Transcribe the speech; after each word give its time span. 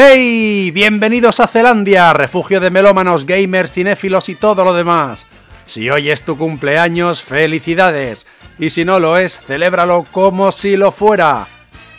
¡Hey! 0.00 0.70
Bienvenidos 0.70 1.40
a 1.40 1.48
Zelandia, 1.48 2.12
refugio 2.12 2.60
de 2.60 2.70
melómanos, 2.70 3.26
gamers, 3.26 3.72
cinéfilos 3.72 4.28
y 4.28 4.36
todo 4.36 4.64
lo 4.64 4.72
demás. 4.72 5.26
Si 5.66 5.90
hoy 5.90 6.10
es 6.10 6.22
tu 6.22 6.36
cumpleaños, 6.36 7.20
felicidades. 7.20 8.24
Y 8.60 8.70
si 8.70 8.84
no 8.84 9.00
lo 9.00 9.16
es, 9.16 9.40
celébralo 9.40 10.06
como 10.12 10.52
si 10.52 10.76
lo 10.76 10.92
fuera. 10.92 11.48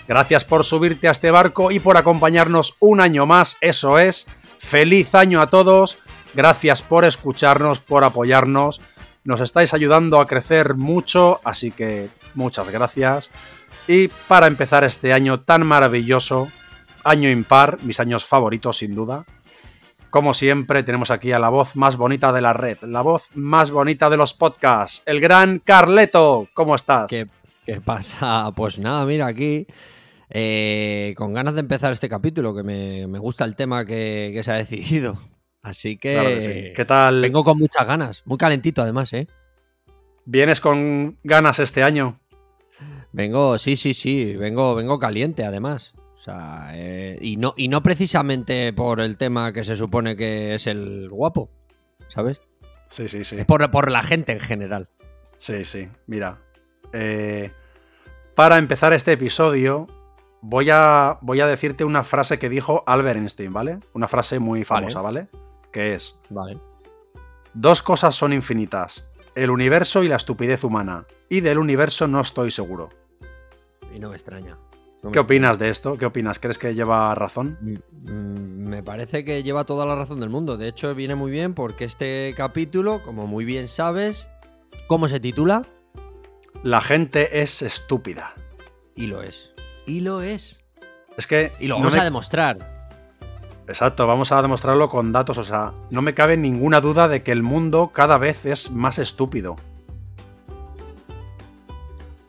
Gracias 0.08 0.46
por 0.46 0.64
subirte 0.64 1.10
a 1.10 1.12
este 1.12 1.30
barco 1.30 1.72
y 1.72 1.82
por 1.82 1.98
acompañarnos 1.98 2.78
un 2.80 3.02
año 3.02 3.26
más, 3.26 3.58
eso 3.60 4.00
es. 4.00 4.28
Feliz 4.60 5.14
año 5.14 5.42
a 5.42 5.48
todos. 5.48 5.98
Gracias 6.34 6.82
por 6.82 7.04
escucharnos, 7.04 7.80
por 7.80 8.06
apoyarnos. 8.06 8.80
Nos 9.26 9.42
estáis 9.42 9.74
ayudando 9.74 10.22
a 10.22 10.26
crecer 10.26 10.76
mucho, 10.76 11.42
así 11.44 11.70
que 11.70 12.08
muchas 12.34 12.70
gracias. 12.70 13.30
Y 13.90 14.08
para 14.30 14.48
empezar 14.48 14.86
este 14.86 15.12
año 15.12 15.42
tan 15.42 15.68
maravilloso, 15.68 16.50
año 17.04 17.30
impar, 17.30 17.78
mis 17.84 18.00
años 18.00 18.26
favoritos 18.26 18.78
sin 18.78 18.96
duda. 18.96 19.26
Como 20.10 20.34
siempre, 20.34 20.84
tenemos 20.84 21.12
aquí 21.12 21.32
a 21.32 21.40
la 21.40 21.50
voz 21.50 21.76
más 21.76 21.96
bonita 21.96 22.34
de 22.34 22.42
la 22.42 22.54
red, 22.54 22.80
la 22.82 23.02
voz 23.02 23.28
más 23.36 23.70
bonita 23.70 24.10
de 24.10 24.18
los 24.18 24.34
podcasts, 24.34 25.04
el 25.06 25.20
gran 25.20 25.60
Carleto. 25.60 26.48
¿Cómo 26.54 26.76
estás? 26.76 27.08
¿Qué, 27.08 27.28
qué 27.66 27.80
pasa? 27.82 28.52
Pues 28.56 28.80
nada, 28.80 29.06
mira, 29.06 29.28
aquí 29.28 29.68
eh, 30.32 31.14
con 31.18 31.34
ganas 31.34 31.56
de 31.56 31.62
empezar 31.62 31.92
este 31.92 32.10
capítulo, 32.10 32.56
que 32.56 32.64
me, 32.64 33.08
me 33.08 33.20
gusta 33.20 33.46
el 33.46 33.56
tema 33.56 33.86
que, 33.86 34.32
que, 34.34 34.44
se 34.44 34.52
ha 34.52 34.56
decidido. 34.56 35.20
Así 35.62 35.98
que, 35.98 36.14
claro 36.14 36.30
que 36.30 36.42
sí. 36.42 36.74
¿qué 36.76 36.86
tal? 36.86 37.22
Vengo 37.22 37.44
con 37.44 37.58
muchas 37.58 37.86
ganas, 37.86 38.22
muy 38.26 38.38
calentito 38.38 38.82
además, 38.82 39.12
¿eh? 39.14 39.28
¿Vienes 40.26 40.62
con 40.62 41.18
ganas 41.24 41.60
este 41.60 41.84
año? 41.84 42.20
Vengo, 43.12 43.58
sí, 43.58 43.76
sí, 43.76 43.94
sí, 43.94 44.36
vengo, 44.36 44.76
vengo 44.76 45.00
caliente 45.00 45.44
además. 45.44 45.94
Sea, 46.30 46.72
eh, 46.74 47.18
y, 47.22 47.38
no, 47.38 47.54
y 47.58 47.68
no 47.68 47.82
precisamente 47.82 48.72
por 48.74 49.00
el 49.00 49.18
tema 49.18 49.52
que 49.54 49.64
se 49.64 49.76
supone 49.76 50.16
que 50.16 50.56
es 50.56 50.68
el 50.68 51.10
guapo, 51.10 51.50
¿sabes? 52.08 52.40
Sí, 52.90 53.08
sí, 53.08 53.24
sí. 53.24 53.38
Es 53.38 53.46
por, 53.46 53.70
por 53.72 53.92
la 53.92 54.04
gente 54.04 54.34
en 54.34 54.40
general. 54.40 54.90
Sí, 55.38 55.64
sí. 55.64 55.90
Mira, 56.08 56.38
eh, 56.94 57.52
para 58.36 58.58
empezar 58.58 58.94
este 58.94 59.14
episodio, 59.14 59.88
voy 60.42 60.70
a, 60.72 61.18
voy 61.22 61.42
a 61.42 61.48
decirte 61.48 61.84
una 61.84 62.04
frase 62.04 62.40
que 62.40 62.50
dijo 62.50 62.84
Albert 62.86 63.18
Einstein, 63.18 63.54
¿vale? 63.54 63.80
Una 63.94 64.08
frase 64.08 64.40
muy 64.40 64.64
famosa, 64.64 65.02
¿vale? 65.02 65.28
¿vale? 65.32 65.44
Que 65.72 65.96
es: 65.96 66.18
Vale. 66.30 66.58
Dos 67.54 67.82
cosas 67.82 68.16
son 68.16 68.34
infinitas: 68.34 69.06
el 69.36 69.50
universo 69.50 70.04
y 70.04 70.08
la 70.08 70.18
estupidez 70.18 70.64
humana. 70.64 71.06
Y 71.30 71.42
del 71.42 71.60
universo 71.60 72.08
no 72.08 72.22
estoy 72.22 72.52
seguro. 72.52 72.90
Y 73.94 74.00
no 74.00 74.10
me 74.10 74.16
extraña. 74.16 74.58
No 75.02 75.12
¿Qué 75.12 75.20
opinas 75.20 75.58
de 75.58 75.70
esto? 75.70 75.98
¿Qué 75.98 76.06
opinas? 76.06 76.40
¿Crees 76.40 76.58
que 76.58 76.76
lleva 76.76 77.16
razón? 77.16 77.58
Mm, 77.62 78.68
me 78.68 78.84
parece 78.84 79.24
que 79.24 79.44
lleva 79.44 79.64
toda 79.64 79.86
la 79.86 79.96
razón 79.96 80.20
del 80.20 80.30
mundo. 80.30 80.58
De 80.58 80.68
hecho, 80.68 80.94
viene 80.94 81.16
muy 81.16 81.32
bien 81.32 81.54
porque 81.54 81.86
este 81.86 82.34
capítulo, 82.36 83.02
como 83.04 83.26
muy 83.26 83.46
bien 83.46 83.70
sabes, 83.70 84.30
¿cómo 84.88 85.08
se 85.08 85.22
titula? 85.22 85.62
La 86.64 86.82
gente 86.82 87.42
es 87.42 87.62
estúpida. 87.62 88.34
Y 88.94 89.08
lo 89.08 89.24
es. 89.24 89.52
Y 89.86 90.02
lo 90.02 90.22
es. 90.22 90.60
Es 91.16 91.28
que. 91.28 91.54
Y 91.62 91.68
lo 91.68 91.76
vamos 91.76 91.94
no 91.94 91.96
me... 91.96 92.02
a 92.02 92.04
demostrar. 92.04 92.80
Exacto, 93.70 94.06
vamos 94.06 94.34
a 94.34 94.42
demostrarlo 94.42 94.90
con 94.90 95.14
datos. 95.14 95.38
O 95.38 95.46
sea, 95.46 95.72
no 95.92 96.02
me 96.02 96.14
cabe 96.14 96.36
ninguna 96.36 96.82
duda 96.82 97.08
de 97.08 97.24
que 97.24 97.32
el 97.32 97.44
mundo 97.44 97.92
cada 97.94 98.18
vez 98.18 98.46
es 98.46 98.70
más 98.72 99.00
estúpido. 99.00 99.56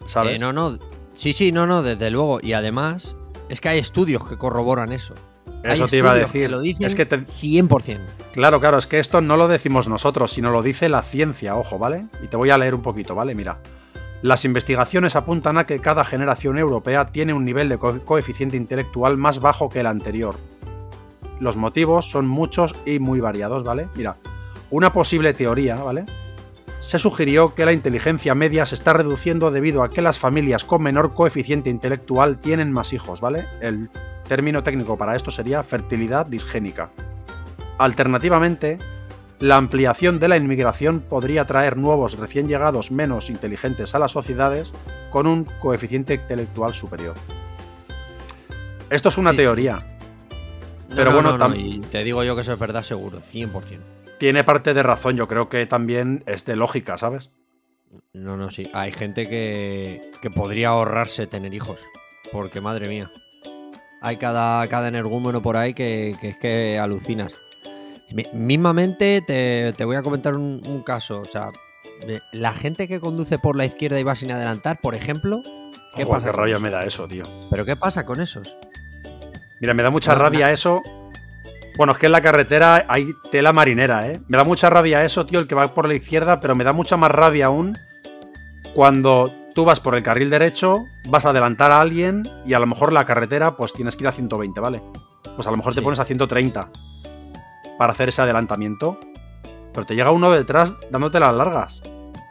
¿Sabes? 0.06 0.36
Eh, 0.36 0.38
no, 0.38 0.52
no. 0.52 0.78
Sí, 1.12 1.32
sí, 1.32 1.52
no, 1.52 1.66
no, 1.66 1.82
desde 1.82 2.10
luego. 2.10 2.40
Y 2.42 2.52
además, 2.52 3.16
es 3.48 3.60
que 3.60 3.68
hay 3.68 3.78
estudios 3.78 4.26
que 4.26 4.36
corroboran 4.36 4.92
eso. 4.92 5.14
Eso 5.62 5.88
te 5.88 5.98
iba 5.98 6.12
a 6.12 6.14
decir. 6.14 6.42
Que 6.42 6.48
lo 6.48 6.60
dicen 6.60 6.86
es 6.86 6.94
que 6.94 7.06
te... 7.06 7.18
100%. 7.26 7.98
Claro, 8.32 8.60
claro, 8.60 8.78
es 8.78 8.86
que 8.86 8.98
esto 8.98 9.20
no 9.20 9.36
lo 9.36 9.48
decimos 9.48 9.88
nosotros, 9.88 10.32
sino 10.32 10.50
lo 10.50 10.62
dice 10.62 10.88
la 10.88 11.02
ciencia, 11.02 11.56
ojo, 11.56 11.78
¿vale? 11.78 12.06
Y 12.22 12.28
te 12.28 12.36
voy 12.36 12.50
a 12.50 12.58
leer 12.58 12.74
un 12.74 12.82
poquito, 12.82 13.14
¿vale? 13.14 13.34
Mira. 13.34 13.58
Las 14.22 14.44
investigaciones 14.44 15.16
apuntan 15.16 15.56
a 15.56 15.64
que 15.64 15.80
cada 15.80 16.04
generación 16.04 16.58
europea 16.58 17.10
tiene 17.10 17.32
un 17.32 17.44
nivel 17.44 17.70
de 17.70 17.78
co 17.78 17.98
coeficiente 18.00 18.56
intelectual 18.58 19.16
más 19.16 19.40
bajo 19.40 19.70
que 19.70 19.80
el 19.80 19.86
anterior. 19.86 20.36
Los 21.38 21.56
motivos 21.56 22.10
son 22.10 22.26
muchos 22.26 22.74
y 22.84 22.98
muy 22.98 23.20
variados, 23.20 23.64
¿vale? 23.64 23.88
Mira, 23.96 24.16
una 24.70 24.92
posible 24.92 25.32
teoría, 25.32 25.76
¿vale? 25.76 26.04
Se 26.80 26.98
sugirió 26.98 27.54
que 27.54 27.64
la 27.66 27.72
inteligencia 27.72 28.34
media 28.34 28.66
se 28.66 28.74
está 28.74 28.92
reduciendo 28.92 29.50
debido 29.50 29.82
a 29.82 29.90
que 29.90 30.02
las 30.02 30.18
familias 30.18 30.64
con 30.64 30.82
menor 30.82 31.14
coeficiente 31.14 31.70
intelectual 31.70 32.38
tienen 32.38 32.72
más 32.72 32.92
hijos, 32.92 33.20
¿vale? 33.20 33.46
El 33.60 33.90
término 34.26 34.62
técnico 34.62 34.96
para 34.96 35.14
esto 35.14 35.30
sería 35.30 35.62
fertilidad 35.62 36.26
disgénica. 36.26 36.90
Alternativamente, 37.78 38.78
la 39.40 39.56
ampliación 39.56 40.18
de 40.18 40.28
la 40.28 40.36
inmigración 40.36 41.00
podría 41.00 41.46
traer 41.46 41.76
nuevos 41.76 42.18
recién 42.18 42.48
llegados 42.48 42.90
menos 42.90 43.30
inteligentes 43.30 43.94
a 43.94 43.98
las 43.98 44.12
sociedades 44.12 44.72
con 45.10 45.26
un 45.26 45.44
coeficiente 45.44 46.14
intelectual 46.14 46.74
superior. 46.74 47.14
Esto 48.88 49.08
es 49.10 49.18
una 49.18 49.30
Sí, 49.30 49.38
teoría. 49.38 49.76
No, 50.88 50.96
Pero 50.96 51.10
no, 51.12 51.22
bueno, 51.22 51.48
no, 51.48 51.54
y 51.54 51.80
te 51.80 52.02
digo 52.02 52.24
yo 52.24 52.34
que 52.34 52.42
eso 52.42 52.52
es 52.52 52.58
verdad 52.58 52.82
seguro, 52.82 53.20
100%. 53.32 53.78
Tiene 54.20 54.44
parte 54.44 54.74
de 54.74 54.82
razón, 54.82 55.16
yo 55.16 55.26
creo 55.26 55.48
que 55.48 55.66
también 55.66 56.22
es 56.26 56.44
de 56.44 56.54
lógica, 56.54 56.96
¿sabes? 56.98 57.30
No, 58.12 58.36
no, 58.36 58.50
sí. 58.50 58.70
Hay 58.74 58.92
gente 58.92 59.28
que, 59.28 60.00
que 60.22 60.30
podría 60.30 60.68
ahorrarse 60.68 61.26
tener 61.26 61.52
hijos. 61.54 61.80
Porque, 62.30 62.60
madre 62.60 62.88
mía. 62.88 63.10
Hay 64.02 64.18
cada, 64.18 64.64
cada 64.68 64.88
energúmeno 64.88 65.42
por 65.42 65.56
ahí 65.56 65.74
que, 65.74 66.14
que 66.20 66.28
es 66.28 66.38
que 66.38 66.78
alucinas. 66.78 67.32
Mi- 68.12 68.26
Mismamente 68.32 69.22
te, 69.26 69.72
te 69.72 69.84
voy 69.84 69.96
a 69.96 70.02
comentar 70.02 70.34
un, 70.36 70.60
un 70.66 70.82
caso. 70.82 71.20
O 71.22 71.24
sea, 71.24 71.50
la 72.32 72.52
gente 72.52 72.86
que 72.88 73.00
conduce 73.00 73.38
por 73.38 73.56
la 73.56 73.64
izquierda 73.64 73.98
y 73.98 74.02
va 74.02 74.14
sin 74.14 74.30
adelantar, 74.32 74.80
por 74.82 74.94
ejemplo. 74.94 75.42
¿Qué 75.96 76.04
Joder, 76.04 76.20
pasa 76.20 76.26
qué 76.30 76.36
rabia 76.36 76.58
me 76.58 76.70
da 76.70 76.84
eso, 76.84 77.08
tío. 77.08 77.24
¿Pero 77.50 77.64
qué 77.64 77.74
pasa 77.74 78.04
con 78.04 78.20
esos? 78.20 78.54
Mira, 79.60 79.72
me 79.74 79.82
da 79.82 79.90
mucha 79.90 80.12
No, 80.14 80.20
rabia 80.20 80.52
eso. 80.52 80.82
Bueno, 81.76 81.92
es 81.92 81.98
que 81.98 82.06
en 82.06 82.12
la 82.12 82.20
carretera 82.20 82.84
hay 82.88 83.14
tela 83.30 83.52
marinera, 83.52 84.08
¿eh? 84.08 84.20
Me 84.28 84.36
da 84.36 84.44
mucha 84.44 84.68
rabia 84.68 85.04
eso, 85.04 85.24
tío, 85.26 85.38
el 85.38 85.46
que 85.46 85.54
va 85.54 85.72
por 85.74 85.88
la 85.88 85.94
izquierda, 85.94 86.40
pero 86.40 86.54
me 86.54 86.64
da 86.64 86.72
mucha 86.72 86.96
más 86.96 87.10
rabia 87.10 87.46
aún 87.46 87.74
cuando 88.74 89.32
tú 89.54 89.64
vas 89.64 89.80
por 89.80 89.94
el 89.94 90.02
carril 90.02 90.30
derecho, 90.30 90.84
vas 91.08 91.24
a 91.26 91.30
adelantar 91.30 91.70
a 91.72 91.80
alguien 91.80 92.22
y 92.46 92.54
a 92.54 92.58
lo 92.58 92.66
mejor 92.66 92.92
la 92.92 93.04
carretera, 93.04 93.56
pues 93.56 93.72
tienes 93.72 93.96
que 93.96 94.04
ir 94.04 94.08
a 94.08 94.12
120, 94.12 94.60
¿vale? 94.60 94.82
Pues 95.34 95.46
a 95.46 95.50
lo 95.50 95.56
mejor 95.56 95.74
te 95.74 95.82
pones 95.82 95.98
a 95.98 96.04
130 96.04 96.70
para 97.78 97.92
hacer 97.92 98.10
ese 98.10 98.22
adelantamiento. 98.22 98.98
Pero 99.72 99.86
te 99.86 99.94
llega 99.94 100.10
uno 100.10 100.30
detrás 100.30 100.74
dándote 100.90 101.20
las 101.20 101.34
largas. 101.34 101.80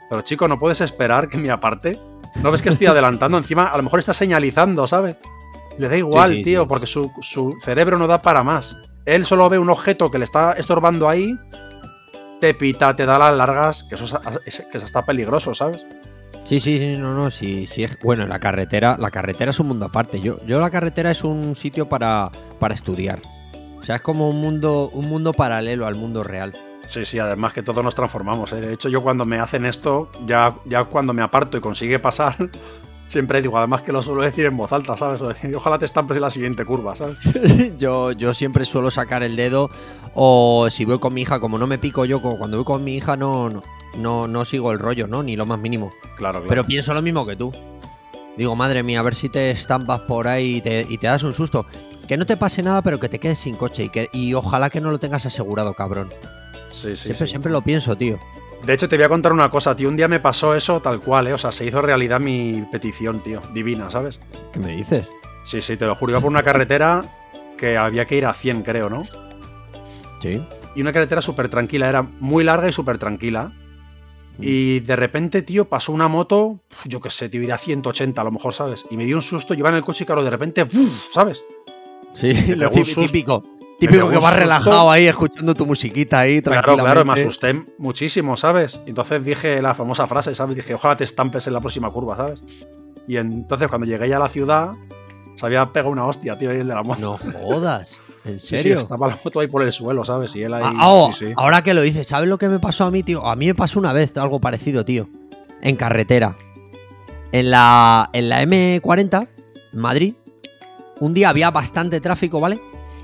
Pero 0.10 0.22
chico, 0.22 0.48
no 0.48 0.60
puedes 0.60 0.82
esperar 0.82 1.30
que 1.30 1.38
me 1.38 1.52
aparte. 1.52 2.00
¿No 2.42 2.52
ves 2.52 2.62
que 2.62 2.70
estoy 2.70 2.88
adelantando? 2.88 3.38
Encima, 3.38 3.66
a 3.66 3.78
lo 3.78 3.84
mejor 3.84 4.00
está 4.00 4.14
señalizando, 4.14 4.88
¿sabes? 4.88 5.18
Le 5.78 5.88
da 5.88 5.98
igual, 5.98 6.36
sí, 6.36 6.44
tío, 6.44 6.68
porque 6.68 6.86
su, 6.86 7.10
su 7.22 7.58
cerebro 7.64 7.98
no 7.98 8.08
da 8.08 8.22
para 8.22 8.44
más. 8.44 8.76
Él 9.06 9.26
solo 9.26 9.50
ve 9.50 9.58
un 9.60 9.70
objeto 9.70 10.12
que 10.12 10.20
le 10.20 10.26
está 10.26 10.54
estorbando 10.54 11.08
ahí, 11.10 11.38
te 12.40 12.54
pita, 12.54 12.96
te 12.96 13.06
da 13.06 13.18
las 13.20 13.36
largas, 13.36 13.84
que 13.84 13.96
eso 13.96 14.06
es, 14.06 14.40
es- 14.60 14.66
que 14.72 14.78
eso 14.78 14.86
está 14.86 15.06
peligroso, 15.06 15.54
¿sabes? 15.54 15.86
Sí, 16.44 16.60
sí, 16.60 16.80
sí, 16.80 16.98
no, 16.98 17.14
no, 17.14 17.30
sí, 17.30 17.68
sí. 17.68 17.84
es- 17.84 17.98
Bueno, 18.04 18.26
la 18.26 18.40
carretera, 18.40 18.96
la 18.98 19.12
carretera 19.12 19.52
es 19.52 19.60
un 19.60 19.68
mundo 19.68 19.86
aparte. 19.88 20.20
Yo, 20.22 20.44
yo 20.46 20.60
la 20.60 20.70
carretera 20.70 21.12
es 21.12 21.24
un 21.24 21.56
sitio 21.56 21.88
para, 21.90 22.30
para 22.60 22.74
estudiar. 22.74 23.20
O 23.80 23.84
sea, 23.84 23.96
es 23.98 24.02
como 24.02 24.30
un 24.30 24.42
mundo, 24.42 24.90
un 24.94 25.08
mundo 25.10 25.32
paralelo 25.34 25.86
al 25.86 25.96
mundo 25.96 26.24
real. 26.24 26.54
Sí, 26.88 27.06
sí, 27.06 27.20
además 27.20 27.54
que 27.54 27.62
todos 27.62 27.84
nos 27.84 27.94
transformamos. 27.94 28.52
¿eh? 28.54 28.62
De 28.62 28.74
hecho, 28.74 28.90
yo 28.90 29.04
cuando 29.04 29.26
me 29.26 29.38
hacen 29.40 29.66
esto, 29.66 30.10
ya, 30.26 30.56
ya 30.66 30.86
cuando 30.86 31.14
me 31.14 31.22
aparto 31.22 31.58
y 31.58 31.62
consigue 31.62 32.00
pasar, 32.00 32.36
siempre 33.10 33.42
digo, 33.42 33.58
además 33.58 33.82
que 33.82 33.92
lo 33.92 34.02
suelo 34.02 34.22
decir 34.22 34.46
en 34.46 34.56
voz 34.56 34.72
alta, 34.72 34.96
¿sabes? 34.96 35.22
Ojalá 35.56 35.78
te 35.78 35.86
estampes 35.86 36.16
en 36.16 36.22
la 36.22 36.30
siguiente 36.32 36.64
curva, 36.64 36.96
¿sabes? 36.96 37.18
yo, 37.78 38.14
yo 38.14 38.34
siempre 38.34 38.64
suelo 38.64 38.90
sacar 38.90 39.24
el 39.24 39.36
dedo 39.36 39.70
o 40.14 40.70
si 40.70 40.86
voy 40.86 41.00
con 41.00 41.14
mi 41.14 41.24
hija, 41.24 41.40
como 41.40 41.58
no 41.58 41.68
me 41.68 41.78
pico 41.78 42.06
yo, 42.06 42.22
como 42.22 42.38
cuando 42.38 42.58
voy 42.58 42.66
con 42.66 42.84
mi 42.84 42.96
hija 42.96 43.18
no, 43.18 43.50
no, 43.50 43.62
no, 43.98 44.28
no 44.28 44.46
sigo 44.46 44.72
el 44.72 44.80
rollo, 44.80 45.08
¿no? 45.08 45.24
Ni 45.24 45.36
lo 45.36 45.46
más 45.46 45.60
mínimo. 45.60 45.90
Claro, 46.16 46.40
claro. 46.40 46.46
Pero 46.48 46.64
pienso 46.64 46.94
lo 46.94 47.02
mismo 47.02 47.26
que 47.26 47.36
tú. 47.36 47.52
Digo, 48.38 48.56
madre 48.56 48.84
mía, 48.84 49.02
a 49.02 49.04
ver 49.04 49.16
si 49.16 49.28
te 49.28 49.52
estampas 49.52 50.02
por 50.02 50.28
ahí 50.28 50.58
y 50.58 50.62
te, 50.62 50.86
y 50.88 50.98
te 50.98 51.08
das 51.08 51.24
un 51.24 51.34
susto. 51.34 51.66
Que 52.08 52.16
no 52.16 52.26
te 52.26 52.38
pase 52.38 52.64
nada, 52.64 52.82
pero 52.82 53.00
que 53.00 53.10
te 53.10 53.20
quedes 53.20 53.40
sin 53.40 53.56
coche 53.56 53.84
y, 53.84 53.90
que, 53.90 54.10
y 54.14 54.34
ojalá 54.34 54.70
que 54.70 54.80
no 54.80 54.92
lo 54.92 55.00
tengas 55.00 55.26
asegurado, 55.26 55.74
cabrón. 55.74 56.10
sí, 56.70 56.96
sí, 56.96 56.96
siempre, 56.96 57.28
sí. 57.28 57.32
siempre 57.32 57.52
lo 57.52 57.62
pienso, 57.62 57.96
tío. 57.98 58.18
De 58.66 58.74
hecho, 58.74 58.90
te 58.90 58.98
voy 58.98 59.06
a 59.06 59.10
contar 59.10 59.32
una 59.32 59.50
cosa, 59.50 59.76
tío. 59.76 59.90
Un 59.90 59.98
día 59.98 60.08
me 60.08 60.20
pasó 60.20 60.56
eso 60.56 60.80
tal 60.82 61.00
cual, 61.00 61.28
¿eh? 61.28 61.34
O 61.34 61.38
sea, 61.38 61.52
se 61.52 61.66
hizo 61.66 61.82
realidad 61.82 62.20
mi 62.20 62.66
petición, 62.72 63.22
tío. 63.22 63.42
Divina, 63.54 63.90
¿sabes? 63.90 64.20
¿Qué 64.54 64.60
me 64.60 64.76
dices? 64.76 65.08
Sí, 65.46 65.62
sí, 65.62 65.78
te 65.78 65.86
lo 65.86 65.96
juro. 65.96 66.12
Iba 66.12 66.22
por 66.22 66.30
una 66.30 66.44
carretera 66.44 67.02
que 67.58 67.78
había 67.78 68.06
que 68.06 68.18
ir 68.18 68.26
a 68.26 68.34
100, 68.34 68.64
creo, 68.64 68.90
¿no? 68.90 69.06
Sí. 70.22 70.44
Y 70.76 70.82
una 70.82 70.92
carretera 70.92 71.22
súper 71.22 71.50
tranquila, 71.50 71.90
era 71.90 72.04
muy 72.04 72.44
larga 72.44 72.70
y 72.70 72.74
súper 72.74 72.98
tranquila. 72.98 73.52
Y 74.42 74.80
de 74.82 74.96
repente, 74.96 75.42
tío, 75.42 75.68
pasó 75.68 75.92
una 75.92 76.08
moto, 76.08 76.62
yo 76.86 77.02
qué 77.02 77.10
sé, 77.10 77.28
tío, 77.28 77.42
iría 77.42 77.56
a 77.56 77.58
180 77.58 78.22
a 78.22 78.24
lo 78.24 78.32
mejor, 78.32 78.54
¿sabes? 78.54 78.86
Y 78.90 78.96
me 78.96 79.04
dio 79.04 79.18
un 79.18 79.22
susto, 79.22 79.54
yo 79.54 79.60
iba 79.60 79.70
en 79.70 79.76
el 79.76 79.82
coche 79.84 80.06
y 80.06 80.08
claro, 80.08 80.24
de 80.24 80.30
repente, 80.30 80.64
¡buf! 80.64 80.90
¿sabes? 81.12 81.44
Sí, 82.14 82.34
lo 82.56 82.70
típico. 82.72 83.44
Típico, 83.80 84.10
que 84.10 84.18
vas 84.18 84.36
relajado 84.36 84.92
ahí 84.92 85.06
escuchando 85.08 85.54
tu 85.56 85.66
musiquita 85.66 86.20
ahí 86.20 86.42
Claro, 86.42 86.62
tranquilamente. 86.62 86.92
claro, 86.94 87.06
me 87.06 87.22
asusté 87.22 87.66
muchísimo, 87.78 88.36
¿sabes? 88.38 88.80
Entonces 88.86 89.24
dije 89.24 89.62
la 89.62 89.74
famosa 89.74 90.06
frase, 90.08 90.36
¿sabes? 90.36 90.56
Dije, 90.56 90.74
ojalá 90.74 90.98
te 90.98 91.06
estampes 91.06 91.48
en 91.48 91.54
la 91.54 91.62
próxima 91.62 91.90
curva, 91.90 92.18
¿sabes? 92.18 92.44
Y 93.08 93.18
entonces 93.18 93.68
cuando 93.70 93.88
llegué 93.88 94.10
ya 94.10 94.18
a 94.18 94.20
la 94.20 94.30
ciudad, 94.30 94.72
se 95.36 95.46
había 95.46 95.66
pegado 95.72 95.92
una 95.92 96.06
hostia, 96.06 96.38
tío, 96.38 96.50
ahí 96.52 96.58
el 96.60 96.68
de 96.68 96.74
la 96.76 96.84
moto. 96.84 97.18
No 97.24 97.32
jodas. 97.40 98.00
¿En 98.26 98.38
Sí, 98.40 98.58
sí, 98.58 98.64
serio? 98.64 98.80
estaba 98.80 99.08
la 99.08 99.18
moto 99.24 99.40
ahí 99.40 99.48
por 99.48 99.64
el 99.64 99.72
suelo, 99.72 100.04
¿sabes? 100.04 100.36
Y 100.36 100.44
él 100.44 100.54
ahí. 100.54 100.64
Ah, 100.66 100.90
oh, 100.90 101.12
sí, 101.14 101.28
sí. 101.28 101.34
Ahora 101.38 101.64
que 101.64 101.74
lo 101.74 101.82
dices, 101.82 102.06
¿sabes 102.06 102.28
lo 102.28 102.38
que 102.38 102.50
me 102.50 102.60
pasó 102.60 102.84
a 102.86 102.92
mí, 102.92 103.02
tío? 103.02 103.26
A 103.26 103.36
mí 103.38 103.48
me 103.48 103.56
pasó 103.56 103.80
una 103.80 103.94
vez 103.94 104.16
algo 104.18 104.40
parecido, 104.42 104.84
tío. 104.84 105.08
En 105.62 105.78
carretera. 105.78 106.36
En 107.32 107.50
la, 107.52 108.10
en 108.12 108.28
la 108.28 108.44
M40, 108.44 109.28
en 109.74 109.80
Madrid, 109.80 110.14
un 111.00 111.14
día 111.14 111.30
había 111.30 111.50
bastante 111.52 112.02
tráfico, 112.02 112.40
¿vale? 112.42 112.60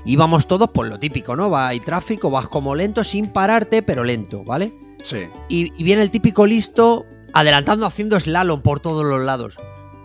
Íbamos 0.06 0.46
todos 0.46 0.70
por 0.70 0.86
lo 0.86 0.98
típico, 0.98 1.36
¿no? 1.36 1.50
Va, 1.50 1.68
hay 1.68 1.80
tráfico, 1.80 2.30
vas 2.30 2.48
como 2.48 2.74
lento, 2.74 3.04
sin 3.04 3.32
pararte, 3.32 3.82
pero 3.82 4.04
lento, 4.04 4.44
¿vale? 4.44 4.72
Sí. 5.02 5.26
Y, 5.48 5.72
y 5.78 5.84
viene 5.84 6.02
el 6.02 6.10
típico 6.10 6.46
listo 6.46 7.04
adelantando, 7.32 7.84
haciendo 7.84 8.18
slalom 8.18 8.62
por 8.62 8.80
todos 8.80 9.04
los 9.04 9.20
lados. 9.24 9.56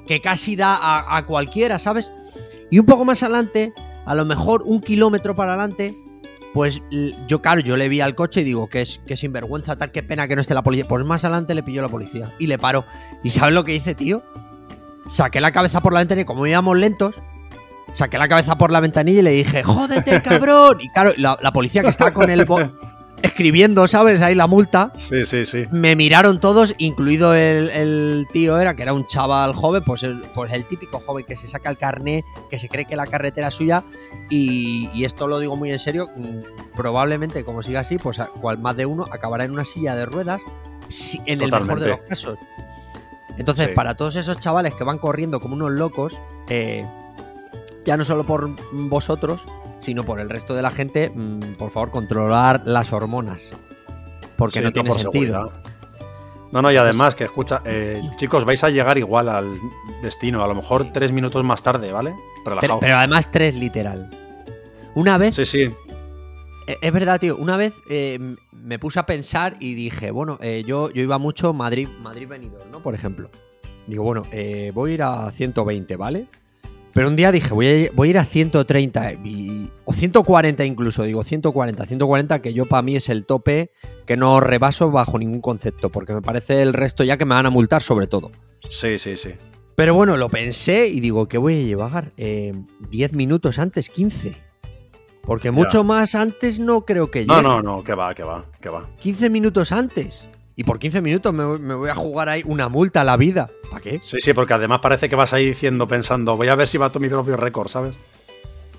Que 0.08 0.20
casi 0.20 0.56
da 0.56 0.76
a, 0.76 1.18
a 1.18 1.26
cualquiera, 1.26 1.80
¿sabes? 1.80 2.12
Y 2.70 2.80
un 2.80 2.86
poco 2.86 3.06
más 3.06 3.22
adelante, 3.24 3.74
a 4.06 4.16
lo 4.16 4.26
mejor 4.26 4.64
un 4.66 4.82
kilómetro 4.82 5.36
para 5.36 5.54
adelante, 5.54 5.94
pues 6.54 6.82
yo, 7.28 7.42
claro, 7.42 7.62
yo 7.62 7.78
le 7.78 7.88
vi 7.88 8.02
al 8.02 8.16
coche 8.16 8.42
y 8.42 8.44
digo, 8.44 8.68
que 8.68 8.82
es 8.82 9.00
que 9.06 9.16
sinvergüenza, 9.16 9.78
tal, 9.78 9.92
qué 9.92 10.04
pena 10.04 10.28
que 10.28 10.36
no 10.36 10.42
esté 10.42 10.54
la 10.54 10.64
policía. 10.64 10.88
Pues 10.88 11.06
más 11.06 11.24
adelante 11.24 11.56
le 11.56 11.64
pilló 11.64 11.82
la 11.82 11.88
policía 11.88 12.34
y 12.40 12.48
le 12.48 12.58
paró. 12.58 12.86
¿Y 13.24 13.30
sabes 13.30 13.54
lo 13.54 13.64
que 13.64 13.76
hice, 13.76 13.96
tío? 13.96 14.22
Saqué 15.06 15.40
la 15.40 15.52
cabeza 15.52 15.82
por 15.82 15.94
la 15.94 16.00
ventanilla, 16.00 16.26
como 16.26 16.46
íbamos 16.46 16.78
lentos, 16.78 17.16
saqué 17.94 18.18
la 18.18 18.28
cabeza 18.28 18.58
por 18.58 18.72
la 18.72 18.80
ventanilla 18.80 19.20
y 19.20 19.24
le 19.24 19.32
dije, 19.32 19.64
jódete, 19.64 20.22
cabrón. 20.22 20.78
Y 20.82 20.90
claro, 20.90 21.12
la, 21.18 21.38
la 21.42 21.52
policía 21.54 21.82
que 21.84 21.90
estaba 21.90 22.12
con 22.12 22.30
el... 22.30 22.46
escribiendo, 23.22 23.88
¿sabes? 23.88 24.22
Ahí 24.24 24.34
la 24.34 24.48
multa. 24.48 24.92
Sí, 24.98 25.24
sí, 25.26 25.46
sí. 25.46 25.66
Me 25.72 25.96
miraron 25.96 26.40
todos, 26.40 26.74
incluido 26.80 27.36
el, 27.36 27.70
el 27.70 28.28
tío, 28.34 28.60
era 28.60 28.76
que 28.76 28.82
era 28.82 28.94
un 28.94 29.06
chaval 29.06 29.54
joven, 29.54 29.84
pues 29.84 30.02
el, 30.02 30.22
pues 30.34 30.52
el 30.54 30.66
típico 30.66 31.00
joven 31.00 31.24
que 31.28 31.36
se 31.36 31.48
saca 31.48 31.70
el 31.70 31.78
carné, 31.78 32.24
que 32.50 32.58
se 32.58 32.68
cree 32.68 32.86
que 32.86 32.96
la 32.96 33.06
carretera 33.06 33.50
es 33.50 33.54
suya. 33.54 33.84
Y, 34.32 34.90
y 34.96 35.06
esto 35.06 35.28
lo 35.28 35.38
digo 35.38 35.56
muy 35.56 35.70
en 35.72 35.78
serio, 35.78 36.10
mm, 36.16 36.76
probablemente 36.76 37.44
como 37.44 37.62
siga 37.62 37.82
así, 37.82 37.98
pues 38.00 38.18
cual 38.42 38.58
más 38.58 38.76
de 38.76 38.88
uno 38.88 39.06
acabará 39.12 39.44
en 39.44 39.52
una 39.52 39.66
silla 39.66 39.96
de 39.96 40.08
ruedas, 40.08 40.42
en 41.26 41.42
el 41.42 41.52
mejor 41.52 41.80
de 41.80 41.88
los 41.90 42.00
casos. 42.00 42.40
Entonces, 43.38 43.68
Sí. 43.70 43.74
para 43.76 43.96
todos 43.96 44.16
esos 44.16 44.40
chavales 44.40 44.74
que 44.74 44.84
van 44.84 44.98
corriendo 44.98 45.40
como 45.40 45.56
unos 45.56 45.72
locos, 45.72 46.20
eh, 46.50 46.86
ya 47.86 47.98
no 47.98 48.06
solo 48.06 48.26
por 48.26 48.50
vosotros, 48.72 49.44
sino 49.80 50.04
por 50.04 50.20
el 50.20 50.30
resto 50.30 50.54
de 50.54 50.62
la 50.62 50.70
gente, 50.72 51.10
mm, 51.14 51.40
por 51.58 51.72
favor, 51.72 51.92
controlar 51.92 52.62
las 52.66 52.94
hormonas. 52.94 53.44
Porque 54.38 54.60
Sí, 54.60 54.66
no 54.66 54.72
tiene 54.72 54.92
sentido. 54.92 55.12
seguridad. 55.12 55.46
No, 56.52 56.62
no, 56.62 56.70
y 56.72 56.76
además 56.76 57.16
que 57.16 57.24
escucha, 57.24 57.62
eh, 57.64 58.02
chicos, 58.18 58.44
vais 58.44 58.62
a 58.64 58.70
llegar 58.70 58.98
igual 58.98 59.30
al 59.30 59.54
destino, 60.02 60.44
a 60.44 60.48
lo 60.48 60.56
mejor 60.56 60.92
tres 60.92 61.12
minutos 61.14 61.44
más 61.46 61.64
tarde, 61.64 61.92
¿vale? 61.94 62.14
Relajado. 62.46 62.80
pero 62.82 62.98
además 62.98 63.32
tres, 63.32 63.56
literal. 63.56 64.10
Una 64.94 65.18
vez, 65.18 65.36
Sí, 65.36 65.46
sí. 65.46 65.62
eh, 66.68 66.76
es 66.82 66.92
verdad, 66.92 67.20
tío, 67.22 67.38
una 67.38 67.56
vez 67.56 67.74
eh, 67.90 68.20
me 68.52 68.80
puse 68.80 69.00
a 69.00 69.06
pensar 69.06 69.56
y 69.62 69.76
dije, 69.76 70.12
bueno, 70.12 70.38
eh, 70.42 70.64
yo, 70.68 70.92
yo 70.92 71.02
iba 71.02 71.18
mucho 71.18 71.54
Madrid, 71.54 71.88
Madrid 72.02 72.28
Benidorm, 72.28 72.70
¿no? 72.70 72.80
Por 72.82 72.96
ejemplo. 72.96 73.30
Digo, 73.88 74.04
bueno, 74.04 74.24
voy 74.74 74.92
a 74.92 74.94
ir 74.94 75.04
a 75.04 75.32
120, 75.32 75.96
¿vale? 75.96 76.28
Pero 76.94 77.08
un 77.08 77.16
día 77.16 77.32
dije, 77.32 77.54
voy 77.54 77.66
a, 77.68 77.78
ir- 77.86 77.92
voy 77.94 78.08
a 78.08 78.12
ir 78.12 78.18
a 78.18 78.26
130 78.26 79.14
y- 79.24 79.70
o 79.86 79.94
140 79.94 80.66
incluso, 80.66 81.04
digo 81.04 81.24
140, 81.24 81.86
140 81.86 82.42
que 82.42 82.54
yo 82.54 82.66
para 82.66 82.82
mí 82.82 82.96
es 82.96 83.08
el 83.10 83.26
tope 83.26 83.72
que 84.06 84.18
no 84.18 84.40
rebaso 84.42 84.92
bajo 84.92 85.18
ningún 85.18 85.42
concepto, 85.42 85.90
porque 85.90 86.14
me 86.14 86.22
parece 86.22 86.62
el 86.62 86.74
resto 86.74 87.04
ya 87.04 87.18
que 87.18 87.26
me 87.26 87.36
van 87.36 87.46
a 87.46 87.50
multar 87.50 87.82
sobre 87.82 88.08
todo. 88.08 88.32
Sí, 88.68 89.00
sí, 89.00 89.16
sí. 89.16 89.32
Pero 89.76 89.96
bueno, 89.96 90.18
lo 90.18 90.28
pensé 90.30 90.88
y 90.88 91.00
digo, 91.00 91.28
¿qué 91.28 91.38
voy 91.38 91.56
a 91.56 91.64
llevar? 91.66 92.12
Eh, 92.18 92.54
10 92.90 93.14
minutos 93.14 93.58
antes, 93.58 93.90
15. 93.90 94.34
Porque 95.24 95.50
mucho 95.52 95.84
más 95.84 96.14
antes 96.16 96.60
no 96.60 96.84
creo 96.84 97.10
que 97.10 97.20
llegue. 97.22 97.32
No, 97.34 97.42
no, 97.42 97.62
no, 97.62 97.84
que 97.84 97.94
va, 97.94 98.14
que 98.14 98.24
va, 98.24 98.46
que 98.60 98.70
va. 98.70 98.90
15 99.00 99.30
minutos 99.30 99.72
antes. 99.72 100.28
Y 100.56 100.64
por 100.64 100.80
15 100.80 101.02
minutos 101.02 101.34
me, 101.34 101.46
me 101.60 101.74
voy 101.76 101.90
a 101.90 101.96
jugar 101.96 102.30
ahí 102.30 102.44
una 102.46 102.68
multa 102.70 103.02
a 103.02 103.04
la 103.04 103.18
vida. 103.18 103.50
¿Para 103.70 103.82
qué? 103.82 104.00
Sí, 104.04 104.18
sí, 104.20 104.34
porque 104.34 104.54
además 104.54 104.80
parece 104.82 105.08
que 105.10 105.16
vas 105.16 105.34
ahí 105.34 105.46
diciendo, 105.46 105.88
pensando, 105.88 106.36
voy 106.38 106.50
a 106.50 106.56
ver 106.56 106.68
si 106.68 106.78
bato 106.78 107.00
mi 107.00 107.08
propio 107.10 107.38
récord, 107.38 107.68
¿sabes? 107.70 107.98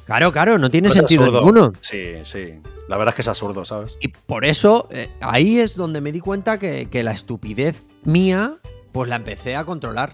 Claro, 0.04 0.32
claro, 0.32 0.58
no 0.58 0.70
tiene 0.70 0.88
Pues 0.88 0.96
es 0.96 1.00
sentido 1.00 1.22
absurdo. 1.24 1.40
ninguno. 1.40 1.72
Sí, 1.80 2.14
sí. 2.24 2.54
La 2.88 2.96
verdad 2.98 3.12
es 3.12 3.16
que 3.16 3.22
es 3.22 3.28
absurdo, 3.28 3.64
¿sabes? 3.64 3.96
Y 4.00 4.08
por 4.08 4.44
eso, 4.44 4.88
eh, 4.90 5.08
ahí 5.20 5.60
es 5.60 5.76
donde 5.76 6.00
me 6.00 6.12
di 6.12 6.20
cuenta 6.20 6.58
que, 6.58 6.88
que 6.90 7.02
la 7.02 7.12
estupidez 7.12 7.84
mía, 8.04 8.56
pues 8.92 9.08
la 9.08 9.16
empecé 9.16 9.56
a 9.56 9.64
controlar. 9.64 10.12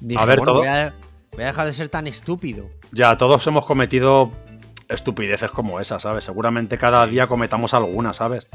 Dije, 0.00 0.20
A 0.20 0.24
ver, 0.24 0.38
bueno, 0.38 0.52
todo- 0.52 0.60
voy, 0.60 0.68
a, 0.68 0.94
voy 1.32 1.42
a 1.42 1.46
dejar 1.48 1.66
de 1.66 1.74
ser 1.74 1.88
tan 1.88 2.06
estúpido. 2.06 2.70
Ya, 2.92 3.16
todos 3.18 3.46
hemos 3.46 3.66
cometido 3.66 4.30
estupideces 4.88 5.50
como 5.50 5.78
esa, 5.80 6.00
¿sabes? 6.00 6.24
Seguramente 6.24 6.78
cada 6.78 7.06
día 7.06 7.26
cometamos 7.26 7.74
alguna, 7.74 8.12
¿sabes? 8.14 8.46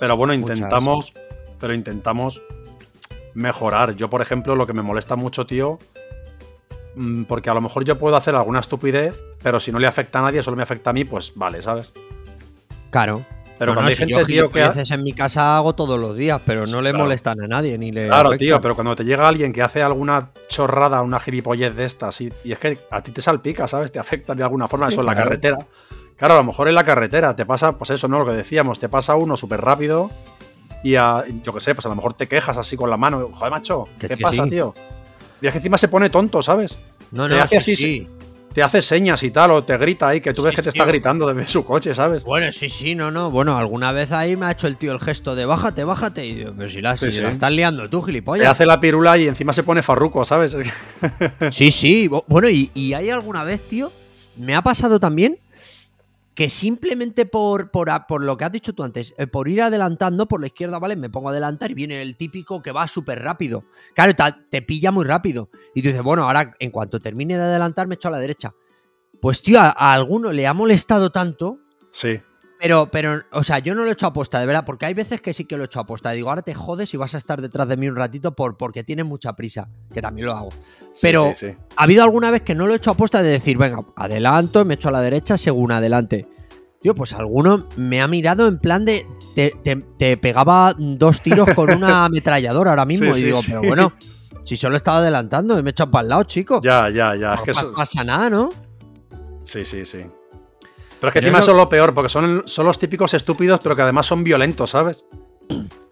Pero 0.00 0.16
bueno, 0.16 0.32
Muchas. 0.34 0.58
Pero 1.58 1.74
intentamos 1.74 2.40
mejorar. 3.34 3.94
Yo, 3.94 4.08
por 4.10 4.22
ejemplo, 4.22 4.56
lo 4.56 4.66
que 4.66 4.72
me 4.72 4.82
molesta 4.82 5.16
mucho, 5.16 5.46
tío, 5.46 5.78
mm, 6.96 7.24
porque 7.24 7.50
a 7.50 7.54
lo 7.54 7.60
mejor 7.60 7.84
yo 7.84 7.98
puedo 7.98 8.16
hacer 8.16 8.34
alguna 8.34 8.60
estupidez, 8.60 9.14
pero 9.42 9.60
si 9.60 9.70
no 9.72 9.78
le 9.78 9.86
afecta 9.86 10.18
a 10.18 10.22
nadie, 10.22 10.42
solo 10.42 10.56
me 10.56 10.62
afecta 10.62 10.90
a 10.90 10.92
mí, 10.92 11.04
pues 11.04 11.32
vale, 11.36 11.62
¿sabes? 11.62 11.92
Claro. 12.90 13.24
Pero 13.58 13.72
No, 13.72 13.76
cuando 13.78 13.82
no, 13.82 13.88
hay 13.88 13.94
si 13.96 13.98
gente, 14.02 14.12
yo 14.20 14.24
tío, 14.26 14.50
que... 14.52 14.62
ha- 14.62 14.66
gilipolleces 14.70 14.90
en 14.92 15.02
mi 15.02 15.12
casa 15.12 15.56
hago 15.56 15.74
todos 15.74 15.98
los 15.98 16.16
días, 16.16 16.40
pero 16.46 16.64
no 16.66 16.80
le 16.80 16.90
Claro. 16.90 17.04
molestan 17.06 17.40
a 17.40 17.48
nadie 17.48 17.76
ni 17.76 17.90
le 17.90 18.06
Claro, 18.06 18.28
afectan. 18.28 18.38
tío, 18.38 18.60
pero 18.60 18.76
cuando 18.76 18.94
te 18.94 19.04
llega 19.04 19.26
alguien 19.26 19.52
que 19.52 19.62
hace 19.62 19.82
alguna 19.82 20.30
chorrada, 20.48 21.02
una 21.02 21.18
gilipollez 21.18 21.74
de 21.74 21.84
estas, 21.84 22.20
y, 22.20 22.32
y 22.44 22.52
es 22.52 22.58
que 22.60 22.78
a 22.90 23.02
ti 23.02 23.10
te 23.10 23.20
salpica, 23.20 23.66
¿sabes? 23.66 23.90
Te 23.90 23.98
afecta 23.98 24.36
de 24.36 24.44
alguna 24.44 24.68
forma, 24.68 24.86
Sí, 24.86 24.92
eso 24.94 25.00
en 25.00 25.06
la 25.06 25.14
carretera. 25.16 25.58
Claro, 26.16 26.34
a 26.34 26.36
lo 26.38 26.44
mejor 26.44 26.68
en 26.68 26.76
la 26.76 26.84
carretera 26.84 27.34
te 27.34 27.44
pasa, 27.46 27.76
pues 27.76 27.90
eso, 27.90 28.06
¿no? 28.06 28.20
Lo 28.20 28.26
que 28.26 28.32
decíamos, 28.36 28.78
te 28.78 28.88
pasa 28.88 29.16
uno 29.16 29.36
súper 29.36 29.60
rápido 29.60 30.08
y 30.82 30.94
a- 30.96 31.24
yo 31.42 31.52
qué 31.54 31.60
sé, 31.60 31.74
pues 31.74 31.86
a 31.86 31.88
lo 31.88 31.94
mejor 31.94 32.14
te 32.14 32.26
quejas 32.26 32.56
así 32.56 32.76
con 32.76 32.90
la 32.90 32.96
mano. 32.96 33.30
Joder, 33.32 33.50
macho, 33.50 33.84
¿qué 33.98 34.16
pasa, 34.16 34.44
sí. 34.44 34.50
tío? 34.50 34.74
Y 35.40 35.46
es 35.46 35.52
que 35.52 35.58
encima 35.58 35.78
se 35.78 35.88
pone 35.88 36.10
tonto, 36.10 36.42
¿sabes? 36.42 36.76
No, 37.12 37.28
te 37.28 37.34
no, 37.36 37.42
hace 37.42 37.60
sí, 37.60 37.72
así, 37.72 37.76
sí. 37.76 38.08
Te 38.52 38.62
hace 38.62 38.82
señas 38.82 39.22
y 39.22 39.30
tal, 39.30 39.50
o 39.52 39.62
te 39.62 39.76
grita 39.76 40.08
ahí, 40.08 40.20
que 40.20 40.32
tú 40.32 40.40
Sí, 40.42 40.46
ves 40.46 40.56
que 40.56 40.62
te 40.62 40.70
está 40.70 40.84
gritando 40.84 41.32
desde 41.32 41.48
su 41.48 41.64
coche, 41.64 41.94
¿sabes? 41.94 42.24
Bueno, 42.24 42.50
sí, 42.50 42.68
sí, 42.68 42.94
no, 42.96 43.10
no. 43.10 43.30
Bueno, 43.30 43.56
alguna 43.56 43.92
vez 43.92 44.10
ahí 44.10 44.36
me 44.36 44.46
ha 44.46 44.50
hecho 44.52 44.66
el 44.66 44.76
tío 44.76 44.90
el 44.92 44.98
gesto 45.00 45.36
de 45.36 45.44
bájate, 45.46 45.84
bájate. 45.84 46.26
Y 46.26 46.34
digo, 46.34 46.52
pero 46.56 46.68
si 46.68 46.80
la, 46.80 46.96
Sí, 46.96 47.12
si 47.12 47.20
la 47.20 47.30
estás 47.30 47.52
liando 47.52 47.88
tú, 47.88 48.00
Te 48.00 48.06
gilipollas. 48.06 48.48
hace 48.48 48.66
la 48.66 48.80
pirula 48.80 49.16
y 49.18 49.28
encima 49.28 49.52
se 49.52 49.62
pone 49.62 49.82
farruco, 49.82 50.24
¿sabes? 50.24 50.56
Sí, 51.50 51.70
sí. 51.70 52.10
Bueno, 52.26 52.48
y, 52.48 52.70
y 52.74 52.94
hay 52.94 53.10
alguna 53.10 53.44
vez, 53.44 53.60
tío, 53.68 53.92
me 54.36 54.54
ha 54.56 54.62
pasado 54.62 54.98
también 54.98 55.38
que 56.38 56.48
simplemente 56.48 57.26
por, 57.26 57.72
por, 57.72 57.90
por 58.06 58.22
lo 58.22 58.36
que 58.36 58.44
has 58.44 58.52
dicho 58.52 58.72
tú 58.72 58.84
antes, 58.84 59.12
eh, 59.18 59.26
por 59.26 59.48
ir 59.48 59.60
adelantando 59.60 60.28
por 60.28 60.40
la 60.40 60.46
izquierda, 60.46 60.78
¿vale? 60.78 60.94
Me 60.94 61.10
pongo 61.10 61.26
a 61.26 61.32
adelantar 61.32 61.72
y 61.72 61.74
viene 61.74 62.00
el 62.00 62.16
típico 62.16 62.62
que 62.62 62.70
va 62.70 62.86
súper 62.86 63.20
rápido. 63.20 63.64
Claro, 63.92 64.14
te, 64.48 64.62
pilla 64.62 64.92
muy 64.92 65.04
rápido. 65.04 65.50
Y 65.74 65.82
tú 65.82 65.88
dices, 65.88 66.04
bueno, 66.04 66.22
ahora 66.22 66.54
en 66.60 66.70
cuanto 66.70 67.00
termine 67.00 67.36
de 67.36 67.42
adelantar 67.42 67.88
me 67.88 67.96
echo 67.96 68.06
a 68.06 68.12
la 68.12 68.20
derecha. 68.20 68.54
Pues, 69.20 69.42
tío, 69.42 69.58
a, 69.58 69.74
a 69.76 69.92
alguno 69.92 70.30
le 70.30 70.46
ha 70.46 70.54
molestado 70.54 71.10
tanto 71.10 71.58
Sí. 71.92 72.20
Pero, 72.60 72.90
pero, 72.90 73.22
o 73.32 73.44
sea, 73.44 73.60
yo 73.60 73.74
no 73.74 73.84
lo 73.84 73.90
he 73.90 73.92
hecho 73.92 74.06
aposta, 74.08 74.40
de 74.40 74.46
verdad, 74.46 74.64
porque 74.66 74.86
hay 74.86 74.94
veces 74.94 75.20
que 75.20 75.32
sí 75.32 75.44
que 75.44 75.56
lo 75.56 75.62
he 75.62 75.66
hecho 75.66 75.78
aposta. 75.80 76.10
Digo, 76.10 76.28
ahora 76.28 76.42
te 76.42 76.54
jodes 76.54 76.92
y 76.92 76.96
vas 76.96 77.14
a 77.14 77.18
estar 77.18 77.40
detrás 77.40 77.68
de 77.68 77.76
mí 77.76 77.88
un 77.88 77.94
ratito 77.94 78.32
por, 78.34 78.56
porque 78.56 78.82
tienes 78.82 79.06
mucha 79.06 79.34
prisa, 79.36 79.68
que 79.94 80.02
también 80.02 80.26
lo 80.26 80.34
hago. 80.34 80.48
Pero- 81.00 81.30
sí, 81.36 81.46
sí. 81.50 81.56
Ha 81.76 81.84
habido 81.84 82.02
alguna 82.02 82.30
vez 82.32 82.42
que 82.42 82.56
no 82.56 82.66
lo 82.66 82.72
he 82.72 82.76
hecho 82.78 82.90
aposta 82.90 83.22
de 83.22 83.28
decir, 83.30 83.56
venga, 83.58 83.84
adelanto, 83.96 84.64
me 84.64 84.74
echo 84.74 84.88
a 84.88 84.92
la 84.92 85.00
derecha 85.00 85.38
según 85.38 85.70
adelante. 85.70 86.26
Tío, 86.82 86.94
pues 86.94 87.12
alguno 87.12 87.66
me 87.76 88.00
ha 88.00 88.06
mirado 88.08 88.46
en 88.48 88.58
plan 88.58 88.84
de. 88.84 89.04
Te, 89.34 89.52
te- 89.62 89.84
te 89.98 90.16
pegaba 90.16 90.74
dos 90.78 91.20
tiros 91.20 91.48
con 91.54 91.72
una 91.72 92.04
ametralladora 92.06 92.70
ahora 92.70 92.84
mismo. 92.84 93.16
Y 93.16 93.22
digo, 93.22 93.40
pero 93.46 93.62
bueno, 93.62 93.92
si 94.44 94.56
solo 94.56 94.76
estaba 94.76 94.98
adelantando, 94.98 95.60
me 95.62 95.68
he 95.68 95.72
echado 95.72 95.90
para 95.90 96.02
el 96.02 96.08
lado, 96.08 96.22
chico. 96.24 96.60
Ya, 96.62 96.88
ya, 96.90 97.14
ya. 97.16 97.34
Es 97.34 97.38
no 97.40 97.44
que 97.44 97.52
pa- 97.52 97.60
eso- 97.60 97.72
pasa 97.72 98.04
nada, 98.04 98.30
¿no? 98.30 98.48
Sí, 99.44 99.64
sí, 99.64 99.84
sí. 99.84 100.04
Pero 101.00 101.08
es 101.08 101.12
que 101.14 101.20
Pero 101.20 101.26
encima 101.28 101.38
eso- 101.38 101.46
son 101.52 101.56
lo 101.56 101.68
peor, 101.68 101.94
porque 101.94 102.08
son, 102.08 102.42
son 102.46 102.66
los 102.66 102.78
típicos 102.78 103.14
estúpidos, 103.14 103.60
pero 103.62 103.76
que 103.76 103.82
además 103.82 104.06
son 104.06 104.24
violentos, 104.24 104.70
¿sabes? 104.70 105.04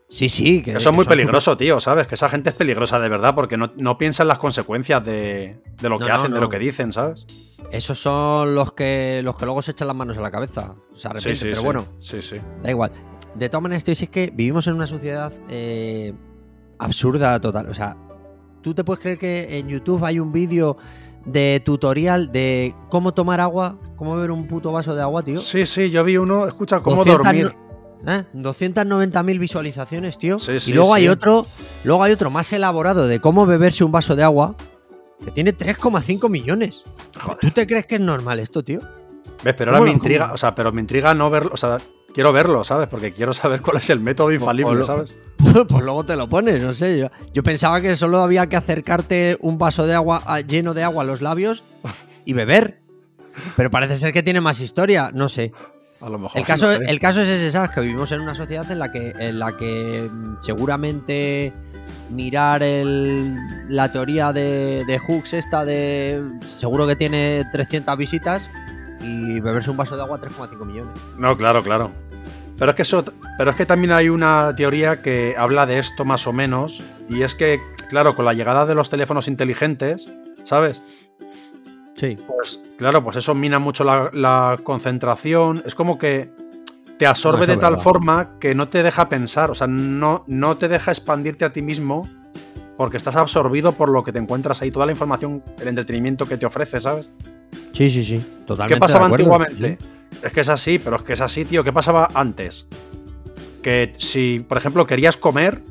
Sí, 0.09 0.29
sí. 0.29 0.63
Que, 0.63 0.75
Que 0.75 0.81
son 0.81 0.95
muy 0.95 1.05
súper- 1.05 1.17
peligrosos, 1.19 1.59
tío, 1.59 1.81
¿sabes? 1.81 2.07
Que 2.07 2.15
esa 2.15 2.29
gente 2.29 2.51
es 2.51 2.57
peligrosa 2.57 3.01
de 3.01 3.09
verdad, 3.09 3.35
porque 3.35 3.57
no, 3.57 3.73
no 3.77 3.99
piensa 3.99 4.23
en 4.23 4.29
las 4.29 4.39
consecuencias 4.39 5.05
de, 5.05 5.61
de 5.81 5.89
lo 5.89 5.99
No, 5.99 6.05
que 6.05 6.09
no, 6.11 6.15
hacen, 6.15 6.31
de 6.31 6.37
no. 6.37 6.41
lo 6.43 6.49
que 6.49 6.59
dicen, 6.59 6.93
¿sabes? 6.93 7.27
Esos 7.73 7.99
son 8.01 8.55
los 8.55 8.73
que 8.73 9.21
los 9.25 9.37
que 9.37 9.45
luego 9.45 9.63
se 9.63 9.73
echan 9.73 9.89
las 9.89 9.97
manos 9.97 10.17
a 10.17 10.21
la 10.21 10.31
cabeza. 10.31 10.75
Se 10.95 11.01
Sí, 11.03 11.09
arrepienten, 11.09 11.37
sí, 11.37 11.45
pero 11.47 11.57
sí. 11.57 11.65
bueno, 11.65 11.87
Sí, 12.01 12.23
sí. 12.23 12.37
da 12.63 12.71
igual. 12.71 12.93
De 13.35 13.49
todas 13.49 13.63
maneras, 13.63 13.83
tío, 13.85 13.95
si 13.97 14.05
es 14.05 14.11
que 14.11 14.31
vivimos 14.33 14.67
en 14.69 14.75
una 14.75 14.87
sociedad 14.87 15.33
eh, 15.49 16.15
absurda 16.79 17.41
total. 17.41 17.69
O 17.69 17.75
sea, 17.75 17.97
¿tú 18.63 18.75
te 18.75 18.85
puedes 18.85 19.01
creer 19.03 19.19
que 19.19 19.59
en 19.59 19.69
YouTube 19.69 20.05
hay 20.05 20.21
un 20.21 20.33
vídeo 20.33 20.77
de 21.25 21.61
tutorial 21.65 22.31
de 22.31 22.75
cómo 22.89 23.13
tomar 23.13 23.41
agua 23.41 23.77
cómo 23.97 24.15
beber 24.17 24.31
un 24.31 24.47
puto 24.47 24.73
vaso 24.73 24.95
de 24.95 25.03
agua, 25.03 25.23
tío. 25.23 25.41
Sí, 25.41 25.67
sí, 25.67 25.91
yo 25.91 26.05
vi 26.05 26.17
uno, 26.17 26.47
escucha, 26.47 26.81
cómo 26.81 26.97
200 27.05 27.25
dormir. 27.25 27.57
¿eh? 28.07 28.25
290.000 28.35 29.39
visualizaciones, 29.39 30.19
tío. 30.19 30.39
Sí, 30.39 30.61
sí, 30.61 30.71
y 30.71 30.75
luego 30.75 30.95
hay 30.95 31.09
otro, 31.09 31.47
luego 31.85 32.03
hay 32.03 32.13
otro 32.13 32.31
más 32.31 32.53
elaborado 32.53 33.07
de 33.09 33.21
cómo 33.21 33.47
beberse 33.47 33.85
un 33.85 33.93
vaso 33.93 34.15
de 34.17 34.23
agua 34.23 34.55
que 35.25 35.31
tiene 35.31 35.53
3,5 35.57 36.29
millones. 36.29 36.83
Joder. 37.19 37.39
¿Tú 37.41 37.51
te 37.51 37.67
crees 37.67 37.87
que 37.87 37.95
es 37.97 38.01
normal 38.01 38.39
esto, 38.39 38.63
tío? 38.63 38.81
¿Ves? 39.43 39.55
Pero 39.57 39.71
ahora 39.71 39.79
¿Cómo 39.81 39.87
me 39.87 39.93
intriga, 39.93 40.33
o 40.33 40.37
sea, 40.37 40.55
pero 40.55 40.73
me 40.73 40.81
intriga 40.81 41.15
no 41.15 41.31
verlo, 41.31 41.51
o 41.53 41.57
sea, 41.57 41.79
quiero 42.15 42.33
verlo, 42.33 42.65
¿sabes? 42.65 42.89
Porque 42.89 43.13
quiero 43.13 43.33
saber 43.35 43.61
cuál 43.63 43.79
es 43.79 43.91
el 43.91 44.01
método 44.01 44.33
infalible, 44.33 44.85
¿sabes? 44.85 45.19
pues 45.69 45.85
luego 45.85 46.05
te 46.05 46.17
lo 46.17 46.29
pones, 46.29 46.63
no 46.63 46.73
sé. 46.73 46.99
Yo, 46.99 47.09
yo 47.33 47.43
pensaba 47.43 47.81
que 47.81 47.97
solo 47.97 48.19
había 48.19 48.47
que 48.49 48.57
acercarte 48.57 49.37
un 49.41 49.59
vaso 49.59 49.87
de 49.87 49.95
agua 49.95 50.23
a- 50.27 50.41
lleno 50.41 50.75
de 50.75 50.83
agua 50.85 51.03
a 51.03 51.07
los 51.07 51.21
labios 51.23 51.65
y 52.25 52.33
beber. 52.33 52.81
Pero 53.57 53.71
parece 53.71 53.97
ser 53.97 54.13
que 54.13 54.23
tiene 54.23 54.41
más 54.41 54.61
historia, 54.61 55.11
no 55.13 55.29
sé. 55.29 55.53
A 56.01 56.09
lo 56.11 56.19
mejor. 56.19 56.39
El 56.39 56.47
caso, 56.47 56.67
no 56.71 56.77
sé. 56.77 56.85
el 56.87 57.01
caso 57.01 57.21
es 57.23 57.29
ese, 57.29 57.51
¿sabes? 57.51 57.71
Que 57.71 57.81
vivimos 57.81 58.13
en 58.13 58.21
una 58.21 58.35
sociedad 58.35 58.71
en 58.71 58.79
la 58.79 58.93
que, 58.93 59.13
en 59.19 59.39
la 59.39 59.57
que 59.57 60.09
mm, 60.13 60.37
seguramente 60.41 61.53
mirar 62.11 62.63
el- 62.63 63.35
la 63.69 63.91
teoría 63.91 64.33
de, 64.33 64.85
de 64.87 64.99
Hooks 64.99 65.35
esta 65.35 65.65
de... 65.65 66.23
Seguro 66.45 66.87
que 66.87 66.97
tiene 66.97 67.45
300 67.51 67.97
visitas 67.97 68.43
y 69.01 69.41
beberse 69.41 69.71
un 69.71 69.77
vaso 69.77 69.97
de 69.97 70.03
agua 70.03 70.21
3,5 70.21 70.65
millones. 70.67 70.93
No, 71.19 71.37
claro, 71.37 71.63
claro. 71.63 71.91
Pero 72.59 72.71
es 72.71 72.77
que 72.77 72.83
eso, 72.83 73.05
pero 73.39 73.51
es 73.51 73.57
que 73.57 73.67
también 73.67 73.93
hay 73.93 74.09
una 74.09 74.55
teoría 74.57 75.03
que 75.03 75.35
habla 75.37 75.67
de 75.67 75.79
esto 75.79 76.05
más 76.05 76.27
o 76.27 76.33
menos 76.33 76.83
y 77.09 77.23
es 77.23 77.35
que, 77.35 77.61
claro, 77.91 78.15
con 78.17 78.25
la 78.25 78.33
llegada 78.35 78.65
de 78.67 78.75
los 78.75 78.89
teléfonos 78.89 79.29
inteligentes, 79.29 80.09
¿sabes? 80.45 80.81
Sí. 81.97 82.17
Pues 82.27 82.61
claro, 82.77 83.03
pues 83.03 83.17
eso 83.17 83.35
mina 83.35 83.59
mucho 83.59 83.85
la, 83.85 84.11
la 84.13 84.59
concentración. 84.63 85.63
Es 85.67 85.75
como 85.75 85.99
que 85.99 86.31
te 86.99 87.07
absorbe 87.07 87.41
No, 87.41 87.47
de 87.47 87.57
tal 87.57 87.73
verdad. 87.73 87.83
forma 87.85 88.31
que 88.41 88.55
no 88.55 88.69
te 88.69 88.83
deja 88.83 89.09
pensar. 89.09 89.51
O 89.51 89.55
sea, 89.55 89.67
no, 89.67 90.25
no 90.27 90.57
te 90.57 90.69
deja 90.69 90.91
expandirte 90.91 91.45
a 91.45 91.53
ti 91.53 91.63
mismo 91.63 92.09
porque 92.77 92.99
estás 92.99 93.17
absorbido 93.17 93.73
por 93.73 93.89
lo 93.89 94.05
que 94.05 94.13
te 94.13 94.19
encuentras 94.19 94.61
ahí, 94.61 94.71
toda 94.71 94.85
la 94.85 94.93
información, 94.93 95.43
el 95.61 95.69
entretenimiento 95.69 96.27
que 96.27 96.37
te 96.37 96.45
ofrece, 96.45 96.79
¿sabes? 96.81 97.09
Sí, 97.73 97.89
sí, 97.91 98.05
sí. 98.05 98.23
Totalmente. 98.47 98.75
¿Qué 98.75 98.81
pasaba 98.81 99.09
de 99.09 99.15
antiguamente? 99.15 99.79
Es 100.23 100.33
que 100.33 100.41
es 100.41 100.49
así, 100.51 100.79
pero 100.79 100.97
es 100.97 101.03
que 101.03 101.15
es 101.15 101.21
así, 101.23 101.45
tío. 101.47 101.65
¿Qué 101.65 101.73
pasaba 101.73 102.09
antes? 102.15 102.67
Que 103.63 103.93
si, 103.99 104.45
por 104.47 104.59
ejemplo, 104.59 104.87
querías 104.87 105.17
comer, 105.17 105.63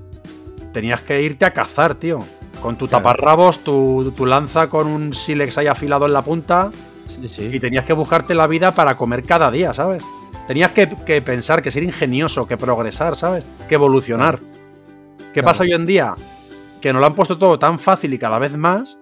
tenías 0.74 1.01
que 1.01 1.22
irte 1.22 1.46
a 1.46 1.51
cazar, 1.53 1.96
tío. 1.96 2.20
Con 2.65 2.77
tu 2.77 2.88
Claro. 2.88 3.03
taparrabos, 3.03 3.60
tu, 3.60 4.12
tu 4.15 4.25
lanza 4.25 4.69
con 4.69 4.88
un 4.88 5.13
sílex 5.13 5.57
ahí 5.60 5.67
afilado 5.67 6.07
en 6.07 6.13
la 6.13 6.24
punta 6.24 6.72
Sí, 7.22 7.27
sí. 7.29 7.50
y 7.53 7.60
tenías 7.60 7.86
que 7.86 7.93
buscarte 7.93 8.34
la 8.34 8.48
vida 8.48 8.72
para 8.74 8.98
comer 8.98 9.22
cada 9.24 9.51
día, 9.51 9.72
¿sabes? 9.74 10.03
Tenías 10.48 10.72
que, 10.72 10.89
que 11.05 11.22
pensar, 11.22 11.62
que 11.62 11.69
ser 11.69 11.84
ingenioso, 11.84 12.48
que 12.48 12.57
progresar, 12.57 13.15
¿sabes? 13.15 13.43
Que 13.69 13.75
evolucionar. 13.75 14.39
¿Qué 15.31 15.41
Claro. 15.41 15.45
pasa 15.45 15.62
hoy 15.63 15.74
en 15.74 15.86
día? 15.86 16.15
Que 16.81 16.91
nos 16.91 17.00
lo 17.01 17.05
han 17.05 17.13
puesto 17.13 17.38
todo 17.38 17.60
tan 17.60 17.77
fácil 17.77 18.13
y 18.13 18.17
cada 18.17 18.39
vez 18.39 18.55
más. 18.57 18.98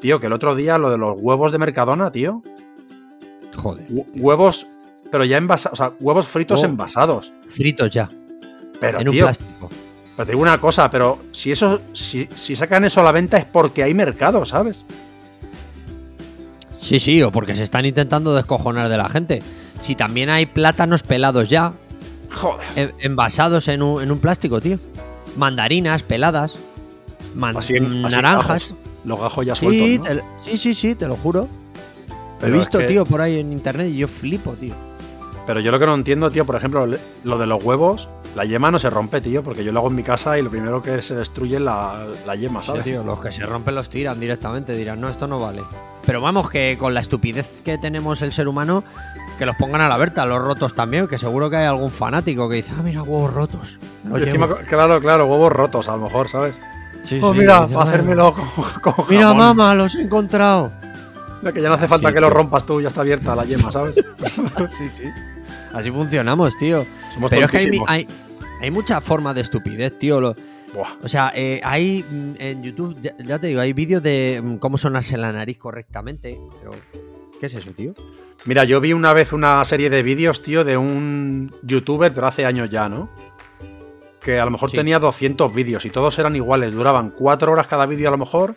Tío, 0.00 0.18
que 0.18 0.26
el 0.26 0.32
otro 0.32 0.54
día 0.56 0.76
lo 0.78 0.90
de 0.90 0.98
los 0.98 1.16
huevos 1.18 1.52
de 1.52 1.58
Mercadona, 1.58 2.10
tío. 2.10 2.42
Joder. 3.56 3.86
Hu- 3.88 4.06
Huevos, 4.16 4.66
pero 5.12 5.24
ya 5.24 5.36
envasados. 5.36 5.78
O 5.78 5.82
sea, 5.82 5.92
huevos 6.00 6.26
fritos 6.26 6.62
Oh. 6.62 6.66
envasados. 6.66 7.32
Fritos 7.48 7.90
ya. 7.90 8.08
Pero, 8.80 9.00
en 9.00 9.08
un 9.08 9.14
tío, 9.14 9.24
plástico. 9.26 9.68
Pero 10.20 10.26
te 10.26 10.32
digo 10.32 10.42
una 10.42 10.60
cosa, 10.60 10.90
pero 10.90 11.18
si 11.32 11.50
eso, 11.50 11.80
si, 11.94 12.28
si 12.36 12.54
sacan 12.54 12.84
eso 12.84 13.00
a 13.00 13.04
la 13.04 13.10
venta 13.10 13.38
es 13.38 13.46
porque 13.46 13.82
hay 13.82 13.94
mercado, 13.94 14.44
¿sabes? 14.44 14.84
Sí, 16.78 17.00
sí, 17.00 17.22
o 17.22 17.32
porque 17.32 17.56
se 17.56 17.62
están 17.62 17.86
intentando 17.86 18.34
descojonar 18.34 18.90
de 18.90 18.98
la 18.98 19.08
gente. 19.08 19.42
Si 19.78 19.94
también 19.94 20.28
hay 20.28 20.44
plátanos 20.44 21.02
pelados 21.02 21.48
ya, 21.48 21.72
Joder. 22.34 22.66
en- 22.76 22.92
envasados 22.98 23.66
en 23.68 23.82
un, 23.82 24.02
en 24.02 24.10
un 24.12 24.18
plástico, 24.18 24.60
tío. 24.60 24.78
Mandarinas 25.38 26.02
peladas. 26.02 26.54
man- 27.34 27.56
Así 27.56 27.76
en- 27.76 28.04
así 28.04 28.16
naranjas. 28.16 28.46
gajos, 28.68 28.76
los 29.06 29.20
gajos 29.20 29.46
ya 29.46 29.54
Sí, 29.54 29.64
sueltos. 29.64 30.16
¿no? 30.16 30.20
te- 30.42 30.50
sí, 30.50 30.56
sí, 30.58 30.74
sí, 30.74 30.94
te 30.96 31.06
lo 31.08 31.16
juro. 31.16 31.44
He 31.46 32.40
Pero 32.40 32.52
es 32.56 32.58
visto, 32.60 32.78
que- 32.80 32.84
tío, 32.88 33.06
por 33.06 33.22
ahí 33.22 33.38
en 33.40 33.52
internet 33.54 33.86
y 33.88 33.96
yo 33.96 34.06
flipo, 34.08 34.52
tío. 34.52 34.74
Pero 35.46 35.60
yo 35.60 35.70
lo 35.72 35.78
que 35.78 35.86
no 35.86 35.94
entiendo, 35.94 36.30
tío, 36.30 36.44
por 36.44 36.54
ejemplo, 36.56 36.86
lo 37.24 37.38
de 37.38 37.46
los 37.46 37.64
huevos, 37.64 38.08
la 38.36 38.44
yema 38.44 38.70
no 38.70 38.78
se 38.78 38.88
rompe, 38.90 39.20
tío, 39.20 39.42
porque 39.42 39.64
yo 39.64 39.72
lo 39.72 39.80
hago 39.80 39.88
en 39.88 39.96
mi 39.96 40.02
casa 40.04 40.38
y 40.38 40.42
lo 40.42 40.50
primero 40.50 40.80
que 40.82 41.02
se 41.02 41.14
destruye 41.16 41.56
es 41.56 41.62
la, 41.62 42.06
la 42.26 42.34
yema, 42.36 42.60
Sí, 42.60 42.66
¿sabes? 42.68 42.84
tío, 42.84 43.02
los 43.02 43.20
que 43.20 43.32
se 43.32 43.44
rompen 43.46 43.74
los 43.74 43.88
tiran 43.90 44.20
directamente, 44.20 44.74
dirán, 44.74 45.00
no, 45.00 45.08
esto 45.08 45.26
no 45.26 45.40
vale. 45.40 45.62
Pero 46.06 46.20
vamos, 46.20 46.48
que 46.50 46.76
con 46.78 46.94
la 46.94 47.00
estupidez 47.00 47.62
que 47.64 47.78
tenemos 47.78 48.22
el 48.22 48.32
ser 48.32 48.46
humano, 48.48 48.84
que 49.38 49.46
los 49.46 49.56
pongan 49.56 49.80
a 49.80 49.88
la 49.88 49.96
verta, 49.96 50.24
los 50.26 50.40
rotos 50.40 50.74
también, 50.74 51.08
que 51.08 51.18
seguro 51.18 51.50
que 51.50 51.56
hay 51.56 51.66
algún 51.66 51.90
fanático 51.90 52.48
que 52.48 52.56
dice, 52.56 52.72
ah, 52.78 52.82
mira, 52.82 53.02
huevos 53.02 53.32
rotos. 53.32 53.78
encima, 54.14 54.46
llevo". 54.46 54.58
claro, 54.68 55.00
claro, 55.00 55.26
huevos 55.26 55.52
rotos 55.52 55.88
a 55.88 55.96
lo 55.96 56.04
mejor, 56.04 56.28
¿sabes? 56.28 56.56
Sí, 57.02 57.18
Oh, 57.22 57.32
sí, 57.32 57.38
mira, 57.38 57.66
para 57.66 57.80
"Ah, 57.80 57.82
hacérmelo 57.84 58.34
con, 58.34 58.44
con 58.94 59.06
Mira, 59.08 59.28
jamón". 59.28 59.38
mamá, 59.56 59.74
los 59.74 59.94
he 59.94 60.02
encontrado. 60.02 60.70
Mira, 61.40 61.52
Que 61.52 61.62
ya 61.62 61.68
no 61.68 61.74
hace 61.74 61.88
falta 61.88 62.08
Sí, 62.08 62.14
que 62.14 62.20
lo 62.20 62.30
rompas 62.30 62.64
tú, 62.66 62.80
ya 62.80 62.88
está 62.88 63.00
abierta 63.00 63.34
la 63.34 63.44
yema, 63.44 63.70
¿sabes? 63.70 63.94
sí, 64.78 64.88
sí. 64.88 65.04
Así 65.72 65.90
funcionamos, 65.90 66.56
tío. 66.56 66.84
Somos 67.14 67.30
Pero 67.30 67.46
es 67.46 67.50
que 67.52 67.58
hay, 67.58 67.80
hay, 67.86 68.08
hay 68.60 68.70
mucha 68.70 69.00
forma 69.00 69.32
de 69.34 69.40
estupidez, 69.42 69.98
tío. 69.98 70.20
Lo- 70.20 70.36
Buah. 70.74 70.96
o 71.02 71.08
sea, 71.08 71.32
eh, 71.34 71.60
hay 71.64 72.04
mm, 72.08 72.32
en 72.38 72.62
YouTube, 72.62 72.96
ya, 73.00 73.12
ya 73.18 73.38
te 73.40 73.48
digo, 73.48 73.60
hay 73.60 73.72
vídeos 73.72 74.02
de 74.02 74.40
mm, 74.42 74.56
cómo 74.58 74.78
sonarse 74.78 75.16
la 75.16 75.32
nariz 75.32 75.58
correctamente. 75.58 76.38
Pero, 76.60 76.72
¿qué 77.40 77.46
es 77.46 77.54
eso, 77.54 77.70
tío? 77.72 77.92
Mira, 78.44 78.64
yo 78.64 78.80
vi 78.80 78.92
una 78.92 79.12
vez 79.12 79.32
una 79.32 79.64
serie 79.64 79.90
de 79.90 80.02
vídeos, 80.02 80.42
tío, 80.42 80.64
de 80.64 80.76
un 80.76 81.52
youtuber, 81.62 82.12
pero 82.12 82.26
hace 82.26 82.46
años 82.46 82.70
ya, 82.70 82.88
¿no? 82.88 83.08
Que 84.20 84.38
a 84.38 84.44
lo 84.44 84.50
mejor 84.50 84.70
Sí. 84.70 84.76
tenía 84.76 84.98
200 84.98 85.52
vídeos 85.54 85.84
y 85.86 85.90
todos 85.90 86.18
eran 86.18 86.36
iguales, 86.36 86.72
duraban 86.74 87.10
4 87.10 87.50
horas 87.52 87.66
cada 87.66 87.86
vídeo 87.86 88.08
a 88.08 88.10
lo 88.12 88.18
mejor. 88.18 88.54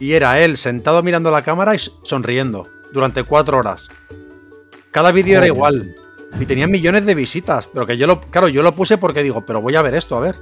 Y 0.00 0.12
era 0.14 0.40
él 0.40 0.56
sentado 0.56 1.02
mirando 1.04 1.30
la 1.30 1.42
cámara 1.42 1.74
y 1.74 1.78
sonriendo 1.78 2.66
durante 2.92 3.22
4 3.22 3.56
horas. 3.58 3.86
Cada 4.90 5.12
vídeo 5.12 5.36
era 5.38 5.46
igual. 5.46 5.94
Y 6.40 6.46
tenía 6.46 6.66
millones 6.66 7.06
de 7.06 7.14
visitas. 7.14 7.68
Pero 7.72 7.86
que 7.86 7.96
yo 7.96 8.06
lo. 8.06 8.20
Claro, 8.20 8.48
yo 8.48 8.62
lo 8.62 8.72
puse 8.74 8.98
porque 8.98 9.22
digo, 9.22 9.44
pero 9.46 9.60
voy 9.60 9.76
a 9.76 9.82
ver 9.82 9.94
esto, 9.94 10.16
a 10.16 10.20
ver. 10.20 10.36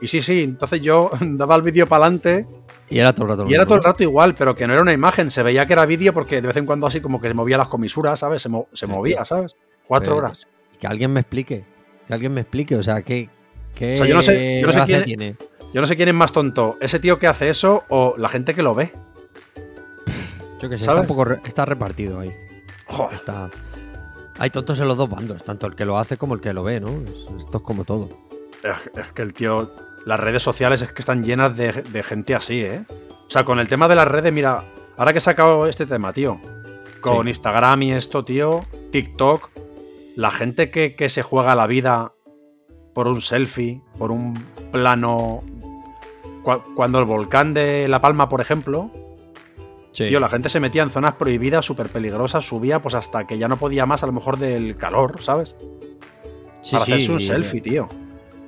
Y 0.00 0.08
sí, 0.08 0.22
sí, 0.22 0.42
entonces 0.42 0.80
yo 0.80 1.10
daba 1.20 1.56
el 1.56 1.62
vídeo 1.62 1.86
para 1.86 2.06
adelante 2.06 2.46
Y 2.88 2.98
era 2.98 3.14
todo 3.14 3.26
el 3.26 3.30
rato. 3.38 3.50
y 3.50 3.54
era 3.54 3.66
todo 3.66 3.76
el 3.76 3.84
rato 3.84 4.02
igual, 4.02 4.34
pero 4.34 4.54
que 4.54 4.66
no 4.66 4.72
era 4.72 4.82
una 4.82 4.92
imagen. 4.94 5.30
Se 5.30 5.42
veía 5.42 5.66
que 5.66 5.74
era 5.74 5.84
vídeo 5.84 6.12
porque 6.14 6.40
de 6.40 6.48
vez 6.48 6.56
en 6.56 6.64
cuando 6.66 6.86
así 6.86 7.00
como 7.00 7.20
que 7.20 7.28
se 7.28 7.34
movía 7.34 7.58
las 7.58 7.68
comisuras, 7.68 8.18
¿sabes? 8.20 8.40
Se, 8.42 8.48
mo- 8.48 8.68
se 8.72 8.86
movía, 8.86 9.24
¿sabes? 9.24 9.54
Cuatro 9.86 10.14
Pero- 10.14 10.26
horas. 10.26 10.46
Que 10.80 10.86
alguien 10.86 11.12
me 11.12 11.20
explique. 11.20 11.64
Que 12.06 12.14
alguien 12.14 12.32
me 12.32 12.40
explique. 12.40 12.74
O 12.76 12.82
sea, 12.82 13.02
¿qué, 13.02 13.28
qué 13.74 13.92
O 13.92 13.96
sea, 13.98 14.06
yo 14.06 14.14
no 14.14 14.22
sé- 14.22 14.60
yo 14.62 14.66
no 14.68 14.72
sé 14.72 14.80
quién- 14.86 15.04
tiene? 15.04 15.36
Yo 15.72 15.80
no 15.80 15.86
sé 15.86 15.96
quién 15.96 16.08
es 16.08 16.14
más 16.14 16.32
tonto, 16.32 16.76
ese 16.80 16.98
tío 16.98 17.18
que 17.18 17.26
hace 17.28 17.48
eso 17.50 17.84
o 17.88 18.14
la 18.18 18.28
gente 18.28 18.54
que 18.54 18.62
lo 18.62 18.74
ve. 18.74 18.92
Yo 20.60 20.68
que 20.68 20.78
sé, 20.78 20.84
¿Sabes? 20.84 21.00
está, 21.00 21.00
un 21.00 21.06
poco 21.06 21.24
re- 21.24 21.40
está 21.44 21.64
repartido 21.64 22.20
ahí. 22.20 22.32
Joder. 22.86 23.14
Está... 23.14 23.50
Hay 24.38 24.50
tontos 24.50 24.80
en 24.80 24.88
los 24.88 24.96
dos 24.96 25.08
bandos, 25.08 25.44
tanto 25.44 25.66
el 25.66 25.74
que 25.76 25.84
lo 25.84 25.98
hace 25.98 26.16
como 26.16 26.34
el 26.34 26.40
que 26.40 26.52
lo 26.52 26.62
ve, 26.62 26.80
¿no? 26.80 26.88
Es- 26.88 27.26
Esto 27.44 27.58
es 27.58 27.62
como 27.62 27.84
todo. 27.84 28.08
Es, 28.62 28.90
es 28.98 29.12
que 29.12 29.22
el 29.22 29.32
tío. 29.32 29.72
Las 30.06 30.18
redes 30.18 30.42
sociales 30.42 30.80
es 30.82 30.92
que 30.92 31.02
están 31.02 31.22
llenas 31.22 31.56
de, 31.56 31.72
de 31.72 32.02
gente 32.02 32.34
así, 32.34 32.62
¿eh? 32.62 32.84
O 32.88 33.30
sea, 33.30 33.44
con 33.44 33.58
el 33.60 33.68
tema 33.68 33.86
de 33.86 33.94
las 33.94 34.08
redes, 34.08 34.32
mira, 34.32 34.64
ahora 34.96 35.12
que 35.12 35.18
he 35.18 35.22
sacado 35.22 35.66
este 35.66 35.84
tema, 35.86 36.12
tío, 36.14 36.40
con 37.02 37.24
Sí. 37.24 37.28
Instagram 37.28 37.82
y 37.82 37.92
esto, 37.92 38.24
tío, 38.24 38.64
TikTok, 38.92 39.50
la 40.16 40.30
gente 40.30 40.70
que, 40.70 40.96
que 40.96 41.10
se 41.10 41.22
juega 41.22 41.54
la 41.54 41.66
vida 41.66 42.12
por 42.94 43.06
un 43.08 43.20
selfie, 43.20 43.82
por 43.98 44.10
un 44.10 44.34
plano. 44.72 45.42
Cu- 46.42 46.74
Cuando 46.74 46.98
el 46.98 47.04
volcán 47.04 47.54
de 47.54 47.88
La 47.88 48.00
Palma, 48.00 48.28
por 48.28 48.40
ejemplo, 48.40 48.90
Sí. 49.92 50.06
Tío, 50.06 50.20
la 50.20 50.28
gente 50.28 50.48
se 50.48 50.60
metía 50.60 50.84
en 50.84 50.90
zonas 50.90 51.14
prohibidas, 51.16 51.64
súper 51.64 51.88
peligrosas, 51.88 52.46
subía 52.46 52.80
pues 52.80 52.94
hasta 52.94 53.26
que 53.26 53.38
ya 53.38 53.48
no 53.48 53.56
podía 53.56 53.86
más, 53.86 54.04
a 54.04 54.06
lo 54.06 54.12
mejor 54.12 54.38
del 54.38 54.76
calor, 54.76 55.20
¿sabes? 55.20 55.56
Sí, 56.62 56.72
Para 56.76 56.84
sí, 56.84 56.92
hacerse 56.92 57.12
un 57.12 57.20
selfie, 57.20 57.60
tío. 57.60 57.88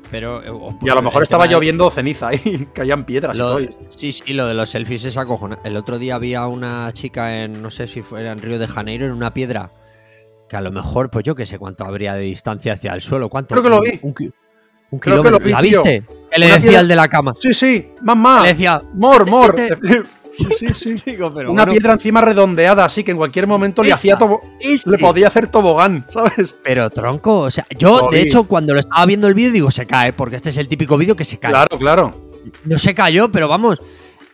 Pero, 0.08 0.40
eh, 0.40 0.76
Y 0.82 0.88
a 0.88 0.94
lo 0.94 1.02
mejor 1.02 1.24
estaba 1.24 1.48
de- 1.48 1.54
lloviendo 1.54 1.90
ceniza 1.90 2.32
y 2.44 2.66
caían 2.72 3.04
piedras. 3.04 3.34
y 3.34 3.38
todo, 3.40 3.58
sí, 3.88 4.12
sí, 4.12 4.34
lo 4.34 4.46
de 4.46 4.54
los 4.54 4.70
selfies 4.70 5.04
es 5.04 5.16
acojona. 5.16 5.58
El 5.64 5.76
otro 5.76 5.98
día 5.98 6.14
había 6.14 6.46
una 6.46 6.92
chica 6.92 7.42
en, 7.42 7.60
no 7.60 7.72
sé 7.72 7.88
si 7.88 8.02
fuera 8.02 8.30
en 8.30 8.38
Río 8.38 8.60
de 8.60 8.68
Janeiro, 8.68 9.06
en 9.06 9.12
una 9.12 9.34
piedra, 9.34 9.72
que 10.48 10.54
a 10.56 10.60
lo 10.60 10.70
mejor, 10.70 11.10
pues 11.10 11.24
yo 11.24 11.34
que 11.34 11.46
sé 11.46 11.58
cuánto 11.58 11.84
habría 11.84 12.14
de 12.14 12.20
distancia 12.22 12.74
hacia 12.74 12.92
el 12.94 13.00
suelo. 13.00 13.28
¿Cuánto? 13.28 13.54
Creo 13.56 13.64
que 13.64 13.68
lo 13.70 13.80
vi. 13.80 13.98
Un, 14.02 14.14
un 14.92 14.98
Creo 15.00 15.22
que 15.22 15.30
lo 15.30 15.38
kilómetro. 15.38 15.46
vi, 15.46 15.52
¿La 15.52 15.60
viste? 15.60 16.04
Que 16.30 16.38
le 16.38 16.46
decía 16.46 16.60
piedra- 16.60 16.80
el 16.80 16.88
de 16.88 16.96
la 16.96 17.08
cama. 17.08 17.34
Sí, 17.38 17.52
sí, 17.52 17.88
mamá. 18.02 18.42
Le 18.42 18.48
decía, 18.48 18.80
Mor, 18.94 19.28
mor. 19.28 19.54
Vete. 19.56 20.02
Sí, 20.34 20.46
sí, 20.54 20.96
sí. 20.96 21.02
digo, 21.10 21.30
pero 21.34 21.52
Una 21.52 21.64
bueno, 21.64 21.72
piedra 21.72 21.92
encima 21.92 22.22
redondeada, 22.22 22.86
así 22.86 23.04
que 23.04 23.10
en 23.10 23.18
cualquier 23.18 23.46
momento 23.46 23.82
le 23.82 23.92
hacía 23.92 24.16
tobo- 24.18 24.40
le 24.86 24.96
podía 24.98 25.28
hacer 25.28 25.48
tobogán, 25.48 26.06
¿sabes? 26.08 26.54
Pero 26.64 26.88
tronco, 26.88 27.40
o 27.40 27.50
sea, 27.50 27.66
yo 27.78 28.08
de 28.10 28.22
hecho 28.22 28.44
cuando 28.44 28.72
lo 28.72 28.80
estaba 28.80 29.04
viendo 29.04 29.28
el 29.28 29.34
vídeo 29.34 29.52
digo 29.52 29.70
se 29.70 29.86
cae, 29.86 30.14
porque 30.14 30.36
este 30.36 30.48
es 30.48 30.56
el 30.56 30.68
típico 30.68 30.96
vídeo 30.96 31.14
que 31.16 31.26
se 31.26 31.38
cae. 31.38 31.50
Claro, 31.50 31.78
claro. 31.78 32.30
No 32.64 32.78
se 32.78 32.94
cayó, 32.94 33.30
pero 33.30 33.46
vamos, 33.46 33.82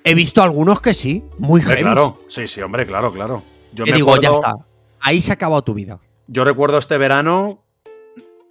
he 0.04 0.14
visto 0.14 0.40
algunos 0.40 0.80
que 0.80 0.94
sí, 0.94 1.24
muy 1.36 1.62
heavy. 1.62 1.82
claro. 1.82 2.16
Sí, 2.28 2.46
sí, 2.46 2.60
hombre, 2.62 2.86
claro, 2.86 3.12
claro. 3.12 3.42
Yo 3.72 3.84
me 3.84 3.90
digo, 3.90 4.16
ya 4.20 4.30
está. 4.30 4.54
ahí 5.00 5.20
se 5.20 5.32
ha 5.32 5.34
acabado 5.34 5.62
tu 5.62 5.74
vida. 5.74 5.98
Yo 6.28 6.44
recuerdo 6.44 6.78
este 6.78 6.96
verano. 6.96 7.64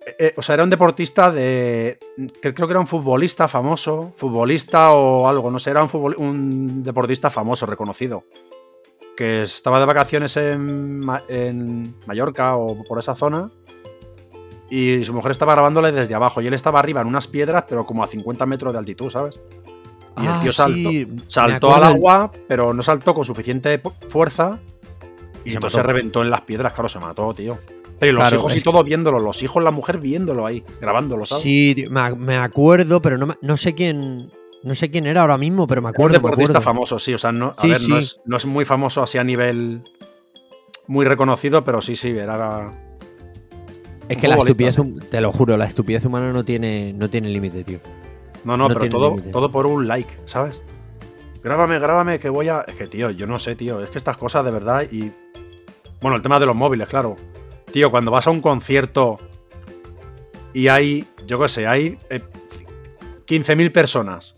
Eh, 0.08 0.16
eh, 0.20 0.34
o 0.38 0.42
sea, 0.42 0.54
era 0.56 0.64
un 0.64 0.70
deportista 0.70 1.32
de. 1.32 2.00
que 2.42 2.54
Creo 2.54 2.68
que 2.68 2.72
era 2.74 2.80
un 2.80 2.88
futbolista 2.88 3.48
famoso. 3.48 4.14
Futbolista 4.18 4.92
o 4.94 5.28
algo, 5.28 5.52
no 5.52 5.60
sé, 5.60 5.70
era 5.72 5.84
un, 5.84 5.90
futbol- 5.90 6.16
un 6.18 6.84
deportista 6.84 7.30
famoso, 7.30 7.66
reconocido. 7.66 8.24
Que 9.16 9.44
estaba 9.44 9.80
de 9.80 9.86
vacaciones 9.86 10.38
en, 10.38 11.02
en 11.28 11.96
Mallorca 12.06 12.56
o 12.56 12.84
por 12.84 13.00
esa 13.00 13.16
zona. 13.16 13.50
Y 14.70 15.04
su 15.06 15.14
mujer 15.14 15.32
estaba 15.32 15.54
grabándole 15.54 15.92
desde 15.92 16.14
abajo. 16.14 16.42
Y 16.42 16.48
él 16.48 16.54
estaba 16.54 16.80
arriba 16.80 17.02
en 17.02 17.08
unas 17.08 17.28
piedras, 17.28 17.66
pero 17.68 17.86
como 17.86 18.04
a 18.04 18.08
50 18.08 18.46
metros 18.46 18.74
de 18.74 18.80
altitud, 18.80 19.10
¿sabes? 19.10 19.40
Y 20.18 20.22
el 20.22 20.28
Ah, 20.28 20.40
tío 20.42 20.52
saltó, 20.52 20.90
sí, 20.90 21.08
saltó 21.28 21.74
al 21.76 21.84
agua, 21.84 22.32
pero 22.48 22.74
no 22.74 22.84
saltó 22.84 23.14
con 23.14 23.24
suficiente 23.24 23.82
fuerza. 24.10 24.60
Y 25.46 25.52
Se 25.52 25.56
entonces 25.58 25.78
se 25.78 25.84
reventó 25.84 26.22
en 26.22 26.30
las 26.30 26.42
piedras, 26.42 26.74
claro, 26.74 26.90
se 26.90 27.00
mató, 27.00 27.34
tío. 27.34 27.58
Pero 28.00 28.12
y 28.12 28.16
los 28.16 28.22
Claro, 28.30 28.38
hijos 28.38 28.56
y 28.56 28.62
todo 28.62 28.84
viéndolo, 28.84 29.20
los 29.20 29.42
hijos, 29.42 29.64
la 29.64 29.72
mujer 29.72 29.98
viéndolo 30.00 30.46
ahí, 30.46 30.64
grabándolo, 30.80 31.26
¿sabes? 31.26 31.44
Sí, 31.44 31.74
tío, 31.76 31.90
me, 31.90 32.00
ac- 32.02 32.16
me 32.16 32.38
acuerdo, 32.38 33.02
pero 33.02 33.18
no, 33.18 33.36
no 33.42 33.58
sé 33.58 33.74
quién. 33.74 34.32
No 34.64 34.76
sé 34.76 34.90
quién 34.92 35.06
era 35.06 35.22
ahora 35.22 35.38
mismo, 35.38 35.66
pero 35.68 35.82
me 35.82 35.90
Era 35.90 35.92
un 35.92 35.96
acuerdo. 35.96 36.14
me 36.14 36.18
deportista 36.20 36.58
acuerdo. 36.58 36.62
famoso, 36.66 37.00
sí. 37.00 37.14
O 37.14 37.18
sea, 37.18 37.32
no, 37.32 37.54
a 37.58 37.62
Sí, 37.62 37.70
ver, 37.70 37.82
no, 37.90 37.98
es, 37.98 38.20
no 38.26 38.38
es 38.38 38.46
muy 38.46 38.66
famoso 38.66 39.02
así 39.04 39.18
a 39.18 39.24
nivel 39.24 39.82
muy 40.88 41.06
reconocido, 41.06 41.64
pero 41.64 41.82
sí, 41.82 41.96
sí, 41.96 42.10
era. 42.10 42.72
Es 44.10 44.18
que 44.18 44.28
la 44.28 44.36
estupidez, 44.38 44.76
te 45.10 45.22
lo 45.22 45.32
juro, 45.32 45.58
la 45.58 45.66
estupidez 45.66 46.06
humana 46.06 46.32
no 46.34 46.44
tiene, 46.44 46.94
no 46.94 47.10
tiene 47.10 47.30
límite, 47.30 47.64
tío. 47.64 47.80
No, 48.44 48.58
no, 48.58 48.68
pero 48.68 48.88
todo, 48.90 49.16
todo 49.32 49.52
por 49.52 49.68
un 49.68 49.88
like, 49.88 50.12
¿sabes? 50.26 50.62
Grábame, 51.44 51.78
grábame, 51.80 52.20
que 52.20 52.30
voy 52.30 52.48
a. 52.50 52.62
Es 52.68 52.76
que, 52.76 52.88
tío, 52.88 53.12
yo 53.12 53.28
no 53.28 53.38
sé, 53.40 53.56
tío. 53.56 53.82
Es 53.82 53.90
que 53.90 53.98
estas 53.98 54.18
cosas 54.18 54.44
de 54.44 54.52
verdad 54.52 54.86
y. 54.92 55.12
Bueno, 56.02 56.16
el 56.18 56.22
tema 56.24 56.40
de 56.40 56.46
los 56.46 56.56
móviles, 56.56 56.88
claro. 56.88 57.16
Tío, 57.72 57.92
cuando 57.92 58.12
vas 58.12 58.28
a 58.28 58.32
un 58.32 58.42
concierto 58.42 59.20
y 60.54 60.68
hay, 60.70 61.06
yo 61.26 61.40
qué 61.40 61.50
sé, 61.50 61.68
hay 61.68 61.98
eh, 62.10 62.22
15.000 63.28 63.72
personas, 63.72 64.36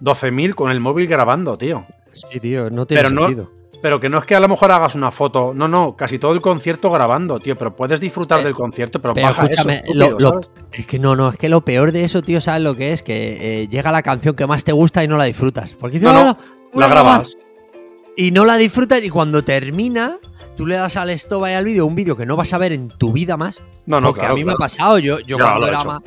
12.000 0.00 0.54
con 0.54 0.70
el 0.70 0.80
móvil 0.80 1.06
grabando, 1.06 1.56
tío. 1.58 1.84
Sí, 2.12 2.40
tío, 2.40 2.70
no 2.70 2.86
tiene 2.86 3.02
Pero 3.02 3.14
no- 3.14 3.26
sentido. 3.26 3.50
Pero 3.82 3.98
que 3.98 4.08
no 4.08 4.18
es 4.18 4.24
que 4.24 4.36
a 4.36 4.40
lo 4.40 4.46
mejor 4.46 4.70
hagas 4.70 4.94
una 4.94 5.10
foto, 5.10 5.52
no, 5.54 5.66
no, 5.66 5.96
casi 5.96 6.16
todo 6.20 6.32
el 6.34 6.40
concierto 6.40 6.88
grabando, 6.92 7.40
tío, 7.40 7.56
pero 7.56 7.74
puedes 7.74 7.98
disfrutar 8.00 8.40
Eh, 8.40 8.44
del 8.44 8.54
concierto, 8.54 9.02
pero, 9.02 9.12
pero 9.12 9.26
baja 9.26 9.42
escúchame, 9.42 9.74
eso, 9.74 9.82
estúpido, 9.82 10.10
lo- 10.10 10.18
lo- 10.20 10.30
¿sabes? 10.42 10.48
Es 10.70 10.86
que 10.86 10.98
no, 11.00 11.16
no, 11.16 11.28
es 11.30 11.36
que 11.36 11.48
lo 11.48 11.64
peor 11.64 11.90
de 11.90 12.04
eso, 12.04 12.22
tío, 12.22 12.40
¿sabes 12.40 12.62
lo 12.62 12.76
que 12.76 12.92
es? 12.92 13.02
Que 13.02 13.62
eh, 13.62 13.68
llega 13.68 13.90
la 13.90 14.04
canción 14.04 14.36
que 14.36 14.46
más 14.46 14.62
te 14.62 14.70
gusta 14.70 15.02
y 15.02 15.08
no 15.08 15.16
la 15.16 15.24
disfrutas. 15.24 15.72
Porque 15.80 15.98
No, 15.98 16.12
no, 16.12 16.30
"Ah, 16.30 16.38
La 16.74 16.86
a 16.86 16.88
grabar". 16.90 17.12
grabas. 17.14 17.36
Y 18.16 18.30
no 18.30 18.44
la 18.44 18.56
disfrutas 18.56 19.02
y 19.02 19.10
cuando 19.10 19.42
termina, 19.42 20.18
tú 20.56 20.66
le 20.66 20.76
das 20.76 20.96
al 20.96 21.10
stop 21.10 21.44
ahí 21.44 21.54
al 21.54 21.64
vídeo, 21.64 21.86
un 21.86 21.94
vídeo 21.94 22.16
que 22.16 22.26
no 22.26 22.36
vas 22.36 22.52
a 22.52 22.58
ver 22.58 22.72
en 22.72 22.88
tu 22.88 23.12
vida 23.12 23.36
más. 23.36 23.60
No, 23.86 24.00
no, 24.00 24.08
porque 24.08 24.20
claro, 24.20 24.34
a 24.34 24.36
mí 24.36 24.44
me 24.44 24.52
ha 24.52 24.56
pasado, 24.56 24.98
yo, 24.98 25.18
yo 25.20 25.38
cuando 25.38 25.66
he 25.66 25.68
era 25.70 25.84
más 25.84 26.02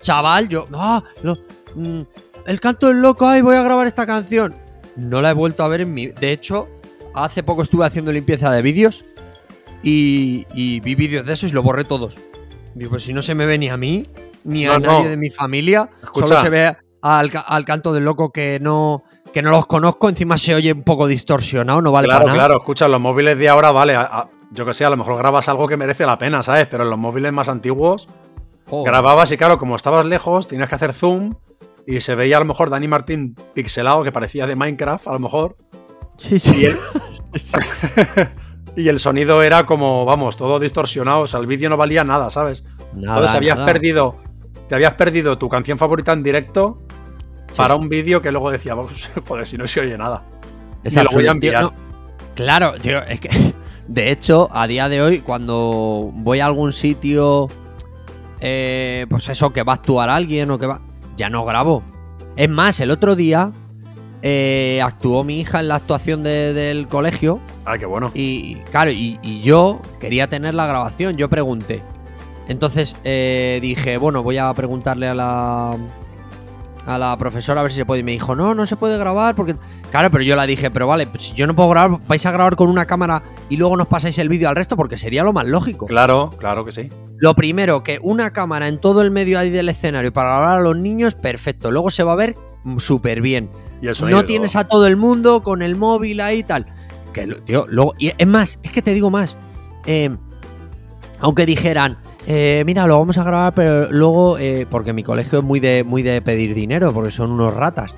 chaval, 0.00 0.48
yo, 0.48 0.66
ah, 0.74 1.02
lo- 1.22 1.38
mm, 1.74 2.02
el 2.46 2.60
canto 2.60 2.88
del 2.88 3.00
loco, 3.00 3.26
ay, 3.26 3.42
voy 3.42 3.56
a 3.56 3.62
grabar 3.62 3.86
esta 3.86 4.06
canción. 4.06 4.54
No 4.96 5.20
la 5.20 5.30
he 5.30 5.34
vuelto 5.34 5.64
a 5.64 5.68
ver 5.68 5.80
en 5.80 5.92
mi... 5.92 6.06
De 6.08 6.30
hecho, 6.32 6.68
hace 7.14 7.42
poco 7.42 7.62
estuve 7.62 7.84
haciendo 7.84 8.12
limpieza 8.12 8.50
de 8.52 8.62
vídeos 8.62 9.04
y, 9.82 10.46
y 10.54 10.80
vi 10.80 10.94
vídeos 10.94 11.26
de 11.26 11.32
esos 11.32 11.50
y 11.50 11.54
lo 11.54 11.62
borré 11.62 11.84
todos. 11.84 12.16
Digo, 12.74 12.90
pues 12.90 13.02
si 13.04 13.12
no 13.12 13.22
se 13.22 13.34
me 13.34 13.46
ve 13.46 13.58
ni 13.58 13.68
a 13.68 13.76
mí, 13.76 14.06
ni 14.44 14.66
a 14.66 14.78
No, 14.78 14.86
nadie 14.86 15.04
no. 15.04 15.10
de 15.10 15.16
mi 15.16 15.30
familia, 15.30 15.88
Escucha. 16.02 16.26
solo 16.28 16.40
se 16.40 16.48
ve 16.50 16.76
al, 17.02 17.30
al 17.46 17.64
canto 17.64 17.92
del 17.92 18.04
loco 18.04 18.30
que 18.30 18.58
no, 18.60 19.02
que 19.36 19.42
no 19.42 19.50
los 19.50 19.66
conozco, 19.66 20.08
encima 20.08 20.38
se 20.38 20.54
oye 20.54 20.72
un 20.72 20.82
poco 20.82 21.06
distorsionado, 21.06 21.82
no 21.82 21.92
vale 21.92 22.06
claro, 22.06 22.22
para 22.22 22.32
nada. 22.32 22.46
claro, 22.46 22.60
escucha, 22.62 22.88
los 22.88 22.98
móviles 23.02 23.38
de 23.38 23.50
ahora, 23.50 23.70
vale, 23.70 23.94
a- 23.94 24.00
a- 24.00 24.30
yo 24.50 24.64
que 24.64 24.72
sé, 24.72 24.86
a 24.86 24.88
lo 24.88 24.96
mejor 24.96 25.18
grabas 25.18 25.46
algo 25.50 25.68
que 25.68 25.76
merece 25.76 26.06
la 26.06 26.16
pena, 26.16 26.42
¿sabes? 26.42 26.66
Pero 26.70 26.84
en 26.84 26.88
los 26.88 26.98
móviles 26.98 27.34
más 27.34 27.50
antiguos 27.50 28.08
grababas 28.86 29.30
y 29.32 29.36
claro, 29.36 29.58
como 29.58 29.76
estabas 29.76 30.06
lejos, 30.06 30.48
tenías 30.48 30.70
que 30.70 30.74
hacer 30.76 30.94
zoom 30.94 31.34
y 31.86 32.00
se 32.00 32.14
veía 32.14 32.38
a 32.38 32.40
lo 32.40 32.46
mejor 32.46 32.70
Dani 32.70 32.88
Martín 32.88 33.34
pixelado, 33.52 34.02
que 34.04 34.10
parecía 34.10 34.46
de 34.46 34.56
Minecraft, 34.56 35.06
a 35.06 35.12
lo 35.12 35.18
mejor, 35.18 35.58
Sí, 36.16 36.38
sí. 36.38 36.62
y 36.62 36.64
el, 36.64 36.76
y 38.76 38.88
el 38.88 38.98
sonido 39.00 39.42
era 39.42 39.66
como, 39.66 40.06
vamos, 40.06 40.38
todo 40.38 40.58
distorsionado, 40.58 41.20
o 41.20 41.26
sea, 41.26 41.40
el 41.40 41.46
vídeo 41.46 41.68
no 41.68 41.76
valía 41.76 42.04
nada, 42.04 42.30
¿sabes? 42.30 42.64
Nada, 42.94 43.16
Entonces 43.18 43.36
habías 43.36 43.56
nada. 43.58 43.70
perdido, 43.70 44.16
te 44.68 44.74
habías 44.74 44.94
perdido 44.94 45.36
tu 45.36 45.50
canción 45.50 45.76
favorita 45.76 46.14
en 46.14 46.22
directo. 46.22 46.78
Para 47.56 47.74
un 47.76 47.88
vídeo 47.88 48.20
que 48.22 48.30
luego 48.30 48.50
decía, 48.50 48.74
"Pues, 48.76 49.08
joder, 49.26 49.46
si 49.46 49.56
no 49.56 49.66
se 49.66 49.80
oye 49.80 49.96
nada. 49.98 50.22
Es 50.84 50.94
lo 50.96 51.04
voy 51.12 51.22
a 51.22 51.24
tío, 51.24 51.30
enviar. 51.32 51.62
no. 51.64 51.72
Claro, 52.34 52.74
tío, 52.80 53.02
es 53.04 53.20
que. 53.20 53.28
De 53.88 54.10
hecho, 54.10 54.48
a 54.52 54.66
día 54.66 54.88
de 54.88 55.00
hoy, 55.00 55.20
cuando 55.20 56.10
voy 56.12 56.40
a 56.40 56.46
algún 56.46 56.72
sitio. 56.72 57.48
eh, 58.40 59.06
pues 59.08 59.28
eso, 59.28 59.52
que 59.52 59.62
va 59.62 59.72
a 59.72 59.76
actuar 59.76 60.10
alguien 60.10 60.50
o 60.50 60.58
que 60.58 60.66
va. 60.66 60.80
Ya 61.16 61.28
no 61.30 61.44
grabo. 61.44 61.82
Es 62.36 62.48
más, 62.48 62.80
el 62.80 62.90
otro 62.90 63.14
día. 63.16 63.50
eh, 64.22 64.80
actuó 64.82 65.22
mi 65.24 65.38
hija 65.40 65.60
en 65.60 65.68
la 65.68 65.76
actuación 65.76 66.22
de- 66.24 66.52
del 66.52 66.88
colegio. 66.88 67.38
Ah, 67.64 67.78
qué 67.78 67.86
bueno. 67.86 68.10
Y 68.14 68.56
claro, 68.72 68.90
y, 68.90 69.18
y 69.22 69.40
yo 69.42 69.80
quería 70.00 70.28
tener 70.28 70.54
la 70.54 70.66
grabación, 70.66 71.16
yo 71.16 71.28
pregunté. 71.30 71.80
Entonces 72.48 72.96
eh, 73.04 73.58
dije, 73.62 73.98
bueno, 73.98 74.22
voy 74.24 74.38
a 74.38 74.52
preguntarle 74.54 75.08
a 75.08 75.14
la 75.14 75.76
a 76.86 76.98
la 76.98 77.16
profesora 77.18 77.60
a 77.60 77.62
ver 77.64 77.72
si 77.72 77.78
se 77.78 77.84
puede. 77.84 78.00
Y 78.00 78.04
me 78.04 78.12
dijo, 78.12 78.34
no, 78.34 78.54
no 78.54 78.64
se 78.64 78.76
puede 78.76 78.96
grabar 78.96 79.34
porque. 79.34 79.56
Claro, 79.90 80.10
pero 80.10 80.24
yo 80.24 80.36
la 80.36 80.46
dije, 80.46 80.70
pero 80.70 80.86
vale, 80.86 81.06
pues 81.06 81.24
si 81.24 81.34
yo 81.34 81.46
no 81.46 81.54
puedo 81.54 81.68
grabar, 81.68 82.00
vais 82.06 82.24
a 82.24 82.30
grabar 82.30 82.56
con 82.56 82.68
una 82.68 82.86
cámara 82.86 83.22
y 83.48 83.56
luego 83.56 83.76
nos 83.76 83.88
pasáis 83.88 84.16
el 84.18 84.28
vídeo 84.28 84.48
al 84.48 84.56
resto 84.56 84.76
porque 84.76 84.96
sería 84.96 85.24
lo 85.24 85.32
más 85.32 85.46
lógico. 85.46 85.86
Claro, 85.86 86.30
claro 86.38 86.64
que 86.64 86.72
sí. 86.72 86.88
Lo 87.18 87.34
primero, 87.34 87.82
que 87.82 87.98
una 88.02 88.32
cámara 88.32 88.68
en 88.68 88.78
todo 88.80 89.02
el 89.02 89.10
medio 89.10 89.38
ahí 89.38 89.50
del 89.50 89.68
escenario 89.68 90.12
para 90.12 90.30
grabar 90.30 90.58
a 90.58 90.62
los 90.62 90.76
niños, 90.76 91.14
perfecto. 91.14 91.70
Luego 91.70 91.90
se 91.90 92.02
va 92.02 92.12
a 92.12 92.16
ver 92.16 92.36
súper 92.78 93.20
bien. 93.20 93.50
Y 93.82 93.88
el. 93.88 93.96
No 94.10 94.24
tienes 94.24 94.56
a 94.56 94.66
todo 94.66 94.86
el 94.86 94.96
mundo 94.96 95.42
con 95.42 95.62
el 95.62 95.76
móvil 95.76 96.20
ahí 96.20 96.38
y 96.38 96.44
tal. 96.44 96.66
Que, 97.12 97.26
tío, 97.44 97.66
luego, 97.68 97.94
y 97.98 98.12
es 98.16 98.26
más, 98.26 98.58
es 98.62 98.72
que 98.72 98.82
te 98.82 98.92
digo 98.92 99.10
más. 99.10 99.36
Eh, 99.86 100.14
aunque 101.20 101.46
dijeran, 101.46 101.98
eh, 102.26 102.62
mira, 102.66 102.86
lo 102.86 102.98
vamos 102.98 103.16
a 103.18 103.24
grabar, 103.24 103.52
pero 103.54 103.88
luego, 103.90 104.38
eh, 104.38 104.66
porque 104.70 104.92
mi 104.92 105.02
colegio 105.02 105.38
es 105.38 105.44
muy 105.44 105.60
de, 105.60 105.84
muy 105.84 106.02
de 106.02 106.20
pedir 106.22 106.54
dinero, 106.54 106.92
porque 106.92 107.10
son 107.10 107.30
unos 107.30 107.54
ratas. 107.54 107.92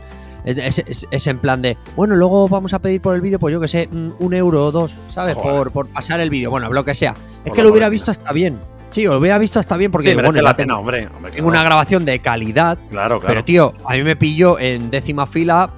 Es, 0.44 0.78
es- 1.10 1.26
en 1.26 1.38
plan 1.38 1.60
de, 1.60 1.76
bueno, 1.96 2.14
luego 2.16 2.48
vamos 2.48 2.72
a 2.72 2.78
pedir 2.78 3.00
por 3.02 3.14
el 3.14 3.20
vídeo, 3.20 3.38
pues 3.38 3.52
yo 3.52 3.60
que 3.60 3.68
sé, 3.68 3.88
mm, 3.90 4.10
un 4.18 4.34
euro 4.34 4.66
o 4.66 4.72
dos, 4.72 4.94
¿sabes? 5.10 5.36
Por, 5.36 5.70
por 5.72 5.88
pasar 5.88 6.20
el 6.20 6.30
vídeo, 6.30 6.50
bueno, 6.50 6.70
lo 6.72 6.84
que 6.84 6.94
sea. 6.94 7.10
Es 7.44 7.48
Por 7.48 7.54
que 7.56 7.62
lo 7.62 7.70
hubiera 7.70 7.88
visto 7.88 8.10
hasta 8.10 8.32
bien. 8.32 8.56
Sí, 8.90 9.04
lo 9.04 9.18
hubiera 9.18 9.36
visto 9.36 9.60
hasta 9.60 9.76
bien 9.76 9.90
porque 9.92 10.10
Sí, 10.10 10.14
bueno, 10.14 10.32
la 10.40 10.56
tengo- 10.56 10.76
hombre. 10.78 11.08
hombre, 11.14 11.42
una 11.42 11.62
grabación 11.62 12.06
de 12.06 12.20
calidad, 12.20 12.78
Claro, 12.90 13.18
claro. 13.18 13.26
pero 13.34 13.44
tío, 13.44 13.74
a 13.84 13.94
mí 13.94 14.02
me 14.02 14.16
pilló 14.16 14.58
en 14.58 14.90
décima 14.90 15.26
fila 15.26 15.68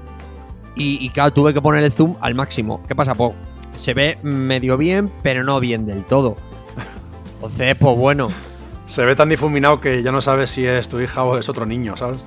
y, 0.76 1.04
y 1.04 1.08
claro, 1.10 1.32
tuve 1.32 1.52
que 1.52 1.60
poner 1.60 1.82
el 1.82 1.90
zoom 1.90 2.14
al 2.20 2.36
máximo. 2.36 2.80
¿Qué 2.86 2.94
pasa? 2.94 3.14
Pues 3.16 3.34
se 3.74 3.92
ve 3.94 4.18
medio 4.22 4.76
bien, 4.76 5.10
pero 5.22 5.42
no 5.42 5.58
bien 5.58 5.84
del 5.86 6.04
todo. 6.04 6.36
Entonces, 7.42 7.76
pues 7.78 7.96
bueno. 7.96 8.28
Se 8.86 9.04
ve 9.04 9.14
tan 9.16 9.28
difuminado 9.28 9.80
que 9.80 10.02
ya 10.02 10.10
no 10.12 10.20
sabes 10.20 10.50
si 10.50 10.66
es 10.66 10.88
tu 10.88 11.00
hija 11.00 11.22
o 11.22 11.38
es 11.38 11.48
otro 11.48 11.64
niño, 11.64 11.96
¿sabes? 11.96 12.24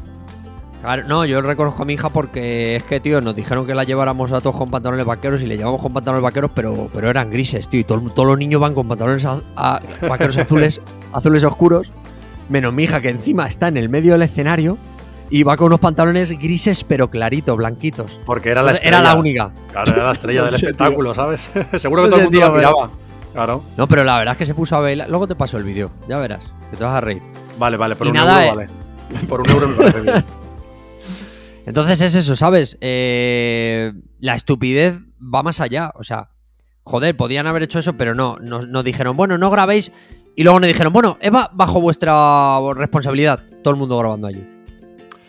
Claro, 0.82 1.04
no, 1.08 1.24
yo 1.26 1.42
reconozco 1.42 1.84
a 1.84 1.86
mi 1.86 1.94
hija 1.94 2.10
porque 2.10 2.76
es 2.76 2.84
que, 2.84 3.00
tío, 3.00 3.22
nos 3.22 3.36
dijeron 3.36 3.66
que 3.66 3.74
la 3.76 3.84
lleváramos 3.86 4.32
a 4.34 4.42
todos 4.42 4.56
con 4.58 4.70
pantalones 4.72 5.06
vaqueros 5.06 5.42
y 5.42 5.46
le 5.46 5.56
llevamos 5.58 5.82
con 5.82 5.94
pantalones 5.94 6.24
vaqueros, 6.24 6.52
pero, 6.54 6.90
pero 6.94 7.10
eran 7.10 7.30
grises, 7.32 7.68
tío. 7.70 7.80
Y 7.82 7.84
todo- 7.84 8.02
todos 8.14 8.28
los 8.28 8.38
niños 8.38 8.60
van 8.60 8.74
con 8.74 8.88
pantalones 8.88 9.24
a- 9.26 9.40
a- 9.56 9.80
vaqueros 10.08 10.38
azules, 10.38 10.82
azules 11.14 11.44
oscuros, 11.44 11.92
menos 12.50 12.74
mi 12.74 12.84
hija 12.84 13.00
que 13.02 13.10
encima 13.10 13.48
está 13.48 13.68
en 13.70 13.78
el 13.78 13.88
medio 13.88 14.14
del 14.14 14.24
escenario 14.24 14.78
y 15.30 15.44
va 15.44 15.56
con 15.58 15.68
unos 15.68 15.80
pantalones 15.80 16.38
grises 16.38 16.84
pero 16.84 17.10
claritos, 17.10 17.56
blanquitos. 17.58 18.12
Porque 18.26 18.50
era 18.52 18.62
la 18.62 18.74
estrella. 18.74 18.98
era 19.00 19.04
la 19.10 19.16
única. 19.16 19.52
Claro, 19.72 19.94
era 19.94 20.04
la 20.06 20.14
estrella 20.14 20.44
del 20.46 20.54
espectáculo, 20.56 21.14
¿sabes? 21.14 21.50
Seguro 21.78 22.04
que 22.04 22.10
todo 22.10 22.20
el 22.20 22.26
mundo 22.26 22.40
la 22.40 22.50
miraba. 22.52 22.90
Claro. 23.34 23.64
No, 23.78 23.88
pero 23.88 24.04
la 24.04 24.18
verdad 24.18 24.34
es 24.34 24.38
que 24.38 24.46
se 24.46 24.54
puso 24.54 24.76
a 24.76 24.80
bailar. 24.80 25.10
Luego 25.10 25.28
te 25.28 25.36
paso 25.36 25.58
el 25.58 25.64
vídeo, 25.64 25.92
ya 26.08 26.20
verás, 26.20 26.54
que 26.70 26.78
te 26.78 26.84
vas 26.84 26.96
a 26.96 27.02
reír. 27.02 27.22
Vale, 27.58 27.78
vale, 27.78 27.96
por 27.96 28.08
Y 28.08 28.12
un 28.12 28.16
nada, 28.16 28.48
euro 28.48 28.62
eh. 28.62 28.68
vale. 28.68 29.28
Por 29.28 29.42
un 29.42 29.50
euro 29.50 29.68
me 29.68 29.76
parece 29.76 30.02
bien. 30.02 30.26
Entonces 31.66 32.02
es 32.02 32.16
eso, 32.16 32.36
¿sabes? 32.36 32.78
Eh, 32.82 33.94
la 34.20 34.36
estupidez 34.36 34.96
va 35.22 35.44
más 35.44 35.60
allá. 35.60 35.92
O 35.96 36.04
sea, 36.04 36.30
joder, 36.84 37.16
podían 37.16 37.46
haber 37.48 37.64
hecho 37.64 37.80
eso, 37.80 37.94
pero 37.94 38.16
no. 38.16 38.38
Nos, 38.42 38.68
nos 38.68 38.84
dijeron, 38.84 39.16
bueno, 39.16 39.38
no 39.38 39.50
grabéis. 39.52 39.92
Y 40.36 40.44
luego 40.44 40.60
nos 40.60 40.68
dijeron, 40.68 40.94
bueno, 40.94 41.18
Eva, 41.22 41.52
bajo 41.54 41.80
vuestra 41.80 42.58
responsabilidad. 42.76 43.40
Todo 43.64 43.74
el 43.74 43.80
mundo 43.80 43.98
grabando 44.00 44.28
allí. 44.28 44.53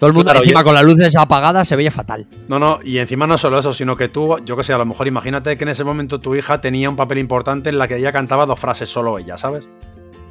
Todo 0.04 0.08
el 0.08 0.14
mundo 0.14 0.30
Claro, 0.32 0.40
encima 0.44 0.60
y- 0.60 0.64
con 0.64 0.74
las 0.74 0.84
luces 0.84 1.16
apagadas 1.16 1.66
se 1.66 1.76
veía 1.76 1.90
fatal. 1.90 2.26
No, 2.48 2.58
no, 2.58 2.78
y 2.84 2.98
encima 2.98 3.26
no 3.26 3.38
solo 3.38 3.58
eso, 3.58 3.72
sino 3.72 3.96
que 3.96 4.08
tú, 4.08 4.36
yo 4.44 4.56
que 4.56 4.62
sé, 4.62 4.72
a 4.72 4.78
lo 4.78 4.84
mejor 4.86 5.06
imagínate 5.08 5.56
que 5.56 5.64
en 5.64 5.70
ese 5.70 5.82
momento 5.84 6.20
tu 6.20 6.34
hija 6.34 6.60
tenía 6.60 6.88
un 6.90 6.96
papel 6.96 7.18
importante 7.18 7.70
en 7.70 7.78
la 7.78 7.88
que 7.88 7.96
ella 7.96 8.12
cantaba 8.12 8.44
dos 8.46 8.58
frases 8.60 8.88
solo 8.90 9.18
ella, 9.18 9.36
¿sabes? 9.38 9.68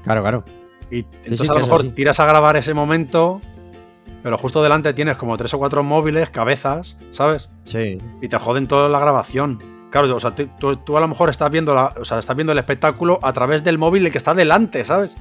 Claro, 0.04 0.22
claro. 0.22 0.44
Y 0.92 1.02
sí, 1.02 1.08
entonces 1.26 1.50
a 1.50 1.54
lo 1.56 1.62
mejor 1.62 1.84
tiras 1.96 2.20
a 2.20 2.26
grabar 2.26 2.56
ese 2.58 2.74
momento, 2.74 3.42
pero 4.22 4.38
justo 4.38 4.62
delante 4.62 4.94
tienes 4.94 5.18
como 5.18 5.38
tres 5.38 5.54
o 5.54 5.58
cuatro 5.60 5.84
móviles, 5.84 6.30
cabezas, 6.30 6.98
¿sabes? 7.12 7.50
Sí. 7.66 7.98
Y 8.22 8.28
te 8.28 8.38
joden 8.38 8.68
toda 8.68 8.90
la 8.90 9.00
grabación. 9.00 9.60
claro, 9.90 10.16
o 10.16 10.20
sea, 10.20 10.34
tú, 10.36 10.76
tú 10.78 10.98
a 10.98 11.00
lo 11.02 11.08
mejor 11.08 11.30
estás 11.30 11.50
viendo, 11.52 11.74
la, 11.74 11.94
o 12.00 12.06
sea, 12.06 12.20
estás 12.20 12.36
viendo 12.36 12.52
el 12.54 12.60
espectáculo 12.60 13.20
a 13.22 13.34
través 13.34 13.64
del 13.64 13.78
móvil 13.78 14.12
que 14.12 14.18
está 14.18 14.34
delante, 14.34 14.86
¿sabes? 14.86 15.16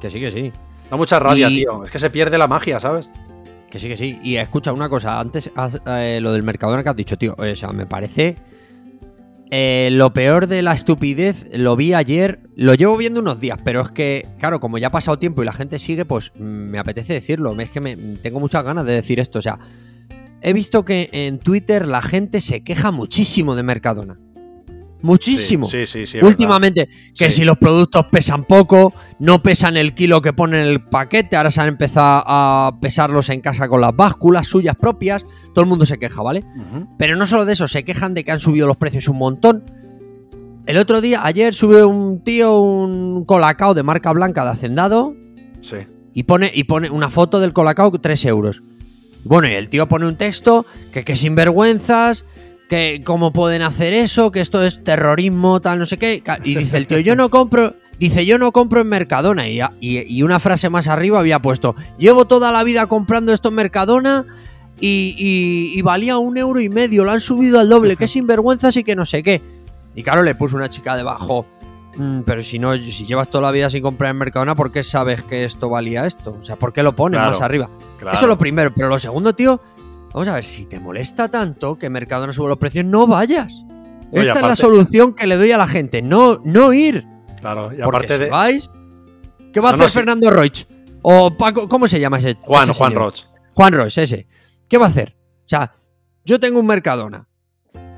Que 0.00 0.10
sí, 0.10 0.20
que 0.20 0.30
sí. 0.30 0.52
Da 0.90 0.96
mucha 0.96 1.18
rabia, 1.18 1.48
Y- 1.50 1.58
tío. 1.60 1.84
Es 1.84 1.90
que 1.90 1.98
se 1.98 2.10
pierde 2.10 2.36
la 2.38 2.48
magia, 2.48 2.80
¿sabes? 2.80 3.10
Que 3.70 3.78
sí, 3.78 3.88
que 3.88 3.96
sí. 3.96 4.18
Y 4.22 4.36
escucha 4.36 4.72
una 4.72 4.88
cosa, 4.88 5.20
antes 5.20 5.50
eh, 5.86 6.18
lo 6.20 6.32
del 6.32 6.42
Mercadona 6.42 6.82
que 6.82 6.88
has 6.88 6.96
dicho, 6.96 7.16
tío. 7.16 7.36
O 7.38 7.56
sea, 7.56 7.70
me 7.70 7.86
parece 7.86 8.36
eh, 9.52 9.88
lo 9.92 10.12
peor 10.12 10.46
de 10.46 10.62
la 10.62 10.72
estupidez. 10.72 11.46
Lo 11.52 11.76
vi 11.76 11.94
ayer, 11.94 12.40
lo 12.56 12.74
llevo 12.74 12.96
viendo 12.96 13.20
unos 13.20 13.40
días, 13.40 13.58
pero 13.64 13.80
es 13.82 13.90
que, 13.90 14.26
claro, 14.38 14.60
como 14.60 14.78
ya 14.78 14.88
ha 14.88 14.92
pasado 14.92 15.18
tiempo 15.18 15.42
y 15.42 15.46
la 15.46 15.52
gente 15.52 15.78
sigue, 15.78 16.04
pues 16.04 16.32
mm, 16.34 16.42
me 16.42 16.78
apetece 16.78 17.14
decirlo. 17.14 17.58
Es 17.60 17.70
que 17.70 17.80
me, 17.80 17.96
tengo 17.96 18.40
muchas 18.40 18.64
ganas 18.64 18.84
de 18.84 18.92
decir 18.92 19.20
esto. 19.20 19.38
O 19.38 19.42
sea, 19.42 19.58
he 20.40 20.52
visto 20.52 20.84
que 20.84 21.08
en 21.12 21.38
Twitter 21.38 21.86
la 21.86 22.02
gente 22.02 22.40
se 22.40 22.62
queja 22.64 22.90
muchísimo 22.90 23.54
de 23.54 23.62
Mercadona. 23.62 24.18
Muchísimo. 25.02 25.66
Sí, 25.66 25.86
sí, 25.86 26.06
sí. 26.06 26.18
Últimamente, 26.22 26.88
que 27.16 27.30
si 27.30 27.44
los 27.44 27.56
productos 27.58 28.06
pesan 28.12 28.44
poco, 28.44 28.92
no 29.18 29.42
pesan 29.42 29.76
el 29.76 29.94
kilo 29.94 30.20
que 30.20 30.32
pone 30.32 30.60
en 30.60 30.66
el 30.66 30.82
paquete, 30.82 31.36
ahora 31.36 31.50
se 31.50 31.60
han 31.60 31.68
empezado 31.68 32.22
a 32.26 32.76
pesarlos 32.80 33.28
en 33.30 33.40
casa 33.40 33.68
con 33.68 33.80
las 33.80 33.96
básculas 33.96 34.46
suyas 34.46 34.76
propias, 34.76 35.24
todo 35.54 35.62
el 35.62 35.68
mundo 35.68 35.86
se 35.86 35.98
queja, 35.98 36.22
¿vale? 36.22 36.44
Pero 36.98 37.16
no 37.16 37.26
solo 37.26 37.44
de 37.44 37.54
eso, 37.54 37.66
se 37.68 37.84
quejan 37.84 38.14
de 38.14 38.24
que 38.24 38.32
han 38.32 38.40
subido 38.40 38.66
los 38.66 38.76
precios 38.76 39.08
un 39.08 39.18
montón. 39.18 39.64
El 40.66 40.76
otro 40.76 41.00
día, 41.00 41.24
ayer, 41.24 41.54
sube 41.54 41.84
un 41.84 42.22
tío 42.22 42.60
un 42.60 43.24
colacao 43.24 43.74
de 43.74 43.82
marca 43.82 44.12
blanca 44.12 44.44
de 44.44 44.50
hacendado 44.50 45.14
Sí. 45.62 45.78
y 46.14 46.24
pone, 46.24 46.50
y 46.54 46.64
pone 46.64 46.90
una 46.90 47.10
foto 47.10 47.40
del 47.40 47.52
colacao 47.52 47.90
3 47.90 48.24
euros. 48.26 48.62
Bueno, 49.24 49.48
y 49.48 49.52
el 49.52 49.68
tío 49.68 49.88
pone 49.88 50.06
un 50.06 50.16
texto 50.16 50.64
que 50.92 51.04
que 51.04 51.16
sinvergüenzas, 51.16 52.24
que 52.70 53.02
cómo 53.04 53.32
pueden 53.32 53.60
hacer 53.62 53.92
eso, 53.92 54.30
que 54.30 54.40
esto 54.40 54.62
es 54.62 54.82
terrorismo, 54.82 55.60
tal, 55.60 55.78
no 55.80 55.84
sé 55.86 55.98
qué. 55.98 56.22
Y 56.44 56.54
dice 56.54 56.76
el 56.78 56.86
tío, 56.86 57.00
yo 57.00 57.16
no 57.16 57.28
compro, 57.28 57.74
dice, 57.98 58.24
yo 58.24 58.38
no 58.38 58.52
compro 58.52 58.80
en 58.80 58.86
Mercadona. 58.88 59.48
Y, 59.48 59.60
y- 59.80 59.98
y 60.06 60.22
una 60.22 60.38
frase 60.38 60.70
más 60.70 60.86
arriba 60.86 61.18
había 61.18 61.40
puesto, 61.42 61.74
llevo 61.98 62.26
toda 62.26 62.52
la 62.52 62.62
vida 62.64 62.86
comprando 62.86 63.32
esto 63.34 63.48
en 63.48 63.56
Mercadona 63.56 64.24
y, 64.80 65.82
valía 65.82 66.16
un 66.18 66.38
euro 66.38 66.60
y 66.60 66.68
medio, 66.68 67.04
lo 67.04 67.10
han 67.12 67.20
subido 67.20 67.58
al 67.60 67.68
doble, 67.68 67.96
que 67.96 68.08
sinvergüenzas 68.08 68.76
y 68.76 68.84
que 68.84 68.96
no 68.96 69.04
sé 69.04 69.22
qué. 69.22 69.42
Y 69.94 70.02
claro, 70.02 70.22
le 70.22 70.34
puso 70.34 70.56
una 70.56 70.70
chica 70.70 70.96
debajo. 70.96 71.44
"Mm, 71.96 72.20
pero 72.20 72.40
si 72.42 72.58
no, 72.60 72.74
si 72.76 73.04
llevas 73.04 73.28
toda 73.28 73.42
la 73.42 73.50
vida 73.50 73.68
sin 73.68 73.82
comprar 73.82 74.12
en 74.12 74.18
Mercadona, 74.18 74.54
¿por 74.54 74.70
qué 74.70 74.84
sabes 74.84 75.22
que 75.22 75.44
esto 75.44 75.68
valía 75.68 76.06
esto? 76.06 76.36
O 76.38 76.42
sea, 76.44 76.54
¿por 76.56 76.72
qué 76.72 76.84
lo 76.84 76.94
pones 76.94 77.18
Claro, 77.18 77.32
más 77.32 77.40
arriba? 77.40 77.68
Claro. 77.98 78.16
Eso 78.16 78.26
es 78.26 78.28
lo 78.28 78.38
primero. 78.38 78.72
Pero 78.74 78.88
lo 78.88 78.98
segundo, 79.00 79.34
tío, 79.34 79.60
vamos 80.12 80.28
a 80.28 80.34
ver, 80.34 80.44
si 80.44 80.66
te 80.66 80.78
molesta 80.80 81.28
tanto 81.28 81.78
que 81.78 81.88
Mercadona 81.90 82.32
sube 82.32 82.48
los 82.48 82.58
precios, 82.58 82.84
no 82.84 83.06
vayas. 83.06 83.64
Esta 84.12 84.40
es 84.40 84.42
la 84.42 84.56
solución 84.56 85.14
que 85.14 85.26
le 85.26 85.36
doy 85.36 85.52
a 85.52 85.58
la 85.58 85.68
gente. 85.68 86.02
No, 86.02 86.40
no 86.44 86.72
ir. 86.72 87.06
Claro, 87.40 87.72
y 87.72 87.80
aparte 87.80 88.14
si 88.16 88.22
de. 88.24 88.28
vais. 88.28 88.70
¿Qué 89.52 89.60
va 89.60 89.70
a 89.70 89.72
hacer 89.72 89.86
no. 89.86 89.88
Fernando 89.92 90.30
Roig? 90.30 90.66
O 91.02 91.36
Paco, 91.36 91.68
¿cómo 91.68 91.88
se 91.88 91.98
llama 92.00 92.18
ese? 92.18 92.36
Juan, 92.42 92.68
ese 92.70 92.78
Juan? 92.78 92.94
Roch. 92.94 93.20
Juan 93.54 93.72
Roig, 93.72 93.96
ese. 93.98 94.26
¿Qué 94.68 94.78
va 94.78 94.86
a 94.86 94.88
hacer? 94.88 95.16
O 95.44 95.48
sea, 95.48 95.72
yo 96.24 96.38
tengo 96.40 96.60
un 96.60 96.66
Mercadona. 96.66 97.26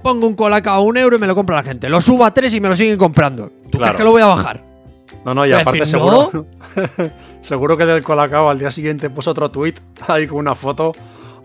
Pongo 0.03 0.27
un 0.27 0.35
colacao 0.35 0.77
a 0.77 0.81
un 0.81 0.97
euro 0.97 1.17
y 1.17 1.19
me 1.19 1.27
lo 1.27 1.35
compra 1.35 1.57
la 1.57 1.63
gente. 1.63 1.89
Lo 1.89 2.01
subo 2.01 2.25
a 2.25 2.33
tres 2.35 2.53
y 2.55 2.61
me 2.61 2.69
lo 2.69 2.77
siguen 2.77 2.99
comprando. 2.99 3.51
¿Tú 3.71 3.79
Claro. 3.79 3.93
crees 3.93 3.97
que 3.97 4.05
lo 4.05 4.11
voy 4.13 4.23
a 4.23 4.27
bajar? 4.27 4.63
No, 5.25 5.35
no, 5.35 5.47
y 5.47 5.53
aparte 5.53 5.81
decir, 5.81 5.87
seguro. 5.99 6.47
seguro 7.41 7.77
que 7.77 7.87
del 7.87 8.03
Colacao 8.03 8.49
al 8.51 8.59
día 8.59 8.71
siguiente 8.71 9.11
puso 9.11 9.31
otro 9.31 9.51
tweet 9.51 9.75
ahí 10.09 10.27
con 10.27 10.39
una 10.39 10.55
foto. 10.55 10.93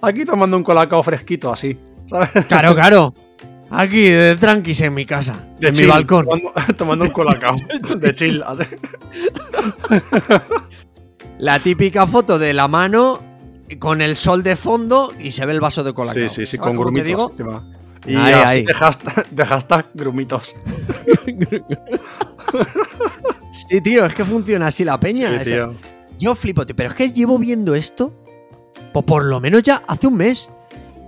Aquí 0.01 0.25
tomando 0.25 0.57
un 0.57 0.63
Colacao 0.63 1.01
fresquito, 1.03 1.51
así. 1.51 1.77
¿Sabes? 2.09 2.29
Claro, 2.47 2.73
claro. 2.75 3.13
Aquí, 3.69 4.01
de 4.09 4.35
tranquis 4.37 4.79
en 4.81 4.93
mi 4.93 5.05
casa. 5.05 5.43
De 5.59 5.67
en 5.67 5.73
mi 5.73 5.77
chill, 5.79 5.87
balcón. 5.89 6.25
Tomando, 6.25 6.53
tomando 6.77 7.05
un 7.05 7.11
Colacao. 7.11 7.55
de 7.99 8.13
chill, 8.13 8.43
así. 8.45 8.63
La 11.39 11.59
típica 11.59 12.07
foto 12.07 12.39
de 12.39 12.53
la 12.53 12.67
mano 12.67 13.19
con 13.79 14.01
el 14.01 14.15
sol 14.15 14.43
de 14.43 14.55
fondo 14.55 15.11
y 15.19 15.31
se 15.31 15.45
ve 15.45 15.51
el 15.53 15.59
vaso 15.59 15.83
de 15.83 15.93
colacao. 15.93 16.23
Sí, 16.23 16.29
sí, 16.29 16.45
sí, 16.45 16.57
¿Sabes 16.57 16.61
con 16.77 16.93
te 16.93 17.01
grumitos. 17.01 17.37
digo? 17.37 17.63
Y 18.05 18.15
Ahí, 18.15 18.33
así 18.33 18.57
ahí. 18.59 18.65
De, 18.65 18.73
hashtag, 18.73 19.29
de 19.29 19.45
hashtag 19.45 19.89
grumitos. 19.93 20.55
Sí, 23.51 23.81
tío, 23.81 24.05
es 24.05 24.13
que 24.13 24.23
funciona 24.23 24.67
así 24.67 24.85
la 24.85 24.99
peña. 24.99 25.29
Sí, 25.29 25.35
Es- 25.35 25.43
tío. 25.43 25.73
Yo 26.19 26.33
flipo, 26.33 26.63
pero 26.75 26.89
es 26.89 26.95
que 26.95 27.11
llevo 27.11 27.37
viendo 27.37 27.75
esto 27.75 28.11
pues 28.93 29.05
por 29.05 29.25
lo 29.25 29.39
menos 29.39 29.63
ya 29.63 29.83
hace 29.87 30.07
un 30.07 30.15
mes. 30.15 30.49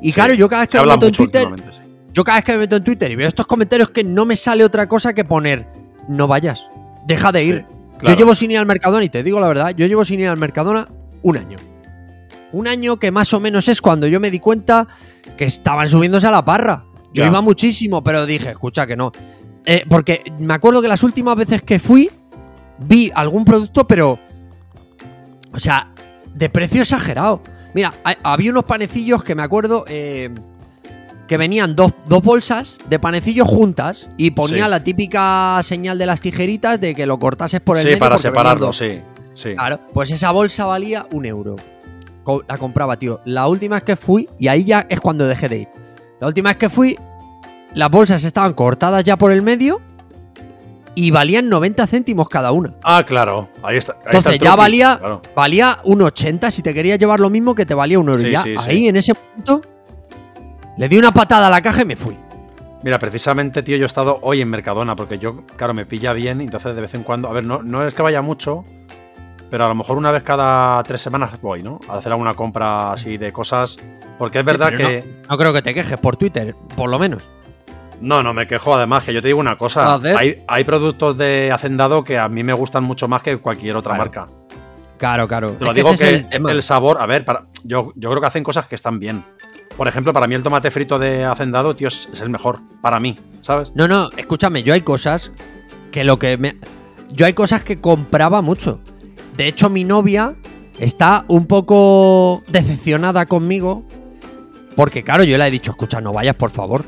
Y 0.02 0.14
claro, 0.14 0.34
yo 0.34 0.48
cada 0.50 0.62
vez 0.64 0.70
que 0.70 0.80
me 0.80 0.86
meto 0.86 1.08
en 1.08 1.12
Twitter, 1.14 1.48
sí. 1.72 1.82
yo 2.14 2.24
cada 2.24 2.38
vez 2.38 2.46
que 2.46 2.52
me 2.54 2.58
meto 2.60 2.76
en 2.78 2.84
Twitter 2.84 3.12
y 3.12 3.16
veo 3.16 3.28
estos 3.28 3.46
comentarios 3.46 3.90
que 3.90 4.04
no 4.04 4.26
me 4.26 4.36
sale 4.36 4.64
otra 4.64 4.88
cosa 4.88 5.14
que 5.14 5.24
poner 5.26 5.68
no 6.08 6.28
vayas, 6.28 6.68
deja 7.06 7.32
de 7.32 7.44
ir. 7.44 7.66
claro. 7.98 8.14
Yo 8.14 8.16
llevo 8.18 8.36
sin 8.36 8.52
ir 8.52 8.58
al 8.60 8.66
Mercadona 8.66 9.04
y 9.04 9.10
te 9.10 9.24
digo 9.24 9.40
la 9.40 9.48
verdad, 9.48 9.72
yo 9.76 9.86
llevo 9.88 10.06
sin 10.06 10.20
ir 10.20 10.28
al 10.30 10.38
Mercadona 10.38 10.88
un 11.22 11.38
año. 11.38 11.58
Un 12.52 12.68
año 12.68 12.98
que 12.98 13.12
más 13.12 13.32
o 13.34 13.40
menos 13.40 13.68
es 13.68 13.82
cuando 13.82 14.08
yo 14.08 14.20
me 14.20 14.32
di 14.32 14.40
cuenta 14.40 14.88
que 15.38 15.46
estaban 15.46 15.88
subiéndose 15.88 16.26
a 16.28 16.32
la 16.32 16.44
parra. 16.44 16.84
Yo 17.14 17.24
Ya. 17.24 17.28
iba 17.28 17.42
muchísimo, 17.42 18.04
pero 18.04 18.26
dije, 18.26 18.50
escucha 18.52 18.88
que 18.88 18.96
no. 18.96 19.12
Eh, 19.66 19.84
porque 19.88 20.24
me 20.40 20.54
acuerdo 20.56 20.82
que 20.82 20.88
las 20.88 21.04
últimas 21.04 21.36
veces 21.36 21.62
que 21.62 21.78
fui, 21.80 22.10
vi 22.80 23.12
algún 23.14 23.46
producto, 23.46 23.86
pero. 23.86 24.18
O 25.54 25.60
sea, 25.60 25.92
de 26.34 26.50
precio 26.50 26.82
exagerado. 26.82 27.42
Mira, 27.74 27.94
ha- 28.04 28.16
había 28.34 28.52
unos 28.52 28.66
panecillos 28.66 29.24
que 29.24 29.36
me 29.36 29.44
acuerdo 29.44 29.86
eh, 29.88 30.30
que 31.28 31.38
venían 31.38 31.76
dos, 31.76 31.94
dos 32.08 32.22
bolsas 32.24 32.78
de 32.90 32.98
panecillos 33.00 33.48
juntas 33.48 34.10
y 34.18 34.32
ponía 34.32 34.66
Sí. 34.66 34.70
la 34.72 34.84
típica 34.84 35.62
señal 35.64 35.98
de 36.00 36.06
las 36.08 36.22
tijeritas 36.22 36.82
de 36.82 36.96
que 36.96 37.06
lo 37.06 37.20
cortases 37.20 37.62
por 37.62 37.78
el 37.78 37.84
Sí, 37.84 37.90
medio. 37.90 38.00
para 38.00 38.18
separarlo, 38.18 38.74
sí. 38.74 39.00
sí. 39.36 39.54
Claro, 39.56 39.80
pues 39.94 40.10
esa 40.12 40.32
bolsa 40.32 40.66
valía 40.66 41.06
un 41.12 41.26
euro. 41.26 41.56
La 42.48 42.58
compraba, 42.60 42.98
tío. 42.98 43.22
La 43.26 43.48
última 43.48 43.76
vez 43.78 43.84
que 43.84 43.96
fui, 43.96 44.28
y 44.38 44.48
ahí 44.50 44.64
ya 44.64 44.86
es 44.90 45.00
cuando 45.00 45.28
dejé 45.28 45.50
de 45.50 45.58
ir. 45.60 45.68
La 46.20 46.28
última 46.28 46.50
vez 46.50 46.58
que 46.58 46.70
fui, 46.70 46.96
las 47.74 47.90
bolsas 47.90 48.24
estaban 48.24 48.54
cortadas 48.54 49.04
ya 49.04 49.16
por 49.18 49.32
el 49.32 49.42
medio 49.42 49.82
y 51.06 51.12
valían 51.12 51.50
90 51.50 51.88
céntimos 51.88 52.28
cada 52.30 52.52
una. 52.52 52.74
Ah, 52.84 53.04
claro. 53.06 53.50
Ahí 53.64 53.78
está. 53.78 53.94
ahí 53.94 54.00
está 54.00 54.10
Entonces 54.18 54.34
el 54.34 54.40
ya 54.40 54.56
valía, 54.56 54.98
claro. 55.00 55.22
valía 55.36 55.80
un 55.84 56.02
80 56.02 56.52
si 56.52 56.62
te 56.62 56.74
querías 56.74 57.00
llevar 57.00 57.20
lo 57.20 57.30
mismo 57.30 57.56
que 57.56 57.66
te 57.66 57.74
valía 57.74 58.00
un 58.00 58.10
euro. 58.10 58.22
Sí, 58.24 58.30
y 58.30 58.32
ya 58.32 58.44
sí, 58.44 58.56
sí. 58.58 58.66
ahí, 58.70 58.88
en 58.88 58.96
ese 58.98 59.14
punto, 59.16 59.62
le 60.78 60.88
di 60.90 60.98
una 60.98 61.12
patada 61.12 61.48
a 61.48 61.50
la 61.50 61.62
caja 61.62 61.82
y 61.82 61.86
me 61.86 61.96
fui. 61.96 62.16
Mira, 62.82 62.98
precisamente, 62.98 63.62
tío, 63.64 63.76
yo 63.78 63.84
he 63.84 63.88
estado 63.88 64.20
hoy 64.22 64.42
en 64.42 64.50
Mercadona 64.50 64.96
porque 64.96 65.20
yo, 65.20 65.44
claro, 65.58 65.74
me 65.74 65.86
pilla 65.86 66.14
bien, 66.14 66.40
entonces 66.42 66.76
de 66.76 66.82
vez 66.82 66.94
en 66.94 67.04
cuando. 67.04 67.28
A 67.28 67.34
ver, 67.34 67.44
no, 67.46 67.62
no 67.62 67.86
es 67.86 67.94
que 67.94 68.02
vaya 68.02 68.22
mucho, 68.22 68.64
pero 69.50 69.66
a 69.66 69.68
lo 69.68 69.76
mejor 69.76 69.98
una 69.98 70.12
vez 70.12 70.24
cada 70.24 70.82
tres 70.84 71.02
semanas 71.02 71.42
voy, 71.42 71.62
¿no? 71.62 71.80
A 71.90 71.98
hacer 71.98 72.12
alguna 72.14 72.34
compra 72.36 72.94
así 72.94 73.18
de 73.18 73.34
cosas. 73.34 73.78
Porque 74.18 74.40
es 74.40 74.46
verdad 74.46 74.70
Sí, 74.72 74.78
que. 74.78 75.04
No 75.30 75.38
creo 75.38 75.52
que 75.54 75.62
te 75.62 75.74
quejes 75.74 75.98
por 75.98 76.16
Twitter, 76.18 76.56
por 76.76 76.90
lo 76.90 76.98
menos. 77.00 77.30
No, 78.02 78.24
no 78.24 78.34
me 78.34 78.48
quejo, 78.48 78.76
además, 78.76 79.04
que 79.04 79.14
yo 79.14 79.22
te 79.22 79.28
digo 79.28 79.40
una 79.40 79.58
cosa. 79.58 79.96
Hay, 80.18 80.44
hay 80.48 80.64
productos 80.64 81.18
de 81.18 81.52
Hacendado 81.52 82.04
que 82.04 82.18
a 82.18 82.30
mí 82.30 82.44
me 82.44 82.54
gustan 82.54 82.84
mucho 82.84 83.08
más 83.08 83.22
que 83.22 83.38
cualquier 83.38 83.76
otra 83.76 83.96
Claro. 83.96 84.04
marca. 84.04 84.28
Claro, 84.98 85.28
claro. 85.28 85.52
Te 85.52 85.64
lo 85.66 85.72
Es 85.72 85.76
digo 85.76 85.90
que 85.98 86.16
es 86.16 86.26
el 86.32 86.62
sabor, 86.62 86.98
a 87.02 87.06
ver, 87.06 87.24
para, 87.26 87.42
yo, 87.64 87.92
yo 87.96 88.10
creo 88.10 88.22
que 88.22 88.28
hacen 88.28 88.44
cosas 88.44 88.68
que 88.68 88.76
están 88.76 89.00
bien. 89.00 89.24
Por 89.78 89.88
ejemplo, 89.88 90.12
para 90.12 90.28
mí 90.28 90.36
el 90.36 90.44
tomate 90.44 90.72
frito 90.72 91.00
de 91.00 91.24
Hacendado, 91.24 91.76
tío, 91.76 91.88
es, 91.88 92.10
es 92.14 92.20
el 92.22 92.30
mejor. 92.30 92.60
Para 92.82 93.00
mí, 93.00 93.18
¿sabes? 93.42 93.72
No, 93.76 93.88
no, 93.88 94.10
escúchame, 94.18 94.62
yo 94.64 94.74
hay 94.74 94.82
cosas 94.82 95.32
que 95.92 96.04
lo 96.04 96.20
que 96.20 96.38
me. 96.38 96.58
Yo 97.12 97.26
hay 97.26 97.34
cosas 97.34 97.64
que 97.64 97.80
compraba 97.80 98.42
mucho. 98.42 98.80
De 99.38 99.48
hecho, 99.48 99.70
mi 99.70 99.84
novia 99.86 100.36
está 100.80 101.24
un 101.30 101.46
poco 101.48 102.44
decepcionada 102.50 103.26
conmigo. 103.26 103.86
Porque, 104.76 105.04
claro, 105.04 105.24
yo 105.24 105.38
le 105.38 105.48
he 105.48 105.52
dicho, 105.52 105.72
escucha, 105.72 106.02
no 106.02 106.12
vayas, 106.14 106.36
por 106.36 106.52
favor. 106.52 106.84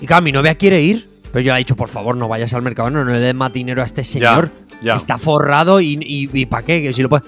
Y 0.00 0.06
claro, 0.06 0.22
mi 0.22 0.32
novia 0.32 0.54
quiere 0.56 0.80
ir. 0.82 1.08
Pero 1.32 1.44
yo 1.44 1.52
le 1.52 1.58
he 1.58 1.60
dicho, 1.60 1.76
por 1.76 1.88
favor, 1.88 2.16
no 2.16 2.26
vayas 2.26 2.54
al 2.54 2.62
mercado, 2.62 2.88
no, 2.90 3.04
no 3.04 3.10
le 3.12 3.18
des 3.18 3.34
más 3.34 3.52
dinero 3.52 3.82
a 3.82 3.84
este 3.84 4.02
señor. 4.02 4.50
Ya. 4.80 4.94
Está 4.94 5.18
forrado 5.18 5.80
y, 5.80 5.98
y, 6.00 6.46
¿para 6.46 6.64
qué? 6.64 6.80
Que 6.80 6.92
si 6.92 7.02
lo 7.02 7.08
puede- 7.10 7.24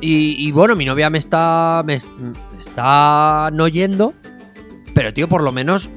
Y, 0.00 0.34
y 0.48 0.50
bueno, 0.52 0.74
mi 0.74 0.84
novia 0.84 1.08
me 1.10 1.18
está. 1.18 1.82
Me, 1.86 2.00
me 2.18 2.58
está 2.58 3.50
no 3.52 3.68
yendo. 3.68 4.14
Pero, 4.94 5.14
tío, 5.14 5.28
por 5.28 5.42
lo 5.42 5.52
menos. 5.52 5.88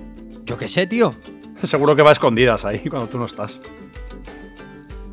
Yo 0.46 0.58
qué 0.58 0.70
sé, 0.70 0.86
tío. 0.86 1.16
Seguro 1.64 1.96
que 1.96 2.04
va 2.04 2.10
a 2.10 2.14
escondidas 2.14 2.64
ahí 2.66 2.80
cuando 2.90 3.08
tú 3.08 3.18
no 3.18 3.26
estás. 3.26 3.60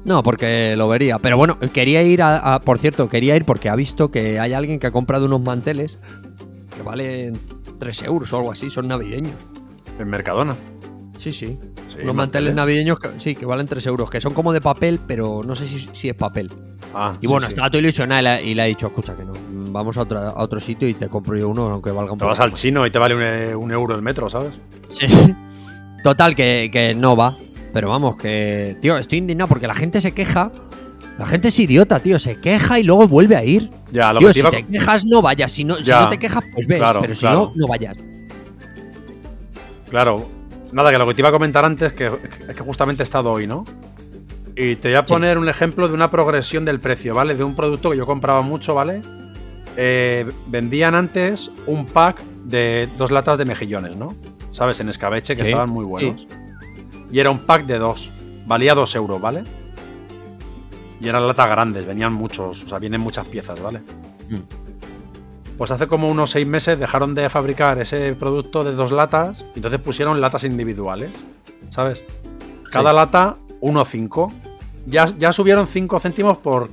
No, 0.04 0.22
porque 0.22 0.74
lo 0.76 0.88
vería. 0.88 1.18
Pero 1.18 1.36
bueno, 1.38 1.58
quería 1.72 2.02
ir 2.02 2.22
a, 2.22 2.54
a- 2.56 2.60
Por 2.60 2.78
cierto, 2.78 3.08
quería 3.08 3.36
ir 3.36 3.44
porque 3.44 3.68
ha 3.70 3.76
visto 3.76 4.10
que 4.10 4.38
hay 4.40 4.52
alguien 4.52 4.78
que 4.80 4.88
ha 4.88 4.90
comprado 4.90 5.26
unos 5.26 5.40
manteles 5.40 5.98
que 6.76 6.82
valen 6.82 7.38
3 7.78 8.02
euros 8.02 8.32
o 8.32 8.36
algo 8.38 8.52
así, 8.52 8.68
son 8.68 8.88
navideños. 8.88 9.34
En 9.98 10.08
Mercadona. 10.08 10.54
Sí, 11.16 11.32
sí. 11.32 11.58
Sí, 11.88 11.98
unos 12.02 12.14
manteles 12.14 12.54
navideños 12.54 12.98
que, 12.98 13.08
sí, 13.18 13.34
que 13.34 13.44
valen 13.46 13.66
3 13.66 13.84
euros, 13.86 14.10
que 14.10 14.20
son 14.20 14.32
como 14.32 14.52
de 14.52 14.60
papel, 14.60 14.98
pero 15.06 15.42
no 15.46 15.54
sé 15.54 15.68
si, 15.68 15.88
si 15.92 16.08
es 16.08 16.14
papel. 16.14 16.50
Ah, 16.94 17.12
Y 17.20 17.22
sí, 17.22 17.26
bueno, 17.26 17.46
sí. 17.46 17.52
estaba 17.52 17.68
todo 17.70 17.78
ilusionado 17.80 18.40
y 18.42 18.54
le, 18.54 18.62
ha 18.62 18.64
dicho, 18.64 18.86
escucha 18.86 19.14
que 19.14 19.24
no, 19.24 19.32
vamos 19.70 19.96
a, 19.98 20.02
otra- 20.02 20.30
a 20.30 20.42
otro 20.42 20.58
sitio 20.58 20.88
y 20.88 20.94
te 20.94 21.08
compro 21.08 21.36
yo 21.36 21.48
uno, 21.50 21.64
aunque 21.70 21.90
valga 21.90 22.12
un 22.12 22.18
Te 22.18 22.22
poco 22.24 22.30
vas 22.30 22.40
al 22.40 22.50
más". 22.50 22.60
chino 22.60 22.86
y 22.86 22.90
te 22.90 22.98
vale 22.98 23.14
un, 23.14 23.22
e- 23.22 23.54
un 23.54 23.70
euro 23.72 23.94
el 23.94 24.02
metro, 24.02 24.28
¿sabes? 24.30 24.54
Sí. 24.88 25.06
Total, 26.02 26.34
que, 26.34 26.70
que 26.72 26.94
no 26.94 27.14
va. 27.14 27.34
Pero 27.72 27.88
vamos, 27.90 28.16
que. 28.16 28.76
Tío, 28.80 28.96
estoy 28.98 29.18
indignado 29.18 29.48
porque 29.48 29.66
la 29.66 29.74
gente 29.74 30.00
se 30.00 30.12
queja. 30.12 30.50
La 31.18 31.26
gente 31.26 31.48
es 31.48 31.58
idiota, 31.58 32.00
tío. 32.00 32.18
Se 32.18 32.36
queja 32.40 32.78
y 32.80 32.82
luego 32.82 33.06
vuelve 33.06 33.36
a 33.36 33.44
ir. 33.44 33.70
Ya, 33.92 34.12
lo 34.12 34.18
Tío, 34.18 34.28
que 34.28 34.32
te 34.32 34.34
si 34.34 34.40
iba 34.40 34.50
te 34.50 34.64
quejas, 34.66 35.04
no 35.04 35.22
vayas. 35.22 35.52
Si 35.52 35.62
no, 35.64 35.76
si 35.76 35.90
no 35.90 36.08
te 36.08 36.18
quejas, 36.18 36.42
pues 36.54 36.66
ve. 36.66 36.78
Claro, 36.78 37.00
pero 37.02 37.14
si 37.14 37.20
claro. 37.20 37.52
no, 37.54 37.62
no 37.62 37.66
vayas. 37.68 37.96
Claro, 39.92 40.26
nada, 40.72 40.90
que 40.90 40.96
lo 40.96 41.06
que 41.06 41.12
te 41.12 41.20
iba 41.20 41.28
a 41.28 41.32
comentar 41.32 41.66
antes 41.66 41.92
que, 41.92 42.06
es 42.06 42.56
que 42.56 42.62
justamente 42.62 43.02
he 43.02 43.04
estado 43.04 43.30
hoy, 43.30 43.46
¿no? 43.46 43.66
Y 44.56 44.76
te 44.76 44.88
voy 44.88 44.96
a 44.96 45.04
poner 45.04 45.36
un 45.36 45.50
ejemplo 45.50 45.86
de 45.86 45.92
una 45.92 46.10
progresión 46.10 46.64
del 46.64 46.80
precio, 46.80 47.14
¿vale? 47.14 47.34
De 47.34 47.44
un 47.44 47.54
producto 47.54 47.90
que 47.90 47.98
yo 47.98 48.06
compraba 48.06 48.40
mucho, 48.40 48.74
¿vale? 48.74 49.02
Eh, 49.76 50.26
vendían 50.46 50.94
antes 50.94 51.50
un 51.66 51.84
pack 51.84 52.22
de 52.22 52.88
dos 52.96 53.10
latas 53.10 53.36
de 53.36 53.44
mejillones, 53.44 53.94
¿no? 53.94 54.06
¿Sabes? 54.50 54.80
En 54.80 54.88
escabeche 54.88 55.36
que 55.36 55.42
Sí, 55.42 55.50
estaban 55.50 55.68
muy 55.68 55.84
buenos. 55.84 56.26
Y 57.12 57.20
era 57.20 57.30
un 57.30 57.44
pack 57.44 57.66
de 57.66 57.76
dos. 57.76 58.10
Valía 58.46 58.74
dos 58.74 58.94
euros, 58.94 59.20
¿vale? 59.20 59.44
Y 61.02 61.08
eran 61.08 61.26
latas 61.26 61.50
grandes, 61.50 61.86
venían 61.86 62.14
muchos, 62.14 62.64
o 62.64 62.68
sea, 62.68 62.78
vienen 62.78 63.02
muchas 63.02 63.26
piezas, 63.26 63.60
¿vale? 63.60 63.80
Mm. 64.30 64.61
Pues 65.62 65.70
hace 65.70 65.86
como 65.86 66.08
unos 66.08 66.32
seis 66.32 66.44
meses 66.44 66.76
dejaron 66.80 67.14
de 67.14 67.30
fabricar 67.30 67.78
ese 67.80 68.14
producto 68.16 68.64
de 68.64 68.72
dos 68.72 68.90
latas 68.90 69.46
y 69.54 69.58
entonces 69.60 69.78
pusieron 69.80 70.20
latas 70.20 70.42
individuales, 70.42 71.16
¿sabes? 71.70 72.02
Cada 72.68 72.90
Sí. 72.90 72.96
lata 72.96 73.36
1,5. 73.60 74.26
Ya, 74.88 75.06
ya 75.20 75.30
subieron 75.32 75.68
5 75.68 76.00
céntimos 76.00 76.38
por, 76.38 76.68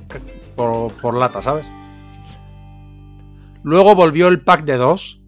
por, 0.56 0.90
por 0.94 1.14
lata, 1.16 1.40
¿sabes? 1.40 1.70
Luego 3.62 3.94
volvió 3.94 4.26
el 4.26 4.40
pack 4.40 4.64
de 4.64 4.76
dos. 4.76 5.20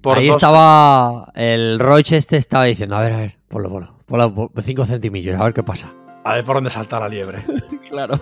Por 0.00 0.16
Ahí 0.16 0.28
dos- 0.28 0.38
estaba. 0.38 1.30
El 1.34 1.78
Roche 1.78 2.16
este 2.16 2.38
estaba 2.38 2.64
diciendo: 2.64 2.96
A 2.96 3.02
ver, 3.02 3.12
a 3.12 3.16
ver, 3.18 3.36
ponlo, 3.48 3.68
ponlo. 3.68 3.94
Ponlo 4.06 4.34
por 4.48 4.62
5 4.62 4.86
centimillos, 4.86 5.38
a 5.38 5.44
ver 5.44 5.52
qué 5.52 5.62
pasa. 5.62 5.92
A 6.24 6.36
ver 6.36 6.44
por 6.46 6.54
dónde 6.54 6.70
salta 6.70 6.98
la 6.98 7.10
liebre. 7.10 7.44
Claro. 7.90 8.18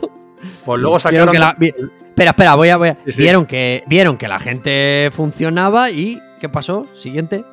Pues 0.65 0.81
luego 0.81 0.99
sacaron. 0.99 1.31
que 1.33 1.39
la- 1.39 1.55
vi- 1.59 1.75
Espera, 2.09 2.31
espera, 2.31 2.55
voy 2.55 2.69
a. 2.69 2.77
voy 2.77 2.89
a- 2.89 2.97
Sí, 3.07 3.13
sí. 3.13 3.23
Vieron, 3.23 3.47
que, 3.47 3.85
vieron 3.87 4.17
que 4.17 4.29
la 4.29 4.39
gente 4.39 5.11
funcionaba 5.13 5.91
y. 5.91 6.21
¿Qué 6.41 6.49
pasó? 6.49 6.83
Siguiente. 6.95 7.45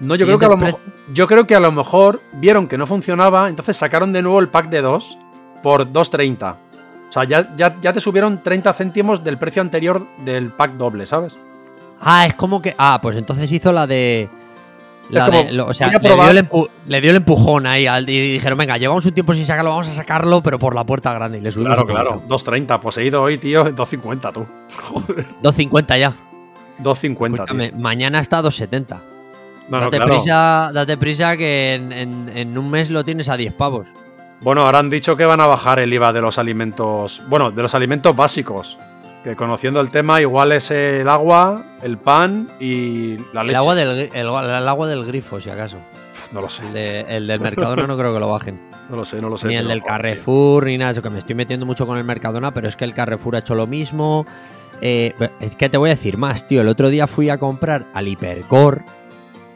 No, 0.00 0.14
yo 0.14 0.26
creo, 0.26 0.38
que 0.38 0.44
a 0.44 0.48
lo 0.48 0.56
mejor, 0.56 0.80
yo 1.12 1.26
creo 1.26 1.46
que 1.46 1.54
a 1.56 1.60
lo 1.60 1.72
mejor 1.72 2.20
vieron 2.34 2.68
que 2.68 2.78
no 2.78 2.86
funcionaba, 2.86 3.48
entonces 3.48 3.76
sacaron 3.76 4.12
de 4.12 4.22
nuevo 4.22 4.38
el 4.38 4.48
pack 4.48 4.68
de 4.68 4.80
2 4.80 5.18
por 5.62 5.92
2.30. 5.92 6.56
O 7.08 7.12
sea, 7.12 7.24
ya, 7.24 7.52
ya, 7.56 7.76
ya 7.80 7.92
te 7.92 8.00
subieron 8.00 8.42
30 8.42 8.72
céntimos 8.74 9.24
del 9.24 9.38
precio 9.38 9.60
anterior 9.60 10.06
del 10.24 10.50
pack 10.50 10.72
doble, 10.74 11.04
¿sabes? 11.06 11.36
Ah, 12.00 12.26
es 12.26 12.34
como 12.34 12.62
que. 12.62 12.74
Ah, 12.78 13.00
pues 13.02 13.16
entonces 13.16 13.50
hizo 13.50 13.72
la 13.72 13.86
de. 13.86 14.28
La 15.10 15.26
como, 15.26 15.42
de- 15.44 15.52
lo- 15.52 15.66
o 15.66 15.74
sea, 15.74 15.88
le 15.88 15.98
dio, 16.00 16.28
el 16.28 16.48
empu- 16.48 16.68
le 16.86 17.00
dio 17.00 17.10
el 17.10 17.16
empujón 17.16 17.66
ahí 17.66 17.86
al- 17.86 18.08
y 18.08 18.32
dijeron, 18.34 18.58
venga, 18.58 18.76
llevamos 18.76 19.06
un 19.06 19.12
tiempo 19.12 19.34
sin 19.34 19.46
sacarlo, 19.46 19.70
vamos 19.70 19.88
a 19.88 19.94
sacarlo, 19.94 20.42
pero 20.42 20.58
por 20.58 20.74
la 20.74 20.84
puerta 20.84 21.12
grande. 21.14 21.38
Y 21.38 21.40
le 21.40 21.50
subimos 21.50 21.74
Claro, 21.74 21.86
claro. 21.86 22.10
poquito. 22.20 22.50
2.30. 22.52 22.80
Pues 22.80 22.98
he 22.98 23.04
ido 23.06 23.22
hoy, 23.22 23.38
tío, 23.38 23.64
2.50, 23.74 24.32
tú. 24.32 24.46
Joder. 24.92 25.26
2.50 25.42 25.98
ya. 25.98 26.12
2.50, 26.82 27.34
Escúchame, 27.34 27.68
tío. 27.70 27.78
mañana 27.78 28.20
está 28.20 28.38
a 28.38 28.42
2.70. 28.42 28.98
No, 29.68 29.78
no, 29.78 29.84
date, 29.84 29.96
claro. 29.96 30.12
prisa, 30.14 30.70
date 30.72 30.96
prisa 30.96 31.36
que 31.36 31.74
en, 31.74 31.92
en- 31.92 32.30
en 32.34 32.56
un 32.58 32.70
mes 32.70 32.88
lo 32.90 33.04
tienes 33.04 33.28
a 33.28 33.36
10 33.36 33.52
pavos. 33.54 33.86
Bueno, 34.40 34.62
ahora 34.64 34.78
han 34.78 34.88
dicho 34.88 35.16
que 35.16 35.24
van 35.24 35.40
a 35.40 35.46
bajar 35.46 35.78
el 35.80 35.92
IVA 35.92 36.12
de 36.12 36.20
los 36.20 36.38
alimentos. 36.38 37.22
Bueno, 37.28 37.50
de 37.50 37.60
los 37.62 37.74
alimentos 37.74 38.14
básicos. 38.14 38.78
Que 39.24 39.34
conociendo 39.36 39.80
el 39.80 39.90
tema, 39.90 40.20
igual 40.20 40.52
es 40.52 40.70
el 40.70 41.08
agua, 41.08 41.64
el 41.82 41.98
pan 41.98 42.48
y 42.60 43.16
la 43.32 43.40
El 43.42 43.48
leche. 43.48 43.56
agua, 43.56 43.74
del, 43.74 43.88
el, 43.90 44.10
el 44.14 44.28
agua 44.68 44.86
del 44.86 45.04
grifo, 45.04 45.40
si 45.40 45.50
acaso. 45.50 45.78
No 46.32 46.40
lo 46.40 46.48
sé, 46.48 46.62
El, 46.66 46.72
de- 46.72 47.00
el 47.08 47.26
del 47.26 47.40
Mercadona 47.40 47.86
no 47.86 47.96
creo 47.98 48.12
que 48.14 48.20
lo 48.20 48.28
bajen. 48.30 48.60
no 48.90 48.96
lo 48.96 49.04
sé, 49.04 49.20
no 49.20 49.28
lo 49.28 49.36
sé. 49.36 49.48
ni 49.48 49.56
el 49.56 49.66
del. 49.68 49.82
Carrefour, 49.82 50.66
ni 50.66 50.78
nada. 50.78 50.92
Eso 50.92 51.02
que 51.02 51.10
me 51.10 51.18
estoy 51.18 51.34
metiendo 51.34 51.66
mucho 51.66 51.86
con 51.86 51.98
el 51.98 52.04
Mercadona, 52.04 52.52
pero 52.52 52.68
es 52.68 52.76
que 52.76 52.84
el 52.84 52.94
Carrefour 52.94 53.36
ha 53.36 53.38
hecho 53.40 53.54
lo 53.54 53.66
mismo. 53.66 54.24
Eh, 54.80 55.12
es 55.40 55.56
que 55.56 55.68
te 55.68 55.76
voy 55.78 55.90
a 55.90 55.94
decir 55.94 56.16
más, 56.18 56.46
tío. 56.46 56.60
El 56.60 56.68
otro 56.68 56.88
día 56.88 57.06
fui 57.08 57.28
a 57.30 57.38
comprar 57.38 57.86
al 57.94 58.06
Hipercore. 58.06 58.82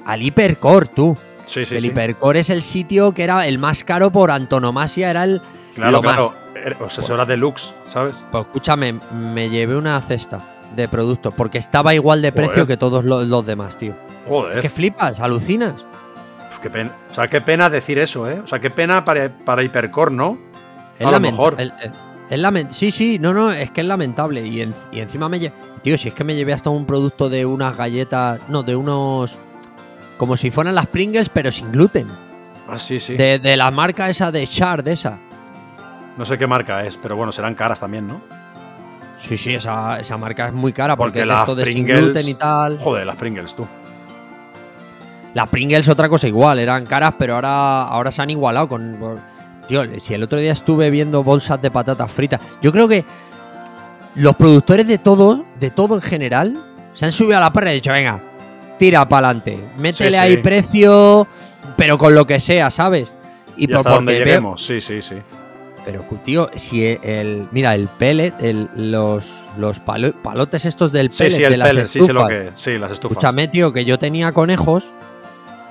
Al 0.04 0.22
Hipercore, 0.22 0.86
tú. 0.86 1.16
Sí, 1.52 1.66
sí, 1.66 1.74
el 1.76 1.82
sí. 1.82 1.88
Hipercore 1.88 2.40
es 2.40 2.50
el 2.50 2.62
sitio 2.62 3.12
que 3.12 3.24
era 3.24 3.46
el 3.46 3.58
más 3.58 3.84
caro 3.84 4.10
por 4.10 4.30
antonomasia, 4.30 5.10
era 5.10 5.24
el. 5.24 5.40
Claro, 5.74 5.92
lo 5.92 6.00
claro. 6.00 6.34
Eh, 6.54 6.74
O 6.80 6.88
sea, 6.90 7.02
eso 7.04 7.14
era 7.14 7.24
deluxe, 7.24 7.74
¿sabes? 7.88 8.22
Pues 8.30 8.44
escúchame, 8.46 8.98
me 9.14 9.50
llevé 9.50 9.76
una 9.76 10.00
cesta 10.00 10.40
de 10.76 10.88
productos 10.88 11.34
porque 11.34 11.58
estaba 11.58 11.94
igual 11.94 12.22
de 12.22 12.32
precio 12.32 12.66
que 12.66 12.76
todos 12.76 13.04
los, 13.04 13.26
los 13.26 13.44
demás, 13.44 13.76
tío. 13.76 13.94
Joder. 14.28 14.60
¿Qué 14.60 14.70
flipas? 14.70 15.20
¿Alucinas? 15.20 15.74
Uf, 16.50 16.58
qué 16.62 16.70
pena. 16.70 16.92
O 17.10 17.14
sea, 17.14 17.28
qué 17.28 17.40
pena 17.40 17.68
decir 17.68 17.98
eso, 17.98 18.30
¿eh? 18.30 18.40
O 18.40 18.46
sea, 18.46 18.58
qué 18.60 18.70
pena 18.70 19.04
para, 19.04 19.30
para 19.44 19.62
Hipercore, 19.62 20.12
¿no? 20.14 20.38
Es 20.98 21.06
A 21.06 21.10
lo 21.10 21.20
mejor. 21.20 21.56
el- 21.58 21.72
el- 21.82 21.92
es 22.30 22.38
lamen- 22.40 22.70
sí, 22.70 22.90
sí, 22.90 23.18
no, 23.18 23.34
no, 23.34 23.50
es 23.50 23.70
que 23.70 23.80
es 23.82 23.86
lamentable. 23.86 24.46
Y, 24.46 24.62
en- 24.62 24.74
y 24.92 25.00
encima 25.00 25.28
me 25.28 25.38
llevé. 25.40 25.54
Tío, 25.82 25.98
si 25.98 26.08
es 26.08 26.14
que 26.14 26.22
me 26.24 26.34
llevé 26.34 26.52
hasta 26.52 26.70
un 26.70 26.86
producto 26.86 27.28
de 27.28 27.44
unas 27.44 27.76
galletas. 27.76 28.40
No, 28.48 28.62
de 28.62 28.76
unos. 28.76 29.38
Como 30.22 30.36
si 30.36 30.52
fueran 30.52 30.76
las 30.76 30.86
Pringles, 30.86 31.28
pero 31.30 31.50
sin 31.50 31.72
gluten. 31.72 32.06
Ah, 32.68 32.78
sí, 32.78 33.00
sí. 33.00 33.16
De, 33.16 33.40
de 33.40 33.56
la 33.56 33.72
marca 33.72 34.08
esa 34.08 34.30
de 34.30 34.46
Shard, 34.46 34.86
esa. 34.86 35.18
No 36.16 36.24
sé 36.24 36.38
qué 36.38 36.46
marca 36.46 36.86
es, 36.86 36.96
pero 36.96 37.16
bueno, 37.16 37.32
serán 37.32 37.56
caras 37.56 37.80
también, 37.80 38.06
¿no? 38.06 38.20
Sí, 39.18 39.36
sí, 39.36 39.52
esa, 39.52 39.98
esa 39.98 40.16
marca 40.16 40.46
es 40.46 40.52
muy 40.52 40.72
cara 40.72 40.94
porque, 40.94 41.18
Porque 41.18 41.26
las 41.26 41.40
esto 41.40 41.56
de 41.56 41.66
sin 41.66 41.84
Pringles- 41.84 41.98
gluten 42.04 42.28
y 42.28 42.34
tal. 42.34 42.78
Joder, 42.78 43.04
las 43.04 43.16
Pringles, 43.16 43.52
tú. 43.56 43.66
Las 45.34 45.48
Pringles 45.48 45.88
otra 45.88 46.08
cosa 46.08 46.28
igual, 46.28 46.60
eran 46.60 46.86
caras, 46.86 47.14
pero 47.18 47.34
ahora, 47.34 47.82
ahora 47.82 48.12
se 48.12 48.22
han 48.22 48.30
igualado 48.30 48.68
con. 48.68 49.18
Tío, 49.66 49.82
si 49.98 50.14
el 50.14 50.22
otro 50.22 50.38
día 50.38 50.52
estuve 50.52 50.88
viendo 50.90 51.24
bolsas 51.24 51.60
de 51.60 51.68
patatas 51.72 52.12
fritas. 52.12 52.40
Yo 52.60 52.70
creo 52.70 52.86
que 52.86 53.04
los 54.14 54.36
productores 54.36 54.86
de 54.86 54.98
todo, 54.98 55.44
de 55.58 55.72
todo 55.72 55.96
en 55.96 56.00
general, 56.02 56.56
se 56.94 57.06
han 57.06 57.10
subido 57.10 57.38
a 57.38 57.40
la 57.40 57.52
perra 57.52 57.70
y 57.70 57.70
han 57.70 57.74
dicho, 57.78 57.90
venga, 57.90 58.20
tira 58.82 59.08
para 59.08 59.28
adelante. 59.28 59.58
Métele 59.78 60.10
Sí, 60.10 60.16
ahí 60.16 60.32
sí. 60.32 60.36
precio, 60.38 61.28
pero 61.76 61.96
con 61.98 62.14
lo 62.16 62.26
que 62.26 62.40
sea, 62.40 62.68
¿sabes? 62.70 63.14
Y, 63.56 63.68
por- 63.68 63.84
donde 63.84 64.18
lleguemos, 64.18 64.64
sí, 64.64 64.80
sí, 64.80 65.02
sí. 65.02 65.16
pero, 65.84 66.04
tío, 66.24 66.50
si 66.56 66.98
el. 67.02 67.46
Mira, 67.52 67.76
el 67.76 67.86
pellet, 67.86 68.34
el- 68.40 68.68
los, 68.74 69.42
los 69.56 69.78
palo- 69.80 70.14
palotes 70.22 70.64
estos 70.64 70.90
del 70.90 71.12
Sí, 71.12 71.18
pellet, 71.24 71.36
sí, 71.36 71.42
de 71.42 71.46
el 71.48 71.58
las 71.60 71.68
pellet, 71.68 71.84
sí, 71.86 72.00
sé 72.04 72.12
lo 72.12 72.20
estufas, 72.22 72.28
que. 72.28 72.50
Sí, 72.56 72.78
las 72.78 72.90
estufas. 72.90 73.12
Escúchame, 73.12 73.46
tío, 73.48 73.72
que 73.72 73.84
yo 73.84 73.98
tenía 74.00 74.32
conejos 74.32 74.92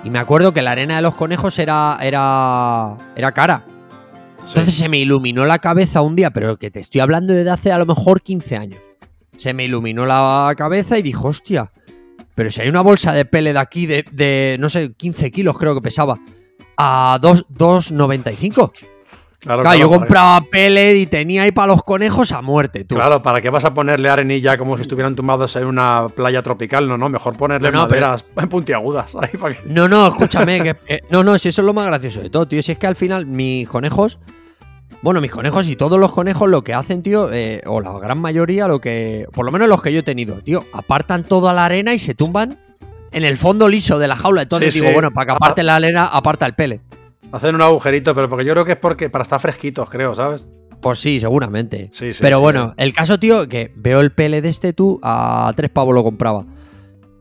y 0.05 0.09
me 0.09 0.19
acuerdo 0.19 0.53
que 0.53 0.61
la 0.61 0.71
arena 0.71 0.95
de 0.95 1.01
los 1.01 1.15
conejos 1.15 1.59
era, 1.59 1.97
era, 2.01 2.95
era 3.17 3.31
cara. 3.33 3.63
Sí. 4.45 4.53
Entonces 4.53 4.75
se 4.75 4.87
me 4.89 4.97
iluminó 4.99 5.43
la 5.45 5.59
cabeza 5.59 6.01
un 6.01 6.15
día, 6.15 6.31
pero 6.31 6.55
que 6.57 6.71
te 6.71 6.79
estoy 6.79 7.01
hablando 7.01 7.33
desde 7.33 7.49
hace 7.51 7.71
a 7.73 7.77
lo 7.77 7.85
mejor 7.85 8.21
15 8.21 8.55
años. 8.55 8.79
Se 9.37 9.53
me 9.53 9.63
iluminó 9.65 10.05
la 10.05 10.53
cabeza 10.55 10.97
y 10.97 11.01
dijo, 11.01 11.27
hostia, 11.29 11.71
pero 12.35 12.51
si 12.51 12.61
hay 12.61 12.69
una 12.69 12.81
bolsa 12.81 13.13
de 13.13 13.25
pele 13.25 13.53
de 13.53 13.59
aquí 13.59 13.85
de, 13.85 14.05
de, 14.11 14.57
no 14.59 14.69
sé, 14.69 14.93
15 14.93 15.31
kilos 15.31 15.57
creo 15.57 15.73
que 15.75 15.81
pesaba, 15.81 16.19
a 16.77 17.19
dos- 17.21 17.45
2,95. 17.49 18.71
Claro, 19.39 19.63
Claro, 19.63 19.79
yo 19.79 19.89
para- 19.89 19.99
compraba 19.99 20.41
pele 20.51 20.97
y 20.97 21.07
tenía 21.07 21.41
ahí 21.41 21.51
para 21.51 21.73
los 21.73 21.83
conejos 21.83 22.31
a 22.31 22.43
muerte, 22.43 22.85
tú. 22.85 22.93
Claro, 22.93 23.23
¿para 23.23 23.41
qué 23.41 23.49
vas 23.49 23.65
a 23.65 23.73
ponerle 23.73 24.07
arenilla 24.07 24.55
como 24.55 24.75
si 24.77 24.83
estuvieran 24.83 25.15
tumbados 25.15 25.55
en 25.55 25.65
una 25.65 26.07
playa 26.15 26.43
tropical? 26.43 26.87
No, 26.87 26.95
no, 26.95 27.09
mejor 27.09 27.35
ponerle 27.35 27.71
No, 27.71 27.81
no, 27.81 27.87
pero- 27.87 28.01
maderas 28.07 28.23
puntiagudas. 28.49 29.15
Ahí 29.15 29.37
para 29.39 29.55
que... 29.55 29.67
No, 29.67 29.87
no, 29.87 30.09
escúchame, 30.09 30.61
que, 30.61 30.75
que- 30.75 30.99
no, 31.09 31.23
no, 31.23 31.39
si 31.39 31.49
eso 31.49 31.63
es 31.63 31.65
lo 31.65 31.73
más 31.73 31.87
gracioso 31.87 32.21
de 32.21 32.29
todo, 32.29 32.47
tío. 32.47 32.61
Si 32.61 32.71
es 32.71 32.77
que 32.77 32.85
al 32.85 32.95
final 32.95 33.25
mis 33.25 33.67
conejos, 33.67 34.19
bueno, 35.01 35.19
mis 35.21 35.31
conejos 35.31 35.67
y 35.67 35.75
todos 35.75 35.99
los 35.99 36.11
conejos 36.11 36.49
lo 36.49 36.63
que 36.63 36.73
hacen, 36.73 37.01
tío, 37.01 37.31
eh, 37.31 37.61
o 37.65 37.81
la 37.81 37.91
gran 37.99 38.19
mayoría, 38.19 38.67
lo 38.67 38.79
que, 38.79 39.25
por 39.33 39.45
lo 39.45 39.51
menos 39.51 39.67
los 39.67 39.81
que 39.81 39.91
yo 39.91 39.99
he 39.99 40.03
tenido, 40.03 40.41
tío, 40.41 40.63
apartan 40.73 41.23
toda 41.23 41.53
la 41.53 41.65
arena 41.65 41.93
y 41.93 41.99
se 41.99 42.13
tumban 42.13 42.59
en 43.11 43.23
el 43.23 43.35
fondo 43.37 43.67
liso 43.67 43.99
de 43.99 44.07
la 44.07 44.15
jaula. 44.15 44.43
Entonces 44.43 44.73
Sí, 44.73 44.79
digo, 44.79 44.89
sí. 44.89 44.93
bueno, 44.93 45.11
para 45.11 45.25
que 45.25 45.31
aparte 45.33 45.63
la 45.63 45.75
arena, 45.75 46.05
aparta 46.05 46.45
el 46.45 46.53
pele. 46.53 46.81
Hacen 47.31 47.55
un 47.55 47.61
agujerito, 47.61 48.13
pero 48.13 48.29
porque 48.29 48.45
yo 48.45 48.53
creo 48.53 48.65
que 48.65 48.73
es 48.73 48.77
porque 48.77 49.09
para 49.09 49.23
estar 49.23 49.39
fresquitos, 49.39 49.89
creo, 49.89 50.13
¿sabes? 50.13 50.45
Pues 50.81 50.99
sí, 50.99 51.19
seguramente. 51.19 51.89
Sí, 51.93 52.11
sí. 52.13 52.19
Pero 52.21 52.39
bueno, 52.39 52.73
el 52.77 52.93
caso, 52.93 53.19
tío, 53.19 53.47
que 53.47 53.71
veo 53.75 54.01
el 54.01 54.11
pele 54.11 54.41
de 54.41 54.49
este 54.49 54.73
tú, 54.73 54.99
a 55.03 55.51
tres 55.55 55.69
pavos 55.69 55.93
lo 55.95 56.03
compraba. 56.03 56.45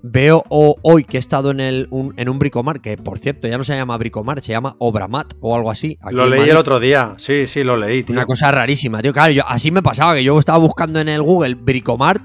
Veo 0.03 0.43
o- 0.49 0.77
hoy 0.83 1.05
que 1.05 1.19
he 1.19 1.21
estado 1.21 1.51
en, 1.51 1.61
el, 1.61 1.87
un, 1.91 2.15
en 2.17 2.29
un 2.31 2.39
bricomar, 2.39 2.81
que 2.81 2.97
por 2.97 3.19
cierto 3.19 3.47
ya 3.49 3.59
no 3.59 3.65
se 3.65 3.77
llama 3.77 3.99
bricomar, 3.99 4.41
se 4.41 4.53
llama 4.53 4.75
Obramat 4.79 5.35
o 5.41 5.55
algo 5.55 5.71
así. 5.71 5.99
aquí 6.01 6.15
Lo 6.15 6.27
leí 6.27 6.49
el 6.49 6.57
otro 6.57 6.81
día. 6.81 7.15
Sí, 7.19 7.47
sí, 7.47 7.63
lo 7.65 7.77
leí, 7.77 8.03
tío. 8.03 8.15
Una 8.15 8.25
cosa 8.27 8.51
rarísima, 8.51 9.03
tío. 9.03 9.13
Claro, 9.13 9.33
yo, 9.33 9.43
así 9.47 9.71
me 9.71 9.83
pasaba, 9.83 10.15
que 10.15 10.25
yo 10.25 10.39
estaba 10.39 10.59
buscando 10.59 11.01
en 11.01 11.09
el 11.09 11.21
Google 11.23 11.55
bricomart 11.55 12.23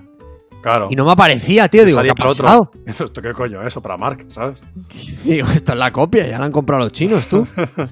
Claro. 0.61 0.87
y 0.89 0.95
no 0.95 1.05
me 1.05 1.11
aparecía, 1.11 1.67
tío. 1.67 1.81
Me 1.81 1.87
Digo, 1.87 2.01
¿qué 2.01 2.09
ha 2.11 2.15
para 2.15 2.29
otro. 2.31 2.43
pasado? 2.45 2.71
¿Esto 2.85 3.21
qué 3.21 3.33
coño 3.33 3.61
es? 3.61 3.67
Eso 3.67 3.81
para 3.81 3.97
Mark, 3.97 4.25
¿sabes? 4.29 4.61
Digo, 5.25 5.47
esto 5.53 5.73
es 5.73 5.77
la 5.77 5.91
copia, 5.91 6.25
ya 6.27 6.39
la 6.39 6.45
han 6.45 6.51
comprado 6.53 6.83
los 6.83 6.91
chinos, 6.93 7.27
tú. 7.27 7.45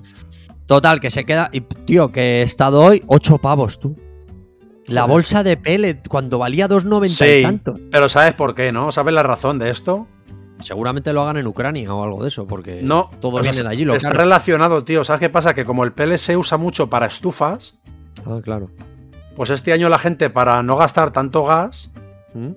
Total, 0.66 1.02
que 1.02 1.10
se 1.12 1.26
queda. 1.26 1.50
Y, 1.52 1.60
tío, 1.62 2.12
que 2.12 2.40
he 2.40 2.42
estado 2.44 2.82
hoy 2.82 3.04
8 3.08 3.38
pavos, 3.40 3.80
tú. 3.80 3.98
La 4.88 5.06
bolsa 5.06 5.44
de 5.44 5.56
pellet 5.58 6.08
cuando 6.08 6.38
valía 6.40 6.68
2,90 6.68 7.06
y 7.06 7.10
Sí, 7.10 7.44
tanto. 7.44 7.76
pero 7.92 8.10
¿sabes 8.10 8.34
por 8.34 8.54
qué, 8.56 8.72
no? 8.72 8.92
¿Sabes 8.92 9.14
la 9.14 9.24
razón 9.24 9.60
de 9.60 9.70
esto? 9.70 10.08
seguramente 10.60 11.12
lo 11.12 11.22
hagan 11.24 11.36
en 11.36 11.48
Ucrania 11.48 11.94
o 11.94 12.04
algo 12.06 12.22
de 12.22 12.30
eso, 12.30 12.48
porque 12.48 12.80
No, 12.82 13.10
todo 13.20 13.44
sea, 13.44 13.52
viene 13.52 13.64
de 13.68 13.70
allí. 13.70 13.84
Lo 13.84 13.96
Está 13.96 14.12
relacionado, 14.12 14.86
tío. 14.86 15.04
¿Sabes 15.04 15.20
qué 15.20 15.30
pasa? 15.30 15.54
Que 15.54 15.66
como 15.66 15.84
el 15.84 15.92
PL 15.92 16.18
se 16.18 16.38
usa 16.38 16.58
mucho 16.58 16.90
para 16.90 17.08
estufas, 17.08 17.76
Ah, 18.26 18.40
claro. 18.42 18.70
pues 19.36 19.50
este 19.50 19.74
año 19.74 19.90
la 19.90 19.98
gente, 19.98 20.30
para 20.30 20.64
no 20.64 20.78
gastar 20.78 21.12
tanto 21.12 21.44
gas, 21.44 21.92
¿Mm? 22.34 22.52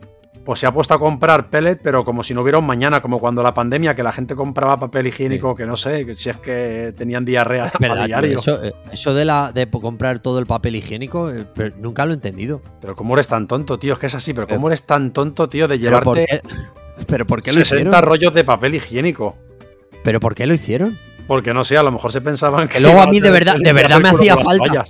Pues 0.47 0.61
se 0.61 0.67
ha 0.67 0.73
puesto 0.73 0.95
a 0.95 0.99
comprar 1.01 1.51
pellet, 1.51 1.81
pero 1.83 2.05
como 2.05 2.23
si 2.23 2.33
no 2.33 2.41
hubiera 2.43 2.59
un 2.59 2.67
mañana, 2.67 3.03
como 3.03 3.19
cuando 3.19 3.43
la 3.43 3.53
pandemia, 3.53 3.95
que 3.97 4.03
la 4.05 4.13
gente 4.13 4.35
compraba 4.37 4.79
papel 4.79 5.09
higiénico, 5.09 5.55
que 5.57 5.67
no 5.67 5.77
sé, 5.77 6.15
si 6.17 6.31
es 6.31 6.39
que 6.39 6.95
tenían 6.97 7.25
diarrea 7.25 7.73
Verdad, 7.81 8.07
diario. 8.07 8.39
eso, 8.39 8.63
eh, 8.65 8.73
eso 8.93 9.13
de 9.13 9.25
la 9.25 9.51
de 9.53 9.69
comprar 9.69 10.21
todo 10.21 10.39
el 10.39 10.47
papel 10.47 10.77
higiénico, 10.77 11.31
eh, 11.31 11.45
pero 11.53 11.75
nunca 11.79 12.07
lo 12.07 12.13
he 12.13 12.15
entendido. 12.15 12.63
Pero 12.81 12.95
cómo 12.95 13.15
eres 13.15 13.27
tan 13.27 13.49
tonto, 13.49 13.79
tío, 13.79 13.95
es 13.95 13.99
que 13.99 14.07
es 14.07 14.15
así, 14.15 14.33
pero 14.33 14.47
cómo 14.47 14.69
eres 14.69 14.85
tan 14.85 15.13
tonto, 15.13 15.49
tío, 15.49 15.67
de 15.69 15.79
Pero 15.79 16.01
¿por 16.01 16.17
llevarte 16.17 16.41
qué, 16.43 17.05
pero 17.09 17.27
¿por 17.27 17.43
qué 17.43 17.51
lo 17.53 17.59
60 17.59 17.77
hicieron? 17.91 18.03
rollos 18.03 18.33
de 18.33 18.45
papel 18.45 18.77
higiénico. 18.77 19.37
¿Pero 20.05 20.21
por 20.21 20.37
qué 20.37 20.47
lo 20.47 20.55
hicieron? 20.55 20.97
Porque 21.27 21.53
no 21.53 21.65
sé, 21.65 21.77
a 21.77 21.83
lo 21.83 21.91
mejor 21.91 22.13
se 22.13 22.21
pensaban 22.21 22.69
que. 22.69 22.75
Que 22.75 22.81
luego 22.81 23.01
a 23.03 23.07
mí 23.09 23.19
de 23.19 23.33
verdad- 23.33 23.57
de 23.61 23.73
verdad 23.73 23.99
me 24.01 24.11
hacía 24.11 24.37
falta. 24.37 24.85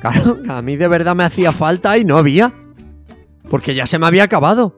Claro, 0.00 0.38
a 0.48 0.62
mí 0.62 0.76
de 0.76 0.88
verdad 0.88 1.14
me 1.14 1.24
hacía 1.24 1.52
falta 1.52 1.98
y 1.98 2.04
no 2.06 2.16
había. 2.16 2.50
Porque 3.50 3.74
ya 3.74 3.86
se 3.86 3.98
me 3.98 4.06
había 4.06 4.24
acabado. 4.24 4.74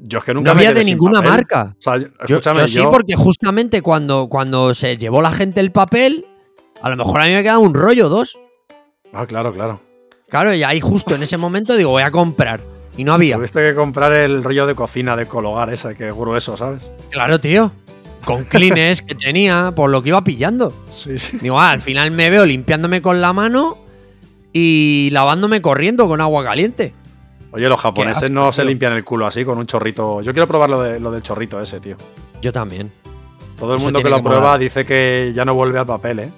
Yo 0.00 0.18
es 0.18 0.24
que 0.24 0.34
No 0.34 0.40
nunca 0.40 0.54
me 0.54 0.60
había 0.66 0.72
de 0.74 0.84
ninguna 0.84 1.18
papel. 1.18 1.30
marca. 1.30 1.74
O 1.78 1.82
sea, 1.82 1.96
yo- 1.96 2.06
Yo, 2.26 2.36
escúchame, 2.36 2.60
yo 2.60 2.66
sí, 2.66 2.74
yo- 2.82 2.90
porque 2.90 3.14
justamente 3.16 3.82
cuando, 3.82 4.28
cuando 4.28 4.74
se 4.74 4.96
llevó 4.98 5.22
la 5.22 5.32
gente 5.32 5.60
el 5.60 5.72
papel, 5.72 6.26
a 6.82 6.90
lo 6.90 6.96
mejor 6.96 7.20
a 7.22 7.24
mí 7.26 7.32
me 7.32 7.42
quedaba 7.42 7.58
un 7.58 7.74
rollo, 7.74 8.08
dos. 8.08 8.38
Ah, 9.12 9.26
claro, 9.26 9.52
claro. 9.52 9.80
Claro, 10.28 10.52
y 10.54 10.62
ahí 10.62 10.80
justo 10.80 11.14
en 11.14 11.22
ese 11.22 11.36
momento 11.36 11.76
digo, 11.76 11.90
voy 11.90 12.02
a 12.02 12.10
comprar. 12.10 12.60
Y 12.96 13.04
no 13.04 13.12
había. 13.14 13.36
Tuviste 13.36 13.60
que 13.60 13.74
comprar 13.74 14.12
el 14.12 14.42
rollo 14.42 14.66
de 14.66 14.74
cocina 14.74 15.16
de 15.16 15.26
Cologar 15.26 15.72
ese, 15.72 15.94
que 15.94 16.08
es 16.08 16.14
grueso, 16.14 16.56
¿sabes? 16.56 16.90
Claro, 17.10 17.38
tío. 17.38 17.70
Con 18.24 18.44
clines 18.44 19.02
que 19.02 19.14
tenía, 19.14 19.72
por 19.76 19.88
lo 19.90 20.02
que 20.02 20.08
iba 20.08 20.24
pillando. 20.24 20.72
Sí, 20.90 21.18
sí. 21.18 21.38
Digo, 21.40 21.60
ah, 21.60 21.70
al 21.70 21.80
final 21.80 22.10
me 22.10 22.28
veo 22.30 22.44
limpiándome 22.44 23.00
con 23.02 23.20
la 23.20 23.32
mano 23.32 23.78
y 24.52 25.10
lavándome 25.12 25.60
corriendo 25.60 26.08
con 26.08 26.20
agua 26.20 26.42
caliente. 26.42 26.92
Oye, 27.56 27.68
los 27.70 27.80
japoneses 27.80 28.24
asco, 28.24 28.34
no 28.34 28.52
se 28.52 28.64
limpian 28.66 28.92
el 28.92 29.02
culo 29.02 29.26
así 29.26 29.42
con 29.42 29.56
un 29.56 29.66
chorrito. 29.66 30.20
Yo 30.20 30.32
quiero 30.32 30.46
probar 30.46 30.68
lo, 30.68 30.82
de, 30.82 31.00
lo 31.00 31.10
del 31.10 31.22
chorrito 31.22 31.58
ese, 31.58 31.80
tío. 31.80 31.96
Yo 32.42 32.52
también. 32.52 32.92
Todo 33.58 33.72
el 33.72 33.78
Eso 33.78 33.86
mundo 33.86 34.02
que 34.02 34.10
lo 34.10 34.16
que 34.16 34.22
prueba 34.22 34.40
molar. 34.42 34.60
dice 34.60 34.84
que 34.84 35.32
ya 35.34 35.46
no 35.46 35.54
vuelve 35.54 35.78
al 35.78 35.86
papel, 35.86 36.18
¿eh? 36.18 36.30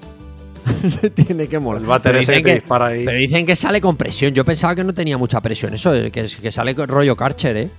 Tiene 1.14 1.48
que 1.48 1.58
molar. 1.58 1.82
El 1.82 1.88
váter 1.88 2.14
ese 2.16 2.34
que 2.34 2.42
que, 2.44 2.54
dispara 2.54 2.86
ahí. 2.86 3.04
pero 3.04 3.18
dicen 3.18 3.44
que 3.44 3.56
sale 3.56 3.80
con 3.80 3.96
presión. 3.96 4.32
Yo 4.32 4.44
pensaba 4.44 4.76
que 4.76 4.84
no 4.84 4.94
tenía 4.94 5.18
mucha 5.18 5.40
presión. 5.40 5.74
Eso, 5.74 5.92
eh, 5.92 6.12
que, 6.12 6.26
que 6.40 6.52
sale 6.52 6.74
rollo 6.74 7.16
Karcher, 7.16 7.56
¿eh? 7.56 7.70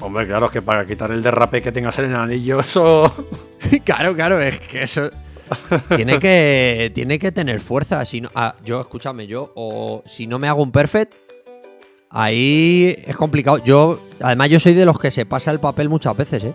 Hombre, 0.00 0.26
claro, 0.26 0.46
es 0.46 0.52
que 0.52 0.60
para 0.60 0.84
quitar 0.84 1.10
el 1.10 1.22
derrape 1.22 1.62
que 1.62 1.72
tengas 1.72 1.98
en 1.98 2.04
el 2.06 2.16
anillo, 2.16 2.60
eso. 2.60 3.10
claro, 3.84 4.14
claro, 4.14 4.40
es 4.42 4.60
que 4.60 4.82
eso. 4.82 5.08
tiene 5.96 6.18
que, 6.18 6.92
tiene 6.94 7.18
que 7.18 7.32
tener 7.32 7.60
fuerza. 7.60 8.04
Si 8.04 8.20
no, 8.20 8.28
ah, 8.34 8.54
yo, 8.62 8.78
escúchame, 8.82 9.26
yo, 9.26 9.52
o 9.54 10.02
si 10.04 10.26
no 10.26 10.38
me 10.38 10.48
hago 10.48 10.62
un 10.62 10.70
perfect, 10.70 11.14
ahí 12.10 12.96
es 13.06 13.16
complicado. 13.16 13.62
Yo, 13.64 14.00
además, 14.20 14.50
yo 14.50 14.60
soy 14.60 14.74
de 14.74 14.84
los 14.84 14.98
que 14.98 15.10
se 15.10 15.26
pasa 15.26 15.50
el 15.50 15.60
papel 15.60 15.88
muchas 15.88 16.16
veces, 16.16 16.44
¿eh? 16.44 16.54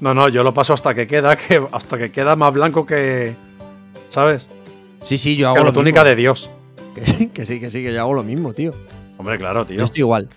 No, 0.00 0.12
no, 0.14 0.28
yo 0.28 0.42
lo 0.42 0.52
paso 0.52 0.74
hasta 0.74 0.94
que 0.94 1.06
queda, 1.06 1.36
que 1.36 1.62
hasta 1.72 1.96
que 1.98 2.10
queda 2.10 2.36
más 2.36 2.52
blanco 2.52 2.84
que. 2.84 3.34
¿Sabes? 4.10 4.46
Sí, 5.02 5.18
sí, 5.18 5.36
yo 5.36 5.48
hago 5.48 5.56
Que 5.56 5.60
lo 5.60 5.66
la 5.66 5.72
túnica 5.72 6.00
mismo. 6.00 6.08
de 6.10 6.16
Dios. 6.16 6.50
Que 6.94 7.04
sí, 7.06 7.26
que 7.26 7.44
sí, 7.44 7.58
que 7.58 7.70
sí, 7.72 7.82
que 7.82 7.92
yo 7.92 8.00
hago 8.00 8.14
lo 8.14 8.22
mismo, 8.22 8.52
tío. 8.52 8.72
Hombre, 9.18 9.36
claro, 9.36 9.66
tío. 9.66 9.78
Yo 9.78 9.84
estoy 9.84 10.00
igual. 10.00 10.28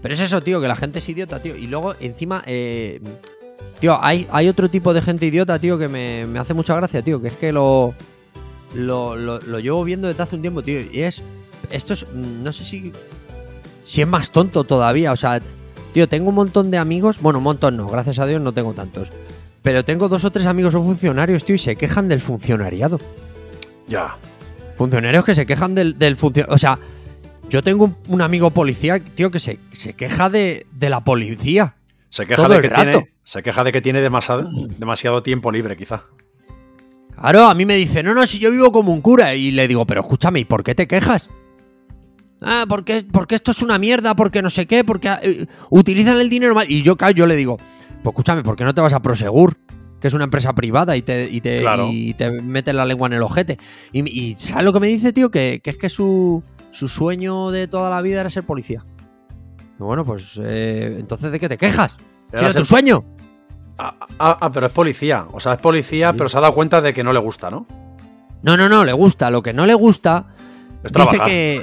Pero 0.00 0.14
es 0.14 0.20
eso, 0.20 0.40
tío, 0.40 0.62
que 0.62 0.68
la 0.68 0.74
gente 0.76 0.98
es 1.00 1.08
idiota, 1.10 1.42
tío. 1.42 1.54
Y 1.56 1.66
luego, 1.66 1.94
encima, 2.00 2.42
eh, 2.46 3.00
tío, 3.80 3.98
hay, 4.02 4.26
hay 4.30 4.48
otro 4.48 4.70
tipo 4.70 4.94
de 4.94 5.02
gente 5.02 5.26
idiota, 5.26 5.58
tío, 5.58 5.78
que 5.78 5.88
me, 5.88 6.26
me 6.26 6.38
hace 6.38 6.54
mucha 6.54 6.74
gracia, 6.74 7.02
tío. 7.02 7.20
Que 7.20 7.28
es 7.28 7.34
que 7.34 7.52
lo, 7.52 7.92
lo, 8.74 9.14
lo, 9.14 9.38
lo 9.40 9.58
llevo 9.60 9.84
viendo 9.84 10.08
desde 10.08 10.22
hace 10.22 10.36
un 10.36 10.40
tiempo, 10.42 10.62
tío. 10.62 10.80
Y 10.90 11.02
es. 11.02 11.22
Esto 11.70 11.92
es. 11.92 12.06
No 12.14 12.50
sé 12.50 12.64
si. 12.64 12.92
Si 13.86 14.02
es 14.02 14.06
más 14.06 14.30
tonto 14.30 14.64
todavía. 14.64 15.12
O 15.12 15.16
sea, 15.16 15.40
tío, 15.94 16.08
tengo 16.08 16.28
un 16.28 16.34
montón 16.34 16.70
de 16.70 16.76
amigos. 16.76 17.20
Bueno, 17.22 17.38
un 17.38 17.44
montón 17.44 17.78
no, 17.78 17.88
gracias 17.88 18.18
a 18.18 18.26
Dios 18.26 18.42
no 18.42 18.52
tengo 18.52 18.74
tantos. 18.74 19.10
Pero 19.62 19.84
tengo 19.84 20.08
dos 20.08 20.24
o 20.24 20.30
tres 20.30 20.46
amigos 20.46 20.74
o 20.74 20.82
funcionarios, 20.82 21.44
tío, 21.44 21.54
y 21.54 21.58
se 21.58 21.76
quejan 21.76 22.08
del 22.08 22.20
funcionariado. 22.20 23.00
Ya. 23.88 24.16
Funcionarios 24.76 25.24
que 25.24 25.34
se 25.34 25.46
quejan 25.46 25.74
del, 25.74 25.98
del 25.98 26.16
funcionario. 26.16 26.54
O 26.54 26.58
sea, 26.58 26.78
yo 27.48 27.62
tengo 27.62 27.84
un, 27.86 27.96
un 28.08 28.20
amigo 28.22 28.50
policía, 28.50 29.00
tío, 29.00 29.30
que 29.30 29.40
se, 29.40 29.58
se 29.72 29.94
queja 29.94 30.28
de, 30.28 30.66
de 30.72 30.90
la 30.90 31.02
policía. 31.02 31.76
Se 32.10 32.26
queja 32.26 32.42
Todo 32.42 32.50
de 32.52 32.56
el 32.56 32.62
que 32.62 32.68
rato. 32.68 32.90
tiene. 32.90 33.10
Se 33.24 33.42
queja 33.42 33.64
de 33.64 33.72
que 33.72 33.80
tiene 33.80 34.00
demasiado, 34.00 34.48
demasiado 34.78 35.22
tiempo 35.22 35.50
libre, 35.50 35.76
quizá. 35.76 36.04
Claro, 37.18 37.46
a 37.46 37.54
mí 37.54 37.64
me 37.64 37.74
dice, 37.74 38.02
no, 38.02 38.14
no, 38.14 38.26
si 38.26 38.38
yo 38.38 38.50
vivo 38.52 38.70
como 38.70 38.92
un 38.92 39.00
cura. 39.00 39.34
Y 39.34 39.50
le 39.50 39.66
digo, 39.66 39.86
pero 39.86 40.02
escúchame, 40.02 40.40
¿y 40.40 40.44
por 40.44 40.62
qué 40.62 40.74
te 40.74 40.86
quejas? 40.86 41.28
Ah, 42.42 42.66
porque, 42.68 43.04
porque 43.10 43.34
esto 43.34 43.50
es 43.50 43.62
una 43.62 43.78
mierda, 43.78 44.14
porque 44.14 44.42
no 44.42 44.50
sé 44.50 44.66
qué, 44.66 44.84
porque 44.84 45.10
eh, 45.22 45.46
utilizan 45.70 46.18
el 46.20 46.28
dinero 46.28 46.54
mal. 46.54 46.70
Y 46.70 46.82
yo, 46.82 46.96
claro, 46.96 47.14
yo 47.14 47.26
le 47.26 47.34
digo, 47.36 47.56
pues 48.02 48.12
escúchame, 48.12 48.42
¿por 48.42 48.56
qué 48.56 48.64
no 48.64 48.74
te 48.74 48.80
vas 48.80 48.92
a 48.92 49.00
Prosegur? 49.00 49.56
Que 50.00 50.08
es 50.08 50.14
una 50.14 50.24
empresa 50.24 50.52
privada 50.54 50.96
y 50.96 51.02
te, 51.02 51.28
y 51.30 51.40
te, 51.40 51.60
Claro. 51.62 51.88
y 51.90 52.12
te 52.14 52.30
metes 52.30 52.74
la 52.74 52.84
lengua 52.84 53.06
en 53.06 53.14
el 53.14 53.22
ojete. 53.22 53.58
Y, 53.92 54.06
y 54.08 54.34
¿sabes 54.36 54.64
lo 54.64 54.72
que 54.74 54.80
me 54.80 54.86
dice, 54.88 55.12
tío? 55.14 55.30
Que, 55.30 55.60
que 55.64 55.70
es 55.70 55.78
que 55.78 55.88
su, 55.88 56.42
su 56.70 56.88
sueño 56.88 57.50
de 57.50 57.66
toda 57.68 57.88
la 57.88 58.02
vida 58.02 58.20
era 58.20 58.28
ser 58.28 58.44
policía. 58.44 58.84
Y 59.78 59.82
bueno, 59.82 60.04
pues 60.04 60.38
eh, 60.42 60.96
entonces 60.98 61.32
¿de 61.32 61.40
qué 61.40 61.48
te 61.48 61.56
quejas? 61.56 61.92
Si 62.30 62.36
Era 62.36 62.52
tu 62.52 62.64
sueño. 62.66 63.04
Ah, 63.78 63.94
ah, 64.18 64.36
ah, 64.40 64.52
pero 64.52 64.66
es 64.66 64.72
policía. 64.72 65.26
O 65.32 65.40
sea, 65.40 65.54
es 65.54 65.58
policía, 65.60 66.10
Sí. 66.10 66.14
pero 66.18 66.28
se 66.28 66.36
ha 66.36 66.40
dado 66.40 66.54
cuenta 66.54 66.80
de 66.82 66.92
que 66.92 67.02
no 67.04 67.12
le 67.14 67.18
gusta, 67.18 67.50
¿no? 67.50 67.66
No, 68.42 68.56
no, 68.56 68.68
no, 68.68 68.84
le 68.84 68.92
gusta. 68.92 69.30
Lo 69.30 69.42
que 69.42 69.52
no 69.54 69.64
le 69.66 69.74
gusta 69.74 70.26
Es 70.86 70.92
dice 70.92 71.18
que. 71.24 71.62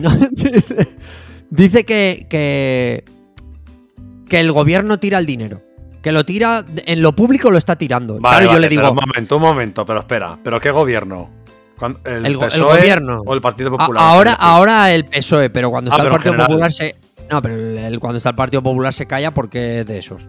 no, 0.00 0.10
dice- 1.50 1.84
que, 1.84 2.26
que. 2.28 3.04
que 4.28 4.40
el 4.40 4.52
gobierno 4.52 4.98
tira 4.98 5.18
el 5.18 5.26
dinero. 5.26 5.62
Que 6.02 6.12
lo 6.12 6.24
tira. 6.24 6.64
En 6.86 7.00
lo 7.00 7.14
público 7.16 7.50
lo 7.50 7.58
está 7.58 7.76
tirando. 7.76 8.18
Vale, 8.20 8.38
claro, 8.44 8.52
yo 8.52 8.58
le 8.58 8.68
digo. 8.68 8.90
Un 8.90 8.96
momento, 8.96 9.36
un 9.36 9.42
momento, 9.42 9.86
pero 9.86 10.00
espera. 10.00 10.38
¿Pero 10.42 10.60
qué 10.60 10.70
gobierno? 10.70 11.30
¿El, 12.04 12.36
gobierno. 12.36 13.22
o 13.26 13.34
el 13.34 13.40
Partido 13.40 13.68
"A- 13.74 13.78
Popular? 13.78 14.02
ahora, 14.02 14.32
ahora 14.34 14.92
el 14.92 15.04
PSOE, 15.06 15.50
pero 15.50 15.70
cuando 15.70 15.90
Ah, 15.90 15.94
está 15.96 16.02
el 16.04 16.08
pero 16.12 16.22
Partido. 16.32 16.46
Popular 16.46 16.72
se. 16.72 16.96
No, 17.30 17.42
pero 17.42 17.54
el- 17.56 17.98
cuando 18.00 18.18
está 18.18 18.30
el 18.30 18.36
Partido 18.36 18.62
Popular 18.62 18.92
se 18.94 19.06
calla 19.06 19.30
porque 19.32 19.80
es 19.80 19.86
de 19.86 19.98
esos. 19.98 20.28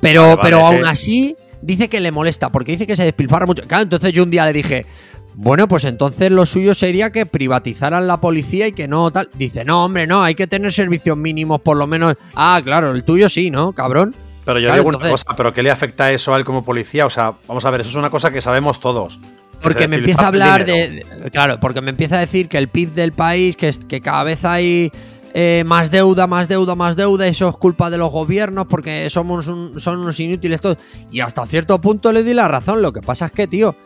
Pero, 0.00 0.22
Vale, 0.22 0.38
pero 0.42 0.64
aún 0.64 0.84
así 0.86 1.36
dice 1.60 1.88
que 1.88 2.00
le 2.00 2.12
molesta, 2.12 2.50
porque 2.50 2.72
dice 2.72 2.86
que 2.86 2.96
se 2.96 3.04
despilfarra 3.04 3.44
mucho. 3.46 3.64
Claro, 3.66 3.82
entonces 3.82 4.12
yo 4.12 4.22
un 4.22 4.30
día 4.30 4.44
le 4.46 4.52
dije, 4.52 4.86
bueno, 5.34 5.68
pues 5.68 5.84
entonces 5.84 6.30
lo 6.30 6.44
suyo 6.46 6.74
sería 6.74 7.10
que 7.10 7.26
privatizaran 7.26 8.06
la 8.06 8.20
policía 8.20 8.66
y 8.68 8.72
que 8.72 8.88
no 8.88 9.10
tal. 9.10 9.30
Dice, 9.34 9.64
no, 9.64 9.84
hombre, 9.84 10.06
no, 10.06 10.22
hay 10.22 10.34
que 10.34 10.46
tener 10.46 10.72
servicios 10.72 11.16
mínimos 11.16 11.60
por 11.60 11.76
lo 11.76 11.86
menos. 11.86 12.14
Ah, 12.34 12.60
claro, 12.62 12.90
el 12.92 13.04
tuyo 13.04 13.28
sí, 13.28 13.50
¿no, 13.50 13.72
cabrón? 13.72 14.14
Pero 14.44 14.58
yo 14.58 14.68
Claro, 14.68 14.82
digo 14.82 14.96
una 14.98 15.10
cosa, 15.10 15.36
¿pero 15.36 15.52
qué 15.52 15.62
le 15.62 15.70
afecta 15.70 16.10
eso 16.12 16.34
a 16.34 16.38
él 16.38 16.44
como 16.44 16.64
policía? 16.64 17.06
O 17.06 17.10
sea, 17.10 17.34
vamos 17.46 17.64
a 17.64 17.70
ver, 17.70 17.82
eso 17.82 17.90
es 17.90 17.96
una 17.96 18.10
cosa 18.10 18.30
que 18.30 18.40
sabemos 18.40 18.80
todos. 18.80 19.18
Que 19.18 19.64
Porque 19.64 19.88
me 19.88 19.96
empieza 19.96 20.22
a 20.22 20.26
hablar 20.28 20.64
de, 20.64 21.04
Claro, 21.30 21.60
porque 21.60 21.80
me 21.82 21.90
empieza 21.90 22.16
a 22.16 22.20
decir 22.20 22.48
que 22.48 22.56
el 22.58 22.68
PIB 22.68 22.92
del 22.94 23.12
país, 23.12 23.56
que, 23.56 23.68
es- 23.68 23.78
que 23.78 24.00
cada 24.00 24.24
vez 24.24 24.44
hay 24.46 24.90
eh, 25.34 25.62
más 25.66 25.90
deuda, 25.90 26.26
más 26.26 26.48
deuda, 26.48 26.74
más 26.74 26.96
deuda, 26.96 27.26
eso 27.26 27.48
es 27.50 27.56
culpa 27.56 27.88
de 27.90 27.98
los 27.98 28.10
gobiernos, 28.10 28.66
porque 28.66 29.08
somos 29.10 29.46
un- 29.46 29.78
son 29.78 29.98
unos 30.00 30.18
inútiles 30.18 30.60
todos. 30.60 30.78
Y 31.12 31.20
hasta 31.20 31.46
cierto 31.46 31.78
punto 31.80 32.10
le 32.10 32.24
di 32.24 32.32
la 32.34 32.48
razón. 32.48 32.80
Lo 32.82 32.92
que 32.92 33.00
pasa 33.02 33.26
es 33.26 33.32
que, 33.32 33.46
tío, 33.46 33.76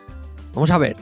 vamos 0.53 0.71
a 0.71 0.77
ver. 0.77 0.95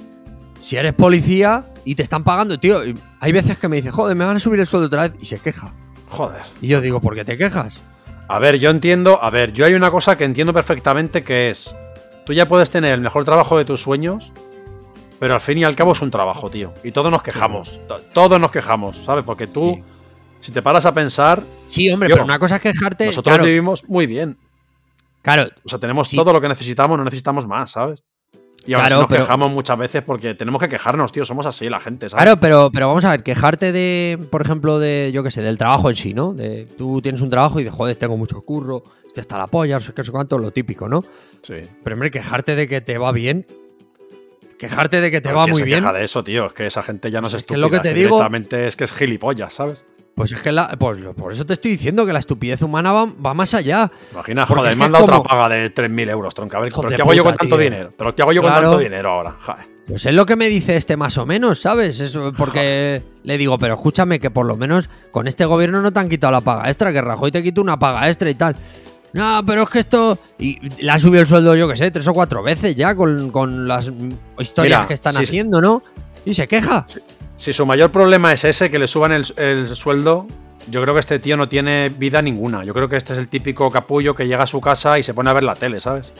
Si 0.64 0.78
eres 0.78 0.94
policía 0.94 1.66
y 1.84 1.96
te 1.96 2.04
están 2.04 2.24
pagando, 2.24 2.58
tío, 2.58 2.80
hay 3.20 3.32
veces 3.34 3.58
que 3.58 3.68
me 3.68 3.76
dice, 3.76 3.92
joder, 3.92 4.16
me 4.16 4.24
van 4.24 4.38
a 4.38 4.40
subir 4.40 4.62
el 4.62 4.66
sueldo 4.68 4.88
otra 4.88 5.02
vez, 5.10 5.14
y 5.20 5.26
se 5.26 5.38
queja. 5.40 5.74
Joder. 6.10 6.42
Y 6.62 6.68
yo 6.68 6.80
digo, 6.80 7.02
¿por 7.02 7.16
qué 7.16 7.26
te 7.26 7.38
quejas? 7.38 7.78
A 8.30 8.40
ver, 8.40 8.58
yo 8.60 8.70
entiendo. 8.70 9.22
A 9.22 9.30
ver, 9.30 9.52
yo 9.52 9.66
hay 9.66 9.74
una 9.74 9.92
cosa 9.92 10.16
que 10.16 10.24
entiendo 10.24 10.54
perfectamente 10.54 11.22
que 11.22 11.50
es. 11.50 11.76
Tú 12.26 12.32
ya 12.32 12.48
puedes 12.48 12.70
tener 12.70 12.94
el 12.94 13.02
mejor 13.02 13.26
trabajo 13.26 13.58
de 13.58 13.66
tus 13.66 13.82
sueños, 13.82 14.32
pero 15.20 15.34
al 15.34 15.42
fin 15.42 15.58
y 15.58 15.66
al 15.66 15.76
cabo 15.76 15.92
es 15.92 16.02
un 16.02 16.10
trabajo, 16.12 16.50
tío. 16.50 16.74
Y 16.84 16.92
todos 16.94 17.12
nos 17.12 17.22
quejamos. 17.24 17.80
to- 17.90 18.00
Todos 18.14 18.40
nos 18.40 18.50
quejamos, 18.52 18.98
¿sabes? 19.06 19.26
Porque 19.26 19.48
tú, 19.48 19.76
Sí. 19.76 19.84
si 20.40 20.52
te 20.54 20.62
paras 20.62 20.86
a 20.86 20.94
pensar, 20.94 21.44
Sí, 21.68 21.92
hombre, 21.92 22.08
pero 22.10 22.24
una 22.24 22.40
cosa 22.40 22.56
es 22.56 22.62
quejarte. 22.62 23.08
nosotros 23.08 23.34
claro, 23.34 23.44
vivimos 23.46 23.84
muy 23.90 24.08
bien. 24.08 24.38
claro, 25.22 25.50
O 25.66 25.70
sea, 25.70 25.80
tenemos 25.80 26.08
Sí. 26.08 26.16
todo 26.16 26.32
lo 26.32 26.40
que 26.40 26.48
necesitamos, 26.48 26.98
no 26.98 27.04
necesitamos 27.04 27.46
más, 27.46 27.72
¿sabes? 27.72 28.02
Y 28.66 28.74
ahora 28.74 28.88
Claro, 28.88 29.02
nos 29.02 29.10
pero- 29.10 29.22
quejamos 29.24 29.52
muchas 29.52 29.78
veces 29.78 30.02
porque 30.04 30.36
tenemos 30.36 30.62
que 30.62 30.70
quejarnos, 30.70 31.12
tío. 31.12 31.26
Somos 31.26 31.46
así, 31.46 31.68
la 31.70 31.80
gente, 31.82 32.08
¿sabes? 32.10 32.24
Claro, 32.24 32.40
pero, 32.40 32.70
pero 32.72 32.88
vamos 32.88 33.04
a 33.04 33.12
ver, 33.12 33.22
quejarte 33.24 33.72
de, 33.74 34.18
por 34.32 34.42
ejemplo, 34.42 34.80
de, 34.80 35.12
yo 35.14 35.22
qué 35.24 35.32
sé, 35.32 35.42
del 35.42 35.58
trabajo 35.58 35.90
en 35.90 35.96
sí, 35.98 36.14
¿no? 36.14 36.34
De, 36.34 36.66
tú 36.78 37.02
tienes 37.02 37.20
un 37.22 37.30
trabajo 37.30 37.60
y 37.60 37.66
de, 37.66 37.70
joder, 37.70 37.96
tengo 37.98 38.16
mucho 38.16 38.42
curro, 38.42 38.82
este 39.06 39.20
está 39.22 39.38
la 39.38 39.48
polla, 39.48 39.76
no 39.76 39.80
sé 39.82 39.92
qué, 39.94 40.00
no 40.02 40.06
sé 40.06 40.12
cuánto, 40.12 40.38
lo 40.38 40.52
típico, 40.52 40.88
¿no? 40.88 41.02
Sí. 41.42 41.56
Pero, 41.84 41.96
hombre, 41.96 42.10
quejarte 42.10 42.56
de 42.56 42.68
que 42.70 42.80
te 42.80 42.98
va 42.98 43.12
bien, 43.12 43.46
quejarte 44.58 45.02
de 45.02 45.12
que 45.12 45.20
te 45.20 45.28
Pero 45.30 45.40
va 45.40 45.44
¿quién 45.44 45.52
muy 45.54 45.60
se 45.60 45.66
bien. 45.66 45.80
queja 45.80 45.92
de 45.94 46.06
eso, 46.06 46.24
tío. 46.24 46.46
Es 46.46 46.54
que 46.54 46.66
esa 46.66 46.84
gente 46.84 47.12
ya 47.12 47.20
no 47.20 47.28
es 47.28 47.34
Es 47.34 47.44
que 47.44 47.54
es 47.54 47.58
estúpida. 47.60 47.66
lo 47.66 47.70
que 47.70 47.80
te 47.80 47.90
que 47.94 48.00
digo. 48.00 48.26
Es 48.66 48.76
que 48.78 48.84
es 48.86 48.94
gilipollas, 48.94 49.54
¿sabes? 49.54 49.84
Pues 50.16 50.32
es 50.32 50.42
que 50.42 50.52
la, 50.52 50.70
pues, 50.78 50.98
por 51.18 51.32
eso 51.34 51.44
te 51.46 51.54
estoy 51.54 51.72
diciendo 51.72 52.06
que 52.06 52.14
la 52.14 52.20
estupidez 52.20 52.62
humana 52.62 52.92
va, 52.92 53.06
va 53.06 53.34
más 53.34 53.54
allá. 53.56 53.90
Imagina, 54.12 54.46
Porque 54.46 54.60
joder, 54.62 54.74
es 54.78 54.80
es 54.80 54.92
como- 54.92 55.04
otra 55.04 55.24
paga 55.24 55.50
de 55.50 55.74
3.000 55.74 56.10
euros, 56.10 56.36
tronca. 56.36 56.58
A 56.58 56.60
ver, 56.62 56.70
Hijo 56.70 56.82
¿pero 56.82 56.90
de 56.92 56.96
qué 56.98 57.02
hago 57.02 57.14
yo 57.16 57.24
con 57.24 57.36
tanto 57.36 57.56
tío. 57.56 57.64
dinero? 57.64 57.90
¿Pero 57.98 58.16
qué 58.16 58.22
hago 58.22 58.32
yo 58.32 58.42
con 58.44 58.54
tanto 58.54 58.78
dinero 58.78 59.10
ahora? 59.12 59.36
Joder. 59.42 59.66
Pues 59.88 60.06
es 60.06 60.14
lo 60.14 60.26
que 60.26 60.36
me 60.38 60.48
dice 60.48 60.76
este 60.78 60.96
más 60.96 61.18
o 61.18 61.26
menos, 61.26 61.60
¿sabes? 61.60 62.00
Eso, 62.00 62.32
porque 62.38 63.02
le 63.24 63.38
digo, 63.38 63.58
pero 63.60 63.74
escúchame 63.74 64.20
que 64.20 64.32
por 64.32 64.46
lo 64.46 64.56
menos 64.56 64.88
con 65.12 65.28
este 65.28 65.44
gobierno 65.46 65.82
no 65.82 65.92
te 65.92 66.00
han 66.00 66.08
quitado 66.08 66.32
la 66.32 66.40
paga 66.42 66.70
extra, 66.70 66.94
que 66.94 67.02
Rajoy 67.02 67.32
te 67.32 67.44
quitó 67.44 67.62
una 67.62 67.78
paga 67.78 68.08
extra 68.08 68.30
y 68.30 68.36
tal. 68.36 68.56
No, 69.12 69.44
pero 69.46 69.64
es 69.64 69.70
que 69.70 69.80
esto... 69.80 70.18
Y 70.40 70.58
le 70.82 70.90
han 70.90 71.00
subido 71.00 71.22
el 71.22 71.28
sueldo, 71.28 71.54
yo 71.56 71.68
que 71.68 71.76
sé, 71.76 71.92
tres 71.92 72.08
o 72.08 72.14
cuatro 72.14 72.42
veces 72.42 72.76
ya 72.76 72.96
con, 72.96 73.30
con 73.32 73.68
las 73.68 73.92
historias 74.40 74.80
Mira, 74.80 74.88
que 74.88 74.94
están 74.94 75.14
sí, 75.14 75.18
sí. 75.20 75.24
haciendo, 75.26 75.60
¿no? 75.60 75.84
Y 76.24 76.34
se 76.34 76.48
queja. 76.48 76.86
Si 77.44 77.52
su 77.52 77.66
mayor 77.66 77.92
problema 77.92 78.32
es 78.32 78.46
ese, 78.46 78.72
que 78.72 78.80
le 78.80 78.88
suban 78.88 79.12
el, 79.12 79.26
el 79.36 79.68
sueldo, 79.76 80.28
yo 80.70 80.82
creo 80.82 80.94
que 80.94 81.02
este 81.02 81.20
tío 81.20 81.36
no 81.36 81.50
tiene 81.50 81.90
vida 81.90 82.22
ninguna. 82.22 82.64
Yo 82.64 82.74
creo 82.74 82.88
que 82.88 82.96
este 82.96 83.12
es 83.12 83.20
el 83.20 83.28
típico 83.28 83.70
capullo 83.70 84.16
que 84.16 84.28
llega 84.28 84.44
a 84.44 84.48
su 84.48 84.62
casa 84.62 84.98
y 84.98 85.04
se 85.04 85.14
pone 85.14 85.30
a 85.30 85.34
ver 85.34 85.44
la 85.44 85.54
tele, 85.56 85.82
¿sabes? 85.82 86.14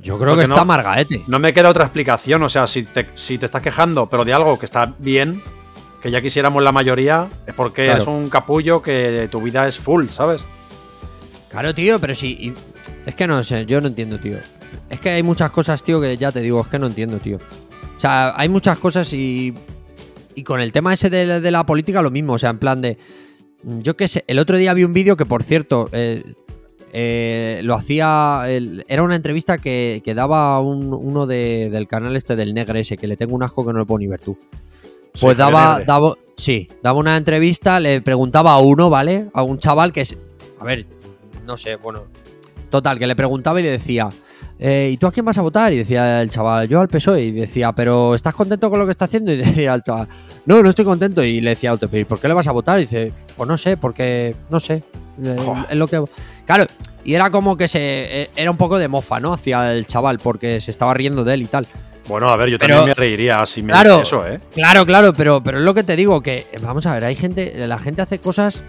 Yo 0.00 0.18
creo 0.20 0.30
Porque 0.34 0.44
que 0.44 0.48
no- 0.48 0.54
está 0.54 0.62
amargaete. 0.62 1.22
No 1.26 1.40
me 1.40 1.52
queda 1.52 1.70
otra 1.70 1.86
explicación. 1.86 2.40
O 2.44 2.48
sea, 2.48 2.68
si 2.68 2.84
te, 2.84 3.08
si 3.16 3.36
te 3.36 3.46
estás 3.46 3.62
quejando, 3.62 4.06
pero 4.08 4.24
de 4.24 4.32
algo 4.32 4.56
que 4.60 4.64
está 4.66 4.94
bien, 5.00 5.42
que 6.00 6.12
ya 6.12 6.22
quisiéramos 6.22 6.62
la 6.62 6.70
mayoría, 6.70 7.26
es 7.48 7.54
porque 7.56 7.86
Claro. 7.86 8.02
es 8.02 8.06
un 8.06 8.30
capullo 8.30 8.80
que 8.80 9.28
tu 9.28 9.40
vida 9.42 9.66
es 9.66 9.76
full, 9.76 10.06
¿sabes? 10.06 10.44
Claro, 11.50 11.74
tío, 11.74 11.98
pero 11.98 12.14
sí. 12.14 12.36
y- 12.38 12.54
es 13.06 13.14
que 13.16 13.26
no 13.26 13.42
sé, 13.42 13.66
yo 13.66 13.80
no 13.80 13.88
entiendo, 13.88 14.18
tío. 14.18 14.38
Es 14.88 15.00
que 15.00 15.10
hay 15.10 15.24
muchas 15.24 15.50
cosas, 15.50 15.82
tío, 15.82 16.00
que 16.00 16.16
ya 16.16 16.30
te 16.30 16.40
digo, 16.42 16.60
es 16.60 16.68
que 16.68 16.78
no 16.78 16.86
entiendo, 16.86 17.18
tío. 17.18 17.38
O 17.96 18.00
sea, 18.00 18.34
hay 18.36 18.48
muchas 18.48 18.78
cosas 18.78 19.12
y. 19.12 19.52
Y 20.34 20.42
con 20.44 20.60
el 20.60 20.72
tema 20.72 20.92
ese 20.94 21.10
de, 21.10 21.40
de 21.40 21.50
la 21.50 21.64
política, 21.66 22.02
lo 22.02 22.10
mismo. 22.10 22.34
O 22.34 22.38
sea, 22.38 22.50
en 22.50 22.58
plan 22.58 22.80
de. 22.80 22.96
Yo 23.64 23.96
qué 23.96 24.08
sé, 24.08 24.24
el 24.26 24.38
otro 24.38 24.56
día 24.56 24.74
vi 24.74 24.84
un 24.84 24.92
vídeo 24.92 25.16
que, 25.16 25.26
por 25.26 25.42
cierto, 25.42 25.88
eh, 25.92 26.22
eh, 26.92 27.60
lo 27.62 27.74
hacía. 27.74 28.44
el- 28.48 28.84
era 28.88 29.02
una 29.02 29.16
entrevista 29.16 29.58
que, 29.58 30.02
que 30.04 30.14
daba 30.14 30.60
un- 30.60 30.92
uno 30.92 31.26
de- 31.26 31.68
del 31.70 31.86
canal 31.86 32.16
este 32.16 32.36
del 32.36 32.54
Negre 32.54 32.80
ese, 32.80 32.96
que 32.96 33.06
le 33.06 33.16
tengo 33.16 33.34
un 33.34 33.42
asco 33.42 33.64
que 33.66 33.72
no 33.72 33.78
lo 33.78 33.86
puedo 33.86 33.98
ni 34.00 34.06
ver 34.08 34.20
tú. 34.20 34.36
Pues 35.20 35.34
Sí, 35.34 35.38
daba, 35.38 35.80
daba, 35.86 36.14
sí, 36.36 36.68
daba 36.82 36.98
una 36.98 37.16
entrevista, 37.16 37.78
le 37.80 38.00
preguntaba 38.00 38.52
a 38.52 38.58
uno, 38.58 38.88
¿vale? 38.90 39.26
A 39.34 39.42
un 39.42 39.58
chaval 39.58 39.92
que 39.92 40.00
es, 40.02 40.16
a 40.58 40.64
ver, 40.64 40.86
no 41.46 41.56
sé, 41.58 41.76
bueno, 41.76 42.04
total, 42.70 42.98
que 42.98 43.06
le 43.06 43.14
preguntaba 43.14 43.60
y 43.60 43.62
le 43.62 43.70
decía, 43.70 44.08
eh, 44.64 44.90
¿y 44.92 44.96
tú 44.96 45.08
a 45.08 45.12
quién 45.12 45.26
vas 45.26 45.36
a 45.38 45.42
votar? 45.42 45.72
Y 45.72 45.78
decía 45.78 46.22
el 46.22 46.30
chaval, 46.30 46.68
yo 46.68 46.80
al 46.80 46.86
PSOE. 46.88 47.18
E". 47.20 47.24
Y 47.24 47.32
decía, 47.32 47.72
¿pero 47.72 48.14
estás 48.14 48.32
contento 48.32 48.70
con 48.70 48.78
lo 48.78 48.84
que 48.84 48.92
está 48.92 49.06
haciendo? 49.06 49.32
Y 49.32 49.36
decía 49.66 49.74
el 49.74 49.82
chaval, 49.82 50.06
no, 50.46 50.62
no 50.62 50.70
estoy 50.70 50.84
contento. 50.84 51.22
Y 51.24 51.40
le 51.40 51.50
decía 51.50 51.70
a 51.70 51.72
otro, 51.74 51.88
¿pero 51.88 52.02
¿y 52.02 52.04
por 52.04 52.20
qué 52.20 52.28
le 52.28 52.34
vas 52.34 52.46
a 52.46 52.52
votar? 52.52 52.78
Y 52.78 52.82
dice, 52.82 53.12
pues 53.36 53.48
no 53.48 53.58
sé, 53.58 53.76
porque, 53.76 54.36
no 54.50 54.60
sé, 54.60 54.82
eh, 55.24 55.36
es 55.68 55.76
lo 55.76 55.88
que... 55.88 56.02
Claro, 56.46 56.66
y 57.04 57.14
era 57.14 57.30
como 57.30 57.56
que 57.56 57.66
se, 57.66 57.78
eh, 58.22 58.30
era 58.36 58.50
un 58.50 58.56
poco 58.56 58.78
de 58.78 58.86
mofa, 58.86 59.18
¿no? 59.18 59.32
Hacia 59.32 59.72
el 59.72 59.86
chaval, 59.86 60.18
porque 60.22 60.60
se 60.60 60.70
estaba 60.70 60.94
riendo 60.94 61.24
de 61.24 61.34
él 61.34 61.42
y 61.42 61.46
tal. 61.46 61.66
Bueno, 62.08 62.28
a 62.30 62.36
ver, 62.36 62.48
yo 62.48 62.58
Pero- 62.58 62.76
también 62.76 62.88
me 62.90 62.94
reiría 62.94 63.44
si 63.46 63.62
me 63.62 63.72
Claro. 63.72 64.00
eso, 64.02 64.26
¿eh? 64.26 64.40
Claro, 64.54 64.84
claro, 64.86 65.12
pero, 65.12 65.42
pero 65.42 65.58
es 65.58 65.64
lo 65.64 65.74
que 65.74 65.82
te 65.84 65.96
digo, 65.96 66.20
que 66.20 66.46
eh, 66.52 66.58
vamos 66.60 66.86
a 66.86 66.94
ver, 66.94 67.04
hay 67.04 67.14
gente, 67.16 67.54
la 67.66 67.78
gente 67.78 68.02
hace 68.02 68.18
cosas 68.20 68.62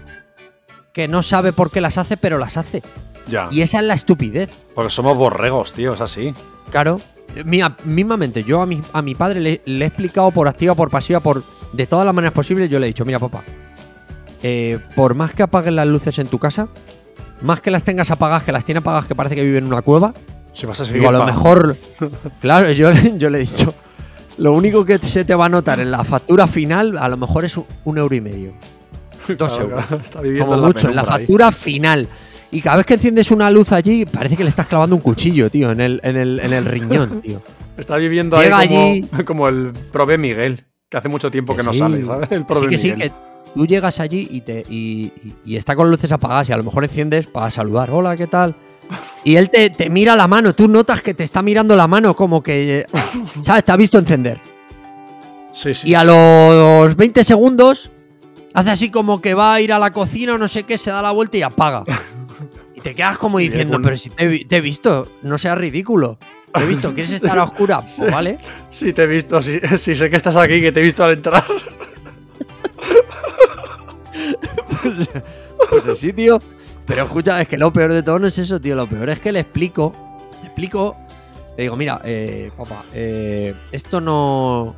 que 0.92 1.08
no 1.08 1.22
sabe 1.22 1.52
por 1.52 1.70
qué 1.72 1.80
las 1.80 1.98
hace, 1.98 2.16
pero 2.16 2.38
las 2.38 2.56
hace. 2.56 2.82
Ya. 3.28 3.48
Y 3.50 3.62
esa 3.62 3.78
es 3.80 3.84
la 3.84 3.94
estupidez. 3.94 4.50
Porque 4.74 4.90
somos 4.90 5.16
borregos, 5.16 5.72
tío, 5.72 5.94
es 5.94 6.00
así. 6.00 6.32
Claro. 6.70 6.96
Mira, 7.44 7.74
mismamente, 7.84 8.44
yo 8.44 8.60
a 8.60 8.66
mi, 8.66 8.80
a 8.92 9.02
mi 9.02 9.14
padre 9.14 9.40
le, 9.40 9.60
le 9.64 9.84
he 9.84 9.88
explicado 9.88 10.30
por 10.30 10.46
activa, 10.46 10.74
por 10.74 10.90
pasiva, 10.90 11.20
por 11.20 11.42
de 11.72 11.86
todas 11.86 12.06
las 12.06 12.14
maneras 12.14 12.32
posibles, 12.34 12.70
yo 12.70 12.78
le 12.78 12.86
he 12.86 12.88
dicho, 12.88 13.04
mira 13.04 13.18
papá, 13.18 13.42
eh, 14.42 14.78
por 14.94 15.14
más 15.14 15.32
que 15.32 15.42
apaguen 15.42 15.74
las 15.74 15.86
luces 15.86 16.18
en 16.18 16.28
tu 16.28 16.38
casa, 16.38 16.68
más 17.42 17.60
que 17.60 17.70
las 17.72 17.82
tengas 17.82 18.10
apagadas, 18.12 18.44
que 18.44 18.52
las 18.52 18.64
tiene 18.64 18.78
apagadas 18.78 19.06
que 19.06 19.14
parece 19.16 19.34
que 19.34 19.42
vive 19.42 19.58
en 19.58 19.66
una 19.66 19.82
cueva, 19.82 20.12
Si 20.52 20.66
vas 20.66 20.80
a 20.80 20.84
seguir 20.84 21.00
Digo, 21.00 21.08
a 21.08 21.12
lo 21.18 21.24
mejor. 21.26 21.76
Claro, 22.40 22.70
yo, 22.70 22.92
yo 22.92 23.30
le 23.30 23.38
he 23.38 23.40
dicho. 23.40 23.74
Lo 24.38 24.52
único 24.52 24.84
que 24.84 24.98
se 24.98 25.24
te 25.24 25.34
va 25.34 25.46
a 25.46 25.48
notar 25.48 25.80
en 25.80 25.90
la 25.90 26.04
factura 26.04 26.46
final, 26.46 26.96
a 26.98 27.08
lo 27.08 27.16
mejor 27.16 27.44
es 27.44 27.56
un, 27.56 27.64
un 27.84 27.98
euro 27.98 28.14
y 28.14 28.20
medio. 28.20 28.52
Dos 29.28 29.36
Claro, 29.52 29.62
euros. 29.64 29.84
claro, 29.86 30.02
está 30.04 30.18
Como 30.20 30.54
en 30.54 30.60
la 30.60 30.66
mucho, 30.68 30.88
en 30.88 30.94
la 30.96 31.02
ahí. 31.02 31.06
factura 31.08 31.50
final. 31.50 32.08
Y 32.54 32.60
cada 32.62 32.76
vez 32.76 32.86
que 32.86 32.94
enciendes 32.94 33.30
una 33.30 33.50
luz 33.50 33.72
allí, 33.72 34.06
parece 34.06 34.36
que 34.36 34.44
le 34.44 34.48
estás 34.48 34.66
clavando 34.66 34.94
un 34.96 35.02
cuchillo, 35.02 35.50
tío, 35.50 35.70
en 35.72 35.80
el, 35.80 36.00
en 36.04 36.16
el, 36.16 36.38
en 36.40 36.52
el 36.52 36.64
riñón, 36.64 37.20
tío. 37.22 37.42
Está 37.76 37.96
viviendo 37.96 38.40
Llega 38.40 38.58
ahí 38.58 38.68
como, 38.68 38.80
allí- 38.80 39.24
como 39.26 39.48
el 39.48 39.72
Prove 39.92 40.16
Miguel, 40.18 40.64
que 40.88 40.96
hace 40.96 41.08
mucho 41.08 41.30
tiempo 41.30 41.54
que, 41.54 41.58
Que 41.62 41.66
no 41.66 41.72
sí. 41.72 41.80
sale, 41.80 42.06
¿sabes? 42.06 42.30
El 42.30 42.46
Prove 42.46 42.60
Sí 42.62 42.66
que 42.68 42.78
sí, 42.78 42.92
Miguel. 42.92 43.10
que 43.10 43.16
tú 43.54 43.66
llegas 43.66 43.98
allí 44.00 44.28
y, 44.30 44.40
te, 44.42 44.64
y, 44.68 45.12
y- 45.24 45.34
y 45.44 45.56
está 45.56 45.74
con 45.74 45.90
luces 45.90 46.12
apagadas 46.12 46.48
y 46.48 46.52
a 46.52 46.56
lo 46.56 46.62
mejor 46.62 46.84
enciendes 46.84 47.26
para 47.26 47.50
saludar. 47.50 47.90
Hola, 47.90 48.16
¿qué 48.16 48.28
tal? 48.28 48.54
Y 49.24 49.34
él 49.36 49.50
te, 49.50 49.70
te 49.70 49.90
mira 49.90 50.14
la 50.14 50.28
mano, 50.28 50.52
tú 50.52 50.68
notas 50.68 51.02
que 51.02 51.14
te 51.14 51.24
está 51.24 51.42
mirando 51.42 51.74
la 51.74 51.88
mano 51.88 52.14
como 52.14 52.42
que, 52.42 52.86
¿sabes? 53.40 53.64
Te 53.64 53.72
ha 53.72 53.76
visto 53.76 53.98
encender. 53.98 54.38
Sí, 55.52 55.74
sí. 55.74 55.88
Y 55.90 55.94
a 55.94 56.04
los 56.04 56.94
20 56.94 57.24
segundos 57.24 57.90
hace 58.52 58.70
así 58.70 58.90
como 58.90 59.20
que 59.20 59.34
va 59.34 59.54
a 59.54 59.60
ir 59.60 59.72
a 59.72 59.78
la 59.80 59.90
cocina 59.92 60.34
o 60.34 60.38
no 60.38 60.46
sé 60.46 60.62
qué, 60.62 60.78
se 60.78 60.90
da 60.90 61.02
la 61.02 61.10
vuelta 61.10 61.36
y 61.38 61.42
apaga. 61.42 61.82
Te 62.84 62.94
quedas 62.94 63.18
como 63.18 63.38
diciendo, 63.38 63.80
pero 63.82 63.96
si 63.96 64.10
te, 64.10 64.22
he 64.24 64.28
vi- 64.28 64.44
te 64.44 64.58
he 64.58 64.60
visto, 64.60 65.08
no 65.22 65.36
seas 65.38 65.58
ridículo. 65.58 66.18
Te 66.52 66.62
he 66.62 66.66
visto, 66.66 66.94
¿quieres 66.94 67.10
estar 67.12 67.36
a 67.38 67.42
oscura? 67.50 67.80
Pues 67.96 68.12
vale. 68.12 68.38
Sí, 68.70 68.92
te 68.92 69.02
he 69.02 69.06
visto, 69.08 69.42
sí, 69.42 69.58
sí 69.76 69.94
sé 69.96 70.08
que 70.10 70.16
estás 70.16 70.36
aquí, 70.36 70.60
que 70.60 70.70
te 70.70 70.78
he 70.80 70.82
visto 70.84 71.02
al 71.02 71.14
entrar. 71.14 71.44
Pues 75.70 75.98
sí, 75.98 76.12
tío. 76.12 76.38
Pero 76.86 77.04
escucha, 77.04 77.40
es 77.40 77.48
que 77.48 77.56
lo 77.56 77.72
peor 77.72 77.92
de 77.92 78.02
todo 78.02 78.18
no 78.18 78.26
es 78.26 78.36
eso, 78.38 78.60
tío. 78.60 78.76
Lo 78.76 78.86
peor 78.86 79.08
es 79.08 79.18
que 79.18 79.32
le 79.32 79.40
explico, 79.40 79.92
le 80.42 80.46
explico, 80.48 80.94
le 81.56 81.62
digo, 81.64 81.76
mira, 81.76 82.00
eh, 82.04 82.50
papá, 82.56 82.84
eh, 82.92 83.54
esto 83.72 84.00
no... 84.00 84.76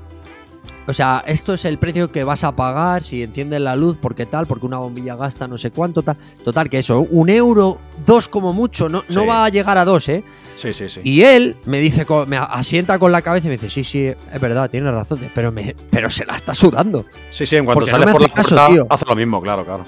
O 0.89 0.93
sea, 0.93 1.24
esto 1.26 1.55
es 1.55 1.64
el 1.64 1.78
precio 1.78 2.12
que 2.12 2.22
vas 2.22 2.45
a 2.45 2.53
pagar 2.53 3.03
si 3.03 3.22
enciendes 3.22 3.61
la 3.61 3.74
luz, 3.74 3.99
porque 4.01 4.24
tal, 4.24 4.47
porque 4.47 4.66
una 4.66 4.78
bombilla 4.78 5.16
gasta 5.16 5.49
no 5.49 5.59
sé 5.59 5.70
cuánto, 5.70 6.03
tal. 6.03 6.16
Total, 6.45 6.70
que 6.70 6.78
eso, 6.78 7.01
un 7.11 7.28
euro, 7.28 7.80
dos 8.05 8.28
como 8.28 8.53
mucho, 8.53 8.89
no, 8.89 9.03
va 9.26 9.45
a 9.45 9.49
llegar 9.49 9.78
a 9.78 9.84
dos, 9.84 10.09
¿eh? 10.09 10.22
Sí, 10.57 10.72
sí, 10.72 10.89
sí. 10.89 11.01
Y 11.05 11.22
él 11.22 11.57
me 11.64 11.80
dice, 11.80 12.07
me 12.26 12.37
asienta 12.37 12.99
con 12.99 13.12
la 13.12 13.20
cabeza 13.22 13.47
y 13.47 13.51
me 13.51 13.57
dice, 13.57 13.68
sí, 13.68 13.84
sí, 13.84 14.07
es 14.07 14.41
verdad, 14.41 14.70
tienes 14.70 14.93
razón, 14.93 15.18
pero, 15.34 15.51
me, 15.53 15.74
pero 15.91 16.09
se 16.09 16.24
la 16.24 16.37
está 16.37 16.55
sudando. 16.55 17.05
Sí, 17.30 17.45
sí, 17.45 17.57
en 17.57 17.64
cuanto 17.64 17.80
porque 17.80 17.93
no 17.93 18.07
me 18.07 18.12
por 18.12 18.22
la 18.22 18.28
caso, 18.28 18.55
puerta, 18.55 18.68
tío. 18.68 18.87
hace 18.89 19.05
lo 19.07 19.16
mismo, 19.16 19.43
claro, 19.43 19.64
claro. 19.64 19.84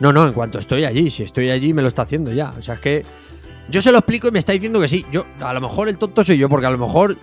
No, 0.00 0.12
no, 0.12 0.26
en 0.26 0.32
cuanto 0.32 0.58
estoy 0.58 0.84
allí, 0.84 1.10
si 1.10 1.22
estoy 1.22 1.50
allí 1.50 1.72
me 1.72 1.80
lo 1.80 1.88
está 1.88 2.02
haciendo 2.02 2.32
ya. 2.32 2.52
O 2.58 2.62
sea, 2.62 2.74
es 2.74 2.80
que 2.80 3.04
yo 3.68 3.80
se 3.80 3.92
lo 3.92 3.98
explico 3.98 4.28
y 4.28 4.30
me 4.32 4.38
está 4.38 4.52
diciendo 4.52 4.80
que 4.80 4.88
sí. 4.88 5.06
Yo, 5.12 5.24
a 5.40 5.52
lo 5.52 5.60
mejor 5.60 5.88
el 5.88 5.96
tonto 5.96 6.24
soy 6.24 6.38
yo, 6.38 6.48
porque 6.48 6.66
a 6.66 6.70
lo 6.70 6.78
mejor 6.78 7.16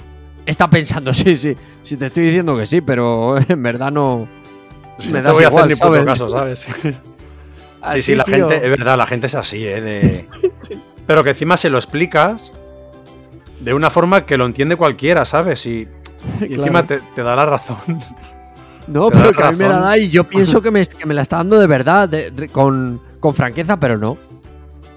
está 0.52 0.70
pensando, 0.70 1.14
sí, 1.14 1.36
sí, 1.36 1.56
sí 1.84 1.98
te 1.98 2.08
estoy 2.08 2.26
diciendo 2.26 2.58
que 2.58 2.66
sí, 2.66 2.82
pero 2.82 3.38
en 3.48 3.64
verdad 3.64 3.92
no. 3.92 4.28
Sí, 5.00 5.08
Me 5.12 5.14
no 5.14 5.18
te 5.20 5.24
das 5.24 5.34
voy 5.38 5.46
a 5.46 5.48
igual, 5.48 5.64
hacer 5.72 5.78
ni 5.78 5.82
puto 5.82 5.94
¿sabes? 5.96 6.06
caso, 6.06 6.30
¿sabes? 6.30 6.60
sí, 6.82 7.00
Así, 7.82 8.02
sí, 8.02 8.16
la 8.16 8.24
tío. 8.26 8.36
gente, 8.50 8.56
es 8.66 8.70
verdad, 8.78 8.98
la 8.98 9.06
gente 9.08 9.28
es 9.28 9.36
así, 9.36 9.66
¿eh? 9.66 9.80
De... 9.82 10.28
Pero 11.08 11.24
que 11.24 11.30
encima 11.30 11.56
se 11.56 11.70
lo 11.70 11.78
explicas 11.78 12.52
de 13.62 13.74
una 13.74 13.90
forma 13.90 14.26
que 14.26 14.38
lo 14.38 14.46
entiende 14.46 14.76
cualquiera, 14.76 15.24
¿sabes? 15.26 15.66
Y, 15.66 15.88
y 16.42 16.48
Claro. 16.48 16.54
encima 16.56 16.86
te, 16.86 17.00
te 17.16 17.24
da 17.24 17.36
la 17.38 17.46
razón. 17.46 17.78
No, 18.88 19.10
pero 19.10 19.32
que 19.32 19.42
a 19.44 19.52
mí 19.52 19.58
me 19.58 19.70
la 19.70 19.80
da 19.80 19.98
y 19.98 20.10
yo 20.10 20.26
pienso 20.26 20.62
que 20.62 20.72
me, 20.72 20.86
que 20.86 21.06
me 21.06 21.14
la 21.14 21.22
está 21.22 21.38
dando 21.38 21.58
de 21.60 21.68
verdad, 21.68 22.10
de- 22.10 22.32
de- 22.32 22.50
con, 22.50 23.00
con 23.22 23.34
franqueza, 23.34 23.80
pero 23.80 23.98
no. 23.98 24.18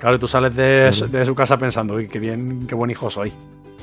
Claro, 0.00 0.18
tú 0.18 0.26
sales 0.26 0.56
de, 0.56 0.90
de 1.10 1.24
su 1.24 1.34
casa 1.36 1.56
pensando, 1.58 1.94
uy, 1.94 2.08
qué 2.08 2.18
bien, 2.18 2.66
qué 2.66 2.74
buen 2.74 2.90
hijo 2.90 3.08
soy. 3.08 3.32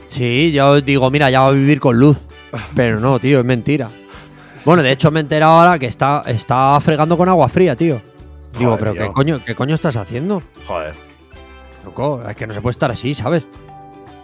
Sí, 0.10 0.52
yo 0.52 0.82
digo, 0.82 1.10
mira, 1.12 1.30
ya 1.30 1.42
va 1.42 1.48
a 1.48 1.52
vivir 1.52 1.80
con 1.80 1.98
luz. 2.00 2.18
Pero 2.76 3.00
no, 3.00 3.20
tío, 3.20 3.40
es 3.40 3.46
mentira. 3.46 3.90
Bueno, 4.66 4.82
de 4.84 4.92
hecho 4.92 5.12
me 5.12 5.20
he 5.20 5.22
enterado 5.22 5.54
ahora 5.60 5.78
que 5.80 5.86
está, 5.86 6.24
está 6.26 6.80
fregando 6.82 7.16
con 7.16 7.30
agua 7.30 7.48
fría, 7.48 7.76
tío. 7.76 8.02
Digo, 8.58 8.72
Joder, 8.72 8.80
pero 8.80 8.94
tío. 8.94 9.02
¿qué 9.04 9.12
coño, 9.14 9.40
¿qué 9.46 9.54
coño 9.56 9.76
estás 9.76 9.96
haciendo? 9.96 10.42
Joder. 10.68 10.96
Loco, 11.86 12.24
es 12.28 12.36
que 12.36 12.48
no 12.48 12.54
se 12.56 12.62
puede 12.62 12.72
estar 12.72 12.90
así, 12.92 13.14
¿sabes? 13.14 13.46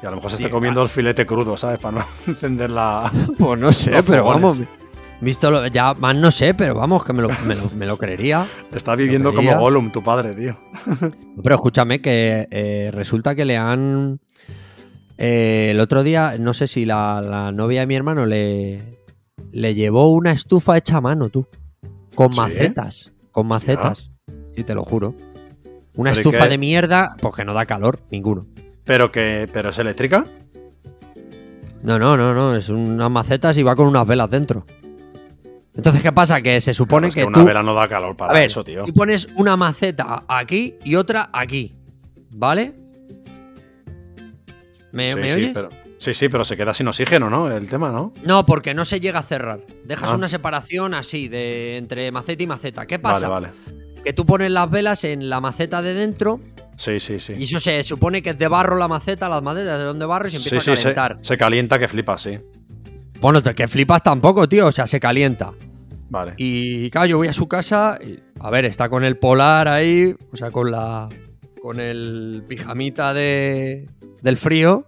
Y 0.01 0.05
a 0.05 0.09
lo 0.09 0.15
mejor 0.17 0.31
se 0.31 0.37
Tío, 0.37 0.47
está 0.47 0.51
comiendo 0.55 0.81
el 0.81 0.89
filete 0.89 1.25
crudo, 1.25 1.55
¿sabes? 1.57 1.77
Para 1.79 1.99
no 1.99 2.05
encender 2.27 2.69
la. 2.71 3.11
Pues 3.37 3.59
no 3.59 3.71
sé, 3.71 4.01
pero 4.03 4.25
vamos. 4.25 4.59
Visto 5.21 5.49
lo, 5.49 5.65
ya 5.67 5.93
más 5.93 6.15
no 6.15 6.29
sé, 6.31 6.53
pero 6.55 6.75
vamos, 6.75 7.05
que 7.05 7.13
me 7.13 7.21
lo, 7.21 7.29
me 7.45 7.55
lo- 7.55 7.69
me 7.75 7.85
lo 7.85 7.97
creería. 7.97 8.45
Está 8.73 8.95
viviendo 8.95 9.33
como 9.33 9.57
Gollum, 9.57 9.91
tu 9.91 10.03
padre, 10.03 10.33
tío. 10.33 10.57
Pero 11.41 11.55
escúchame 11.55 12.01
que 12.01 12.47
eh, 12.51 12.89
resulta 12.93 13.33
que 13.35 13.45
le 13.45 13.57
han... 13.57 14.19
eh, 15.17 15.69
el 15.71 15.79
otro 15.79 16.03
día, 16.03 16.35
no 16.39 16.53
sé 16.53 16.67
si 16.67 16.85
la, 16.85 17.21
la 17.21 17.51
novia 17.51 17.81
de 17.81 17.87
mi 17.87 17.95
hermano 17.95 18.25
le, 18.25 18.99
le 19.51 19.73
llevó 19.73 20.09
una 20.13 20.31
estufa 20.31 20.77
hecha 20.77 20.97
a 20.97 21.01
mano, 21.01 21.29
tú. 21.29 21.47
Con 22.15 22.31
¿Sí? 22.33 22.39
macetas. 22.39 23.13
Con 23.31 23.47
macetas. 23.47 24.11
Sí, 24.55 24.63
te 24.63 24.73
lo 24.75 24.83
juro. 24.83 25.15
Una 25.95 26.11
¿Pero 26.11 26.17
y 26.17 26.21
estufa 26.21 26.43
qué? 26.45 26.49
de 26.49 26.57
mierda, 26.57 27.15
pues 27.21 27.35
que 27.35 27.45
no 27.45 27.53
da 27.53 27.65
calor, 27.65 27.99
ninguno. 28.11 28.47
Pero 28.83 29.11
que. 29.11 29.47
¿Pero 29.51 29.69
es 29.69 29.79
eléctrica? 29.79 30.25
No, 31.83 31.99
no, 31.99 32.17
no, 32.17 32.33
no. 32.33 32.55
Es 32.55 32.69
unas 32.69 33.09
macetas 33.11 33.57
y 33.57 33.63
va 33.63 33.75
con 33.75 33.87
unas 33.87 34.05
velas 34.07 34.29
dentro. 34.29 34.65
Entonces, 35.75 36.01
¿qué 36.01 36.11
pasa? 36.11 36.41
Que 36.41 36.61
se 36.61 36.73
supone 36.73 37.07
Es 37.09 37.15
que, 37.15 37.21
que 37.21 37.27
una 37.27 37.39
tú, 37.39 37.45
vela 37.45 37.61
no 37.61 37.73
da 37.73 37.87
calor 37.89 38.11
a 38.11 38.17
para 38.17 38.33
ver, 38.33 38.43
eso, 38.43 38.63
tío. 38.63 38.83
tú 38.85 38.93
pones 38.93 39.27
una 39.35 39.57
maceta 39.57 40.23
aquí 40.27 40.75
y 40.85 40.95
otra 40.95 41.29
aquí, 41.33 41.73
¿vale? 42.31 42.73
¿Me, 44.95 45.13
sí, 45.13 45.19
me 45.19 45.29
sí, 45.29 45.35
oyes? 45.35 45.51
pero, 45.53 45.69
sí, 45.99 46.13
sí, 46.13 46.29
pero 46.29 46.43
se 46.45 46.57
queda 46.57 46.73
sin 46.73 46.87
oxígeno, 46.87 47.29
¿no? 47.29 47.51
El 47.51 47.69
tema, 47.69 47.91
¿no? 47.91 48.13
No, 48.23 48.45
porque 48.45 48.73
no 48.73 48.85
se 48.85 48.99
llega 48.99 49.19
a 49.19 49.23
cerrar. 49.23 49.59
Dejas 49.85 50.09
Ah. 50.11 50.15
una 50.15 50.27
separación 50.29 50.93
así 50.93 51.27
de 51.27 51.77
entre 51.77 52.11
maceta 52.11 52.41
y 52.43 52.47
maceta. 52.47 52.85
¿Qué 52.87 52.97
pasa? 52.97 53.27
Vale, 53.27 53.47
vale. 53.47 54.01
Que 54.03 54.13
tú 54.13 54.25
pones 54.25 54.49
las 54.51 54.69
velas 54.69 55.03
en 55.03 55.29
la 55.29 55.41
maceta 55.41 55.81
de 55.81 55.93
dentro 55.93 56.39
Sí, 56.77 56.99
sí, 56.99 57.19
sí. 57.19 57.33
y 57.37 57.43
eso 57.45 57.59
se 57.59 57.81
supone 57.83 58.21
que 58.21 58.31
es 58.31 58.37
de 58.37 58.47
barro 58.47 58.77
la 58.77 58.87
maceta, 58.87 59.27
las 59.29 59.41
macetas 59.41 59.97
de 59.97 60.05
barro 60.05 60.27
y 60.27 60.31
se 60.31 60.37
empieza 60.37 60.59
sí, 60.61 60.71
a 60.71 60.75
se, 60.75 60.93
calentar. 60.93 61.17
se 61.21 61.37
calienta 61.37 61.79
que 61.79 61.87
flipas, 61.87 62.21
sí. 62.21 62.37
Bueno, 63.21 63.41
que 63.41 63.67
flipas 63.67 64.03
tampoco, 64.03 64.47
tío. 64.47 64.67
O 64.67 64.71
sea, 64.71 64.85
se 64.87 64.99
calienta. 64.99 65.53
Vale. 66.09 66.33
Y 66.37 66.89
claro, 66.91 67.07
yo 67.07 67.17
voy 67.17 67.27
a 67.29 67.33
su 67.33 67.47
casa 67.47 67.97
y, 68.05 68.19
a 68.39 68.49
ver, 68.51 68.65
está 68.65 68.89
con 68.89 69.03
el 69.03 69.17
polar 69.17 69.67
ahí, 69.67 70.13
o 70.31 70.35
sea, 70.37 70.51
con 70.51 70.69
la. 70.71 71.09
Con 71.65 71.79
el 71.79 72.43
pijamita 72.47 73.11
de, 73.15 73.87
del 74.21 74.37
frío. 74.37 74.85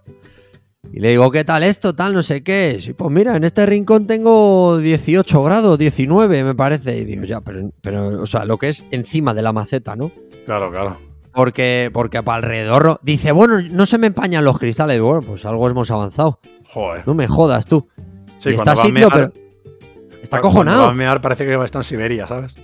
Y 0.92 1.00
le 1.00 1.08
digo, 1.10 1.28
¿qué 1.32 1.42
tal 1.42 1.64
esto? 1.64 1.92
Tal, 1.96 2.14
no 2.14 2.22
sé 2.22 2.44
qué. 2.44 2.78
Sí, 2.80 2.92
pues 2.92 3.10
mira, 3.10 3.34
en 3.34 3.42
este 3.42 3.66
rincón 3.66 4.06
tengo 4.06 4.78
18 4.78 5.42
grados, 5.42 5.76
19, 5.76 6.44
me 6.44 6.54
parece. 6.54 6.96
Y 6.98 7.04
digo, 7.04 7.24
ya, 7.24 7.40
pero, 7.40 7.72
pero, 7.82 8.22
o 8.22 8.26
sea, 8.26 8.44
lo 8.44 8.58
que 8.58 8.68
es 8.68 8.86
encima 8.92 9.34
de 9.34 9.42
la 9.42 9.52
maceta, 9.52 9.96
¿no? 9.96 10.12
Claro, 10.46 10.70
claro. 10.70 10.96
Porque, 11.32 11.90
porque 11.92 12.22
para 12.22 12.36
alrededor. 12.36 13.00
Dice, 13.02 13.32
bueno, 13.32 13.60
no 13.60 13.84
se 13.84 13.98
me 13.98 14.06
empañan 14.06 14.44
los 14.44 14.56
cristales. 14.56 14.94
Digo, 14.94 15.08
bueno, 15.08 15.22
pues 15.26 15.44
algo 15.46 15.68
hemos 15.68 15.90
avanzado. 15.90 16.38
Joder. 16.72 17.02
No 17.08 17.14
me 17.14 17.26
jodas 17.26 17.66
tú. 17.66 17.88
Sí, 18.38 18.50
y 18.50 18.54
está 18.54 18.70
así, 18.72 18.92
mear- 18.92 19.10
pero. 19.12 19.32
Está 20.22 20.40
cuando 20.40 20.64
va 20.64 20.90
a 20.90 20.94
mear 20.94 21.20
parece 21.20 21.44
que 21.44 21.54
está 21.64 21.78
en 21.78 21.84
Siberia, 21.84 22.28
¿sabes? 22.28 22.54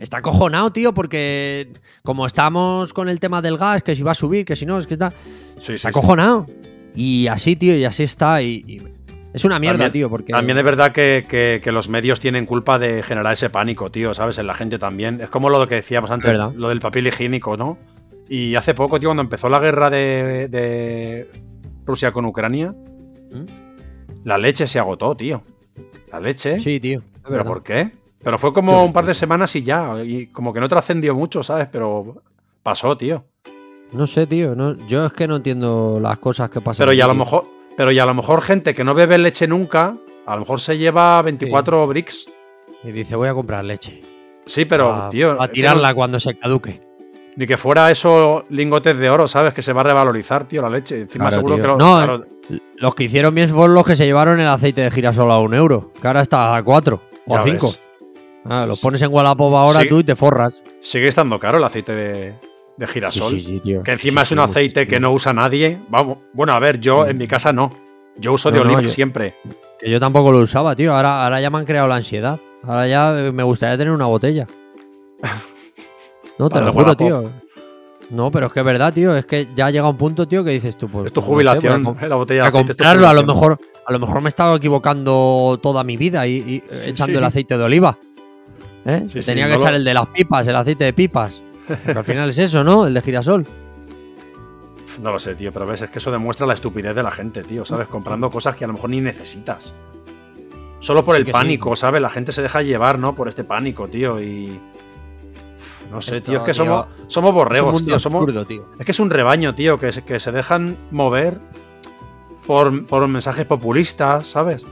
Está 0.00 0.18
acojonado, 0.18 0.72
tío, 0.72 0.92
porque 0.94 1.72
como 2.02 2.26
estamos 2.26 2.92
con 2.92 3.08
el 3.08 3.20
tema 3.20 3.40
del 3.42 3.56
gas, 3.58 3.82
que 3.82 3.94
si 3.94 4.02
va 4.02 4.12
a 4.12 4.14
subir, 4.14 4.44
que 4.44 4.56
si 4.56 4.64
no, 4.66 4.78
es 4.78 4.86
que 4.86 4.94
está. 4.94 5.10
Sí. 5.58 5.74
Está 5.74 5.92
sí. 5.92 5.98
acojonado. 5.98 6.46
Y 6.94 7.26
así, 7.28 7.54
tío, 7.54 7.76
y 7.76 7.84
así 7.84 8.02
está. 8.02 8.42
Y, 8.42 8.64
y- 8.66 8.82
es 9.32 9.44
una 9.44 9.60
mierda, 9.60 9.78
También- 9.84 9.92
tío, 9.92 10.10
porque. 10.10 10.32
También 10.32 10.58
es 10.58 10.64
verdad 10.64 10.90
que, 10.90 11.24
que- 11.28 11.60
que 11.62 11.70
los 11.70 11.88
medios 11.88 12.18
tienen 12.18 12.46
culpa 12.46 12.78
de 12.80 13.02
generar 13.04 13.32
ese 13.34 13.48
pánico, 13.50 13.90
tío, 13.92 14.12
¿sabes? 14.14 14.38
En 14.38 14.46
la 14.48 14.54
gente 14.54 14.78
también. 14.78 15.20
Es 15.20 15.28
como 15.28 15.50
lo 15.50 15.64
que 15.68 15.76
decíamos 15.76 16.10
antes, 16.10 16.30
Verdad. 16.32 16.52
lo 16.56 16.68
del 16.70 16.80
papel 16.80 17.06
higiénico, 17.06 17.56
¿no? 17.56 17.78
Y 18.28 18.54
hace 18.56 18.74
poco, 18.74 18.98
tío, 18.98 19.08
cuando 19.10 19.22
empezó 19.22 19.48
la 19.48 19.60
guerra 19.60 19.90
de, 19.90 20.48
de 20.48 21.30
Rusia 21.84 22.10
con 22.10 22.24
Ucrania, 22.24 22.70
¿Mm? 23.32 23.44
la 24.24 24.38
leche 24.38 24.66
se 24.66 24.78
agotó, 24.78 25.14
tío. 25.14 25.42
La 26.10 26.18
leche. 26.20 26.58
Sí, 26.58 26.80
tío. 26.80 27.02
¿Pero 27.22 27.30
verdad. 27.36 27.46
por 27.46 27.62
qué? 27.62 27.90
Pero 28.22 28.38
fue 28.38 28.52
como 28.52 28.84
un 28.84 28.92
par 28.92 29.06
de 29.06 29.14
semanas 29.14 29.54
y 29.56 29.62
ya. 29.62 30.02
Y 30.04 30.26
como 30.26 30.52
que 30.52 30.60
no 30.60 30.68
trascendió 30.68 31.14
mucho, 31.14 31.42
¿sabes? 31.42 31.68
Pero 31.72 32.22
pasó, 32.62 32.96
tío. 32.96 33.24
No 33.92 34.06
sé, 34.06 34.26
tío. 34.26 34.54
No, 34.54 34.76
yo 34.86 35.04
es 35.06 35.12
que 35.12 35.26
no 35.26 35.36
entiendo 35.36 35.98
las 36.00 36.18
cosas 36.18 36.50
que 36.50 36.60
pasan. 36.60 36.84
Pero 36.84 36.92
ya 36.92 37.04
a 37.04 37.08
lo 37.08 37.14
mejor. 37.14 37.44
Pero 37.76 37.90
ya 37.92 38.02
a 38.02 38.06
lo 38.06 38.14
mejor 38.14 38.42
gente 38.42 38.74
que 38.74 38.84
no 38.84 38.94
bebe 38.94 39.16
leche 39.16 39.46
nunca, 39.48 39.96
a 40.26 40.34
lo 40.34 40.40
mejor 40.40 40.60
se 40.60 40.76
lleva 40.76 41.22
24 41.22 41.86
bricks. 41.86 42.26
Y 42.84 42.92
dice, 42.92 43.16
voy 43.16 43.28
a 43.28 43.34
comprar 43.34 43.64
leche. 43.64 44.00
Sí, 44.46 44.64
pero, 44.64 44.92
a, 44.92 45.10
tío. 45.10 45.40
a 45.40 45.48
tirarla 45.48 45.94
cuando 45.94 46.20
se 46.20 46.38
caduque. 46.38 46.80
Ni 47.36 47.46
que 47.46 47.56
fuera 47.56 47.90
eso 47.90 48.44
lingotes 48.50 48.96
de 48.98 49.08
oro, 49.08 49.28
¿sabes? 49.28 49.54
Que 49.54 49.62
se 49.62 49.72
va 49.72 49.80
a 49.80 49.84
revalorizar, 49.84 50.44
tío, 50.44 50.60
la 50.62 50.68
leche. 50.68 51.00
Encima 51.02 51.28
Claro, 51.28 51.36
seguro 51.36 51.54
tío. 51.54 51.62
que 51.62 51.68
lo. 51.68 51.76
No, 51.78 51.96
claro, 52.04 52.24
Los 52.76 52.94
que 52.94 53.04
hicieron 53.04 53.34
bien 53.34 53.48
fueron 53.48 53.74
los 53.74 53.86
que 53.86 53.96
se 53.96 54.04
llevaron 54.04 54.40
el 54.40 54.48
aceite 54.48 54.82
de 54.82 54.90
girasol 54.90 55.30
a 55.30 55.38
un 55.38 55.54
euro. 55.54 55.92
Que 56.00 56.06
ahora 56.06 56.20
está 56.20 56.56
a 56.56 56.62
cuatro 56.62 57.00
o 57.26 57.34
a 57.36 57.38
ya 57.38 57.44
cinco. 57.44 57.66
ves. 57.68 57.80
Ah, 58.44 58.64
los 58.66 58.80
pones 58.80 59.02
en 59.02 59.12
Wallapop 59.12 59.54
ahora 59.54 59.82
Sí. 59.82 59.88
tú 59.88 59.98
y 60.00 60.04
te 60.04 60.16
forras. 60.16 60.62
Sigue 60.82 61.08
estando 61.08 61.38
caro 61.38 61.58
el 61.58 61.64
aceite 61.64 61.92
de, 61.94 62.34
de 62.76 62.86
girasol. 62.86 63.38
tío. 63.62 63.82
Que 63.82 63.92
encima 63.92 64.22
Sí, 64.22 64.22
es 64.22 64.28
sí, 64.28 64.34
un 64.34 64.40
aceite 64.40 64.86
que 64.88 64.98
no 65.00 65.12
usa 65.12 65.32
nadie. 65.32 65.78
Vamos. 65.88 66.18
Bueno, 66.32 66.52
a 66.54 66.58
ver, 66.58 66.80
yo 66.80 67.06
en 67.06 67.18
mi 67.18 67.26
casa 67.28 67.52
no. 67.52 67.70
Yo 68.16 68.32
uso 68.32 68.50
de 68.50 68.58
No, 68.58 68.64
no, 68.64 68.70
oliva 68.70 68.82
yo- 68.82 68.88
siempre. 68.88 69.34
Que 69.78 69.90
yo 69.90 70.00
tampoco 70.00 70.32
lo 70.32 70.38
usaba, 70.38 70.74
tío. 70.74 70.94
Ahora, 70.94 71.24
ahora 71.24 71.40
ya 71.40 71.50
me 71.50 71.58
han 71.58 71.64
creado 71.64 71.86
la 71.88 71.96
ansiedad. 71.96 72.38
Ahora 72.64 72.86
ya 72.86 73.18
eh, 73.18 73.32
me 73.32 73.42
gustaría 73.42 73.76
tener 73.78 73.92
una 73.92 74.06
botella. 74.06 74.46
No, 76.38 76.48
te 76.48 76.60
lo 76.60 76.72
juro, 76.72 76.96
tío. 76.96 77.30
No, 78.10 78.30
pero 78.30 78.46
es 78.46 78.52
que 78.52 78.60
es 78.60 78.64
verdad, 78.66 78.92
tío. 78.92 79.14
Es 79.14 79.26
que 79.26 79.48
ya 79.54 79.70
llega 79.70 79.88
un 79.88 79.96
punto, 79.96 80.26
tío, 80.26 80.42
que 80.42 80.50
dices 80.50 80.76
tú, 80.76 80.88
pues. 80.88 81.06
Es 81.06 81.12
tu 81.12 81.20
no 81.20 81.26
sé, 81.26 81.32
jubilación. 81.32 81.82
a 81.82 81.84
com- 81.84 81.96
la 82.08 82.16
botella 82.16 82.42
a 82.46 82.50
de 82.50 82.50
tu 82.62 82.66
comprarlo, 82.66 83.06
a 83.08 83.12
lo 83.14 83.24
mejor, 83.24 83.58
a 83.86 83.92
lo 83.92 83.98
mejor 83.98 84.20
me 84.22 84.28
he 84.28 84.30
estado 84.30 84.56
equivocando 84.56 85.60
toda 85.62 85.84
mi 85.84 85.96
vida 85.96 86.26
y, 86.26 86.36
y, 86.38 86.56
eh, 86.56 86.80
Sí, 86.84 86.90
echando 86.90 87.12
sí. 87.12 87.18
el 87.18 87.24
aceite 87.24 87.56
de 87.58 87.62
oliva. 87.62 87.98
¿Eh? 88.84 89.02
Sí, 89.10 89.20
sí, 89.20 89.26
Tenía 89.26 89.44
que 89.46 89.52
no 89.52 89.56
lo- 89.58 89.62
echar 89.62 89.74
el 89.74 89.84
de 89.84 89.94
las 89.94 90.06
pipas, 90.08 90.46
el 90.46 90.56
aceite 90.56 90.84
de 90.84 90.92
pipas. 90.92 91.40
Porque 91.66 91.98
al 91.98 92.04
final 92.04 92.28
es 92.28 92.38
eso, 92.38 92.64
¿no? 92.64 92.86
El 92.86 92.94
de 92.94 93.02
girasol. 93.02 93.46
No 95.02 95.12
lo 95.12 95.18
sé, 95.18 95.34
tío, 95.34 95.52
pero 95.52 95.66
ves, 95.66 95.82
es 95.82 95.90
que 95.90 95.98
eso 95.98 96.10
demuestra 96.10 96.46
la 96.46 96.54
estupidez 96.54 96.94
de 96.94 97.02
la 97.02 97.10
gente, 97.10 97.42
tío, 97.42 97.64
¿sabes? 97.64 97.88
Comprando 97.88 98.30
cosas 98.30 98.54
que 98.56 98.64
a 98.64 98.66
lo 98.66 98.74
mejor 98.74 98.90
ni 98.90 99.00
necesitas. 99.00 99.72
Solo 100.80 101.04
por 101.04 101.14
Sí 101.14 101.20
el 101.20 101.26
sí. 101.26 101.32
pánico, 101.32 101.76
¿sabes? 101.76 102.00
La 102.02 102.10
gente 102.10 102.32
se 102.32 102.42
deja 102.42 102.62
llevar, 102.62 102.98
¿no? 102.98 103.14
Por 103.14 103.28
este 103.28 103.44
pánico, 103.44 103.86
tío, 103.88 104.20
y. 104.20 104.58
No 105.90 106.00
sé, 106.02 106.18
Esto, 106.18 106.30
tío, 106.30 106.38
es 106.40 106.44
que 106.46 106.52
tío, 106.52 106.64
somos, 106.64 106.86
somos 107.08 107.34
borregos, 107.34 107.84
tío. 107.84 107.98
Somos, 107.98 108.20
absurdo, 108.22 108.44
tío. 108.44 108.64
es 108.78 108.84
que 108.86 108.92
es 108.92 109.00
un 109.00 109.10
rebaño, 109.10 109.54
tío, 109.54 109.78
que 109.78 109.92
se, 109.92 110.02
que 110.04 110.20
se 110.20 110.32
dejan 110.32 110.76
mover 110.90 111.38
por, 112.46 112.86
por 112.86 113.06
mensajes 113.08 113.46
populistas, 113.46 114.26
¿sabes? 114.26 114.64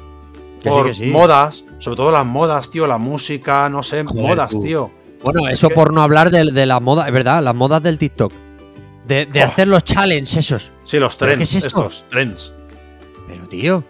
Que 0.62 0.68
sí, 0.68 0.68
por 0.70 0.86
que 0.86 0.94
sí. 0.94 1.06
modas, 1.06 1.64
sobre 1.78 1.96
todo 1.96 2.10
las 2.10 2.26
modas, 2.26 2.70
tío, 2.70 2.86
la 2.86 2.98
música, 2.98 3.68
no 3.68 3.82
sé, 3.82 4.04
Joder, 4.04 4.22
modas, 4.22 4.50
tú. 4.50 4.62
tío. 4.62 4.90
Bueno, 5.22 5.48
eso 5.48 5.68
por 5.70 5.92
no 5.92 6.02
hablar 6.02 6.30
de, 6.30 6.50
de 6.52 6.66
la 6.66 6.78
moda, 6.80 7.06
es 7.06 7.12
verdad, 7.12 7.42
las 7.42 7.54
modas 7.54 7.82
del 7.82 7.98
TikTok. 7.98 8.32
De, 9.06 9.26
de 9.26 9.42
Oh. 9.42 9.46
hacer 9.46 9.66
los 9.68 9.82
challenges 9.84 10.36
esos. 10.36 10.70
Sí, 10.84 10.98
los 10.98 11.16
¿Pero 11.16 11.30
qué 11.30 11.36
trends, 11.36 11.54
es 11.54 11.64
esto? 11.66 11.80
estos, 11.84 12.04
trends. 12.10 12.52
Pero, 13.26 13.44
tío. 13.48 13.84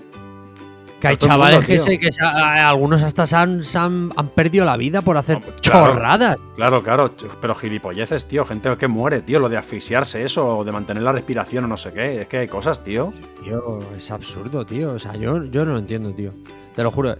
Que 1.00 1.06
hay 1.08 1.14
mundo, 1.14 1.26
chavales 1.26 1.64
que, 1.66 1.78
se, 1.78 1.96
que 1.98 2.10
se- 2.10 2.24
a- 2.24 2.68
algunos 2.68 3.02
hasta 3.02 3.24
se 3.26 3.36
han, 3.36 3.62
se 3.62 3.78
han, 3.78 4.10
han 4.16 4.28
perdido 4.30 4.64
la 4.64 4.76
vida 4.76 5.00
por 5.02 5.16
hacer 5.16 5.38
No, 5.40 5.46
claro. 5.62 5.92
chorradas. 5.92 6.36
Claro, 6.56 6.82
claro, 6.82 7.10
pero 7.40 7.54
gilipolleces, 7.54 8.26
tío, 8.26 8.44
gente 8.44 8.76
que 8.76 8.88
muere, 8.88 9.20
tío, 9.22 9.38
lo 9.38 9.48
de 9.48 9.56
asfixiarse 9.56 10.24
eso, 10.24 10.58
o 10.58 10.64
de 10.64 10.72
mantener 10.72 11.02
la 11.04 11.12
respiración 11.12 11.64
o 11.64 11.68
no 11.68 11.76
sé 11.76 11.92
qué, 11.92 12.22
es 12.22 12.28
que 12.28 12.38
hay 12.38 12.48
cosas, 12.48 12.82
tío. 12.82 13.12
Tío, 13.44 13.78
es 13.96 14.10
absurdo, 14.10 14.64
tío. 14.66 14.92
O 14.92 14.98
sea, 14.98 15.14
yo, 15.14 15.44
yo 15.44 15.64
no 15.64 15.72
lo 15.74 15.78
entiendo, 15.78 16.10
tío. 16.12 16.32
Te 16.78 16.84
lo 16.84 16.92
juro. 16.92 17.16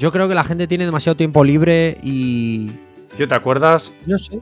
Yo 0.00 0.10
creo 0.10 0.26
que 0.26 0.34
la 0.34 0.42
gente 0.42 0.66
tiene 0.66 0.84
demasiado 0.84 1.14
tiempo 1.16 1.44
libre 1.44 1.96
y. 2.02 2.72
Tío, 3.16 3.28
¿te 3.28 3.34
acuerdas? 3.36 3.92
No 4.04 4.18
sé. 4.18 4.40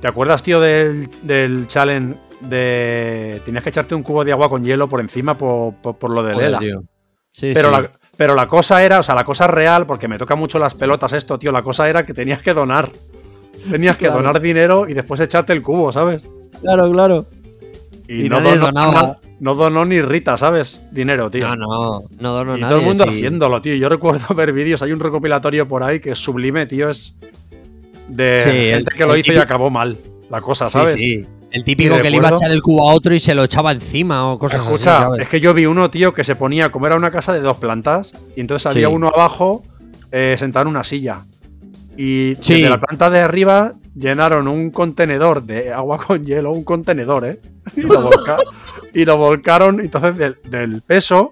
¿Te 0.00 0.06
acuerdas, 0.06 0.44
tío, 0.44 0.60
del, 0.60 1.10
del 1.22 1.66
challenge 1.66 2.16
de... 2.42 3.42
Tenías 3.44 3.64
que 3.64 3.70
echarte 3.70 3.96
un 3.96 4.04
cubo 4.04 4.24
de 4.24 4.30
agua 4.30 4.48
con 4.48 4.62
hielo 4.62 4.88
por 4.88 5.00
encima 5.00 5.36
por, 5.36 5.74
por- 5.74 5.96
por 5.98 6.10
lo 6.12 6.22
de 6.22 6.34
Joder, 6.34 6.46
Lela? 6.46 6.58
tío. 6.60 6.84
Sí, 7.32 7.50
Pero, 7.52 7.74
sí. 7.74 7.82
La, 7.82 7.90
pero 8.16 8.34
la 8.36 8.46
cosa 8.46 8.84
era, 8.84 9.00
o 9.00 9.02
sea, 9.02 9.16
la 9.16 9.24
cosa 9.24 9.48
real, 9.48 9.84
porque 9.84 10.06
me 10.06 10.16
toca 10.16 10.36
mucho 10.36 10.60
las 10.60 10.74
pelotas 10.74 11.12
esto, 11.12 11.36
tío, 11.36 11.50
la 11.50 11.64
cosa 11.64 11.90
era 11.90 12.06
que 12.06 12.14
tenías 12.14 12.40
que 12.42 12.54
donar. 12.54 12.88
Tenías 13.68 13.96
que 13.96 14.06
Claro. 14.06 14.22
donar 14.22 14.40
dinero 14.40 14.86
y 14.88 14.94
después 14.94 15.18
echarte 15.18 15.52
el 15.52 15.60
cubo, 15.62 15.90
¿sabes? 15.90 16.30
Claro, 16.60 16.88
claro. 16.92 17.26
Y, 18.06 18.26
Y 18.26 18.28
no, 18.28 18.40
nadie 18.40 18.58
donaba. 18.58 19.18
No 19.40 19.54
donó 19.54 19.84
ni 19.84 20.00
Rita, 20.00 20.36
¿sabes? 20.36 20.80
Dinero, 20.92 21.30
tío. 21.30 21.48
No, 21.56 21.56
no, 21.56 22.02
no 22.20 22.32
dono 22.32 22.56
y 22.56 22.60
nadie, 22.60 22.70
todo 22.70 22.80
el 22.80 22.86
mundo 22.86 23.04
sí. 23.04 23.10
haciéndolo, 23.10 23.60
tío. 23.62 23.74
Yo 23.74 23.88
recuerdo 23.88 24.34
ver 24.34 24.52
vídeos, 24.52 24.82
hay 24.82 24.92
un 24.92 25.00
recopilatorio 25.00 25.66
por 25.66 25.82
ahí 25.82 25.98
que 26.00 26.10
es 26.12 26.18
sublime, 26.18 26.66
tío, 26.66 26.90
es 26.90 27.16
de 28.08 28.40
Sí, 28.42 28.50
gente 28.50 28.92
el- 28.92 28.98
que 28.98 29.06
lo 29.06 29.16
hizo 29.16 29.32
y 29.32 29.36
acabó 29.38 29.70
mal 29.70 29.96
la 30.30 30.40
cosa, 30.40 30.66
Sí, 30.66 30.72
¿sabes? 30.72 30.92
sí. 30.94 31.22
El 31.52 31.64
típico 31.64 31.98
que 32.00 32.10
le 32.10 32.16
iba 32.18 32.28
a 32.28 32.32
echar 32.32 32.52
el 32.52 32.62
cubo 32.62 32.88
a 32.88 32.94
otro 32.94 33.12
y 33.12 33.18
se 33.18 33.34
lo 33.34 33.42
echaba 33.42 33.72
encima 33.72 34.30
o 34.30 34.38
cosas 34.38 34.60
Escucha, 34.60 34.96
así. 34.98 35.04
¿sabes? 35.06 35.20
es 35.22 35.28
que 35.28 35.40
yo 35.40 35.52
vi 35.52 35.66
uno, 35.66 35.90
tío, 35.90 36.14
que 36.14 36.22
se 36.22 36.36
ponía, 36.36 36.70
como 36.70 36.86
era 36.86 36.94
una 36.94 37.10
casa 37.10 37.32
de 37.32 37.40
dos 37.40 37.58
plantas, 37.58 38.12
y 38.36 38.40
entonces 38.40 38.66
había 38.70 38.86
Sí. 38.88 38.94
uno 38.94 39.08
abajo 39.08 39.62
eh, 40.12 40.36
sentado 40.38 40.62
en 40.64 40.68
una 40.68 40.84
silla. 40.84 41.22
Y 41.96 42.36
Sí. 42.40 42.54
desde 42.54 42.70
la 42.70 42.80
planta 42.80 43.10
de 43.10 43.18
arriba 43.18 43.72
llenaron 43.96 44.46
un 44.46 44.70
contenedor 44.70 45.42
de 45.42 45.72
agua 45.72 45.98
con 46.06 46.24
hielo, 46.24 46.52
un 46.52 46.62
contenedor, 46.62 47.24
¿eh? 47.26 47.40
Y 47.76 47.82
lo, 47.82 48.00
volca- 48.02 48.38
y 48.94 49.04
lo 49.04 49.16
volcaron, 49.16 49.76
y 49.80 49.84
entonces 49.84 50.16
del, 50.16 50.36
del 50.44 50.82
peso 50.82 51.30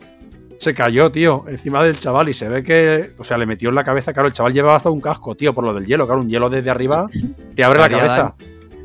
se 0.59 0.74
cayó, 0.74 1.11
tío, 1.12 1.45
encima 1.49 1.82
del 1.84 1.99
chaval, 1.99 2.28
y 2.28 2.34
se 2.34 2.49
ve 2.49 2.62
que, 2.64 3.12
o 3.18 3.24
sea, 3.24 3.39
le 3.39 3.47
metió 3.47 3.68
en 3.68 3.74
la 3.76 3.84
cabeza, 3.84 4.12
claro, 4.12 4.26
el 4.28 4.32
chaval 4.34 4.53
llevaba 4.53 4.76
hasta 4.76 4.91
un 4.91 5.01
casco, 5.01 5.34
tío, 5.36 5.55
por 5.55 5.64
lo 5.64 5.72
del 5.74 5.86
hielo, 5.86 6.07
claro, 6.07 6.20
un 6.20 6.28
hielo 6.28 6.51
desde 6.51 6.70
arriba 6.70 7.07
te 7.55 7.62
abre 7.64 7.78
la 7.80 7.89
cabeza. 7.89 8.34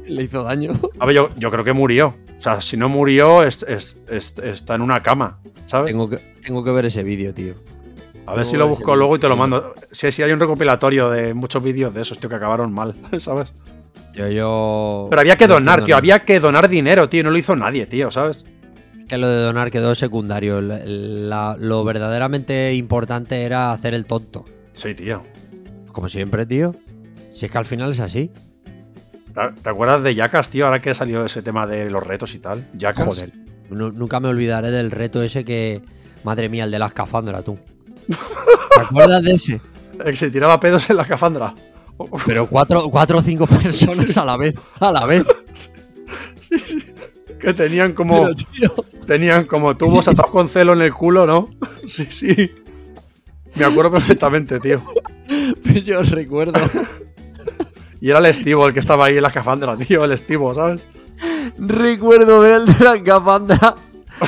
Le 0.08 0.24
hizo 0.24 0.43
daño. 0.43 0.72
A 0.99 1.06
ver, 1.06 1.16
yo, 1.16 1.30
yo 1.38 1.49
creo 1.49 1.64
que 1.64 1.74
murió. 1.74 2.14
O 2.38 2.41
sea, 2.41 2.60
si 2.62 2.76
no 2.76 2.89
murió, 2.89 3.41
es- 3.43 3.64
es- 3.64 4.01
es- 4.10 4.38
está 4.39 4.76
en 4.76 4.82
una 4.82 5.01
cama, 5.01 5.39
¿sabes? 5.66 5.91
Tengo 5.91 6.10
que, 6.10 6.18
tengo 6.45 6.64
que 6.64 6.72
ver 6.72 6.86
ese 6.86 7.01
vídeo, 7.04 7.34
tío. 7.34 7.54
A 8.26 8.36
ver 8.36 8.45
si 8.45 8.56
lo 8.58 8.68
busco 8.68 8.95
luego 8.95 9.16
y 9.16 9.20
te 9.20 9.28
lo 9.30 9.36
mando. 9.38 9.74
Si, 9.91 10.12
si 10.12 10.22
hay 10.24 10.32
un 10.32 10.39
recopilatorio 10.39 11.10
de 11.10 11.34
muchos 11.34 11.64
vídeos 11.64 11.93
de 11.93 12.01
esos, 12.01 12.20
tío, 12.20 12.30
que 12.30 12.36
acabaron 12.36 12.72
mal, 12.74 12.93
¿sabes? 13.20 13.54
Yo, 14.14 14.28
yo. 14.30 15.07
Pero 15.09 15.20
había 15.22 15.36
que 15.38 15.47
no 15.47 15.55
donar, 15.55 15.80
tío, 15.80 15.88
nada. 15.89 15.97
había 15.97 16.20
que 16.20 16.39
donar 16.39 16.70
dinero, 16.70 17.09
tío, 17.09 17.24
no 17.24 17.32
lo 17.32 17.38
hizo 17.38 17.55
nadie, 17.55 17.86
tío, 17.88 18.11
¿sabes? 18.11 18.45
Que 19.07 19.18
lo 19.18 19.28
de 19.28 19.41
donar 19.43 19.72
quedó 19.72 19.95
secundario. 19.95 20.61
La- 20.61 20.80
la- 20.86 21.57
lo 21.59 21.84
verdaderamente 21.84 22.74
importante 22.74 23.43
era 23.43 23.72
hacer 23.72 23.93
el 23.93 24.05
tonto. 24.05 24.45
Sí, 24.74 24.93
tío. 24.95 25.24
como 25.91 26.09
siempre, 26.09 26.45
tío. 26.47 26.76
Si 27.32 27.45
es 27.45 27.51
que 27.51 27.57
al 27.57 27.66
final 27.66 27.91
es 27.91 27.99
así. 27.99 28.32
¿Te 29.64 29.70
acuerdas 29.70 30.01
de 30.03 30.16
Jackass, 30.16 30.49
tío? 30.49 30.66
Ahora 30.66 30.80
que 30.80 30.91
ha 30.91 30.95
salido 30.95 31.26
ese 31.26 31.41
tema 31.43 31.66
de 31.68 31.89
los 31.89 32.01
retos 32.05 32.34
y 32.36 32.39
tal. 32.39 32.68
Joder. 32.95 33.32
Nu- 33.70 33.91
nunca 33.91 34.20
me 34.20 34.28
olvidaré 34.30 34.72
del 34.72 34.89
reto 34.91 35.22
ese 35.24 35.43
que. 35.45 35.82
Madre 36.24 36.49
mía, 36.49 36.64
el 36.64 36.72
de 36.72 36.80
la 36.80 36.86
escafandra, 36.88 37.41
tú. 37.41 37.57
¿Te 38.07 38.82
acuerdas 38.82 39.24
de 39.24 39.32
ese? 39.34 39.61
El 39.99 40.05
que 40.11 40.16
se 40.16 40.32
tiraba 40.32 40.59
pedos 40.59 40.89
en 40.89 40.95
la 40.97 41.03
escafandra. 41.03 41.53
Pero 42.25 42.47
cuatro, 42.47 42.89
cuatro 42.89 43.19
o 43.19 43.21
cinco 43.21 43.47
personas 43.61 44.17
a 44.17 44.25
la 44.25 44.37
vez. 44.37 44.55
A 44.79 44.91
la 44.91 45.05
vez. 45.05 45.23
Que 47.39 47.53
tenían 47.53 47.93
como. 47.93 48.29
Tenían 49.05 49.45
como 49.45 49.75
tubos 49.75 50.07
atados 50.07 50.31
con 50.31 50.47
celo 50.47 50.73
en 50.73 50.81
el 50.81 50.93
culo, 50.93 51.25
¿no? 51.25 51.49
Sí, 51.85 52.07
sí. 52.09 52.51
Me 53.55 53.65
acuerdo 53.65 53.91
perfectamente, 53.91 54.59
tío. 54.59 54.81
pues 55.63 55.83
yo 55.83 56.01
recuerdo. 56.03 56.59
Y 57.99 58.09
era 58.09 58.19
el 58.19 58.25
estivo 58.25 58.65
el 58.67 58.73
que 58.73 58.79
estaba 58.79 59.05
ahí 59.05 59.17
en 59.17 59.21
la 59.21 59.29
escafandra, 59.29 59.77
tío, 59.77 60.03
el 60.03 60.11
estivo, 60.11 60.53
¿sabes? 60.53 60.87
Recuerdo 61.57 62.39
ver 62.39 62.53
el 62.53 62.65
de 62.65 62.83
la 62.83 62.95
escafandra 62.95 63.75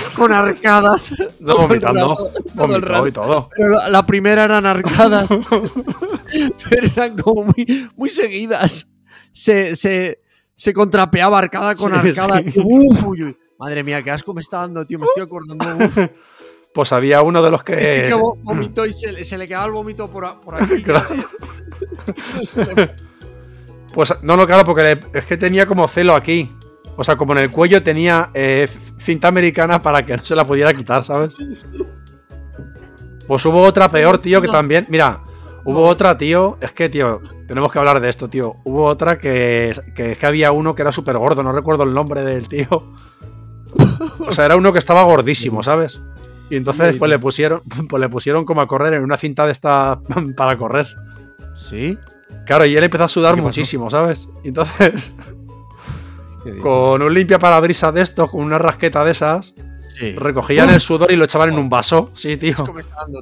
con 0.15 0.31
arcadas. 0.33 1.13
No, 1.39 1.57
vomitando. 1.57 2.31
rato, 2.33 2.43
Vomitó 2.53 3.07
y 3.07 3.11
todo. 3.11 3.49
Pero 3.55 3.77
la, 3.89 4.05
primera 4.05 4.43
eran 4.45 4.65
arcadas. 4.65 5.27
pero 6.69 6.87
eran 6.87 7.17
como 7.17 7.45
muy, 7.45 7.89
muy 7.95 8.09
seguidas. 8.09 8.87
Se, 9.31 9.75
se, 9.75 10.19
se 10.55 10.73
contrapeaba 10.73 11.39
arcada 11.39 11.75
con 11.75 11.91
Sí, 11.91 12.09
arcada. 12.09 12.37
sí. 12.39 12.59
Uf, 12.63 13.03
uy, 13.03 13.23
uy. 13.23 13.37
Madre 13.59 13.83
mía, 13.83 14.01
qué 14.03 14.11
asco 14.11 14.33
me 14.33 14.41
está 14.41 14.57
dando, 14.59 14.85
tío. 14.85 14.99
Me 14.99 15.05
estoy 15.05 15.23
acordando. 15.23 15.85
Uf. 15.85 15.97
Pues 16.75 16.91
había 16.91 17.21
uno 17.21 17.41
de 17.41 17.49
los 17.51 17.63
que. 17.63 17.71
Este 17.79 18.07
que 18.09 18.15
vo- 18.15 18.37
vomitó 18.43 18.85
y 18.85 18.91
se, 18.91 19.09
le- 19.13 19.23
se 19.23 19.37
le 19.37 19.47
quedaba 19.47 19.65
el 19.67 19.71
vómito 19.71 20.09
por, 20.11 20.25
a- 20.25 20.41
por 20.41 20.61
aquí. 20.61 20.83
Claro. 20.83 21.07
Pues 23.93 24.13
no, 24.21 24.35
no, 24.35 24.45
claro, 24.45 24.65
porque 24.65 24.83
le- 24.83 25.19
es 25.19 25.25
que 25.25 25.37
tenía 25.37 25.65
como 25.65 25.87
celo 25.87 26.15
aquí. 26.15 26.51
O 26.97 27.03
sea, 27.03 27.15
como 27.15 27.33
en 27.33 27.39
el 27.39 27.51
cuello 27.51 27.83
tenía 27.83 28.29
eh, 28.33 28.69
cinta 28.99 29.27
americana 29.27 29.81
para 29.81 30.05
que 30.05 30.15
no 30.15 30.23
se 30.23 30.35
la 30.35 30.45
pudiera 30.45 30.73
quitar, 30.73 31.03
¿sabes? 31.03 31.35
Pues 33.27 33.45
hubo 33.45 33.61
otra 33.61 33.89
peor, 33.89 34.17
tío, 34.19 34.41
que 34.41 34.47
también. 34.47 34.85
Mira, 34.89 35.21
hubo 35.65 35.85
otra, 35.85 36.17
tío. 36.17 36.57
Es 36.61 36.71
que, 36.71 36.89
tío, 36.89 37.19
tenemos 37.47 37.71
que 37.71 37.79
hablar 37.79 37.99
de 37.99 38.09
esto, 38.09 38.29
tío. 38.29 38.55
Hubo 38.63 38.85
otra 38.85 39.17
que, 39.17 39.73
que 39.93 40.13
es 40.13 40.17
que 40.17 40.25
había 40.25 40.51
uno 40.51 40.73
que 40.73 40.83
era 40.83 40.91
súper 40.91 41.17
gordo, 41.17 41.43
no 41.43 41.51
recuerdo 41.51 41.83
el 41.83 41.93
nombre 41.93 42.23
del 42.23 42.47
tío. 42.47 42.67
O 44.19 44.31
sea, 44.31 44.45
era 44.45 44.55
uno 44.55 44.71
que 44.71 44.79
estaba 44.79 45.03
gordísimo, 45.03 45.63
¿sabes? 45.63 45.99
Y 46.49 46.57
entonces, 46.57 46.97
pues 46.97 47.09
le 47.09 47.19
pusieron, 47.19 47.61
pues 47.89 47.99
le 47.99 48.09
pusieron 48.09 48.45
como 48.45 48.61
a 48.61 48.67
correr 48.67 48.93
en 48.93 49.03
una 49.03 49.17
cinta 49.17 49.45
de 49.45 49.51
esta 49.51 49.99
para 50.37 50.57
correr. 50.57 50.87
¿Sí? 51.55 51.97
Claro, 52.45 52.65
y 52.65 52.75
él 52.75 52.83
empezó 52.83 53.05
a 53.05 53.09
sudar 53.09 53.35
muchísimo, 53.37 53.89
¿sabes? 53.89 54.27
Y 54.43 54.49
entonces. 54.49 55.11
Con 56.61 57.01
un 57.01 57.13
limpia 57.13 57.39
parabrisas 57.39 57.93
de 57.93 58.01
estos, 58.01 58.29
con 58.29 58.41
una 58.43 58.57
rasqueta 58.57 59.03
de 59.03 59.11
esas, 59.11 59.53
Sí. 59.97 60.11
recogían 60.13 60.69
el 60.71 60.81
sudor 60.81 61.09
y 61.09 61.15
lo 61.15 61.23
echaban 61.23 61.49
en 61.53 61.57
un 61.57 61.69
vaso. 61.69 62.09
Sí, 62.15 62.35
tío. 62.35 62.55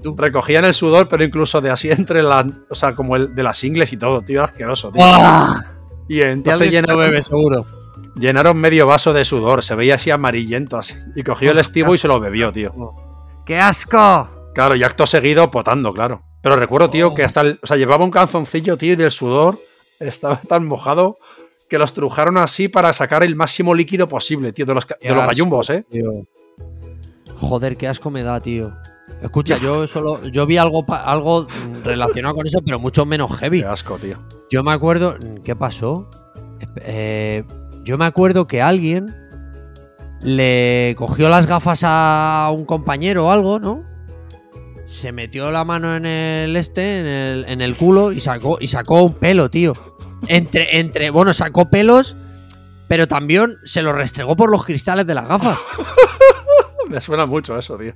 Tú. 0.01 0.15
Recogían 0.17 0.65
el 0.65 0.73
sudor, 0.73 1.07
pero 1.07 1.23
incluso 1.23 1.61
de 1.61 1.69
así 1.69 1.91
entre 1.91 2.23
las. 2.23 2.45
O 2.69 2.73
sea, 2.75 2.95
como 2.95 3.15
el 3.15 3.35
de 3.35 3.43
las 3.43 3.63
ingles 3.63 3.93
y 3.93 3.97
todo, 3.97 4.21
tío, 4.21 4.43
asqueroso, 4.43 4.91
tío. 4.91 5.03
Y 6.07 6.21
entonces 6.21 6.71
llenaron, 6.71 6.99
bebe, 6.99 7.21
seguro. 7.21 7.65
llenaron 8.15 8.57
medio 8.57 8.87
vaso 8.87 9.13
de 9.13 9.23
sudor, 9.23 9.63
se 9.63 9.75
veía 9.75 9.95
así 9.95 10.09
amarillento, 10.11 10.77
así. 10.77 10.95
Y 11.15 11.21
cogió 11.23 11.51
el 11.51 11.59
estivo 11.59 11.93
y 11.93 11.97
se 11.99 12.07
lo 12.07 12.19
bebió, 12.19 12.51
tío. 12.51 12.73
¡Qué 13.45 13.59
asco! 13.59 14.51
Claro, 14.55 14.75
y 14.75 14.83
acto 14.83 15.05
seguido 15.05 15.49
potando, 15.51 15.93
claro. 15.93 16.23
Pero 16.41 16.55
recuerdo, 16.55 16.89
tío, 16.89 17.09
Oh. 17.09 17.13
que 17.13 17.23
hasta 17.23 17.41
el. 17.41 17.59
O 17.61 17.67
sea, 17.67 17.77
llevaba 17.77 18.03
un 18.03 18.11
calzoncillo, 18.11 18.77
tío, 18.77 18.93
y 18.93 18.95
del 18.95 19.11
sudor 19.11 19.59
estaba 19.99 20.37
tan 20.37 20.65
mojado 20.65 21.17
que 21.69 21.77
los 21.77 21.93
trujaron 21.93 22.37
así 22.37 22.67
para 22.67 22.93
sacar 22.93 23.23
el 23.23 23.35
máximo 23.35 23.73
líquido 23.73 24.07
posible, 24.07 24.53
tío, 24.53 24.65
de 24.65 24.73
los, 24.73 24.87
de 24.87 25.09
los 25.09 25.25
gallumbos, 25.25 25.69
¿eh? 25.69 25.85
tío. 25.89 26.25
Joder, 27.35 27.77
qué 27.77 27.87
asco 27.87 28.09
me 28.09 28.23
da, 28.23 28.39
tío. 28.39 28.73
Escucha, 29.21 29.57
yo 29.61 29.87
solo 29.87 30.25
yo 30.27 30.45
vi 30.45 30.57
algo 30.57 30.85
algo 30.89 31.47
relacionado 31.83 32.35
con 32.35 32.47
eso, 32.47 32.59
pero 32.63 32.79
mucho 32.79 33.05
menos 33.05 33.35
heavy. 33.37 33.61
Qué 33.61 33.67
asco, 33.67 33.97
tío. 33.97 34.17
Yo 34.49 34.63
me 34.63 34.71
acuerdo, 34.71 35.17
¿qué 35.43 35.55
pasó? 35.55 36.09
Eh, 36.81 37.43
yo 37.83 37.97
me 37.97 38.05
acuerdo 38.05 38.47
que 38.47 38.61
alguien 38.61 39.13
le 40.21 40.95
cogió 40.97 41.27
las 41.27 41.47
gafas 41.47 41.81
a 41.83 42.49
un 42.53 42.65
compañero 42.65 43.27
o 43.27 43.31
algo, 43.31 43.59
¿no? 43.59 43.83
Se 44.85 45.11
metió 45.11 45.51
la 45.51 45.65
mano 45.65 45.95
en 45.95 46.05
el 46.05 46.55
este, 46.55 46.99
en 46.99 47.07
el, 47.07 47.45
en 47.47 47.61
el 47.61 47.75
culo 47.75 48.11
y 48.11 48.21
sacó 48.21 48.57
y 48.61 48.67
sacó 48.67 49.03
un 49.03 49.13
pelo, 49.15 49.49
tío. 49.49 49.73
Entre 50.27 50.79
entre, 50.79 51.09
bueno, 51.09 51.33
sacó 51.33 51.69
pelos, 51.69 52.15
pero 52.87 53.07
también 53.07 53.57
se 53.63 53.81
lo 53.81 53.93
restregó 53.93 54.35
por 54.35 54.49
los 54.49 54.65
cristales 54.65 55.05
de 55.05 55.13
las 55.15 55.27
gafas. 55.27 55.59
Me 56.89 57.01
suena 57.01 57.25
mucho 57.25 57.57
eso, 57.57 57.77
tío. 57.77 57.93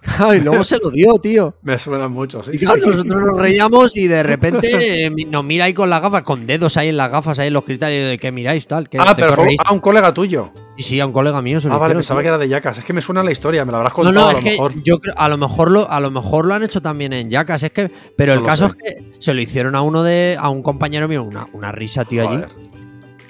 y 0.36 0.40
luego 0.40 0.62
se 0.64 0.78
lo 0.78 0.90
dio, 0.90 1.14
tío. 1.14 1.54
Me 1.62 1.78
suena 1.78 2.08
mucho, 2.08 2.42
sí. 2.42 2.52
Y 2.54 2.58
sí. 2.58 2.64
claro, 2.66 2.80
nosotros 2.86 3.06
nos 3.22 3.38
reíamos 3.40 3.96
y 3.96 4.06
de 4.06 4.22
repente 4.22 4.68
eh, 5.06 5.10
nos 5.28 5.44
mira 5.44 5.64
ahí 5.64 5.74
con 5.74 5.90
las 5.90 6.00
gafas, 6.00 6.22
con 6.22 6.46
dedos 6.46 6.76
ahí 6.76 6.88
en 6.88 6.96
las 6.96 7.10
gafas, 7.10 7.38
ahí 7.38 7.48
en 7.48 7.52
los 7.54 7.64
cristales, 7.64 8.08
¿de 8.08 8.18
qué 8.18 8.30
miráis 8.32 8.66
tal? 8.66 8.88
¿Qué, 8.88 8.98
Ah, 9.00 9.14
pero 9.16 9.34
fue 9.34 9.56
a 9.64 9.72
un 9.72 9.80
colega 9.80 10.14
tuyo. 10.14 10.50
Y 10.76 10.82
sí, 10.82 11.00
a 11.00 11.06
un 11.06 11.12
colega 11.12 11.42
mío 11.42 11.60
se 11.60 11.68
lo 11.68 11.74
Ah, 11.74 11.78
vale, 11.78 11.90
hicieron, 11.92 11.98
pensaba 12.00 12.20
tío. 12.20 12.22
que 12.24 12.28
era 12.28 12.38
de 12.38 12.48
Yacas. 12.48 12.78
Es 12.78 12.84
que 12.84 12.92
me 12.92 13.00
suena 13.00 13.22
la 13.24 13.32
historia, 13.32 13.64
me 13.64 13.72
la 13.72 13.78
habrás 13.78 13.92
No, 13.92 13.96
contado 14.04 14.14
no, 14.14 14.28
a 14.28 14.30
es 14.30 14.36
lo 14.38 14.44
que 14.44 14.50
mejor. 14.52 14.82
yo 14.84 14.98
creo, 15.00 15.14
a 15.18 15.28
lo 15.28 15.36
mejor 15.36 15.70
lo, 15.72 15.90
a 15.90 15.98
lo 16.00 16.10
mejor 16.12 16.46
lo 16.46 16.54
han 16.54 16.62
hecho 16.62 16.80
también 16.80 17.12
en 17.12 17.28
Jackass, 17.28 17.64
es 17.64 17.72
que, 17.72 17.90
pero 18.16 18.32
el 18.34 18.40
No 18.40 18.46
caso 18.46 18.68
sé. 18.68 18.74
es 18.84 18.94
que 18.94 19.12
se 19.18 19.34
lo 19.34 19.40
hicieron 19.42 19.74
a 19.74 19.82
uno 19.82 20.04
de, 20.04 20.36
a 20.38 20.48
un 20.48 20.62
compañero 20.62 21.08
mío, 21.08 21.24
una, 21.24 21.48
una 21.52 21.72
risa, 21.72 22.04
tío, 22.04 22.22
allí. 22.28 22.36
Joder. 22.36 22.68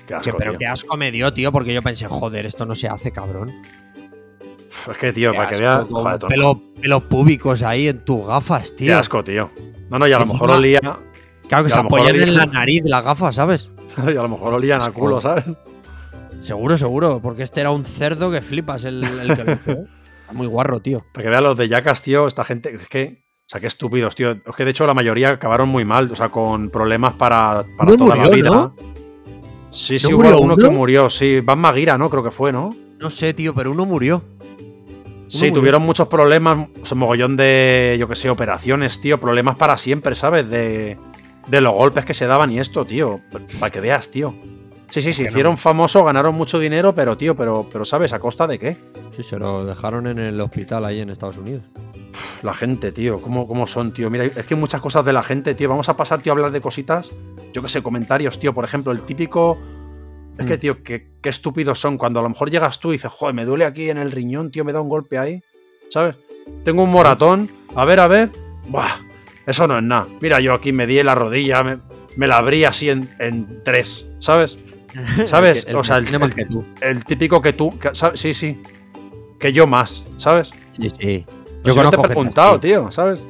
Qué 0.06 0.14
asco, 0.14 0.24
Que, 0.24 0.32
pero 0.36 0.50
tío. 0.52 0.58
qué 0.58 0.66
asco 0.66 0.96
me 0.98 1.10
dio, 1.10 1.32
tío, 1.32 1.50
porque 1.52 1.72
yo 1.72 1.82
pensé, 1.82 2.06
joder, 2.06 2.44
esto 2.46 2.66
no 2.66 2.74
se 2.74 2.88
hace, 2.88 3.10
cabrón. 3.12 3.52
Es 4.90 4.96
que, 4.96 5.12
tío, 5.12 5.32
Qué 5.32 5.36
para 5.38 5.48
que 5.50 5.56
veas. 5.58 5.84
con 5.86 6.02
Joder, 6.02 6.18
tronco. 6.18 6.34
pelo- 6.34 6.62
pelos 6.80 7.02
púbicos 7.04 7.62
ahí 7.62 7.88
en 7.88 8.04
tus 8.04 8.26
gafas, 8.26 8.70
Qué 8.72 8.76
tío. 8.86 8.98
asco, 8.98 9.22
tío. 9.24 9.50
No, 9.90 9.98
no, 9.98 10.06
y 10.06 10.12
a 10.12 10.18
lo 10.18 10.26
mejor 10.26 10.50
olía. 10.50 10.80
Claro 11.48 11.64
que 11.64 11.70
se 11.70 11.78
apoyan 11.78 12.14
en 12.16 12.34
la 12.34 12.46
nariz 12.46 12.82
las 12.84 13.04
gafas, 13.04 13.34
¿sabes? 13.34 13.70
Y 14.06 14.10
a 14.10 14.22
lo 14.22 14.28
mejor 14.28 14.54
olían 14.54 14.80
a 14.82 14.90
culo, 14.90 15.20
¿sabes? 15.20 15.44
Seguro, 16.42 16.78
seguro, 16.78 17.20
porque 17.22 17.42
este 17.42 17.60
era 17.60 17.70
un 17.70 17.84
cerdo 17.84 18.30
que 18.30 18.40
flipas 18.40 18.84
el, 18.84 19.02
el 19.02 19.36
que 19.36 19.44
lo 19.44 19.52
hizo, 19.54 19.70
¿eh? 19.72 19.84
Está 20.20 20.32
Muy 20.34 20.46
guarro, 20.46 20.80
tío. 20.80 21.04
Para 21.12 21.24
que 21.24 21.30
veas 21.30 21.42
los 21.42 21.56
de 21.56 21.68
Yacas, 21.68 22.02
tío, 22.02 22.26
esta 22.26 22.44
gente. 22.44 22.74
Es 22.74 22.88
que. 22.88 23.24
O 23.46 23.50
sea, 23.50 23.60
qué 23.62 23.66
estúpidos, 23.66 24.14
tío. 24.14 24.32
Es 24.32 24.54
que 24.56 24.64
de 24.66 24.70
hecho 24.72 24.86
la 24.86 24.92
mayoría 24.94 25.30
acabaron 25.30 25.70
muy 25.70 25.84
mal, 25.86 26.12
o 26.12 26.14
sea, 26.14 26.28
con 26.28 26.68
problemas 26.68 27.14
para, 27.14 27.64
para 27.78 27.96
toda 27.96 28.14
la 28.14 28.28
vida. 28.28 28.50
¿no? 28.50 28.74
Sí, 29.70 29.98
sí, 29.98 30.08
¿No 30.10 30.18
hubo 30.18 30.40
uno? 30.40 30.56
que 30.56 30.68
murió, 30.68 31.08
sí. 31.10 31.40
Van 31.40 31.58
Maguira, 31.58 31.96
¿no? 31.96 32.10
Creo 32.10 32.22
que 32.22 32.30
fue, 32.30 32.52
¿no? 32.52 32.74
No 33.00 33.08
sé, 33.10 33.32
tío, 33.32 33.54
pero 33.54 33.70
uno 33.70 33.86
murió. 33.86 34.22
Sí, 35.28 35.52
tuvieron 35.52 35.82
muchos 35.82 36.08
problemas, 36.08 36.68
o 36.82 36.86
sea, 36.86 36.96
mogollón 36.96 37.36
de, 37.36 37.96
yo 37.98 38.08
que 38.08 38.16
sé, 38.16 38.30
operaciones, 38.30 39.00
tío, 39.00 39.20
problemas 39.20 39.56
para 39.56 39.76
siempre, 39.78 40.14
¿sabes? 40.14 40.48
De, 40.48 40.96
de 41.46 41.60
los 41.60 41.72
golpes 41.74 42.04
que 42.04 42.14
se 42.14 42.26
daban 42.26 42.50
y 42.50 42.58
esto, 42.58 42.84
tío, 42.84 43.20
para 43.60 43.70
que 43.70 43.80
veas, 43.80 44.10
tío. 44.10 44.34
Sí, 44.90 45.02
sí, 45.02 45.12
se 45.12 45.22
Que 45.24 45.28
no. 45.28 45.30
hicieron 45.32 45.58
famosos, 45.58 46.02
ganaron 46.02 46.34
mucho 46.34 46.58
dinero, 46.58 46.94
pero, 46.94 47.18
tío, 47.18 47.36
pero, 47.36 47.68
pero 47.70 47.84
¿sabes? 47.84 48.14
¿A 48.14 48.18
costa 48.18 48.46
de 48.46 48.58
qué? 48.58 48.76
Sí, 49.14 49.22
se 49.22 49.38
lo 49.38 49.64
dejaron 49.66 50.06
en 50.06 50.18
el 50.18 50.40
hospital 50.40 50.84
ahí 50.86 51.00
en 51.00 51.10
Estados 51.10 51.36
Unidos. 51.36 51.62
La 52.42 52.54
gente, 52.54 52.90
tío, 52.90 53.20
¿cómo, 53.20 53.46
cómo 53.46 53.66
son, 53.66 53.92
tío? 53.92 54.08
Mira, 54.08 54.24
es 54.24 54.46
que 54.46 54.54
muchas 54.54 54.80
cosas 54.80 55.04
de 55.04 55.12
la 55.12 55.22
gente, 55.22 55.54
tío. 55.54 55.68
Vamos 55.68 55.90
a 55.90 55.96
pasar, 55.96 56.20
tío, 56.20 56.32
a 56.32 56.34
hablar 56.34 56.52
de 56.52 56.60
cositas. 56.62 57.10
Yo 57.52 57.60
que 57.60 57.68
sé, 57.68 57.82
comentarios, 57.82 58.40
tío. 58.40 58.54
Por 58.54 58.64
ejemplo, 58.64 58.90
el 58.92 59.02
típico. 59.02 59.58
Es 60.38 60.46
que, 60.46 60.56
Mm. 60.56 60.60
tío, 60.60 60.82
qué, 60.82 61.08
qué 61.20 61.28
estúpidos 61.28 61.80
son. 61.80 61.98
Cuando 61.98 62.20
a 62.20 62.22
lo 62.22 62.28
mejor 62.28 62.50
llegas 62.50 62.78
tú 62.80 62.90
y 62.90 62.92
dices, 62.92 63.10
joder, 63.10 63.34
me 63.34 63.44
duele 63.44 63.64
aquí 63.64 63.90
en 63.90 63.98
el 63.98 64.10
riñón, 64.12 64.50
tío, 64.50 64.64
me 64.64 64.72
da 64.72 64.80
un 64.80 64.88
golpe 64.88 65.18
ahí. 65.18 65.42
¿Sabes? 65.90 66.16
Tengo 66.64 66.82
un 66.84 66.90
moratón. 66.92 67.50
A 67.74 67.84
ver, 67.84 68.00
a 68.00 68.06
ver. 68.08 68.30
Buah, 68.68 68.98
eso 69.46 69.66
no 69.66 69.76
es 69.78 69.82
nada. 69.84 70.06
Mira, 70.20 70.40
yo 70.40 70.54
aquí 70.54 70.72
me 70.72 70.86
di 70.86 71.02
la 71.02 71.14
rodilla, 71.14 71.62
me, 71.62 71.78
me 72.16 72.26
la 72.28 72.36
abrí 72.38 72.64
así 72.64 72.88
en, 72.90 73.08
en 73.18 73.62
tres, 73.64 74.06
¿sabes? 74.20 74.78
¿Sabes? 75.26 75.58
El 75.60 75.64
que- 75.64 75.70
el 75.72 75.76
o 75.76 75.84
sea, 75.84 75.96
el, 75.98 76.04
más 76.18 76.30
el- 76.30 76.34
que 76.34 76.44
tú. 76.44 76.64
el 76.80 77.04
típico 77.04 77.42
que 77.42 77.52
tú. 77.52 77.72
Sí, 78.14 78.32
sí. 78.32 78.62
Que 79.38 79.52
yo 79.52 79.66
más, 79.66 80.04
¿sabes? 80.18 80.50
Sí, 80.70 80.88
sí. 80.90 81.26
Yo 81.64 81.82
no 81.82 81.90
te 81.90 81.96
he 81.96 82.00
preguntado, 82.00 82.58
tío, 82.60 82.90
¿sabes? 82.92 83.22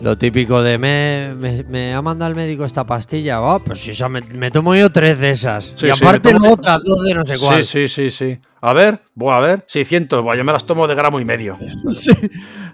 Lo 0.00 0.16
típico 0.16 0.62
de 0.62 0.78
me, 0.78 1.34
me, 1.40 1.64
me 1.64 1.92
ha 1.92 2.00
mandado 2.00 2.30
el 2.30 2.36
médico 2.36 2.64
esta 2.64 2.86
pastilla. 2.86 3.42
Oh, 3.42 3.58
pues 3.58 3.80
si 3.80 3.90
esa 3.90 4.08
me, 4.08 4.20
me 4.20 4.48
tomo 4.52 4.74
yo 4.76 4.90
tres 4.92 5.18
de 5.18 5.30
esas. 5.30 5.72
Sí, 5.76 5.86
y 5.88 5.92
sí, 5.92 6.02
aparte 6.04 6.30
tomo- 6.30 6.38
luego 6.38 6.54
otras 6.54 6.80
dos 6.84 7.02
de 7.02 7.14
no 7.14 7.24
sé 7.26 7.36
cuál. 7.36 7.64
Sí, 7.64 7.88
sí, 7.88 8.08
sí, 8.08 8.10
sí. 8.12 8.38
A 8.60 8.72
ver, 8.72 9.00
voy 9.16 9.32
a 9.32 9.40
ver. 9.40 9.64
600, 9.66 10.22
buah, 10.22 10.36
yo 10.36 10.44
me 10.44 10.52
las 10.52 10.64
tomo 10.64 10.86
de 10.86 10.94
gramo 10.94 11.18
y 11.18 11.24
medio. 11.24 11.56
Sí. 11.90 12.12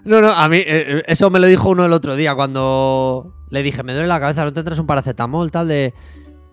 No, 0.03 0.21
no, 0.21 0.29
a 0.31 0.47
mí 0.47 0.57
eh, 0.57 0.65
eh, 0.67 1.03
eso 1.07 1.31
me 1.31 1.39
lo 1.39 1.47
dijo 1.47 1.69
uno 1.69 1.83
el 1.83 1.93
otro 1.93 2.15
día 2.15 2.35
cuando 2.35 3.33
le 3.49 3.63
dije, 3.63 3.81
me 3.81 3.93
duele 3.93 4.07
la 4.07 4.19
cabeza, 4.19 4.43
¿no 4.45 4.53
tendrás 4.53 4.77
un 4.77 4.85
paracetamol 4.85 5.51
tal 5.51 5.67
de... 5.67 5.93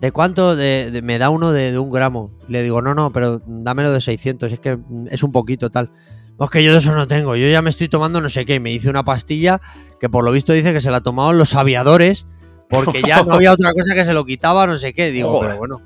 ¿De 0.01 0.11
cuánto? 0.11 0.55
De, 0.55 0.89
de- 0.91 1.01
me 1.03 1.19
da 1.19 1.29
uno 1.29 1.51
de, 1.51 1.71
de 1.71 1.77
un 1.79 1.91
gramo. 1.91 2.31
Le 2.49 2.63
digo, 2.63 2.81
no, 2.81 2.95
no, 2.95 3.11
pero 3.11 3.41
dámelo 3.45 3.91
de 3.91 4.01
600, 4.01 4.51
es 4.51 4.59
que 4.59 4.77
es 5.11 5.21
un 5.23 5.31
poquito 5.31 5.69
tal. 5.69 5.91
Pues 6.37 6.49
que 6.49 6.63
yo 6.63 6.71
de 6.71 6.79
eso 6.79 6.95
no 6.95 7.07
tengo, 7.07 7.35
yo 7.35 7.47
ya 7.47 7.61
me 7.61 7.69
estoy 7.69 7.89
tomando 7.89 8.19
no 8.19 8.29
sé 8.29 8.45
qué. 8.45 8.55
Y 8.55 8.59
me 8.59 8.71
hice 8.71 8.89
una 8.89 9.03
pastilla 9.03 9.61
que 9.99 10.09
por 10.09 10.23
lo 10.23 10.31
visto 10.31 10.51
dice 10.53 10.73
que 10.73 10.81
se 10.81 10.91
la 10.91 11.01
tomaban 11.01 11.37
los 11.37 11.55
aviadores 11.55 12.25
Porque 12.69 13.01
ya 13.01 13.23
no 13.23 13.35
había 13.35 13.53
otra 13.53 13.71
cosa 13.71 13.93
que 13.93 14.05
se 14.05 14.13
lo 14.13 14.25
quitaba, 14.25 14.65
no 14.67 14.77
sé 14.77 14.93
qué. 14.93 15.11
Digo, 15.11 15.29
Joder. 15.29 15.49
pero 15.49 15.59
bueno, 15.59 15.81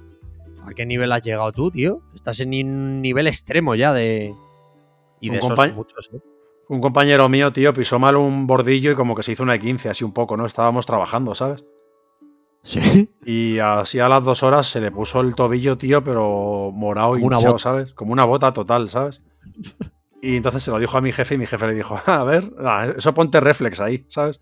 ¿a 0.65 0.73
qué 0.73 0.85
nivel 0.85 1.11
has 1.11 1.21
llegado 1.21 1.51
tú, 1.51 1.71
tío? 1.71 2.01
Estás 2.15 2.39
en 2.39 2.49
un 2.49 3.01
nivel 3.01 3.27
extremo 3.27 3.75
ya 3.75 3.93
de. 3.93 4.33
Y 5.19 5.29
de 5.29 5.37
esos 5.37 5.73
muchos, 5.73 6.09
¿eh? 6.13 6.19
Un 6.69 6.81
compañero 6.81 7.29
mío, 7.29 7.53
tío, 7.53 7.73
pisó 7.73 7.97
mal 7.97 8.17
un 8.17 8.45
bordillo 8.45 8.91
y 8.91 8.95
como 8.95 9.15
que 9.15 9.23
se 9.23 9.31
hizo 9.31 9.43
una 9.43 9.53
de 9.53 9.59
15, 9.59 9.89
así 9.89 10.03
un 10.03 10.11
poco, 10.11 10.35
¿no? 10.35 10.45
Estábamos 10.45 10.85
trabajando, 10.85 11.33
¿sabes? 11.33 11.63
Sí. 12.63 13.09
Y 13.25 13.59
así 13.59 13.99
a 13.99 14.09
las 14.09 14.23
dos 14.23 14.43
horas 14.43 14.67
se 14.67 14.81
le 14.81 14.91
puso 14.91 15.21
el 15.21 15.35
tobillo, 15.35 15.77
tío, 15.77 16.03
pero 16.03 16.71
morado 16.73 17.17
y 17.17 17.21
hinchado, 17.21 17.53
bota. 17.53 17.59
¿sabes? 17.59 17.93
Como 17.93 18.11
una 18.11 18.25
bota 18.25 18.51
total, 18.51 18.89
¿sabes? 18.89 19.21
Y 20.21 20.37
entonces 20.37 20.63
se 20.63 20.71
lo 20.71 20.79
dijo 20.79 20.97
a 20.97 21.01
mi 21.01 21.11
jefe 21.11 21.35
y 21.35 21.37
mi 21.37 21.45
jefe 21.45 21.67
le 21.67 21.73
dijo, 21.73 21.99
a 22.05 22.23
ver, 22.23 22.51
eso 22.97 23.13
ponte 23.13 23.39
reflex 23.39 23.79
ahí, 23.79 24.05
¿sabes? 24.07 24.41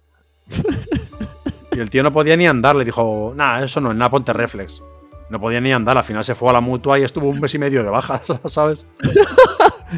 Y 1.76 1.80
el 1.80 1.90
tío 1.90 2.04
no 2.04 2.14
podía 2.14 2.38
ni 2.38 2.48
andar, 2.48 2.76
le 2.76 2.86
dijo, 2.86 3.34
nah, 3.36 3.62
eso 3.62 3.82
no 3.82 3.92
es 3.92 3.98
nada, 3.98 4.10
ponte 4.10 4.32
reflex. 4.32 4.82
No 5.30 5.40
podía 5.42 5.60
ni 5.60 5.74
andar, 5.74 5.98
al 5.98 6.04
final 6.04 6.24
se 6.24 6.36
fue 6.36 6.50
a 6.50 6.54
la 6.54 6.62
mutua 6.62 7.00
y 7.00 7.04
estuvo 7.04 7.28
un 7.28 7.42
mes 7.42 7.54
y 7.56 7.60
medio 7.60 7.84
de 7.84 7.90
baja, 7.90 8.22
¿sabes? 8.46 8.86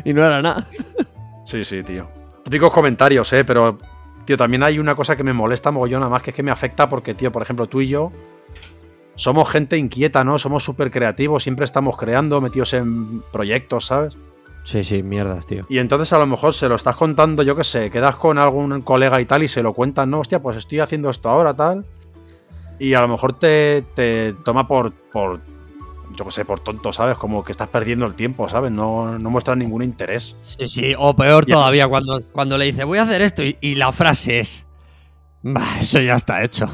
Y 0.04 0.14
no 0.14 0.26
era 0.26 0.42
nada. 0.42 0.66
Sí, 1.46 1.64
sí, 1.64 1.84
tío. 1.84 2.08
Típicos 2.44 2.72
comentarios, 2.72 3.32
¿eh? 3.34 3.44
Pero, 3.44 3.78
tío, 4.26 4.38
también 4.38 4.64
hay 4.64 4.80
una 4.80 4.96
cosa 4.96 5.16
que 5.16 5.24
me 5.24 5.34
molesta 5.34 5.70
mogollón, 5.70 6.00
nada 6.00 6.10
más 6.10 6.22
que 6.24 6.32
es 6.32 6.36
que 6.36 6.44
me 6.44 6.52
afecta 6.52 6.90
porque, 6.90 7.14
tío, 7.14 7.32
por 7.32 7.42
ejemplo, 7.42 7.68
tú 7.68 7.82
y 7.82 7.90
yo 7.90 8.12
somos 9.16 9.50
gente 9.50 9.78
inquieta, 9.78 10.24
¿no? 10.24 10.40
Somos 10.40 10.64
súper 10.64 10.92
creativos, 10.92 11.44
siempre 11.44 11.66
estamos 11.66 11.98
creando, 11.98 12.40
metidos 12.40 12.74
en 12.74 13.22
proyectos, 13.32 13.86
¿sabes? 13.86 14.16
Sí, 14.68 14.84
sí, 14.84 15.02
mierdas, 15.02 15.46
tío. 15.46 15.64
Y 15.70 15.78
entonces 15.78 16.12
a 16.12 16.20
lo 16.20 16.28
mejor 16.28 16.54
se 16.54 16.68
lo 16.68 16.76
estás 16.76 16.98
contando, 16.98 17.42
yo 17.42 17.56
qué 17.56 17.64
sé, 17.64 17.90
quedas 17.90 18.18
con 18.18 18.38
algún 18.38 18.82
colega 18.82 19.22
y 19.22 19.26
tal 19.26 19.42
y 19.44 19.48
se 19.48 19.64
lo 19.64 19.72
cuentan, 19.74 20.10
no, 20.10 20.20
hostia, 20.20 20.42
pues 20.42 20.58
estoy 20.58 20.80
haciendo 20.82 21.10
esto 21.10 21.30
ahora, 21.30 21.54
tal. 21.54 21.86
Y 22.78 22.94
a 22.94 23.00
lo 23.00 23.08
mejor 23.08 23.32
te, 23.40 23.86
te 23.96 24.34
toma 24.44 24.68
por, 24.68 24.92
por, 24.92 25.40
yo 26.18 26.26
qué 26.26 26.32
sé, 26.32 26.44
por 26.44 26.60
tonto, 26.60 26.92
¿sabes? 26.92 27.16
Como 27.16 27.46
que 27.46 27.54
estás 27.54 27.70
perdiendo 27.70 28.06
el 28.06 28.14
tiempo, 28.14 28.50
¿sabes? 28.50 28.70
No, 28.74 29.18
no 29.18 29.30
muestras 29.30 29.56
ningún 29.56 29.84
interés. 29.84 30.36
Sí, 30.38 30.68
sí, 30.68 30.94
o 30.98 31.16
peor 31.16 31.46
Ya. 31.46 31.56
todavía, 31.56 31.88
cuando, 31.88 32.22
cuando 32.34 32.58
le 32.58 32.66
dice 32.66 32.84
voy 32.84 32.98
a 32.98 33.04
hacer 33.04 33.22
esto 33.22 33.44
y, 33.44 33.58
y 33.62 33.76
la 33.76 33.94
frase 33.94 34.40
es. 34.40 34.68
"Bah, 35.44 35.78
eso 35.80 36.02
ya 36.02 36.16
está 36.16 36.44
hecho. 36.44 36.66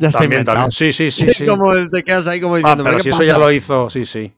Ya 0.00 0.08
está 0.08 0.18
También, 0.18 0.40
inventado. 0.40 0.56
también. 0.68 0.72
Sí, 0.72 0.92
sí, 0.92 1.12
sí, 1.12 1.30
sí. 1.32 1.46
Como 1.46 1.72
te 1.90 2.02
quedas 2.02 2.26
ahí 2.26 2.40
como 2.40 2.56
Ah, 2.56 2.58
diciendo, 2.58 2.82
pero 2.82 2.96
¿qué 2.96 3.02
si 3.04 3.08
eso 3.10 3.22
ya 3.22 3.38
lo 3.38 3.52
hizo, 3.52 3.88
sí, 3.88 4.04
sí. 4.04 4.32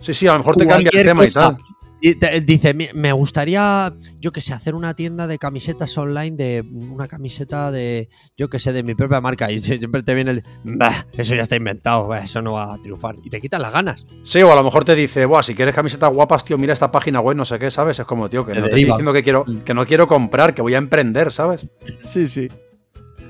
Sí, 0.00 0.14
sí, 0.14 0.26
a 0.26 0.32
lo 0.32 0.38
mejor 0.38 0.56
te 0.56 0.66
cambia 0.66 0.90
el 0.94 1.04
tema 1.04 1.26
y 1.26 1.30
tal. 1.30 1.58
Y 2.04 2.16
te- 2.16 2.40
dice, 2.40 2.74
"Mi- 2.74 2.88
me 2.94 3.12
gustaría, 3.12 3.94
yo 4.18 4.32
que 4.32 4.40
sé, 4.40 4.52
hacer 4.52 4.74
una 4.74 4.94
tienda 4.94 5.28
de 5.28 5.38
camisetas 5.38 5.96
online 5.96 6.36
de 6.36 6.64
una 6.90 7.06
camiseta 7.06 7.70
de, 7.70 8.08
yo 8.36 8.50
que 8.50 8.58
sé, 8.58 8.72
de 8.72 8.82
mi 8.82 8.94
propia 8.96 9.20
marca. 9.20 9.52
Y 9.52 9.60
siempre 9.60 10.02
te 10.02 10.12
viene 10.14 10.32
el, 10.32 10.42
"Bah, 10.64 11.06
eso 11.16 11.36
ya 11.36 11.42
está 11.42 11.54
inventado, 11.54 12.08
bah, 12.08 12.18
eso 12.18 12.42
no 12.42 12.54
va 12.54 12.74
a 12.74 12.78
triunfar. 12.78 13.14
Y 13.22 13.30
te 13.30 13.40
quitan 13.40 13.62
las 13.62 13.72
ganas. 13.72 14.04
Sí, 14.24 14.42
o 14.42 14.52
a 14.52 14.56
lo 14.56 14.64
mejor 14.64 14.84
te 14.84 14.96
dice, 14.96 15.24
Buah, 15.26 15.44
si 15.44 15.54
quieres 15.54 15.74
camisetas 15.76 16.12
guapas, 16.12 16.44
tío, 16.44 16.58
mira 16.58 16.72
esta 16.72 16.90
página 16.90 17.20
web, 17.20 17.36
no 17.36 17.44
sé 17.44 17.58
qué, 17.60 17.70
¿sabes? 17.70 18.00
Es 18.00 18.04
como, 18.04 18.28
tío, 18.28 18.44
que 18.44 18.52
Te 18.52 18.58
no 18.58 18.64
te 18.64 18.70
estoy 18.70 18.84
diciendo 18.84 19.12
que 19.12 19.22
quiero, 19.22 19.44
que 19.64 19.72
no 19.72 19.86
quiero 19.86 20.08
comprar, 20.08 20.54
que 20.54 20.62
voy 20.62 20.74
a 20.74 20.78
emprender, 20.78 21.32
¿sabes? 21.32 21.70
Sí, 22.00 22.26
sí. 22.26 22.48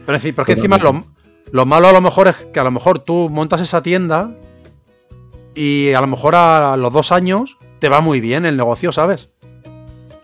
Pero, 0.07 0.18
fin, 0.18 0.33
pero 0.35 0.43
es 0.45 0.47
que 0.47 0.53
encima 0.55 0.79
lo, 0.79 1.05
lo 1.53 1.66
malo 1.66 1.89
a 1.89 1.93
lo 1.93 2.01
mejor 2.01 2.29
es 2.29 2.37
que 2.37 2.59
a 2.59 2.64
lo 2.64 2.70
mejor 2.70 3.01
tú 3.01 3.29
montas 3.29 3.61
esa 3.61 3.83
tienda 3.83 4.35
y 5.55 5.93
a 5.93 6.01
lo 6.01 6.07
mejor 6.07 6.35
a 6.35 6.77
los 6.79 6.91
dos 6.91 7.12
años 7.12 7.59
te 7.83 7.89
va 7.89 8.01
muy 8.01 8.20
bien 8.20 8.47
el 8.47 8.57
negocio, 8.57 8.93
¿sabes? 8.93 9.35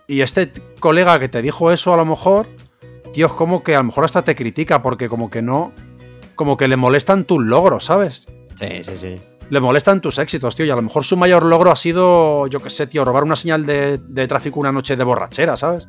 Y 0.07 0.21
este 0.21 0.53
colega 0.79 1.19
que 1.19 1.29
te 1.29 1.43
dijo 1.43 1.73
eso 1.73 1.93
a 1.93 1.97
lo 1.97 2.05
mejor, 2.05 2.47
tío, 3.13 3.27
es 3.27 3.33
como 3.33 3.65
que 3.65 3.75
a 3.75 3.79
lo 3.79 3.85
mejor 3.87 4.05
hasta 4.05 4.23
te 4.23 4.37
critica 4.37 4.81
porque 4.81 5.09
como 5.09 5.29
que 5.29 5.43
no, 5.43 5.73
como 6.37 6.57
que 6.57 6.69
le 6.69 6.77
molestan 6.77 7.25
tus 7.25 7.43
logros, 7.43 7.87
¿sabes? 7.87 8.29
Sí, 8.55 8.85
sí, 8.85 8.95
sí. 8.95 9.17
le 9.51 9.59
molestan 9.59 10.01
tus 10.01 10.19
éxitos, 10.19 10.55
tío. 10.55 10.67
Y 10.67 10.71
a 10.71 10.77
lo 10.77 10.83
mejor 10.83 11.05
su 11.05 11.17
mayor 11.17 11.43
logro 11.43 11.73
ha 11.73 11.77
sido, 11.77 12.47
yo 12.47 12.61
qué 12.61 12.71
sé, 12.71 12.87
tío, 12.87 13.05
robar 13.05 13.25
una 13.25 13.35
señal 13.35 13.67
de, 13.67 13.99
de 13.99 14.29
tráfico 14.29 14.61
una 14.61 14.71
noche 14.71 14.95
de 14.95 15.03
borrachera, 15.03 15.57
¿sabes? 15.57 15.89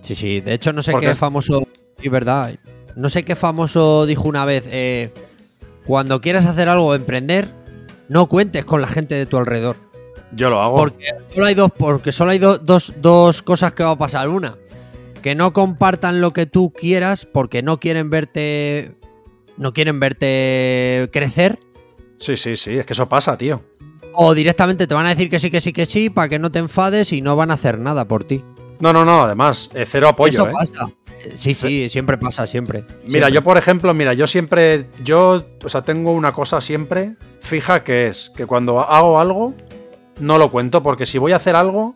Sí, 0.00 0.16
sí. 0.16 0.40
De 0.40 0.54
hecho, 0.54 0.72
no 0.72 0.82
sé 0.82 0.90
¿Por 0.90 1.02
qué 1.02 1.14
famoso. 1.14 1.68
Sí, 2.02 2.08
verdad. 2.08 2.52
No 2.96 3.08
sé 3.10 3.22
qué 3.24 3.36
famoso 3.36 4.06
dijo 4.06 4.24
una 4.28 4.44
vez. 4.44 4.66
eh, 4.72 5.14
cuando 5.86 6.20
quieras 6.20 6.46
hacer 6.46 6.68
algo 6.68 6.86
o 6.86 6.94
emprender, 6.96 7.52
no 8.08 8.26
cuentes 8.26 8.64
con 8.64 8.80
la 8.80 8.88
gente 8.88 9.14
de 9.14 9.26
tu 9.26 9.36
alrededor. 9.36 9.85
Yo 10.32 10.50
lo 10.50 10.60
hago. 10.60 10.76
Porque 10.76 11.06
solo 11.32 11.46
hay 11.46 11.54
dos, 11.54 11.70
porque 11.76 12.12
solo 12.12 12.30
hay 12.32 12.38
do- 12.38 12.58
dos, 12.58 12.92
dos 13.00 13.42
cosas 13.42 13.72
que 13.74 13.84
va 13.84 13.92
a 13.92 13.98
pasar. 13.98 14.28
Una, 14.28 14.56
que 15.22 15.34
no 15.34 15.52
compartan 15.52 16.20
lo 16.20 16.32
que 16.32 16.46
tú 16.46 16.72
quieras 16.72 17.26
porque 17.26 17.62
no 17.62 17.78
quieren 17.80 18.10
verte. 18.10 18.92
No 19.56 19.72
quieren 19.72 19.98
verte 20.00 21.08
crecer. 21.12 21.58
Sí, 22.18 22.36
sí, 22.36 22.56
sí, 22.56 22.78
es 22.78 22.84
que 22.86 22.92
eso 22.92 23.08
pasa, 23.08 23.36
tío. 23.38 23.62
O 24.12 24.34
directamente 24.34 24.86
te 24.86 24.94
van 24.94 25.06
a 25.06 25.10
decir 25.10 25.30
que 25.30 25.38
sí, 25.38 25.50
que 25.50 25.60
sí, 25.60 25.72
que 25.72 25.86
sí, 25.86 26.10
para 26.10 26.28
que 26.28 26.38
no 26.38 26.50
te 26.50 26.58
enfades 26.58 27.12
y 27.12 27.20
no 27.22 27.36
van 27.36 27.50
a 27.50 27.54
hacer 27.54 27.78
nada 27.78 28.06
por 28.06 28.24
ti. 28.24 28.42
No, 28.80 28.92
no, 28.92 29.04
no, 29.04 29.22
además, 29.22 29.70
eh, 29.74 29.84
cero 29.86 30.08
apoyo, 30.08 30.40
Eso 30.42 30.48
¿eh? 30.48 30.52
pasa. 30.52 30.88
Sí, 31.36 31.54
sí, 31.54 31.88
siempre 31.88 32.18
pasa, 32.18 32.46
siempre. 32.46 32.82
Mira, 33.04 33.26
Siempre. 33.28 33.32
yo 33.32 33.42
por 33.42 33.56
ejemplo, 33.58 33.92
mira, 33.94 34.12
yo 34.12 34.26
siempre, 34.26 34.86
yo, 35.02 35.44
o 35.64 35.68
sea, 35.68 35.82
tengo 35.82 36.12
una 36.12 36.32
cosa 36.32 36.60
siempre 36.60 37.16
fija 37.40 37.82
que 37.82 38.08
es 38.08 38.30
que 38.36 38.44
cuando 38.46 38.80
hago 38.80 39.18
algo, 39.18 39.54
no 40.18 40.38
lo 40.38 40.50
cuento, 40.50 40.82
porque 40.82 41.06
si 41.06 41.18
voy 41.18 41.32
a 41.32 41.36
hacer 41.36 41.56
algo, 41.56 41.94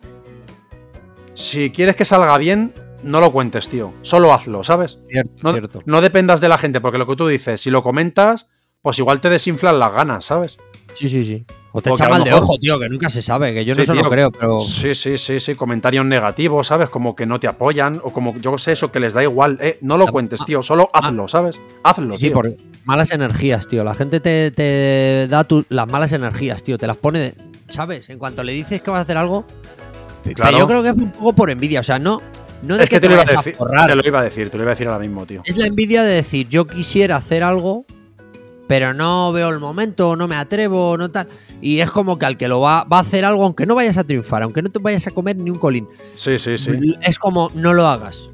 si 1.33 1.71
quieres 1.71 1.95
que 1.95 2.05
salga 2.05 2.37
bien, 2.37 2.73
no 3.03 3.19
lo 3.19 3.31
cuentes, 3.31 3.67
tío. 3.69 3.93
Solo 4.01 4.33
hazlo, 4.33 4.63
¿sabes? 4.63 4.99
Cierto, 5.09 5.31
No, 5.41 5.51
cierto. 5.53 5.81
no 5.85 6.01
dependas 6.01 6.41
de 6.41 6.49
la 6.49 6.57
gente, 6.57 6.81
porque 6.81 6.97
lo 6.97 7.07
que 7.07 7.15
tú 7.15 7.27
dices, 7.27 7.61
si 7.61 7.69
lo 7.69 7.83
comentas, 7.83 8.47
pues 8.81 8.99
igual 8.99 9.21
te 9.21 9.29
desinflan 9.29 9.79
las 9.79 9.91
ganas, 9.93 10.25
¿sabes? 10.25 10.57
Sí, 10.93 11.07
sí, 11.09 11.23
sí. 11.25 11.45
O 11.73 11.81
te 11.81 11.89
Porque 11.89 12.03
echa 12.03 12.09
lo 12.09 12.15
mal 12.17 12.23
de 12.25 12.33
ojo, 12.33 12.57
tío, 12.59 12.77
que 12.77 12.89
nunca 12.89 13.09
se 13.09 13.21
sabe, 13.21 13.53
que 13.53 13.63
yo 13.63 13.73
no 13.73 13.77
Sí, 13.77 13.83
eso 13.83 13.95
no 13.95 14.01
tío. 14.01 14.09
creo, 14.09 14.29
pero. 14.31 14.59
Sí, 14.59 14.93
sí, 14.93 15.17
sí, 15.17 15.39
sí, 15.39 15.55
comentarios 15.55 16.05
negativos, 16.05 16.67
¿sabes? 16.67 16.89
Como 16.89 17.15
que 17.15 17.25
no 17.25 17.39
te 17.39 17.47
apoyan, 17.47 18.01
o 18.03 18.11
como 18.11 18.35
yo 18.39 18.57
sé 18.57 18.73
eso, 18.73 18.91
que 18.91 18.99
les 18.99 19.13
da 19.13 19.23
igual. 19.23 19.57
Eh, 19.61 19.77
no 19.79 19.97
lo 19.97 20.09
Ah, 20.09 20.11
cuentes, 20.11 20.43
tío, 20.45 20.61
solo 20.61 20.89
hazlo, 20.91 21.29
¿sabes? 21.29 21.57
Hazlo, 21.83 22.17
Sí, 22.17 22.25
tío. 22.25 22.33
por 22.33 22.53
malas 22.83 23.11
energías, 23.11 23.67
tío. 23.69 23.85
La 23.85 23.93
gente 23.93 24.19
te, 24.19 24.51
te 24.51 25.27
da 25.29 25.45
tu- 25.45 25.63
las 25.69 25.87
malas 25.87 26.11
energías, 26.11 26.61
tío. 26.61 26.77
Te 26.77 26.87
las 26.87 26.97
pone, 26.97 27.19
de- 27.19 27.35
¿sabes? 27.71 28.09
En 28.09 28.19
cuanto 28.19 28.43
le 28.43 28.53
dices 28.53 28.81
que 28.81 28.91
vas 28.91 28.99
a 28.99 29.01
hacer 29.01 29.17
algo. 29.17 29.45
Claro. 30.35 30.57
Yo 30.59 30.67
creo 30.67 30.83
que 30.83 30.89
es 30.89 30.95
un 30.95 31.11
poco 31.11 31.33
por 31.33 31.49
envidia. 31.49 31.79
O 31.79 31.83
sea, 31.83 31.97
no, 31.97 32.21
no 32.61 32.77
de 32.77 32.83
Es 32.83 32.89
que, 32.89 32.97
que 32.97 33.01
te, 33.01 33.07
te 33.07 33.09
lo, 33.09 33.13
iba 33.15 33.21
a 33.23 33.25
vayas 33.25 33.37
a 33.39 33.43
decir, 33.43 33.55
forrar. 33.55 33.87
te 33.89 33.95
lo 33.95 34.01
iba 34.07 34.19
a 34.19 34.23
decir, 34.23 34.49
te 34.51 34.57
lo 34.57 34.63
iba 34.63 34.71
a 34.71 34.75
decir 34.75 34.87
ahora 34.87 34.99
mismo, 34.99 35.25
tío. 35.25 35.41
Es 35.45 35.57
la 35.57 35.65
envidia 35.65 36.03
de 36.03 36.13
decir, 36.13 36.47
yo 36.49 36.67
quisiera 36.67 37.15
hacer 37.15 37.41
algo, 37.43 37.85
pero 38.67 38.93
no 38.93 39.31
veo 39.31 39.49
el 39.49 39.59
momento, 39.59 40.15
no 40.15 40.27
me 40.27 40.35
atrevo, 40.35 40.95
no 40.97 41.09
tal. 41.09 41.27
Y 41.59 41.79
es 41.79 41.89
como 41.91 42.17
que 42.19 42.25
al 42.25 42.37
que 42.37 42.47
lo 42.47 42.59
va, 42.61 42.83
va 42.83 42.97
a 42.97 43.01
hacer 43.01 43.25
algo, 43.25 43.43
aunque 43.43 43.65
no 43.65 43.75
vayas 43.75 43.97
a 43.97 44.03
triunfar, 44.03 44.43
aunque 44.43 44.61
no 44.61 44.69
te 44.69 44.79
vayas 44.79 45.05
a 45.07 45.11
comer 45.11 45.35
ni 45.37 45.49
un 45.49 45.57
colín, 45.57 45.87
Sí, 46.15 46.37
sí, 46.39 46.57
sí. 46.57 46.71
es 47.01 47.17
como, 47.19 47.51
no 47.55 47.73
lo 47.73 47.87
hagas. 47.87 48.29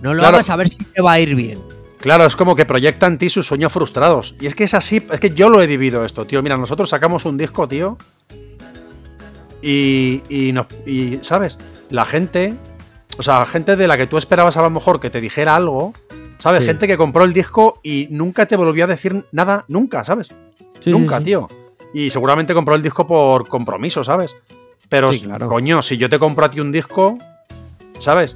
No 0.00 0.14
lo 0.14 0.20
Claro. 0.20 0.36
hagas 0.36 0.50
a 0.50 0.56
ver 0.56 0.68
si 0.68 0.84
te 0.84 1.00
va 1.02 1.12
a 1.12 1.20
ir 1.20 1.34
bien. 1.34 1.58
Claro, 1.98 2.24
es 2.26 2.34
como 2.34 2.56
que 2.56 2.64
proyecta 2.64 3.06
en 3.06 3.18
ti 3.18 3.28
sus 3.28 3.46
sueños 3.46 3.72
frustrados. 3.72 4.34
Y 4.40 4.46
es 4.46 4.56
que 4.56 4.64
es 4.64 4.74
así, 4.74 5.00
es 5.12 5.20
que 5.20 5.30
yo 5.30 5.48
lo 5.48 5.62
he 5.62 5.68
vivido 5.68 6.04
esto, 6.04 6.24
tío. 6.24 6.42
Mira, 6.42 6.56
nosotros 6.56 6.88
sacamos 6.88 7.24
un 7.24 7.36
disco, 7.38 7.68
tío. 7.68 7.96
Y, 9.62 10.22
y, 10.28 11.18
¿sabes? 11.22 11.56
La 11.88 12.04
gente, 12.04 12.54
o 13.16 13.22
sea, 13.22 13.46
gente 13.46 13.76
de 13.76 13.86
la 13.86 13.96
que 13.96 14.06
tú 14.06 14.16
esperabas 14.18 14.56
a 14.56 14.62
lo 14.62 14.70
mejor 14.70 14.98
que 15.00 15.08
te 15.10 15.20
dijera 15.20 15.54
algo, 15.56 15.92
¿sabes? 16.38 16.60
Sí. 16.60 16.66
Gente 16.66 16.86
que 16.86 16.96
compró 16.96 17.24
el 17.24 17.32
disco 17.32 17.78
y 17.82 18.08
nunca 18.10 18.46
te 18.46 18.56
volvió 18.56 18.84
a 18.84 18.88
decir 18.88 19.24
nada, 19.32 19.64
nunca, 19.68 20.02
¿sabes? 20.04 20.28
Sí, 20.80 20.90
nunca, 20.90 21.18
sí, 21.18 21.24
tío. 21.26 21.48
Y 21.94 22.10
seguramente 22.10 22.54
compró 22.54 22.74
el 22.74 22.82
disco 22.82 23.06
por 23.06 23.46
compromiso, 23.48 24.02
¿sabes? 24.02 24.34
Pero, 24.88 25.10
claro. 25.10 25.48
coño, 25.48 25.80
si 25.82 25.96
yo 25.96 26.08
te 26.08 26.18
compro 26.18 26.44
a 26.46 26.50
ti 26.50 26.58
un 26.60 26.72
disco, 26.72 27.18
¿sabes? 28.00 28.34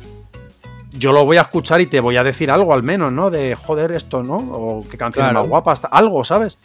Yo 0.92 1.12
lo 1.12 1.24
voy 1.24 1.36
a 1.38 1.42
escuchar 1.42 1.80
y 1.80 1.86
te 1.86 2.00
voy 2.00 2.16
a 2.16 2.24
decir 2.24 2.50
algo 2.50 2.72
al 2.72 2.82
menos, 2.82 3.12
¿no? 3.12 3.30
De 3.30 3.54
joder 3.54 3.92
esto, 3.92 4.22
¿no? 4.22 4.36
O 4.36 4.84
qué 4.90 4.96
canción 4.96 5.24
Claro. 5.26 5.40
más 5.40 5.48
guapa, 5.48 5.72
hasta- 5.72 5.88
algo, 5.88 6.24
¿sabes? 6.24 6.56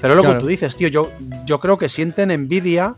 Pero 0.00 0.14
es 0.14 0.16
lo 0.16 0.22
Claro. 0.22 0.38
que 0.38 0.42
tú 0.42 0.48
dices, 0.48 0.74
tío, 0.76 0.88
yo, 0.88 1.10
yo 1.44 1.60
creo 1.60 1.78
que 1.78 1.88
sienten 1.88 2.30
envidia 2.30 2.94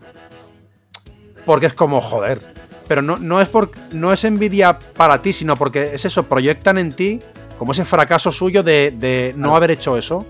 porque 1.49 1.65
es 1.67 1.73
como, 1.75 2.01
joder. 2.03 2.43
Pero 2.87 3.01
no, 3.01 3.17
no, 3.17 3.41
es 3.41 3.49
por, 3.49 3.71
no 3.93 4.13
es 4.13 4.23
envidia 4.25 4.79
para 4.79 5.23
ti, 5.23 5.33
sino 5.33 5.57
porque 5.57 5.95
es 5.95 6.05
eso, 6.05 6.25
proyectan 6.25 6.77
en 6.77 6.93
ti 6.93 7.21
como 7.59 7.73
ese 7.73 7.85
fracaso 7.87 8.31
suyo 8.31 8.63
de, 8.63 8.93
de 8.97 9.33
no 9.35 9.45
Claro. 9.45 9.57
haber 9.57 9.71
hecho 9.73 9.97
eso. 9.97 10.27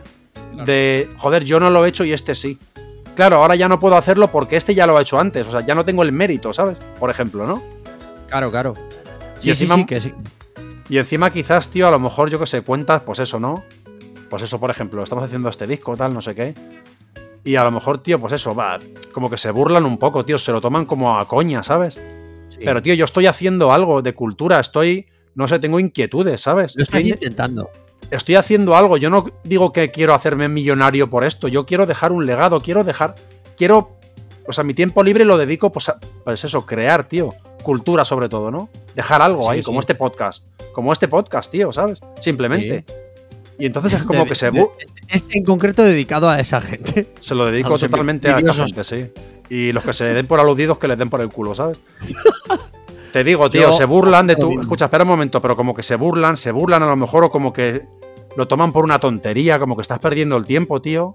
De, 0.64 1.10
joder, 1.18 1.44
yo 1.44 1.58
no 1.60 1.70
lo 1.70 1.84
he 1.84 1.88
hecho 1.88 2.04
y 2.04 2.12
este 2.12 2.34
sí. 2.36 2.56
Claro, 3.16 3.36
ahora 3.36 3.56
ya 3.56 3.68
no 3.68 3.80
puedo 3.80 3.96
hacerlo 3.96 4.28
porque 4.28 4.56
este 4.56 4.74
ya 4.76 4.86
lo 4.86 4.96
ha 4.96 5.02
hecho 5.02 5.18
antes. 5.18 5.46
O 5.46 5.50
sea, 5.50 5.60
ya 5.66 5.74
no 5.74 5.84
tengo 5.84 6.04
el 6.04 6.12
mérito, 6.12 6.52
¿sabes? 6.52 6.78
Por 7.00 7.10
ejemplo, 7.10 7.46
¿no? 7.46 7.62
Claro, 8.28 8.50
claro. 8.50 8.74
Y 9.42 9.46
Sí, 9.46 9.54
sí, 9.54 9.64
encima- 9.64 9.74
sí, 9.74 9.86
que 9.86 10.00
sí. 10.00 10.14
Y 10.88 10.98
encima 10.98 11.30
quizás, 11.30 11.68
tío, 11.68 11.88
a 11.88 11.90
lo 11.90 11.98
mejor 11.98 12.30
yo 12.30 12.38
que 12.38 12.46
sé, 12.46 12.62
cuentas, 12.62 13.02
pues 13.02 13.18
eso, 13.18 13.38
¿no? 13.40 13.64
Pues 14.30 14.42
eso, 14.42 14.58
por 14.60 14.70
ejemplo, 14.70 15.02
estamos 15.02 15.24
haciendo 15.24 15.48
este 15.48 15.66
disco, 15.66 15.96
tal, 15.96 16.14
no 16.14 16.20
sé 16.22 16.34
qué. 16.34 16.54
Y 17.44 17.56
a 17.56 17.64
lo 17.64 17.70
mejor, 17.70 17.98
tío, 18.02 18.20
pues 18.20 18.32
eso, 18.32 18.54
va, 18.54 18.78
como 19.12 19.30
que 19.30 19.38
se 19.38 19.50
burlan 19.50 19.84
un 19.84 19.98
poco, 19.98 20.24
tío, 20.24 20.38
se 20.38 20.52
lo 20.52 20.60
toman 20.60 20.84
como 20.86 21.18
a 21.18 21.26
coña, 21.26 21.62
¿sabes? 21.62 21.94
Sí. 22.48 22.58
Pero, 22.64 22.82
tío, 22.82 22.94
yo 22.94 23.04
estoy 23.04 23.26
haciendo 23.26 23.72
algo 23.72 24.02
de 24.02 24.14
cultura, 24.14 24.60
estoy, 24.60 25.06
no 25.34 25.46
sé, 25.48 25.58
tengo 25.58 25.78
inquietudes, 25.80 26.40
¿sabes? 26.40 26.74
lo 26.76 26.82
estás 26.82 27.00
Estoy- 27.00 27.12
intentando. 27.12 27.70
estoy 28.10 28.34
haciendo 28.34 28.76
algo. 28.76 28.96
Yo 28.96 29.08
no 29.10 29.24
digo 29.44 29.72
que 29.72 29.90
quiero 29.90 30.14
hacerme 30.14 30.48
millonario 30.48 31.08
por 31.08 31.24
esto. 31.24 31.48
Yo 31.48 31.64
quiero 31.66 31.86
dejar 31.86 32.12
un 32.12 32.26
legado, 32.26 32.60
quiero 32.60 32.84
dejar. 32.84 33.14
Quiero. 33.56 33.96
O 34.46 34.52
sea, 34.52 34.64
mi 34.64 34.72
tiempo 34.74 35.02
libre 35.04 35.24
lo 35.24 35.36
dedico, 35.38 35.70
pues, 35.70 35.88
a, 35.90 35.98
pues 36.24 36.42
eso, 36.44 36.64
crear, 36.66 37.06
tío. 37.06 37.34
Cultura, 37.62 38.04
sobre 38.04 38.28
todo, 38.28 38.50
¿no? 38.50 38.70
Dejar 38.94 39.20
algo 39.20 39.42
Sí, 39.44 39.48
ahí, 39.50 39.58
sí. 39.60 39.64
como 39.66 39.80
este 39.80 39.94
podcast. 39.94 40.44
Como 40.72 40.92
este 40.92 41.06
podcast, 41.06 41.50
tío, 41.50 41.72
¿sabes? 41.72 42.00
Simplemente. 42.20 42.84
Y 43.58 43.66
entonces 43.66 43.92
es 43.94 44.02
como 44.04 44.22
De- 44.24 44.28
que 44.28 44.34
se, 44.34 44.50
de- 44.50 44.66
Este 45.08 45.38
en 45.38 45.44
concreto 45.44 45.82
dedicado 45.82 46.28
a 46.30 46.38
esa 46.38 46.60
gente. 46.60 47.08
se 47.20 47.34
lo 47.34 47.46
dedico 47.46 47.76
totalmente 47.78 48.28
a 48.28 48.32
envidiosos. 48.32 48.66
gente, 48.72 48.84
sí. 48.84 49.10
Y 49.50 49.72
los 49.72 49.82
que 49.82 49.92
se 49.92 50.04
den 50.04 50.26
por 50.26 50.38
aludidos, 50.40 50.78
que 50.78 50.86
les 50.88 50.98
den 50.98 51.10
por 51.10 51.20
el 51.20 51.28
culo, 51.30 51.54
¿sabes? 51.54 51.80
Te 53.12 53.24
digo, 53.24 53.48
tío, 53.48 53.70
Yo- 53.70 53.72
se 53.72 53.84
burlan 53.86 54.26
de 54.26 54.36
tu. 54.36 54.60
Escucha, 54.60 54.84
espera 54.84 55.04
un 55.04 55.08
momento, 55.08 55.40
pero 55.40 55.56
como 55.56 55.74
que 55.74 55.82
se 55.82 55.96
burlan, 55.96 56.36
se 56.36 56.50
burlan 56.52 56.82
a 56.82 56.86
lo 56.86 56.96
mejor, 56.96 57.24
o 57.24 57.30
como 57.30 57.52
que 57.52 57.82
lo 58.36 58.46
toman 58.46 58.72
por 58.72 58.84
una 58.84 58.98
tontería, 59.00 59.58
como 59.58 59.74
que 59.76 59.82
estás 59.82 59.98
perdiendo 59.98 60.36
el 60.36 60.44
tiempo, 60.44 60.80
tío. 60.82 61.14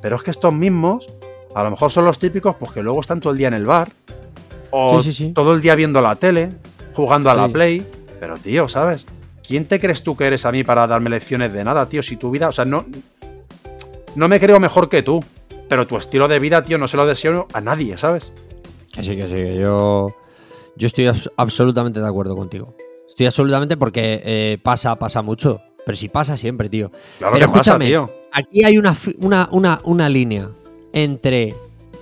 Pero 0.00 0.16
es 0.16 0.22
que 0.22 0.30
estos 0.30 0.54
mismos, 0.54 1.06
a 1.54 1.62
lo 1.64 1.70
mejor 1.70 1.90
son 1.90 2.04
los 2.04 2.18
típicos, 2.18 2.54
pues 2.58 2.70
que 2.72 2.82
luego 2.82 3.00
están 3.00 3.18
todo 3.20 3.32
el 3.32 3.38
día 3.38 3.48
en 3.48 3.54
el 3.54 3.66
bar, 3.66 3.90
o 4.70 5.02
Sí, 5.02 5.12
sí, 5.12 5.24
sí. 5.26 5.32
todo 5.32 5.52
el 5.52 5.60
día 5.60 5.74
viendo 5.74 6.00
la 6.00 6.14
tele, 6.16 6.50
jugando 6.94 7.28
a 7.30 7.34
la. 7.34 7.48
Play. 7.48 7.84
Pero, 8.20 8.36
tío, 8.36 8.68
¿sabes? 8.68 9.04
¿Quién 9.46 9.66
te 9.66 9.78
crees 9.80 10.02
tú 10.02 10.16
que 10.16 10.26
eres 10.26 10.44
a 10.46 10.52
mí 10.52 10.64
para 10.64 10.86
darme 10.86 11.10
lecciones 11.10 11.52
de 11.52 11.64
nada, 11.64 11.86
tío? 11.88 12.02
Si 12.02 12.16
tu 12.16 12.30
vida, 12.30 12.48
o 12.48 12.52
sea, 12.52 12.64
no. 12.64 12.84
No 14.14 14.28
me 14.28 14.38
creo 14.38 14.60
mejor 14.60 14.88
que 14.88 15.02
tú, 15.02 15.24
pero 15.68 15.86
tu 15.86 15.96
estilo 15.96 16.28
de 16.28 16.38
vida, 16.38 16.62
tío, 16.62 16.78
no 16.78 16.86
se 16.88 16.96
lo 16.96 17.06
deseo 17.06 17.48
a 17.52 17.60
nadie, 17.60 17.96
¿sabes? 17.96 18.32
Que 18.92 19.02
sí, 19.02 19.16
que 19.16 19.22
sí, 19.26 19.34
que 19.34 19.56
yo, 19.56 20.14
yo 20.76 20.86
estoy 20.86 21.06
abs- 21.06 21.30
absolutamente 21.36 22.00
de 22.00 22.06
acuerdo 22.06 22.36
contigo. 22.36 22.76
Estoy 23.08 23.26
absolutamente 23.26 23.76
porque 23.76 24.20
eh, 24.24 24.58
pasa, 24.62 24.94
pasa 24.96 25.22
mucho. 25.22 25.60
Pero 25.84 25.96
si 25.96 26.08
pasa 26.08 26.36
siempre, 26.36 26.68
tío. 26.68 26.90
Claro 27.18 27.34
Pero 27.34 27.46
que 27.46 27.52
pasa, 27.52 27.58
escúchame, 27.72 27.86
tío. 27.86 28.08
Aquí 28.32 28.64
hay 28.64 28.78
una, 28.78 28.96
una, 29.18 29.48
una, 29.50 29.80
una 29.84 30.08
línea 30.08 30.48
entre 30.92 31.54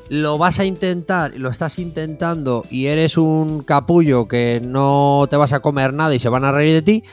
lo 0.09 0.37
vas 0.39 0.59
a 0.59 0.65
intentar, 0.65 1.33
lo 1.37 1.49
estás 1.49 1.79
intentando 1.79 2.65
y 2.69 2.87
eres 2.87 3.17
un 3.17 3.63
capullo 3.63 4.27
que 4.27 4.61
no 4.63 5.27
te 5.31 5.37
vas 5.37 5.53
a 5.53 5.61
comer 5.61 5.95
nada 5.95 6.13
y 6.15 6.19
se 6.19 6.29
van 6.29 6.45
a 6.45 6.51
reír 6.51 6.73
de 6.73 6.83
ti, 6.83 7.05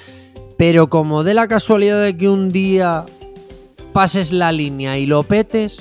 pero 0.58 0.88
como 0.90 1.24
de 1.24 1.34
la 1.34 1.48
casualidad 1.48 2.02
de 2.04 2.18
que 2.18 2.30
un 2.30 2.52
día 2.52 3.06
pases 3.94 4.32
la 4.32 4.52
línea 4.52 4.98
y 4.98 5.06
lo 5.06 5.24
petes, 5.24 5.78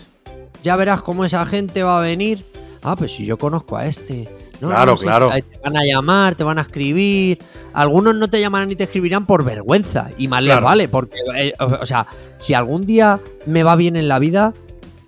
ya 0.62 0.76
verás 0.76 1.02
cómo 1.02 1.24
esa 1.24 1.44
gente 1.46 1.82
va 1.82 1.98
a 1.98 2.02
venir. 2.02 2.44
Ah, 2.82 2.96
pues 2.96 3.12
si 3.14 3.24
yo 3.26 3.36
conozco 3.38 3.76
a 3.76 3.86
este. 3.86 4.28
No, 4.60 4.68
Claro, 4.68 4.92
no, 4.92 4.96
sí, 4.96 5.02
claro. 5.04 5.30
Te 5.30 5.58
van 5.62 5.76
a 5.76 5.84
llamar, 5.84 6.34
te 6.34 6.44
van 6.44 6.58
a 6.58 6.62
escribir. 6.62 7.38
Algunos 7.74 8.14
no 8.14 8.28
te 8.28 8.40
llamarán 8.40 8.68
ni 8.68 8.76
te 8.76 8.84
escribirán 8.84 9.26
por 9.26 9.44
vergüenza. 9.44 10.08
Y 10.16 10.28
mal 10.28 10.46
les 10.46 10.54
vale, 10.64 10.88
porque, 10.88 11.18
eh, 11.36 11.52
o, 11.60 11.64
o 11.82 11.86
sea, 11.86 12.06
si 12.38 12.54
algún 12.54 12.86
día 12.86 13.20
me 13.44 13.62
va 13.64 13.76
bien 13.76 13.96
en 13.96 14.08
la 14.08 14.18
vida, 14.18 14.54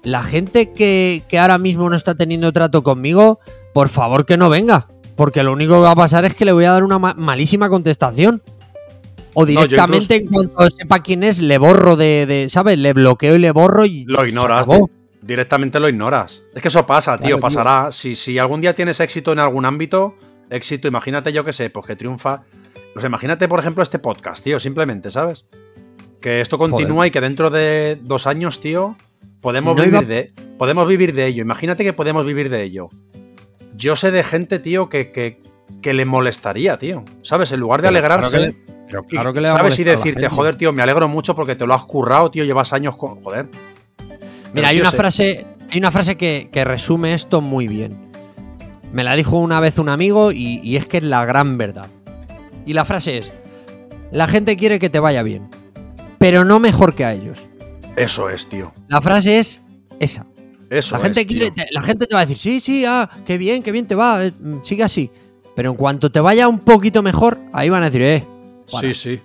la 0.02 0.22
gente 0.22 0.72
que, 0.72 1.22
que 1.28 1.38
ahora 1.38 1.56
mismo 1.56 1.88
no 1.88 1.96
está 1.96 2.14
teniendo 2.14 2.52
trato 2.52 2.82
conmigo, 2.82 3.40
por 3.72 3.88
favor 3.88 4.26
que 4.26 4.36
no 4.36 4.50
venga. 4.50 4.86
Porque 5.16 5.42
lo 5.42 5.52
único 5.52 5.74
que 5.74 5.80
va 5.80 5.92
a 5.92 5.96
pasar 5.96 6.24
es 6.26 6.34
que 6.34 6.44
le 6.44 6.52
voy 6.52 6.66
a 6.66 6.72
dar 6.72 6.84
una 6.84 6.98
ma- 6.98 7.14
malísima 7.16 7.68
contestación. 7.70 8.42
O 9.41 9.47
directamente, 9.47 10.16
en 10.16 10.26
cuanto 10.26 10.70
sepa 10.70 11.01
quién 11.03 11.22
es, 11.22 11.41
le 11.41 11.59
borro 11.59 11.97
de, 11.97 12.26
de- 12.26 12.49
¿sabes? 12.49 12.78
Le 12.78 12.93
bloqueo 12.93 13.36
y 13.36 13.39
le 13.39 13.51
borro 13.53 13.84
y 13.84 14.05
Lo 14.07 14.22
se 14.22 14.28
ignoras, 14.30 14.66
acabó. 14.66 14.91
directamente 15.22 15.78
lo 15.80 15.89
ignoras. 15.89 16.43
Es 16.55 16.62
que 16.62 16.68
eso 16.68 16.86
pasa, 16.86 17.12
tío, 17.18 17.20
Claro, 17.20 17.36
tío. 17.36 17.41
pasará. 17.41 17.93
Si, 17.93 18.16
si 18.16 18.39
algún 18.39 18.61
día 18.61 18.74
tienes 18.74 19.01
éxito 19.01 19.32
en 19.32 19.39
algún 19.39 19.64
ámbito, 19.64 20.14
éxito, 20.51 20.89
imagínate 20.89 21.32
yo 21.32 21.45
que 21.45 21.53
sé, 21.53 21.70
pues 21.70 21.86
que 21.86 21.97
triunfa. 21.97 22.43
Sea, 22.97 23.07
imagínate, 23.07 23.47
por 23.49 23.61
ejemplo, 23.61 23.82
este 23.82 23.99
podcast, 24.01 24.43
tío, 24.43 24.59
simplemente, 24.59 25.11
¿sabes? 25.11 25.45
Que 26.20 26.41
esto 26.41 26.59
continúa 26.59 27.07
y 27.07 27.11
que 27.12 27.20
dentro 27.20 27.49
de 27.51 27.97
dos 28.03 28.26
años, 28.26 28.59
tío, 28.61 28.97
podemos 29.41 29.76
No 29.76 29.82
vivir 29.84 30.01
iba- 30.01 30.09
de. 30.09 30.32
Podemos 30.59 30.89
vivir 30.89 31.14
de 31.14 31.26
ello. 31.26 31.43
Imagínate 31.43 31.84
que 31.84 31.93
podemos 31.93 32.26
vivir 32.26 32.51
de 32.51 32.62
ello. 32.64 32.89
Yo 33.76 33.95
sé 33.95 34.11
de 34.11 34.24
gente, 34.24 34.59
tío, 34.59 34.89
que, 34.89 35.12
que, 35.12 35.41
que 35.80 35.93
le 35.95 36.05
molestaría, 36.07 36.76
tío. 36.78 37.05
¿Sabes? 37.22 37.53
En 37.53 37.61
lugar 37.61 37.80
de 37.82 37.89
Pero 37.89 37.99
alegrarse. 37.99 38.36
claro 38.36 38.53
Pero 38.89 39.05
claro 39.05 39.32
que 39.32 39.41
le 39.41 39.51
va 39.51 39.59
¿Sabes? 39.59 39.78
La 39.78 39.93
decirte, 39.97 40.28
joder, 40.28 40.57
tío, 40.57 40.72
me 40.72 40.82
alegro 40.82 41.09
mucho 41.09 41.34
porque 41.36 41.55
te 41.55 41.66
lo 41.66 41.74
has 41.74 41.84
currado, 41.84 42.30
tío, 42.30 42.45
llevas 42.45 42.72
años 42.72 42.97
con. 42.97 43.22
Joder. 43.22 43.49
Mira, 44.55 44.68
hay 44.68 44.80
una 44.80 44.91
se- 44.91 44.97
frase, 44.97 45.47
hay 45.70 45.78
una 45.78 45.91
frase 45.91 46.16
que, 46.16 46.49
que 46.53 46.64
resume 46.64 47.12
esto 47.14 47.41
muy 47.41 47.68
bien. 47.68 48.09
Me 48.93 49.05
la 49.05 49.14
dijo 49.14 49.39
una 49.39 49.61
vez 49.61 49.78
un 49.78 49.91
amigo 49.91 50.32
y, 50.32 50.61
y 50.62 50.76
es 50.76 50.86
que 50.86 50.97
es 50.99 51.03
la 51.03 51.24
gran 51.26 51.59
verdad. 51.59 51.86
Y 52.64 52.72
la 52.72 52.84
frase 52.86 53.18
es: 53.18 53.32
La 54.11 54.26
gente 54.26 54.57
quiere 54.57 54.78
que 54.78 54.89
te 54.89 54.99
vaya 55.01 55.22
bien, 55.22 55.49
pero 56.18 56.45
no 56.45 56.59
mejor 56.59 56.95
que 56.95 57.05
a 57.05 57.12
ellos. 57.12 57.49
Eso 57.97 58.28
es, 58.30 58.49
tío. 58.49 58.72
La 58.89 59.03
frase 59.03 59.39
es 59.39 59.61
esa. 60.01 60.24
Eso 60.70 60.97
La 60.97 61.03
gente 61.05 61.20
es, 61.22 61.26
quiere, 61.26 61.51
te- 61.51 61.66
la 61.70 61.82
gente 61.82 62.07
te 62.07 62.14
va 62.14 62.20
a 62.20 62.26
decir, 62.26 62.39
sí, 62.39 62.61
sí, 62.61 62.84
ah, 62.86 63.09
qué 63.26 63.39
bien, 63.39 63.62
qué 63.62 63.72
bien 63.72 63.86
te 63.86 63.95
va, 63.95 64.24
eh, 64.24 64.32
sigue 64.62 64.82
así. 64.84 65.11
Pero 65.57 65.70
en 65.70 65.76
cuanto 65.76 66.12
te 66.12 66.20
vaya 66.20 66.47
un 66.47 66.59
poquito 66.61 67.03
mejor, 67.03 67.39
ahí 67.53 67.68
van 67.70 67.82
a 67.82 67.86
decir, 67.86 68.03
eh, 68.03 68.24
para. 68.70 68.88
Sí, 68.88 68.94
sí. 68.94 69.20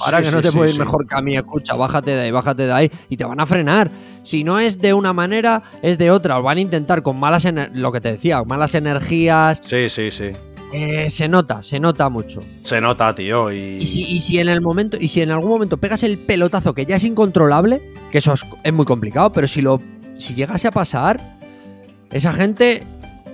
Ahora 0.00 0.18
Sí, 0.18 0.24
que 0.24 0.30
no 0.30 0.38
sí, 0.38 0.42
te 0.44 0.50
sí, 0.50 0.56
puede 0.56 0.70
ir 0.70 0.78
mejor 0.78 1.06
que 1.06 1.14
a 1.14 1.20
mí, 1.20 1.36
escucha, 1.36 1.74
bájate 1.74 2.12
de 2.12 2.20
ahí, 2.22 2.30
bájate 2.30 2.66
de 2.66 2.72
ahí 2.72 2.90
y 3.08 3.16
te 3.16 3.24
van 3.24 3.38
a 3.40 3.44
frenar. 3.46 3.90
Si 4.22 4.44
no 4.44 4.58
es 4.58 4.80
de 4.80 4.94
una 4.94 5.12
manera, 5.12 5.62
es 5.82 5.98
de 5.98 6.10
otra. 6.10 6.38
Os 6.38 6.44
van 6.44 6.58
a 6.58 6.60
intentar 6.60 7.02
con 7.02 7.18
malas, 7.18 7.46
lo 7.74 7.92
que 7.92 8.00
te 8.00 8.12
decía, 8.12 8.42
malas 8.44 8.74
energías. 8.74 9.60
Sí, 9.66 9.88
sí, 9.88 10.10
sí. 10.10 10.30
Eh, 10.72 11.10
se 11.10 11.26
nota, 11.28 11.62
se 11.62 11.80
nota 11.80 12.08
mucho. 12.08 12.40
Se 12.62 12.80
nota, 12.80 13.14
tío. 13.14 13.52
Y, 13.52 13.78
Y 13.80 13.86
si, 13.86 14.02
y 14.04 14.20
si 14.20 14.38
en 14.38 14.48
el 14.48 14.60
momento, 14.60 14.96
y 15.00 15.08
si 15.08 15.20
en 15.20 15.32
algún 15.32 15.50
momento 15.50 15.76
pegas 15.76 16.02
el 16.04 16.16
pelotazo 16.16 16.72
que 16.74 16.86
ya 16.86 16.96
es 16.96 17.04
incontrolable, 17.04 17.80
que 18.12 18.18
eso 18.18 18.32
es, 18.32 18.46
es 18.62 18.72
muy 18.72 18.86
complicado, 18.86 19.32
pero 19.32 19.46
si 19.48 19.60
lo, 19.60 19.82
si 20.16 20.34
llegase 20.34 20.68
a 20.68 20.70
pasar, 20.70 21.20
esa 22.10 22.32
gente 22.32 22.84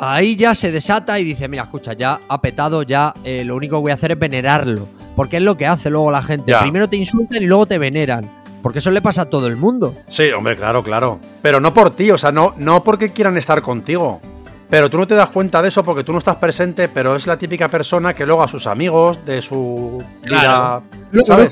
ahí 0.01 0.35
ya 0.35 0.55
se 0.55 0.73
desata 0.73 1.21
y 1.21 1.25
dice, 1.25 1.47
mira, 1.47 1.65
escucha, 1.65 1.93
ya 1.93 2.21
ha 2.27 2.41
petado, 2.41 2.83
ya 2.83 3.13
eh, 3.23 3.45
lo 3.45 3.55
único 3.55 3.77
que 3.77 3.83
voy 3.83 3.91
a 3.91 3.95
hacer 3.95 4.13
es 4.13 4.19
venerarlo. 4.19 4.89
Porque 5.17 5.39
es 5.39 5.43
lo 5.43 5.57
que 5.57 5.67
hace 5.67 5.91
luego 5.91 6.11
la 6.13 6.23
gente. 6.23 6.53
Ya. 6.53 6.61
Primero 6.61 6.89
te 6.89 6.97
insultan 6.97 7.43
y 7.43 7.47
luego 7.47 7.67
te 7.67 7.79
veneran. 7.79 8.31
Porque 8.63 8.79
eso 8.81 8.91
le 8.91 9.01
pasa 9.03 9.23
a 9.23 9.25
todo 9.31 9.47
el 9.49 9.57
mundo. 9.57 9.95
Sí, 10.09 10.31
hombre, 10.31 10.57
claro, 10.57 10.83
claro. 10.83 11.19
Pero 11.43 11.59
no 11.61 11.73
por 11.75 11.91
ti, 11.91 12.11
o 12.11 12.19
sea, 12.19 12.31
no, 12.33 12.55
no 12.59 12.83
porque 12.85 13.09
quieran 13.11 13.37
estar 13.37 13.63
contigo. 13.63 14.21
Pero 14.69 14.91
tú 14.91 14.99
no 14.99 15.07
te 15.07 15.15
das 15.15 15.29
cuenta 15.31 15.63
de 15.63 15.69
eso 15.69 15.83
porque 15.85 16.03
tú 16.05 16.13
no 16.13 16.19
estás 16.19 16.37
presente, 16.37 16.89
pero 16.89 17.15
es 17.17 17.27
la 17.27 17.39
típica 17.39 17.69
persona 17.69 18.13
que 18.13 18.27
luego 18.27 18.43
a 18.43 18.49
sus 18.49 18.67
amigos 18.67 19.25
de 19.25 19.41
su 19.41 20.03
Claro. 20.23 20.83
vida. 21.13 21.25
¿sabes? 21.25 21.51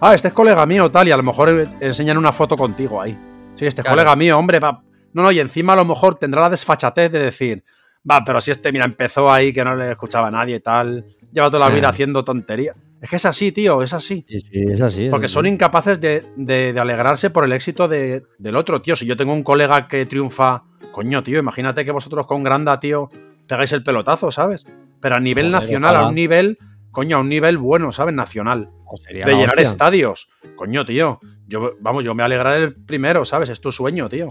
Ah, 0.00 0.14
este 0.14 0.28
es 0.28 0.34
colega 0.34 0.64
mío, 0.66 0.90
tal, 0.90 1.08
y 1.08 1.10
a 1.10 1.16
lo 1.16 1.22
mejor 1.24 1.66
enseñan 1.80 2.16
una 2.18 2.32
foto 2.32 2.56
contigo 2.56 3.00
ahí. 3.02 3.12
Sí, 3.56 3.66
este 3.66 3.80
es 3.80 3.84
Claro. 3.84 3.96
colega 3.96 4.14
mío, 4.16 4.38
hombre, 4.38 4.60
va. 4.60 4.80
No, 5.12 5.22
no, 5.24 5.32
y 5.32 5.40
encima 5.40 5.72
a 5.72 5.76
lo 5.76 5.84
mejor 5.84 6.14
tendrá 6.14 6.40
la 6.42 6.50
desfachatez 6.50 7.10
de 7.10 7.18
decir, 7.18 7.64
va, 8.08 8.24
pero 8.24 8.40
si 8.40 8.52
este, 8.52 8.70
mira, 8.72 8.84
empezó 8.84 9.30
ahí 9.30 9.52
que 9.52 9.64
no 9.64 9.74
le 9.74 9.90
escuchaba 9.90 10.28
a 10.28 10.30
nadie 10.30 10.56
y 10.56 10.60
tal, 10.60 11.04
lleva 11.32 11.50
toda 11.50 11.68
la 11.68 11.74
vida 11.74 11.88
haciendo 11.88 12.24
tonterías. 12.24 12.76
Es 13.02 13.10
que 13.10 13.16
es 13.16 13.24
así, 13.26 13.50
tío, 13.52 13.82
es 13.82 13.92
así. 13.92 14.24
Sí, 14.28 14.38
sí, 14.40 14.62
es 14.70 14.80
así. 14.80 15.04
es 15.06 15.10
Porque 15.10 15.26
así. 15.26 15.34
son 15.34 15.46
incapaces 15.46 16.00
de, 16.00 16.24
de- 16.36 16.72
de 16.72 16.80
alegrarse 16.80 17.30
por 17.30 17.44
el 17.44 17.52
éxito 17.52 17.88
de- 17.88 18.22
del 18.38 18.56
otro, 18.56 18.80
tío. 18.80 18.94
Si 18.96 19.04
yo 19.06 19.16
tengo 19.16 19.32
un 19.32 19.42
colega 19.42 19.88
que 19.88 20.06
triunfa, 20.06 20.62
coño, 20.92 21.22
tío, 21.24 21.38
imagínate 21.40 21.84
que 21.84 21.90
vosotros 21.90 22.26
con 22.28 22.44
Granda, 22.44 22.78
tío, 22.78 23.08
pegáis 23.48 23.72
el 23.72 23.82
pelotazo, 23.82 24.30
¿sabes? 24.30 24.64
Pero 25.00 25.16
a 25.16 25.20
nivel 25.20 25.46
Joder, 25.46 25.60
nacional, 25.62 25.96
a 25.96 26.06
un 26.06 26.14
nivel, 26.14 26.58
coño, 26.92 27.16
a 27.16 27.20
un 27.20 27.28
nivel 27.28 27.58
bueno, 27.58 27.90
¿sabes? 27.90 28.14
Nacional. 28.14 28.70
Oh, 28.86 28.96
sería 28.96 29.26
de 29.26 29.32
llenar 29.32 29.56
hostia. 29.56 29.70
estadios. 29.70 30.28
Coño, 30.54 30.84
tío. 30.84 31.18
Yo, 31.48 31.72
vamos, 31.80 32.04
yo 32.04 32.14
me 32.14 32.22
alegraré 32.22 32.62
el 32.62 32.74
primero, 32.74 33.24
¿sabes? 33.24 33.48
Es 33.50 33.60
tu 33.60 33.72
sueño, 33.72 34.08
tío. 34.08 34.28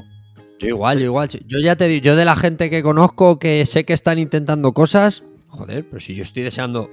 Yo 0.60 0.68
igual, 0.70 1.00
yo 1.00 1.06
igual. 1.06 1.28
Yo 1.28 1.60
ya 1.60 1.76
te 1.76 1.90
digo, 1.90 2.04
yo 2.06 2.16
de 2.16 2.24
la 2.24 2.38
gente 2.38 2.70
que 2.70 2.82
conozco 2.84 3.38
que 3.38 3.66
sé 3.66 3.84
que 3.84 3.92
están 3.94 4.18
intentando 4.18 4.72
cosas, 4.72 5.24
joder, 5.50 5.84
pero 5.90 6.00
si 6.00 6.16
yo 6.16 6.24
estoy 6.24 6.44
deseando 6.44 6.90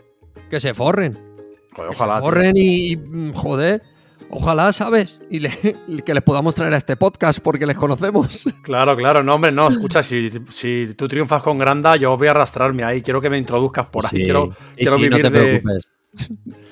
que 0.51 0.59
se 0.59 0.75
forren. 0.75 1.28
Joder, 1.75 1.91
ojalá. 1.91 2.15
tío. 2.17 2.23
forren 2.23 2.57
y, 2.57 2.93
y, 2.93 2.97
mm, 2.97 3.33
joder, 3.35 3.83
ojalá, 4.31 4.73
¿sabes? 4.73 5.19
Y 5.31 5.41
le- 5.41 5.77
que 6.05 6.15
les 6.15 6.23
podamos 6.23 6.55
traer 6.55 6.75
a 6.75 6.77
este 6.77 6.97
podcast 6.97 7.41
porque 7.41 7.67
les 7.67 7.77
conocemos. 7.77 8.43
Claro, 8.63 8.97
claro, 8.97 9.23
no, 9.23 9.35
hombre, 9.37 9.51
no. 9.53 9.69
Escucha, 9.69 10.03
si, 10.03 10.31
si 10.51 10.95
tú 10.97 11.09
triunfas 11.09 11.43
con 11.43 11.57
Granda, 11.59 11.97
yo 11.97 12.17
voy 12.19 12.27
a 12.29 12.33
arrastrarme 12.33 12.85
ahí. 12.85 13.01
Quiero 13.01 13.21
que 13.21 13.31
me 13.31 13.39
introduzcas 13.39 13.89
por 13.89 14.05
ahí. 14.05 14.11
Sí, 14.11 14.17
Quiero, 14.25 14.55
quiero 14.77 14.93
sí, 14.93 14.99
no 14.99 15.03
vivir 15.09 15.23
te 15.23 15.31
de. 15.31 15.61
preocupes. 15.61 15.89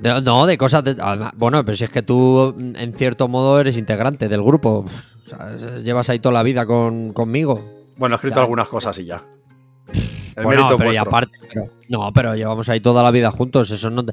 De- 0.00 0.22
no, 0.22 0.46
de 0.46 0.56
cosas 0.56 0.84
de- 0.84 0.96
además, 1.00 1.32
bueno, 1.36 1.64
pero 1.64 1.76
si 1.76 1.82
es 1.84 1.90
que 1.90 2.02
tú 2.02 2.54
en 2.58 2.94
cierto 2.94 3.26
modo 3.26 3.58
eres 3.60 3.76
integrante 3.76 4.28
del 4.28 4.42
grupo. 4.44 4.84
O 4.86 5.28
sea, 5.28 5.56
llevas 5.82 6.08
ahí 6.08 6.20
toda 6.20 6.34
la 6.34 6.42
vida 6.44 6.64
con, 6.66 7.12
conmigo. 7.12 7.64
Bueno, 7.96 8.14
he 8.14 8.16
escrito 8.16 8.36
Ya. 8.36 8.42
algunas 8.42 8.68
cosas 8.68 8.96
y 8.98 9.06
ya. 9.06 9.24
El 10.38 10.44
Bueno, 10.44 10.62
mérito 10.64 10.74
es 10.74 10.78
pero 10.78 10.92
y 10.92 10.96
aparte, 10.96 11.38
pero- 11.52 11.66
no, 11.88 12.12
pero 12.12 12.34
llevamos 12.34 12.68
ahí 12.68 12.80
toda 12.80 13.02
la 13.02 13.10
vida 13.10 13.30
juntos. 13.30 13.70
Eso 13.70 13.90
no 13.90 14.04
te- 14.04 14.12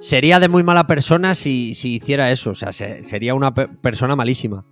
sería 0.00 0.40
de 0.40 0.48
muy 0.48 0.62
mala 0.62 0.86
persona 0.86 1.34
si, 1.34 1.74
si 1.74 1.94
hiciera 1.94 2.30
eso. 2.30 2.50
O 2.50 2.54
sea, 2.54 2.72
se- 2.72 3.04
sería 3.04 3.34
una 3.34 3.52
pe- 3.54 3.68
persona 3.68 4.16
malísima. 4.16 4.64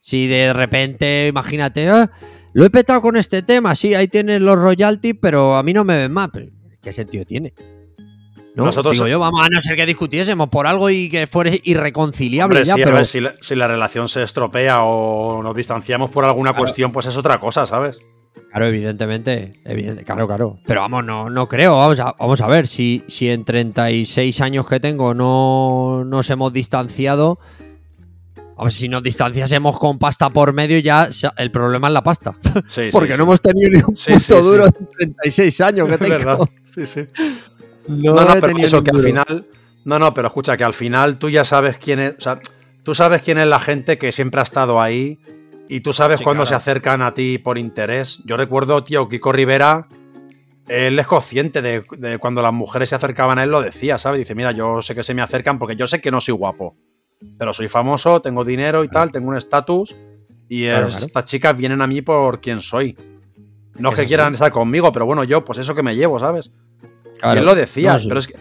Si 0.00 0.26
de 0.26 0.52
repente, 0.52 1.28
imagínate, 1.28 1.88
"Ah, 1.90 2.10
lo 2.54 2.64
he 2.64 2.70
petado 2.70 3.02
con 3.02 3.16
este 3.16 3.42
tema, 3.42 3.74
sí, 3.74 3.94
ahí 3.94 4.08
tienes 4.08 4.40
los 4.40 4.58
royalties, 4.58 5.16
pero 5.20 5.56
a 5.56 5.62
mí 5.62 5.72
no 5.72 5.84
me 5.84 5.96
ven 5.96 6.12
más. 6.12 6.30
¿Qué 6.82 6.92
sentido 6.92 7.24
tiene? 7.24 7.52
¿no? 8.56 8.64
Nosotros- 8.64 8.94
Digo 8.94 9.06
yo, 9.06 9.20
vamos 9.20 9.46
a 9.46 9.48
no 9.48 9.60
ser 9.60 9.76
que 9.76 9.86
discutiésemos 9.86 10.48
por 10.48 10.66
algo 10.66 10.90
y 10.90 11.08
que 11.08 11.28
fuera 11.28 11.52
irreconciliable 11.62 12.58
Hombre, 12.58 12.64
ya, 12.66 12.74
sí, 12.74 12.82
a 12.82 12.84
pero 12.84 12.96
ver, 12.96 13.06
si, 13.06 13.20
la, 13.20 13.34
si 13.40 13.54
la 13.54 13.68
relación 13.68 14.08
se 14.08 14.24
estropea 14.24 14.82
o 14.82 15.40
nos 15.42 15.54
distanciamos 15.54 16.10
por 16.10 16.24
alguna 16.24 16.52
cuestión, 16.52 16.90
pues 16.90 17.06
es 17.06 17.16
otra 17.16 17.38
cosa, 17.38 17.64
¿sabes? 17.64 17.98
Claro, 18.50 18.66
evidentemente, 18.66 19.52
evidente, 19.64 20.04
claro, 20.04 20.26
claro. 20.26 20.58
Pero 20.66 20.80
vamos, 20.80 21.04
no, 21.04 21.30
no 21.30 21.46
creo, 21.48 21.76
vamos 21.76 21.98
a, 22.00 22.14
vamos 22.18 22.40
a 22.40 22.46
ver, 22.46 22.66
si, 22.66 23.02
si 23.08 23.28
en 23.28 23.44
36 23.44 24.40
años 24.40 24.66
que 24.68 24.80
tengo 24.80 25.14
no 25.14 26.04
nos 26.04 26.28
hemos 26.30 26.52
distanciado, 26.52 27.38
a 28.56 28.64
ver, 28.64 28.72
si 28.72 28.88
nos 28.88 29.02
distanciásemos 29.02 29.78
con 29.78 29.98
pasta 29.98 30.28
por 30.28 30.52
medio 30.52 30.78
ya 30.80 31.08
el 31.36 31.50
problema 31.50 31.88
es 31.88 31.94
la 31.94 32.02
pasta. 32.02 32.34
Sí, 32.68 32.90
Porque 32.92 33.12
sí. 33.12 33.16
no 33.18 33.24
hemos 33.24 33.40
tenido 33.40 33.70
ni 33.70 33.82
un 33.86 33.96
sí. 33.96 34.12
duro 34.28 34.66
en 34.66 34.72
36 35.22 35.60
años 35.62 35.88
que 35.88 35.98
tengo. 35.98 36.10
verdad. 36.18 36.38
Sí, 36.74 36.86
sí. 36.86 37.06
No, 37.88 38.14
No, 38.14 38.24
no, 38.24 38.34
he 38.34 38.40
pero 38.40 38.58
eso 38.58 38.82
que 38.82 38.90
al 38.90 39.00
final. 39.02 39.46
No, 39.84 39.98
no, 39.98 40.12
pero 40.12 40.28
escucha, 40.28 40.56
que 40.58 40.64
al 40.64 40.74
final 40.74 41.16
tú 41.18 41.30
ya 41.30 41.44
sabes 41.46 41.78
quién 41.78 42.00
es. 42.00 42.14
O 42.18 42.20
sea, 42.20 42.38
tú 42.82 42.94
sabes 42.94 43.22
quién 43.22 43.38
es 43.38 43.46
la 43.46 43.58
gente 43.60 43.96
que 43.96 44.12
siempre 44.12 44.40
ha 44.40 44.44
estado 44.44 44.80
ahí. 44.80 45.18
Y 45.70 45.80
tú 45.80 45.92
sabes 45.92 46.18
Sí, 46.18 46.24
claro. 46.24 46.46
se 46.46 46.54
acercan 46.54 47.00
a 47.02 47.14
ti 47.14 47.38
por 47.38 47.56
interés. 47.56 48.20
Yo 48.24 48.36
recuerdo, 48.36 48.82
tío, 48.82 49.08
Kiko 49.08 49.32
Rivera. 49.32 49.86
Él 50.68 50.98
es 50.98 51.06
consciente 51.06 51.62
de, 51.62 51.82
de 51.98 52.18
cuando 52.18 52.42
las 52.42 52.52
mujeres 52.52 52.90
se 52.90 52.94
acercaban 52.96 53.38
a 53.38 53.44
él, 53.44 53.50
lo 53.50 53.60
decía, 53.62 53.98
¿sabes? 53.98 54.18
Dice, 54.20 54.34
mira, 54.34 54.52
yo 54.52 54.82
sé 54.82 54.94
que 54.94 55.02
se 55.02 55.14
me 55.14 55.22
acercan 55.22 55.58
porque 55.58 55.76
yo 55.76 55.86
sé 55.86 56.00
que 56.00 56.10
no 56.10 56.20
soy 56.20 56.34
guapo. 56.34 56.74
Pero 57.38 57.52
soy 57.52 57.68
famoso, 57.68 58.20
tengo 58.22 58.44
dinero 58.44 58.82
y 58.84 58.88
tal, 58.88 59.10
tengo 59.12 59.28
un 59.28 59.36
estatus. 59.36 59.94
Y 60.48 60.66
Claro, 60.66 60.86
es- 60.88 60.92
claro. 60.94 61.06
estas 61.06 61.24
chicas 61.26 61.56
vienen 61.56 61.82
a 61.82 61.86
mí 61.86 62.02
por 62.02 62.40
quien 62.40 62.60
soy. 62.60 62.96
No 63.78 63.90
es 63.90 63.94
que 63.96 64.06
quieran 64.06 64.34
estar 64.34 64.50
conmigo, 64.52 64.92
pero 64.92 65.06
bueno, 65.06 65.24
yo, 65.24 65.44
pues 65.44 65.58
eso 65.58 65.74
que 65.74 65.82
me 65.82 65.94
llevo, 65.96 66.18
¿sabes? 66.18 66.50
Y 67.22 67.38
él 67.38 67.44
lo 67.44 67.54
decía, 67.54 67.92
No, 67.92 67.98
sí. 67.98 68.08
pero, 68.08 68.20
es 68.20 68.26
que, 68.28 68.34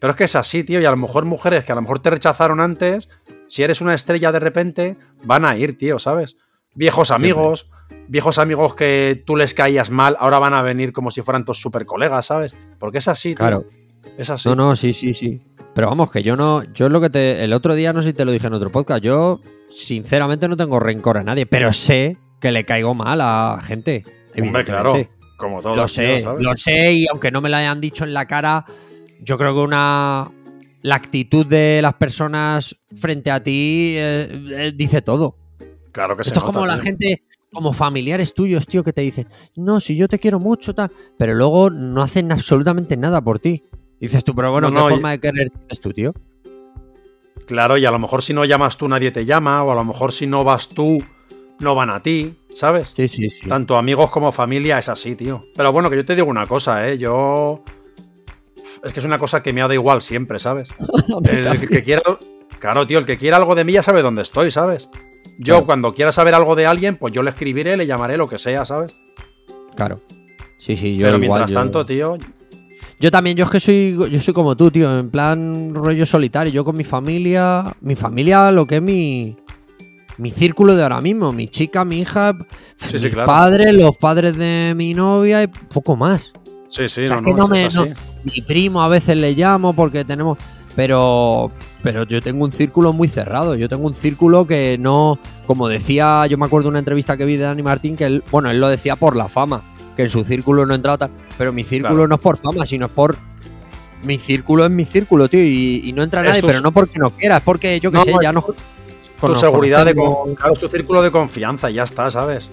pero 0.00 0.10
es 0.12 0.16
que 0.16 0.24
es 0.24 0.36
así, 0.36 0.64
tío. 0.64 0.80
Y 0.80 0.84
a 0.84 0.90
lo 0.90 0.96
mejor 0.96 1.24
mujeres 1.24 1.64
que 1.64 1.72
a 1.72 1.74
lo 1.74 1.82
mejor 1.82 2.00
te 2.00 2.10
rechazaron 2.10 2.60
antes, 2.60 3.08
si 3.48 3.62
eres 3.62 3.80
una 3.80 3.94
estrella 3.94 4.30
de 4.32 4.38
repente, 4.40 4.96
van 5.24 5.44
a 5.44 5.56
ir, 5.56 5.76
tío, 5.78 5.98
¿sabes? 5.98 6.36
Viejos 6.78 7.10
amigos, 7.10 7.68
viejos 8.06 8.38
amigos 8.38 8.76
que 8.76 9.20
tú 9.26 9.34
les 9.34 9.52
caías 9.52 9.90
mal, 9.90 10.16
ahora 10.20 10.38
van 10.38 10.54
a 10.54 10.62
venir 10.62 10.92
como 10.92 11.10
si 11.10 11.22
fueran 11.22 11.44
tus 11.44 11.60
super 11.60 11.84
colegas, 11.86 12.26
¿sabes? 12.26 12.54
Porque 12.78 12.98
es 12.98 13.08
así, 13.08 13.30
tío. 13.30 13.38
Claro. 13.38 13.64
Es 14.16 14.30
así. 14.30 14.48
No, 14.48 14.54
no, 14.54 14.76
sí, 14.76 14.92
sí, 14.92 15.12
sí. 15.12 15.42
Pero 15.74 15.88
vamos, 15.88 16.12
que 16.12 16.22
yo 16.22 16.36
no. 16.36 16.62
Yo 16.74 16.86
es 16.86 16.92
lo 16.92 17.00
que 17.00 17.10
te. 17.10 17.42
El 17.42 17.52
otro 17.52 17.74
día, 17.74 17.92
no 17.92 18.00
sé 18.00 18.10
si 18.10 18.12
te 18.12 18.24
lo 18.24 18.30
dije 18.30 18.46
en 18.46 18.52
otro 18.52 18.70
podcast. 18.70 19.02
Yo, 19.02 19.40
sinceramente, 19.70 20.46
no 20.46 20.56
tengo 20.56 20.78
rencor 20.78 21.18
a 21.18 21.24
nadie. 21.24 21.46
Pero 21.46 21.72
sé 21.72 22.16
que 22.40 22.52
le 22.52 22.62
caigo 22.64 22.94
mal 22.94 23.20
a 23.22 23.60
gente. 23.60 24.04
Hombre, 24.40 24.64
claro. 24.64 25.04
Como 25.36 25.60
todo. 25.60 25.74
Lo 25.74 25.88
sé, 25.88 26.24
lo 26.38 26.54
sé. 26.54 26.92
Y 26.92 27.06
aunque 27.08 27.32
no 27.32 27.40
me 27.40 27.48
lo 27.48 27.56
hayan 27.56 27.80
dicho 27.80 28.04
en 28.04 28.14
la 28.14 28.26
cara, 28.26 28.64
yo 29.24 29.36
creo 29.36 29.52
que 29.52 29.60
una. 29.60 30.30
La 30.82 30.94
actitud 30.94 31.44
de 31.44 31.80
las 31.82 31.94
personas 31.94 32.76
frente 32.94 33.32
a 33.32 33.42
ti 33.42 33.94
eh, 33.96 34.28
eh, 34.52 34.72
dice 34.76 35.02
todo. 35.02 35.34
Claro 35.92 36.16
que 36.16 36.22
Esto 36.22 36.40
es 36.40 36.44
como 36.44 36.66
la 36.66 36.78
gente, 36.78 37.22
como 37.52 37.72
familiares 37.72 38.34
tuyos, 38.34 38.66
tío, 38.66 38.84
que 38.84 38.92
te 38.92 39.00
dicen, 39.00 39.26
no, 39.56 39.80
si 39.80 39.96
yo 39.96 40.08
te 40.08 40.18
quiero 40.18 40.38
mucho, 40.38 40.74
tal, 40.74 40.90
pero 41.18 41.34
luego 41.34 41.70
no 41.70 42.02
hacen 42.02 42.30
absolutamente 42.32 42.96
nada 42.96 43.20
por 43.22 43.38
ti. 43.38 43.64
Dices 44.00 44.22
tú, 44.22 44.34
pero 44.34 44.52
bueno, 44.52 44.70
No, 44.70 44.74
¿qué 44.76 44.80
no, 44.80 44.88
y- 44.90 44.92
forma 44.94 45.10
de 45.12 45.20
querer 45.20 45.50
tienes 45.50 45.80
tú, 45.80 45.92
tío? 45.92 46.14
Claro, 47.46 47.78
y 47.78 47.86
a 47.86 47.90
lo 47.90 47.98
mejor 47.98 48.22
si 48.22 48.34
no 48.34 48.44
llamas 48.44 48.76
tú, 48.76 48.86
nadie 48.88 49.10
te 49.10 49.24
llama, 49.24 49.64
o 49.64 49.72
a 49.72 49.74
lo 49.74 49.84
mejor 49.84 50.12
si 50.12 50.26
no 50.26 50.44
vas 50.44 50.68
tú, 50.68 51.02
no 51.60 51.74
van 51.74 51.88
a 51.90 52.02
ti, 52.02 52.36
¿sabes? 52.54 52.92
Sí, 52.94 53.08
sí, 53.08 53.30
sí. 53.30 53.48
Tanto 53.48 53.76
amigos 53.78 54.10
como 54.10 54.32
familia 54.32 54.78
es 54.78 54.88
así, 54.90 55.14
tío. 55.16 55.44
Pero 55.56 55.72
bueno, 55.72 55.88
que 55.88 55.96
yo 55.96 56.04
te 56.04 56.14
digo 56.14 56.28
una 56.28 56.46
cosa, 56.46 56.86
¿eh? 56.88 56.98
Yo. 56.98 57.62
Es 58.84 58.92
que 58.92 59.00
es 59.00 59.06
una 59.06 59.18
cosa 59.18 59.42
que 59.42 59.52
me 59.54 59.60
ha 59.62 59.64
dado 59.64 59.74
igual 59.74 60.02
siempre, 60.02 60.38
¿sabes? 60.38 60.68
El 61.24 61.68
que 61.68 61.82
quiera. 61.82 62.02
Claro, 62.58 62.86
tío, 62.86 62.98
el 62.98 63.06
que 63.06 63.16
quiera 63.18 63.36
algo 63.36 63.54
de 63.54 63.62
mí 63.64 63.72
ya 63.72 63.82
sabe 63.84 64.02
dónde 64.02 64.22
estoy, 64.22 64.50
¿sabes? 64.50 64.88
Yo, 65.38 65.54
Claro. 65.54 65.66
cuando 65.66 65.94
quiera 65.94 66.10
saber 66.12 66.34
algo 66.34 66.56
de 66.56 66.66
alguien, 66.66 66.96
pues 66.96 67.14
yo 67.14 67.22
le 67.22 67.30
escribiré, 67.30 67.76
le 67.76 67.86
llamaré, 67.86 68.16
lo 68.16 68.26
que 68.26 68.38
sea, 68.38 68.64
¿sabes? 68.64 68.94
Claro. 69.76 70.00
Sí, 70.58 70.76
sí, 70.76 70.96
yo 70.96 71.06
Pero 71.06 71.16
igual, 71.22 71.40
mientras 71.40 71.50
yo- 71.50 71.54
tanto, 71.56 71.86
tío. 71.86 72.18
Yo 73.00 73.10
también, 73.12 73.36
yo 73.36 73.44
es 73.44 73.50
que 73.52 73.60
soy, 73.60 73.96
yo 74.10 74.18
soy 74.20 74.34
como 74.34 74.56
tú, 74.56 74.72
tío, 74.72 74.98
en 74.98 75.08
plan 75.10 75.72
rollo 75.72 76.04
solitario. 76.04 76.52
Yo 76.52 76.64
con 76.64 76.76
mi 76.76 76.82
familia, 76.82 77.76
mi 77.80 77.94
familia, 77.94 78.50
lo 78.50 78.66
que 78.66 78.76
es 78.76 78.82
mi, 78.82 79.36
mi 80.16 80.30
círculo 80.32 80.74
de 80.74 80.82
ahora 80.82 81.00
mismo, 81.00 81.32
mi 81.32 81.46
chica, 81.46 81.84
mi 81.84 82.00
hija, 82.00 82.32
Sí, 82.74 82.98
sí, 82.98 83.08
claro. 83.10 83.26
padres, 83.28 83.72
los 83.72 83.96
padres 83.96 84.36
de 84.36 84.74
mi 84.76 84.94
novia 84.94 85.44
y 85.44 85.46
poco 85.46 85.94
más. 85.94 86.32
Sí, 86.70 86.88
sí, 86.88 87.04
O 87.04 87.08
sea, 87.08 87.20
no, 87.20 87.22
que 87.22 87.30
no, 87.30 87.36
no 87.36 87.44
es- 87.44 87.50
me- 87.50 87.66
es 87.66 87.74
no-. 87.76 87.86
Mi 88.24 88.40
primo 88.42 88.82
a 88.82 88.88
veces 88.88 89.16
le 89.16 89.32
llamo 89.34 89.72
porque 89.74 90.04
tenemos. 90.04 90.36
Pero. 90.74 91.52
Pero 91.82 92.02
yo 92.04 92.20
tengo 92.20 92.44
un 92.44 92.52
círculo 92.52 92.92
muy 92.92 93.08
cerrado. 93.08 93.54
Yo 93.54 93.68
tengo 93.68 93.86
un 93.86 93.94
círculo 93.94 94.46
que 94.46 94.76
no. 94.80 95.18
Como 95.46 95.68
decía, 95.68 96.26
yo 96.26 96.36
me 96.36 96.46
acuerdo 96.46 96.64
de 96.64 96.70
una 96.70 96.78
entrevista 96.80 97.16
que 97.16 97.24
vi 97.24 97.36
de 97.36 97.44
Dani 97.44 97.62
Martín, 97.62 97.96
que 97.96 98.04
él, 98.04 98.24
bueno, 98.30 98.50
él 98.50 98.60
lo 98.60 98.68
decía 98.68 98.96
por 98.96 99.14
la 99.16 99.28
fama, 99.28 99.62
que 99.96 100.02
en 100.02 100.10
su 100.10 100.24
círculo 100.24 100.66
no 100.66 100.74
entraba 100.74 100.98
tal. 100.98 101.10
Pero 101.38 101.52
mi 101.52 101.62
círculo 101.62 101.94
Claro. 101.94 102.08
no 102.08 102.14
es 102.16 102.20
por 102.20 102.36
fama, 102.36 102.66
sino 102.66 102.86
es 102.86 102.92
por. 102.92 103.16
Mi 104.04 104.18
círculo 104.18 104.64
es 104.64 104.70
mi 104.70 104.84
círculo, 104.84 105.28
tío, 105.28 105.42
y, 105.42 105.82
y 105.84 105.92
no 105.92 106.02
entra 106.02 106.20
Es 106.22 106.28
nadie, 106.28 106.40
tu- 106.40 106.46
pero 106.48 106.60
no 106.60 106.70
porque 106.72 106.98
no 106.98 107.10
quiera, 107.10 107.38
es 107.38 107.42
porque 107.42 107.80
yo 107.80 107.90
que 107.90 107.98
No, 107.98 108.04
sé, 108.04 108.12
ya 108.22 108.32
no. 108.32 108.44
Tu 109.20 109.34
seguridad 109.34 109.84
de 109.84 109.94
con- 109.96 110.34
claro, 110.36 110.52
es 110.52 110.58
tu 110.60 110.68
círculo 110.68 111.02
de 111.02 111.10
confianza, 111.10 111.68
y 111.70 111.74
ya 111.74 111.82
está, 111.84 112.08
¿sabes? 112.10 112.48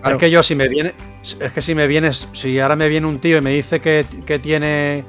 Claro. 0.00 0.16
Es 0.16 0.20
que 0.20 0.30
yo 0.30 0.42
si 0.44 0.54
me 0.54 0.68
viene. 0.68 0.94
Es 1.40 1.52
que 1.52 1.62
si 1.62 1.74
me 1.74 1.86
vienes. 1.88 2.28
Si 2.32 2.60
ahora 2.60 2.76
me 2.76 2.88
viene 2.88 3.06
un 3.08 3.18
tío 3.18 3.38
y 3.38 3.40
me 3.40 3.50
dice 3.52 3.80
que, 3.80 4.04
que 4.26 4.38
tiene 4.38 5.04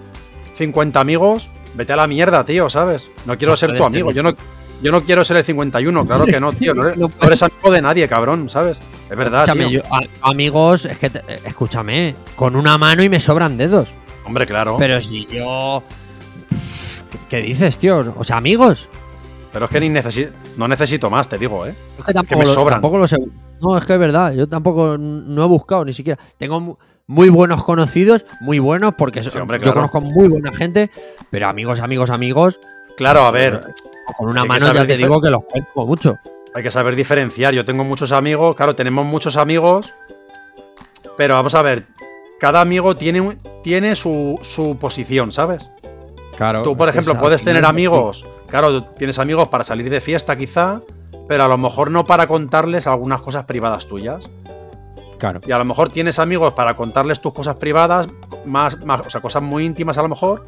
50 0.55 0.99
amigos, 0.99 1.49
vete 1.75 1.93
a 1.93 1.95
la 1.95 2.07
mierda, 2.07 2.43
tío, 2.45 2.69
¿sabes? 2.69 3.07
No 3.25 3.37
quiero 3.37 3.53
No 3.53 3.57
ser 3.57 3.75
tu 3.77 3.83
amigo. 3.83 4.11
Yo 4.11 4.23
no, 4.23 4.33
yo 4.81 4.91
no 4.91 5.01
quiero 5.03 5.23
ser 5.25 5.37
el 5.37 5.43
51, 5.45 6.05
claro 6.05 6.25
que 6.25 6.39
no, 6.39 6.51
tío. 6.53 6.73
No 6.73 6.85
eres, 6.87 6.97
No 6.99 7.07
no 7.07 7.27
eres 7.27 7.43
amigo 7.43 7.71
de 7.71 7.81
nadie, 7.81 8.07
cabrón, 8.07 8.49
¿sabes? 8.49 8.79
Es 9.09 9.17
verdad, 9.17 9.43
Escúchame, 9.43 9.69
tío. 9.69 9.81
yo- 9.83 9.93
a- 9.93 10.29
amigos, 10.29 10.85
es 10.85 10.97
que, 10.97 11.09
te- 11.09 11.21
escúchame, 11.45 12.15
con 12.35 12.55
una 12.55 12.77
mano 12.77 13.03
y 13.03 13.09
me 13.09 13.19
sobran 13.19 13.57
dedos. 13.57 13.89
Hombre, 14.25 14.45
claro. 14.45 14.75
Pero 14.77 14.99
si 15.01 15.25
yo. 15.27 15.83
¿Qué, 17.11 17.17
qué 17.29 17.37
dices, 17.45 17.77
tío? 17.77 18.13
O 18.17 18.23
sea, 18.23 18.37
amigos. 18.37 18.89
Pero 19.53 19.65
es 19.65 19.71
que 19.71 19.79
ni 19.79 19.89
necesito. 19.89 20.31
No 20.57 20.67
necesito 20.67 21.09
más, 21.09 21.27
te 21.27 21.37
digo, 21.37 21.65
¿eh? 21.65 21.75
Es 21.99 22.05
que 22.05 22.13
tampoco, 22.13 22.39
me 22.39 22.45
lo, 22.45 22.53
sobran. 22.53 22.75
tampoco 22.75 22.97
lo 22.97 23.07
sé. 23.07 23.17
No, 23.61 23.77
es 23.77 23.85
que 23.85 23.93
es 23.93 23.99
verdad. 23.99 24.33
Yo 24.33 24.47
tampoco 24.47 24.97
no 24.97 25.43
he 25.43 25.47
buscado 25.47 25.83
ni 25.85 25.93
siquiera. 25.93 26.19
Tengo 26.37 26.59
mu- 26.59 26.75
muy 27.07 27.29
buenos 27.29 27.63
conocidos, 27.63 28.25
muy 28.41 28.59
buenos, 28.59 28.93
porque 28.97 29.21
so- 29.23 29.29
Sí, 29.29 29.37
hombre, 29.37 29.59
yo 29.63 29.73
conozco 29.73 30.01
muy 30.01 30.27
buena 30.27 30.51
gente, 30.53 30.89
pero 31.29 31.47
amigos, 31.47 31.79
amigos, 31.79 32.09
amigos, 32.09 32.59
Claro, 32.97 33.21
a 33.25 33.31
ver. 33.31 33.61
con 34.17 34.29
una 34.29 34.45
mano 34.45 34.71
ya 34.73 34.85
te 34.87 34.97
digo 34.97 35.19
que 35.21 35.29
los 35.29 35.43
cuento 35.45 35.85
mucho. 35.85 36.15
Hay 36.53 36.63
que 36.63 36.71
saber 36.71 36.95
diferenciar. 36.95 37.53
Yo 37.53 37.65
tengo 37.65 37.83
muchos 37.83 38.11
amigos, 38.13 38.55
claro, 38.55 38.75
tenemos 38.75 39.05
muchos 39.05 39.35
amigos, 39.35 39.93
pero 41.17 41.33
vamos 41.35 41.53
a 41.55 41.61
ver, 41.61 41.85
cada 42.39 42.61
amigo 42.61 42.95
tiene, 42.95 43.37
tiene 43.63 43.95
su, 43.95 44.39
su 44.43 44.77
posición, 44.77 45.31
¿sabes? 45.31 45.69
Claro. 46.37 46.63
Tú, 46.63 46.75
por 46.75 46.89
ejemplo, 46.89 47.17
puedes 47.19 47.43
tener 47.43 47.65
amigos, 47.65 48.25
claro, 48.59 48.83
tienes 48.83 49.19
amigos 49.19 49.49
para 49.49 49.65
salir 49.65 49.89
de 49.89 49.99
fiesta 49.99 50.37
quizá, 50.37 50.79
pero 51.27 51.43
a 51.43 51.47
lo 51.49 51.57
mejor 51.57 51.91
no 51.91 52.05
para 52.05 52.25
contarles 52.27 52.87
algunas 52.87 53.21
cosas 53.21 53.43
privadas 53.43 53.85
tuyas. 53.87 54.29
Claro. 55.17 55.41
Y 55.45 55.51
a 55.51 55.57
lo 55.57 55.65
mejor 55.65 55.89
tienes 55.89 56.19
amigos 56.19 56.53
para 56.53 56.77
contarles 56.77 57.19
tus 57.19 57.33
cosas 57.33 57.57
privadas, 57.57 58.07
más, 58.45 58.79
más, 58.85 59.05
o 59.05 59.09
sea, 59.09 59.19
cosas 59.19 59.43
muy 59.43 59.65
íntimas 59.65 59.97
a 59.97 60.03
lo 60.03 60.07
mejor, 60.07 60.45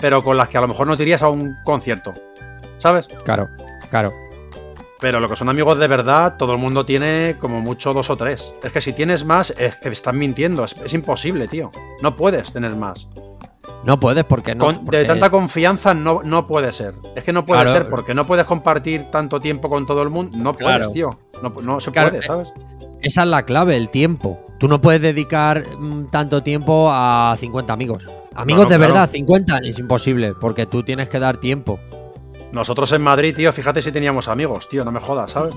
pero 0.00 0.22
con 0.22 0.36
las 0.36 0.48
que 0.48 0.58
a 0.58 0.60
lo 0.60 0.68
mejor 0.68 0.86
no 0.86 0.96
te 0.96 1.02
irías 1.02 1.22
a 1.22 1.30
un 1.30 1.56
concierto, 1.64 2.14
¿sabes? 2.76 3.08
Claro, 3.24 3.48
claro. 3.90 4.12
Pero 5.00 5.18
lo 5.18 5.28
que 5.28 5.34
son 5.34 5.48
amigos 5.48 5.78
de 5.78 5.88
verdad, 5.88 6.36
todo 6.36 6.52
el 6.52 6.58
mundo 6.58 6.84
tiene 6.84 7.36
como 7.40 7.60
mucho 7.60 7.92
dos 7.92 8.08
o 8.08 8.16
tres. 8.16 8.52
Es 8.62 8.70
que 8.70 8.80
si 8.80 8.92
tienes 8.92 9.24
más, 9.24 9.50
es 9.58 9.74
que 9.76 9.88
están 9.88 10.16
mintiendo. 10.18 10.64
Es, 10.64 10.76
es 10.80 10.92
imposible, 10.94 11.48
tío. 11.48 11.72
No 12.02 12.16
puedes 12.16 12.52
tener 12.52 12.74
más. 12.76 13.08
No 13.84 14.00
puedes 14.00 14.24
porque 14.24 14.54
no. 14.54 14.64
Con- 14.66 14.84
porque- 14.84 14.98
De 14.98 15.04
tanta 15.04 15.30
confianza 15.30 15.94
no, 15.94 16.20
no 16.24 16.46
puede 16.46 16.72
ser. 16.72 16.94
Es 17.14 17.24
que 17.24 17.32
no 17.32 17.46
puede 17.46 17.62
Claro. 17.62 17.78
ser 17.78 17.88
porque 17.90 18.14
no 18.14 18.26
puedes 18.26 18.44
compartir 18.44 19.10
tanto 19.10 19.40
tiempo 19.40 19.68
con 19.70 19.86
todo 19.86 20.02
el 20.02 20.10
mundo. 20.10 20.36
No 20.36 20.52
puedes, 20.52 20.92
tío. 20.92 21.10
No, 21.42 21.50
no 21.62 21.80
se 21.80 21.92
Claro, 21.92 22.08
puede, 22.08 22.18
eh, 22.20 22.26
¿sabes? 22.26 22.52
Esa 23.00 23.22
es 23.22 23.28
la 23.28 23.44
clave, 23.44 23.76
el 23.76 23.88
tiempo. 23.90 24.40
Tú 24.58 24.66
no 24.66 24.80
puedes 24.80 25.00
dedicar 25.00 25.62
mm, 25.78 26.06
tanto 26.10 26.42
tiempo 26.42 26.88
a 26.90 27.36
50 27.38 27.72
amigos. 27.72 28.08
Amigos 28.34 28.64
no, 28.64 28.68
de 28.70 28.78
verdad, 28.78 29.08
50 29.10 29.58
es 29.58 29.78
imposible, 29.78 30.34
porque 30.40 30.66
tú 30.66 30.82
tienes 30.82 31.08
que 31.08 31.18
dar 31.20 31.36
tiempo. 31.38 31.78
Nosotros 32.52 32.90
en 32.92 33.02
Madrid, 33.02 33.34
tío, 33.36 33.52
fíjate 33.52 33.82
si 33.82 33.92
teníamos 33.92 34.26
amigos, 34.28 34.68
tío. 34.68 34.84
No 34.84 34.90
me 34.90 35.00
jodas, 35.00 35.30
¿sabes? 35.32 35.56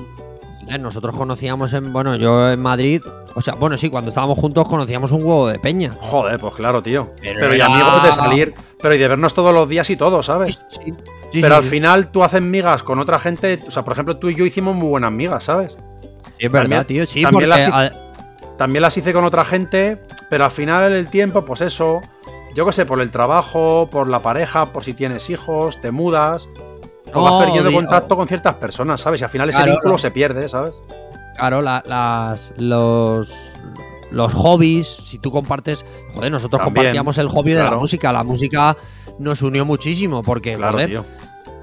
Eh, 0.68 0.78
Nosotros 0.78 1.16
conocíamos 1.16 1.74
en, 1.74 1.92
bueno, 1.92 2.16
yo 2.16 2.50
en 2.52 2.62
Madrid, 2.62 3.02
o 3.36 3.42
sea, 3.42 3.56
bueno, 3.56 3.78
sí, 3.78 3.90
cuando 3.90 4.10
estábamos 4.10 4.38
juntos 4.38 4.68
conocíamos 4.68 5.12
un 5.12 5.22
huevo 5.24 5.48
de 5.48 5.60
peña. 5.60 5.92
Joder, 6.00 6.40
pues 6.40 6.54
claro, 6.54 6.82
tío. 6.84 7.10
Pero 7.22 7.40
Pero, 7.40 7.56
y 7.56 7.62
amigos 7.62 8.04
de 8.04 8.14
salir, 8.14 8.54
pero 8.80 8.96
y 8.96 8.98
de 8.98 9.08
vernos 9.08 9.34
todos 9.34 9.54
los 9.54 9.68
días 9.68 9.90
y 9.90 9.96
todo, 9.96 10.22
¿sabes? 10.24 10.62
Sí, 10.70 10.94
sí, 11.32 11.42
pero 11.42 11.56
sí, 11.56 11.62
al 11.62 11.64
final 11.64 12.12
tú 12.12 12.24
haces 12.24 12.42
migas 12.42 12.84
con 12.84 13.00
otra 13.00 13.20
gente. 13.20 13.60
O 13.68 13.72
sea, 13.72 13.84
por 13.84 13.94
ejemplo, 13.94 14.18
tú 14.18 14.30
y 14.30 14.36
yo 14.36 14.46
hicimos 14.46 14.76
muy 14.76 14.88
buenas 14.90 15.12
migas, 15.12 15.44
¿sabes? 15.46 15.76
Sí, 16.38 16.46
es 16.46 16.52
verdad, 16.52 16.64
también- 16.70 16.86
tío, 16.88 17.06
sí, 17.08 17.22
también 17.24 17.50
porque 17.50 17.70
las- 17.70 17.94
También 18.58 18.82
las 18.84 18.96
hice 18.96 19.12
con 19.12 19.24
otra 19.26 19.44
gente, 19.44 20.00
pero 20.30 20.46
al 20.46 20.52
final 20.52 20.92
el 20.94 21.10
tiempo, 21.10 21.44
pues 21.44 21.62
eso, 21.62 22.00
yo 22.54 22.64
qué 22.68 22.72
sé, 22.74 22.86
por 22.86 23.02
el 23.02 23.10
trabajo, 23.10 23.88
por 23.90 24.08
la 24.08 24.20
pareja, 24.20 24.68
por 24.68 24.84
si 24.84 24.94
tienes 24.94 25.32
hijos, 25.32 25.82
te 25.82 25.90
mudas, 25.90 26.48
o 27.14 27.18
No, 27.18 27.24
vas 27.38 27.44
perdiendo 27.46 27.70
di- 27.70 27.76
contacto 27.76 28.16
con 28.16 28.28
ciertas 28.28 28.56
personas, 28.56 29.02
¿sabes? 29.02 29.22
Y 29.22 29.24
al 29.24 29.30
final 29.30 29.50
ese 29.50 29.58
Claro, 29.58 29.72
vínculo 29.74 29.94
no. 29.94 29.98
se 29.98 30.12
pierde, 30.12 30.48
¿sabes? 30.50 30.80
Claro, 31.36 31.62
la- 31.62 31.84
las, 31.88 32.54
los, 32.58 33.34
los 34.12 34.34
hobbies, 34.34 34.88
si 34.88 35.18
tú 35.20 35.32
compartes. 35.32 35.86
Joder, 36.14 36.32
nosotros 36.32 36.60
También, 36.62 36.76
compartíamos 36.76 37.18
el 37.18 37.30
hobby 37.30 37.52
de 37.52 37.64
la 37.64 37.72
música. 37.76 38.12
La 38.12 38.24
música 38.24 38.78
nos 39.20 39.42
unió 39.42 39.66
muchísimo 39.66 40.22
porque, 40.24 40.56
Claro, 40.56 40.74
joder, 40.74 40.90
tío. 40.90 41.06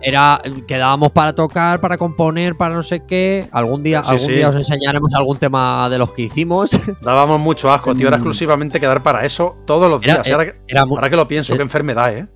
era 0.01 0.41
quedábamos 0.67 1.11
para 1.13 1.35
tocar, 1.35 1.81
para 1.81 1.99
componer, 1.99 2.55
para 2.57 2.75
no 2.75 2.83
sé 2.83 3.05
qué. 3.05 3.47
Algún 3.53 3.83
día, 3.83 4.03
Sí, 4.05 4.11
algún 4.13 4.27
sí. 4.27 4.33
día 4.33 4.49
os 4.49 4.57
enseñaremos 4.57 5.13
algún 5.15 5.37
tema 5.39 5.89
de 5.91 5.99
los 5.99 6.11
que 6.13 6.23
hicimos. 6.23 6.71
Dábamos 7.03 7.39
mucho 7.41 7.71
asco, 7.71 7.95
tío. 7.95 8.09
Era 8.09 8.17
Mm. 8.17 8.21
exclusivamente 8.21 8.81
quedar 8.81 9.03
para 9.03 9.25
eso 9.27 9.57
todos 9.67 9.91
los 9.91 10.03
Era- 10.03 10.15
días. 10.23 10.31
Ahora, 10.33 10.47
que- 10.47 10.79
ahora 10.79 11.11
que 11.11 11.17
lo 11.17 11.29
pienso, 11.29 11.53
eh. 11.53 11.57
qué 11.57 11.63
enfermedad, 11.63 12.17
¿eh? 12.17 12.27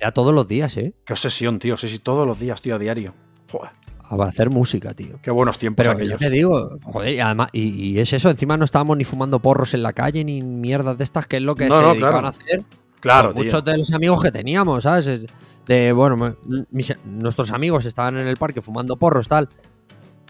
Era 0.00 0.12
todos 0.12 0.34
los 0.34 0.46
días, 0.48 0.76
¿eh? 0.76 0.94
Qué 1.04 1.12
obsesión, 1.12 1.58
tío. 1.58 1.76
Sí, 1.76 1.88
sí, 1.88 1.98
todos 1.98 2.26
los 2.26 2.38
días, 2.38 2.60
tío, 2.62 2.74
a 2.76 2.78
diario. 2.78 3.14
Joder, 3.50 3.70
A 4.08 4.14
hacer 4.24 4.50
música, 4.50 4.94
tío. 4.94 5.18
qué 5.22 5.30
buenos 5.30 5.58
tiempos 5.58 5.82
Pero 5.84 5.92
aquellos. 5.96 6.18
te 6.18 6.30
digo, 6.30 6.70
joder, 6.82 7.14
y 7.14 7.20
además, 7.20 7.48
y, 7.52 7.62
y 7.92 7.98
es 7.98 8.12
eso, 8.12 8.30
encima 8.30 8.56
no 8.56 8.64
estábamos 8.64 8.96
ni 8.96 9.04
fumando 9.04 9.38
porros 9.40 9.74
en 9.74 9.82
la 9.82 9.92
calle 9.92 10.24
ni 10.24 10.40
mierdas 10.42 10.96
de 10.98 11.04
estas, 11.04 11.26
que 11.26 11.36
es 11.36 11.42
lo 11.42 11.54
que 11.54 11.68
No, 11.68 11.76
se 11.76 11.82
no, 11.82 11.88
dedicaban 11.90 12.20
claro. 12.20 12.26
a 12.26 12.30
hacer 12.30 12.62
Claro, 13.00 13.32
Pues 13.32 13.46
tío. 13.48 13.56
muchos 13.58 13.64
de 13.72 13.78
los 13.78 13.92
amigos 13.94 14.22
que 14.22 14.30
teníamos, 14.32 14.82
¿sabes? 14.84 15.06
Es 15.06 15.26
De, 15.66 15.92
bueno, 15.92 16.36
mis- 16.70 16.96
nuestros 17.04 17.50
amigos 17.52 17.84
estaban 17.86 18.16
en 18.18 18.26
el 18.26 18.36
parque 18.36 18.60
fumando 18.60 18.96
porros, 18.96 19.28
tal. 19.28 19.48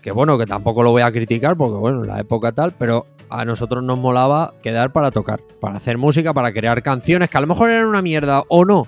Que 0.02 0.12
bueno, 0.12 0.38
que 0.38 0.46
tampoco 0.46 0.82
lo 0.82 0.90
voy 0.92 1.02
a 1.02 1.10
criticar 1.12 1.56
porque, 1.56 1.76
bueno, 1.78 2.04
la 2.04 2.18
época 2.20 2.52
tal, 2.52 2.72
pero 2.78 3.06
a 3.28 3.44
nosotros 3.44 3.82
nos 3.82 3.98
molaba 3.98 4.54
quedar 4.62 4.92
para 4.92 5.10
tocar, 5.10 5.40
para 5.60 5.76
hacer 5.76 5.98
música, 5.98 6.32
para 6.34 6.52
crear 6.52 6.82
canciones 6.82 7.28
que 7.28 7.38
a 7.38 7.40
lo 7.40 7.46
mejor 7.46 7.70
eran 7.70 7.86
una 7.86 8.02
mierda 8.02 8.42
o 8.48 8.64
no, 8.64 8.86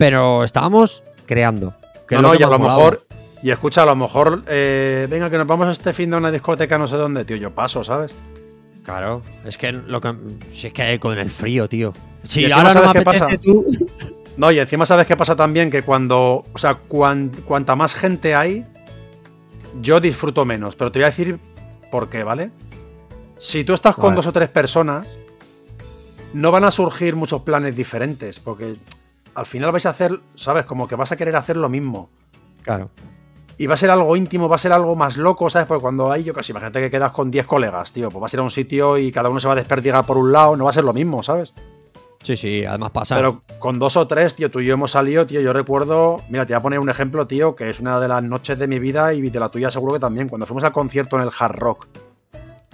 pero 0.00 0.42
estábamos 0.44 1.04
creando. 1.26 1.74
que 2.08 2.16
No, 2.16 2.22
no, 2.22 2.34
y 2.34 2.42
a 2.42 2.48
lo 2.48 2.58
mejor. 2.58 3.06
Y 3.42 3.50
escucha, 3.50 3.82
a 3.82 3.86
lo 3.86 3.94
mejor. 3.94 4.42
eh, 4.48 5.06
venga, 5.08 5.28
que 5.30 5.36
nos 5.38 5.46
vamos 5.46 5.68
a 5.68 5.72
este 5.72 5.92
fin 5.92 6.10
de 6.10 6.16
una 6.16 6.30
discoteca 6.32 6.76
no 6.78 6.88
sé 6.88 6.96
dónde, 6.96 7.24
tío. 7.24 7.36
Yo 7.36 7.50
paso, 7.54 7.84
¿sabes? 7.84 8.14
Claro, 8.84 9.22
es 9.44 9.56
que 9.58 9.72
lo 9.72 10.00
que. 10.00 10.14
Si 10.52 10.66
es 10.68 10.72
que 10.72 10.98
con 10.98 11.18
el 11.18 11.28
frío, 11.30 11.68
tío. 11.68 11.92
Si 12.24 12.50
ahora 12.50 12.74
no 12.74 12.80
me 12.80 12.86
¿sabes 12.86 12.92
qué 12.98 13.02
pasa? 13.04 13.28
tú. 13.40 13.64
No, 14.38 14.50
y 14.50 14.58
encima 14.58 14.86
sabes 14.86 15.06
qué 15.06 15.16
pasa 15.16 15.36
también, 15.36 15.70
que 15.70 15.82
cuando. 15.82 16.44
O 16.52 16.58
sea, 16.58 16.76
cuan- 16.76 17.30
cuanta 17.44 17.76
más 17.76 17.94
gente 17.94 18.34
hay, 18.34 18.64
yo 19.82 20.00
disfruto 20.00 20.44
menos. 20.46 20.76
Pero 20.76 20.90
te 20.90 20.98
voy 20.98 21.04
a 21.04 21.10
decir 21.10 21.38
por 21.90 22.08
qué, 22.08 22.24
¿vale? 22.24 22.50
Si 23.38 23.64
tú 23.64 23.74
estás 23.74 23.94
con 23.94 24.04
Vale. 24.06 24.16
dos 24.16 24.26
o 24.26 24.32
tres 24.32 24.48
personas, 24.48 25.18
no 26.32 26.50
van 26.50 26.64
a 26.64 26.70
surgir 26.70 27.16
muchos 27.16 27.42
planes 27.42 27.76
diferentes. 27.76 28.38
Porque 28.40 28.76
al 29.34 29.46
final 29.46 29.72
vais 29.72 29.86
a 29.86 29.90
hacer, 29.90 30.20
¿sabes? 30.34 30.64
Como 30.64 30.86
que 30.88 30.96
vas 30.96 31.12
a 31.12 31.16
querer 31.16 31.36
hacer 31.36 31.56
lo 31.56 31.68
mismo. 31.68 32.10
Claro. 32.62 32.90
Y 33.58 33.66
va 33.66 33.74
a 33.74 33.76
ser 33.76 33.90
algo 33.90 34.16
íntimo, 34.16 34.48
va 34.48 34.54
a 34.54 34.58
ser 34.58 34.72
algo 34.72 34.96
más 34.96 35.16
loco, 35.18 35.50
¿sabes? 35.50 35.68
Porque 35.68 35.82
cuando 35.82 36.10
hay, 36.10 36.24
yo 36.24 36.32
casi, 36.32 36.52
imagínate 36.52 36.80
que 36.80 36.90
quedas 36.90 37.12
con 37.12 37.30
10 37.30 37.46
colegas, 37.46 37.92
tío, 37.92 38.08
pues 38.08 38.20
vas 38.20 38.32
a 38.32 38.36
ir 38.36 38.40
a 38.40 38.44
un 38.44 38.50
sitio 38.50 38.96
y 38.96 39.12
cada 39.12 39.28
uno 39.28 39.38
se 39.38 39.46
va 39.48 39.52
a 39.52 39.56
desperdigar 39.56 40.04
por 40.06 40.16
un 40.16 40.32
lado, 40.32 40.56
no 40.56 40.64
va 40.64 40.70
a 40.70 40.72
ser 40.72 40.84
lo 40.84 40.94
mismo, 40.94 41.22
¿sabes? 41.22 41.52
Sí, 42.22 42.36
sí, 42.36 42.64
además 42.64 42.90
pasa. 42.90 43.16
Pero 43.16 43.42
con 43.58 43.78
dos 43.78 43.96
o 43.96 44.06
tres, 44.06 44.34
tío, 44.34 44.50
tú 44.50 44.60
y 44.60 44.66
yo 44.66 44.74
hemos 44.74 44.90
salido, 44.90 45.26
tío, 45.26 45.40
yo 45.40 45.52
recuerdo, 45.52 46.16
mira, 46.28 46.46
te 46.46 46.52
voy 46.54 46.58
a 46.58 46.62
poner 46.62 46.78
un 46.78 46.88
ejemplo, 46.90 47.26
tío, 47.26 47.54
que 47.54 47.68
es 47.70 47.80
una 47.80 47.98
de 48.00 48.08
las 48.08 48.22
noches 48.22 48.58
de 48.58 48.66
mi 48.66 48.78
vida 48.78 49.12
y 49.14 49.22
de 49.22 49.40
la 49.40 49.48
tuya 49.50 49.70
seguro 49.70 49.94
que 49.94 50.00
también, 50.00 50.28
cuando 50.28 50.46
fuimos 50.46 50.64
al 50.64 50.72
concierto 50.72 51.16
en 51.16 51.22
el 51.22 51.30
Hard 51.38 51.56
Rock, 51.56 51.86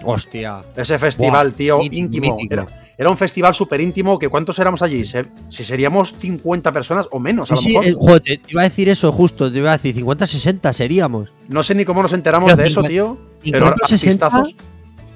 Hostia. 0.05 0.63
ese 0.77 0.99
festival, 0.99 1.49
Buah, 1.49 1.57
tío, 1.57 1.79
mítico, 1.79 1.97
íntimo, 1.97 2.37
mítico. 2.37 2.55
era, 2.55 2.86
era 2.99 3.11
un 3.11 3.17
festival 3.17 3.55
súper 3.55 3.81
íntimo, 3.81 4.19
que 4.19 4.29
¿cuántos 4.29 4.59
éramos 4.59 4.81
allí? 4.83 5.05
Se- 5.05 5.27
si 5.49 5.65
seríamos 5.65 6.15
50 6.19 6.73
personas 6.73 7.07
o 7.11 7.19
menos, 7.19 7.51
a 7.51 7.55
lo 7.55 7.61
Sí, 7.61 7.69
sí, 7.71 7.75
mejor. 7.79 7.87
eh, 7.89 7.95
joder, 7.99 8.23
te 8.23 8.41
iba 8.49 8.61
a 8.63 8.65
decir 8.65 8.89
eso 8.89 9.13
justo, 9.13 9.53
te 9.53 9.59
iba 9.59 9.71
a 9.71 9.77
decir 9.77 9.95
50, 9.95 10.27
60 10.27 10.73
seríamos. 10.73 11.33
No 11.49 11.63
sé 11.63 11.75
ni 11.75 11.85
cómo 11.85 12.03
nos 12.03 12.13
enteramos 12.13 12.51
Pero 12.51 12.63
de 12.63 12.69
eso, 12.69 12.83
50 12.83 12.89
tío, 12.89 13.19
pero 13.53 13.67
50, 13.67 13.87
60. 13.87 14.27
artistazos. 14.27 14.57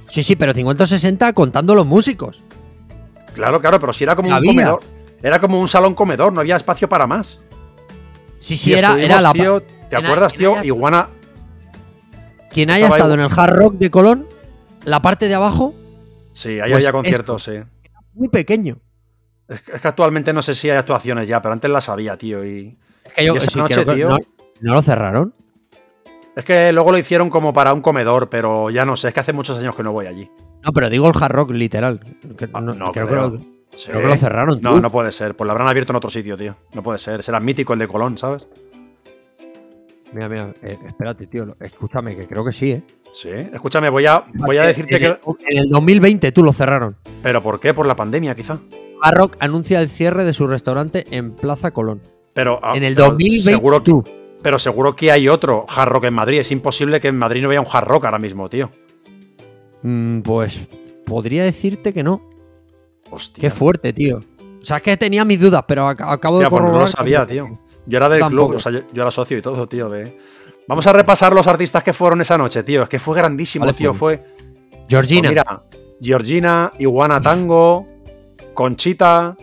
Sí, 0.09 0.23
sí, 0.23 0.37
pero 0.37 0.53
50 0.53 0.87
60 0.87 1.33
contando 1.33 1.75
los 1.75 1.87
músicos. 1.87 2.43
Claro, 3.35 3.61
claro, 3.61 3.79
pero 3.81 3.93
si 3.93 4.05
era 4.05 4.17
como 4.17 4.29
un 4.29 4.45
comedor. 4.45 4.81
Era 5.23 5.39
como 5.41 5.61
un 5.61 5.69
salón 5.69 5.95
comedor, 5.95 6.33
no 6.33 6.41
había 6.41 6.57
espacio 6.57 6.89
para 6.89 7.07
más. 7.07 7.39
Sí, 8.41 8.57
sí, 8.57 8.73
era, 8.73 9.01
era 9.01 9.21
la. 9.21 9.33
tío, 9.33 9.63
¿Te 9.89 9.97
acuerdas, 9.97 10.33
tío? 10.35 10.63
Iguana. 10.63 11.09
Quien 12.51 12.71
haya 12.71 12.89
estado 12.89 13.15
en 13.15 13.21
el 13.21 13.29
Hard 13.35 13.55
Rock 13.55 13.75
de 13.75 13.91
Colón, 13.91 14.27
la 14.85 15.01
parte 15.03 15.29
de 15.29 15.35
abajo, 15.35 15.75
Sí, 16.41 16.49
ahí 16.61 16.71
Pues 16.71 16.85
había 16.85 16.93
conciertos, 16.93 17.43
sí. 17.45 17.53
muy 18.15 18.29
pequeño. 18.29 18.79
Es 19.49 19.61
que, 19.63 19.73
es 19.73 19.81
que 19.83 19.89
actualmente 19.89 20.33
no 20.33 20.41
sé 20.43 20.55
si 20.55 20.71
hay 20.71 20.79
actuaciones 20.79 21.29
ya, 21.29 21.43
pero 21.43 21.53
antes 21.53 21.71
las 21.71 21.89
había, 21.89 22.17
tío. 22.17 22.45
Y 22.47 22.79
Es 23.05 23.13
que 23.13 23.25
yo 23.27 23.35
Y 23.35 23.39
esa 23.39 23.51
sí, 23.51 23.59
noche, 23.59 23.85
que 23.85 23.95
tío- 23.95 24.09
no, 24.09 24.17
no 24.61 24.75
lo 24.75 24.81
cerraron. 24.83 25.35
es 26.37 26.45
que 26.45 26.73
luego 26.73 26.93
lo 26.93 26.99
hicieron 26.99 27.29
como 27.31 27.53
para 27.53 27.73
un 27.75 27.83
comedor, 27.83 28.31
pero 28.31 28.71
ya 28.71 28.85
no 28.85 28.97
sé, 28.97 29.09
es 29.09 29.15
que 29.15 29.21
hace 29.21 29.33
muchos 29.33 29.59
años 29.59 29.75
que 29.77 29.83
no 29.83 29.93
voy 29.93 30.07
allí. 30.07 30.31
No, 30.65 30.73
pero 30.73 30.89
digo 30.89 31.09
el 31.09 31.15
Hard 31.23 31.33
Rock 31.33 31.51
literal. 31.51 32.01
que 32.39 32.49
Ah, 32.53 32.61
no, 32.61 32.73
no 32.73 32.93
creo, 32.93 33.07
creo. 33.09 33.33
Que 33.33 33.39
lo, 33.39 33.45
Sí. 33.77 33.89
creo 33.91 34.01
que 34.03 34.09
lo 34.09 34.17
cerraron. 34.17 34.59
No, 34.63 34.81
no 34.81 34.91
puede 34.91 35.13
ser. 35.13 35.37
Pues 35.37 35.47
lo 35.47 35.53
habrán 35.53 35.69
abierto 35.69 35.93
en 35.93 35.97
otro 35.97 36.11
sitio, 36.11 36.37
tío. 36.37 36.57
No 36.75 36.83
puede 36.83 36.99
ser. 36.99 37.23
Será 37.23 37.39
mítico 37.41 37.73
el 37.73 37.79
de 37.79 37.89
Colón, 37.89 38.17
¿sabes? 38.19 38.47
Mira, 40.13 40.29
mira, 40.29 40.53
eh, 40.63 40.77
espérate, 40.87 41.27
tío. 41.27 41.57
Escúchame, 41.61 42.17
que 42.17 42.27
creo 42.27 42.45
que 42.45 42.53
sí, 42.53 42.73
¿eh? 42.73 42.83
Sí. 43.13 43.29
Escúchame, 43.31 43.89
voy 43.91 44.07
a, 44.07 44.25
voy 44.35 44.57
a 44.57 44.63
decirte 44.63 44.97
en 44.97 45.03
que. 45.03 45.21
En 45.49 45.59
el 45.59 45.69
2020 45.69 46.33
tú 46.33 46.43
lo 46.43 46.53
cerraron. 46.53 46.97
¿Pero 47.23 47.43
por 47.43 47.61
qué? 47.61 47.75
Por 47.75 47.87
la 47.87 47.95
pandemia, 47.97 48.35
quizá. 48.35 48.59
Hard 49.03 49.17
Rock 49.17 49.37
anuncia 49.41 49.81
el 49.81 49.89
cierre 49.89 50.25
de 50.25 50.33
su 50.35 50.47
restaurante 50.47 51.05
en 51.11 51.33
Plaza 51.33 51.71
Colón. 51.73 52.03
Pero, 52.35 52.59
ah, 52.63 52.73
en 52.77 52.85
el 52.85 52.95
pero 52.95 53.11
2020 53.11 53.51
Seguro, 53.51 53.83
tú. 53.83 54.05
pero 54.43 54.59
seguro 54.59 54.95
que 54.95 55.11
hay 55.11 55.29
otro 55.29 55.65
Hard 55.69 55.89
Rock 55.91 56.05
en 56.05 56.15
Madrid. 56.15 56.39
Es 56.41 56.51
imposible 56.53 57.01
que 57.01 57.09
en 57.09 57.17
Madrid 57.17 57.43
no 57.43 57.49
vea 57.49 57.61
un 57.61 57.67
Hard 57.73 57.87
Rock 57.89 58.05
ahora 58.05 58.19
mismo, 58.19 58.49
tío. 58.49 58.69
Mm, 59.83 60.21
pues 60.21 60.61
podría 61.07 61.45
decirte 61.45 61.93
que 61.93 62.03
no. 62.03 62.21
Hostia. 63.11 63.41
Qué 63.43 63.51
fuerte, 63.51 63.93
tío. 63.93 64.21
O 64.61 64.65
sea, 64.65 64.77
es 64.77 64.83
que 64.83 64.97
tenía 64.97 65.25
mis 65.25 65.41
dudas, 65.41 65.65
pero 65.67 65.89
ac- 65.89 66.05
acabo 66.07 66.37
Hostia, 66.37 66.47
de 66.47 66.51
pues 66.51 66.61
no 66.63 66.67
lo 66.69 66.73
corroborar. 66.73 66.89
sabía, 66.89 67.27
tío. 67.27 67.49
Yo 67.87 67.97
era 67.97 68.09
del 68.09 68.21
Tampoco. 68.21 68.49
club, 68.49 68.57
o 68.57 68.61
sea, 68.61 68.73
yo, 68.73 68.81
yo 68.93 69.03
era 69.03 69.11
socio 69.11 69.39
y 69.39 69.43
todo, 69.43 69.67
tío. 69.67 69.89
de- 69.89 70.19
Vamos 70.69 70.87
a 70.87 70.93
repasar 70.93 71.33
los 71.33 71.47
artistas 71.47 71.83
que 71.83 71.93
fueron 71.93 72.21
esa 72.21 72.39
noche, 72.39 72.63
tío. 72.63 72.83
Es 72.85 72.89
que 72.89 72.99
fue 72.99 73.17
grandísimo, 73.17 73.65
¿Cuáles 73.65 73.77
tío. 73.77 73.93
Fue. 73.95 74.23
Georgina. 74.89 75.21
pues 75.23 75.31
mira, 75.31 75.63
Georgina, 76.01 76.73
Iguana 76.79 77.21
Tango, 77.21 77.87
Conchita. 78.55 79.37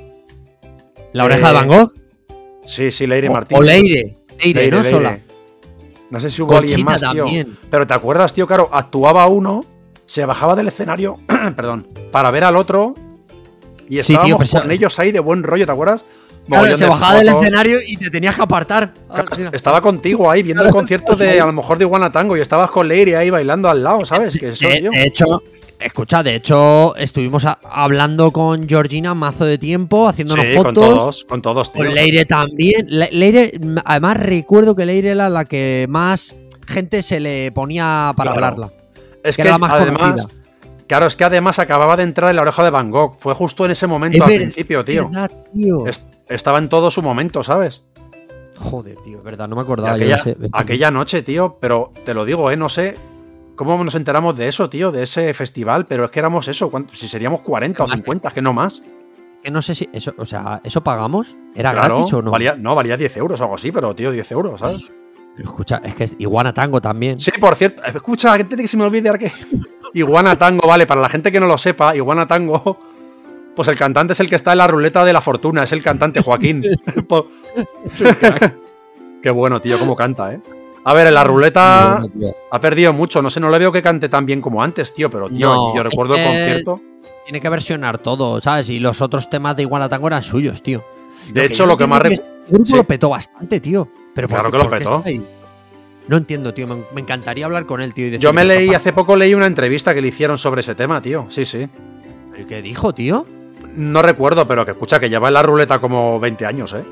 la 1.13 1.23
oreja 1.25 1.45
eh, 1.49 1.53
de 1.53 1.53
Van 1.53 1.67
Gogh. 1.67 1.93
Sí, 2.65 2.91
sí, 2.91 3.07
Leire 3.07 3.29
O, 3.29 3.33
Martín. 3.33 3.57
o 3.57 3.61
Leire. 3.61 4.17
Leire, 4.39 4.61
Leire, 4.61 4.71
no 4.77 4.83
Leire. 4.83 4.89
sola. 4.97 5.19
No 6.09 6.19
sé 6.19 6.29
si 6.29 6.41
hubo 6.41 6.55
alguien 6.57 6.83
más, 6.85 6.99
tío. 6.99 7.23
también. 7.25 7.57
Pero 7.69 7.85
te 7.87 7.93
acuerdas, 7.93 8.33
tío, 8.33 8.47
claro, 8.47 8.69
actuaba 8.71 9.25
uno, 9.27 9.65
se 10.05 10.25
bajaba 10.25 10.55
del 10.55 10.67
escenario, 10.69 11.17
perdón, 11.55 11.87
para 12.11 12.31
ver 12.31 12.43
al 12.45 12.55
otro. 12.55 12.93
Y 13.89 14.01
Sí, 14.03 14.13
estábamos 14.13 14.49
tío, 14.49 14.61
con 14.61 14.71
ellos 14.71 14.99
ahí 14.99 15.11
de 15.11 15.19
buen 15.19 15.43
rollo, 15.43 15.65
¿te 15.65 15.71
acuerdas? 15.71 16.05
Claro, 16.47 16.75
se 16.75 16.83
de 16.85 16.89
bajaba 16.89 17.19
del 17.19 17.27
escenario 17.29 17.79
y 17.85 17.97
te 17.97 18.09
tenías 18.09 18.35
que 18.35 18.41
apartar. 18.41 18.91
Ah. 19.09 19.23
Estaba 19.51 19.81
contigo 19.81 20.29
ahí 20.31 20.43
viendo 20.43 20.63
el 20.63 20.71
concierto 20.71 21.15
de 21.15 21.39
a 21.41 21.45
lo 21.45 21.53
mejor 21.53 21.77
de 21.77 21.85
Iguana 21.85 22.11
Tango 22.11 22.37
y 22.37 22.41
estabas 22.41 22.71
con 22.71 22.87
Leire 22.87 23.17
ahí 23.17 23.29
bailando 23.29 23.69
al 23.69 23.83
lado, 23.83 24.05
¿sabes? 24.05 24.37
Que 24.37 24.49
eso, 24.49 24.67
de, 24.67 24.79
tío. 24.81 24.91
de 24.91 25.03
hecho, 25.03 25.43
escucha, 25.79 26.23
de 26.23 26.35
hecho, 26.35 26.95
estuvimos 26.95 27.45
a- 27.45 27.59
hablando 27.69 28.31
con 28.31 28.67
Georgina 28.67 29.13
mazo 29.13 29.45
de 29.45 29.57
tiempo, 29.57 30.07
haciéndonos 30.07 30.45
Sí, 30.45 30.55
fotos. 30.55 30.65
con 30.65 30.73
todos, 30.75 31.25
con 31.25 31.41
todos, 31.41 31.73
tío. 31.73 31.83
Con 31.83 31.93
Leire 31.93 32.25
también. 32.25 32.85
Le- 32.89 33.09
Leire, 33.11 33.51
además 33.85 34.17
recuerdo 34.17 34.75
que 34.75 34.85
Leire 34.85 35.11
era 35.11 35.29
la 35.29 35.43
que 35.45 35.85
más 35.89 36.33
gente 36.67 37.01
se 37.03 37.19
le 37.19 37.51
ponía 37.51 38.13
para 38.15 38.31
Claro. 38.31 38.45
hablarla. 38.47 38.71
Es 39.23 39.35
que 39.35 39.43
que, 39.43 39.47
era 39.49 39.55
la 39.55 39.57
más 39.57 39.71
además, 39.73 40.01
conocida. 40.01 40.27
claro, 40.87 41.07
es 41.07 41.15
que 41.15 41.23
además 41.25 41.59
acababa 41.59 41.97
de 41.97 42.03
entrar 42.03 42.29
en 42.29 42.35
la 42.37 42.41
oreja 42.43 42.63
de 42.63 42.69
Van 42.69 42.89
Gogh. 42.91 43.15
Fue 43.19 43.33
justo 43.33 43.65
en 43.65 43.71
ese 43.71 43.87
momento 43.87 44.17
Es 44.17 44.23
al 44.23 44.29
ver- 44.29 44.41
principio, 44.41 44.85
tío. 44.85 45.05
¿Verdad, 45.09 45.31
tío? 45.53 45.85
Es- 45.85 46.05
estaba 46.29 46.57
en 46.59 46.69
todo 46.69 46.91
su 46.91 47.01
momento, 47.01 47.43
¿sabes? 47.43 47.83
Joder, 48.59 48.97
tío, 49.03 49.19
es 49.19 49.23
verdad, 49.23 49.47
no 49.47 49.55
me 49.55 49.61
acordaba. 49.61 49.97
yo 49.97 50.03
aquella, 50.15 50.23
de 50.23 50.31
ese- 50.31 50.49
aquella 50.51 50.91
noche, 50.91 51.21
tío, 51.21 51.57
pero 51.59 51.91
te 52.05 52.13
lo 52.13 52.25
digo, 52.25 52.49
¿eh? 52.49 52.57
No 52.57 52.69
sé 52.69 52.95
cómo 53.55 53.83
nos 53.83 53.95
enteramos 53.95 54.35
de 54.35 54.47
eso, 54.47 54.69
tío, 54.69 54.91
de 54.91 55.03
ese 55.03 55.33
festival, 55.33 55.85
pero 55.85 56.05
es 56.05 56.11
que 56.11 56.19
éramos 56.19 56.47
eso, 56.47 56.69
¿cuánto- 56.71 56.95
si 56.95 57.07
seríamos 57.07 57.41
40 57.41 57.83
o 57.83 57.85
Además, 57.85 57.99
50, 57.99 58.31
que 58.31 58.41
no 58.41 58.53
más. 58.53 58.81
Que 59.43 59.51
no 59.51 59.61
sé 59.61 59.75
si 59.75 59.87
eso, 59.93 60.13
o 60.17 60.25
sea, 60.25 60.59
¿eso 60.63 60.81
pagamos? 60.83 61.35
¿Era 61.55 61.71
claro, 61.71 61.95
gratis 61.97 62.13
o 62.13 62.21
no? 62.23 62.31
Valía, 62.31 62.55
no, 62.55 62.73
valía 62.73 62.97
10 62.97 63.15
euros 63.17 63.39
o 63.39 63.43
algo 63.43 63.55
así, 63.55 63.71
pero 63.71 63.93
tío, 63.95 64.11
10 64.11 64.31
euros, 64.31 64.59
¿sabes? 64.59 64.91
Escucha, 65.37 65.79
es 65.83 65.93
que 65.93 66.03
es 66.05 66.15
Iguana 66.17 66.51
Tango 66.51 66.81
también. 66.81 67.19
Sí, 67.19 67.29
por 67.39 67.55
cierto, 67.55 67.83
escucha, 67.85 68.35
que 68.43 68.67
se 68.67 68.75
me 68.75 68.83
olvide 68.85 69.15
que. 69.19 69.31
Iguana 69.93 70.35
Tango, 70.35 70.67
vale, 70.67 70.87
para 70.87 70.99
la 70.99 71.09
gente 71.09 71.31
que 71.31 71.39
no 71.39 71.45
lo 71.45 71.59
sepa, 71.59 71.95
Iguana 71.95 72.27
Tango, 72.27 72.79
pues 73.57 73.67
el 73.67 73.75
cantante 73.75 74.13
es 74.13 74.19
el 74.21 74.29
que 74.29 74.35
está 74.35 74.53
en 74.53 74.59
la 74.59 74.67
ruleta 74.67 75.03
de 75.03 75.11
la 75.11 75.19
fortuna, 75.19 75.63
es 75.63 75.71
el 75.73 75.81
cantante 75.83 76.21
Joaquín. 76.21 76.63
Qué 79.21 79.29
bueno, 79.31 79.59
tío, 79.59 79.79
cómo 79.79 79.95
canta, 79.95 80.33
¿eh? 80.33 80.39
A 80.85 80.93
ver, 80.93 81.07
en 81.07 81.15
la 81.15 81.23
ruleta 81.25 82.01
ha 82.51 82.61
perdido 82.61 82.93
mucho, 82.93 83.21
no 83.21 83.29
sé, 83.29 83.41
no 83.41 83.49
le 83.49 83.59
veo 83.59 83.73
que 83.73 83.81
cante 83.81 84.07
tan 84.07 84.25
bien 84.25 84.39
como 84.39 84.63
antes, 84.63 84.93
tío, 84.93 85.09
pero 85.09 85.27
tío, 85.27 85.53
No, 85.53 85.75
yo 85.75 85.83
recuerdo 85.83 86.15
el 86.15 86.21
que- 86.21 86.27
concierto. 86.27 86.81
tiene 87.25 87.41
que 87.41 87.49
versionar 87.49 87.97
todo, 87.97 88.39
¿sabes? 88.39 88.69
Y 88.69 88.79
los 88.79 89.01
otros 89.01 89.29
temas 89.29 89.57
de 89.57 89.63
Iguana 89.63 89.89
Tango 89.89 90.07
eran 90.07 90.23
suyos, 90.23 90.63
tío. 90.63 90.85
De 91.33 91.43
hecho, 91.43 91.65
lo 91.65 91.75
que 91.75 91.87
más... 91.87 92.05
El 92.05 92.21
grupo 92.47 92.77
lo 92.77 92.83
petó 92.85 93.09
bastante, 93.09 93.59
tío. 93.59 93.89
Pero 94.15 94.29
claro 94.29 94.49
que 94.49 94.57
lo 94.57 94.69
petó. 94.69 95.03
No 96.07 96.15
entiendo, 96.15 96.53
tío. 96.53 96.67
Me, 96.67 97.01
encantaría 97.01 97.45
hablar 97.45 97.65
con 97.65 97.81
él, 97.81 97.93
tío. 97.93 98.07
Yo 98.17 98.31
me 98.31 98.45
leí, 98.45 98.73
hace 98.73 98.93
poco 98.93 99.17
leí 99.17 99.33
una 99.33 99.47
entrevista 99.47 99.93
que 99.93 100.01
le 100.01 100.07
hicieron 100.07 100.37
sobre 100.37 100.61
ese 100.61 100.73
tema, 100.73 101.01
tío. 101.01 101.25
Sí, 101.27 101.43
sí. 101.43 101.67
¿Pero 102.31 102.47
qué 102.47 102.61
dijo, 102.61 102.93
tío? 102.93 103.25
No 103.77 104.01
recuerdo, 104.01 104.47
pero 104.47 104.65
que 104.65 104.71
escucha, 104.71 104.99
que 104.99 105.07
lleva 105.07 105.27
en 105.27 105.35
la 105.35 105.43
ruleta 105.43 105.77
como 105.77 106.19
20 106.19 106.45
años, 106.47 106.73
¿eh? 106.73 106.83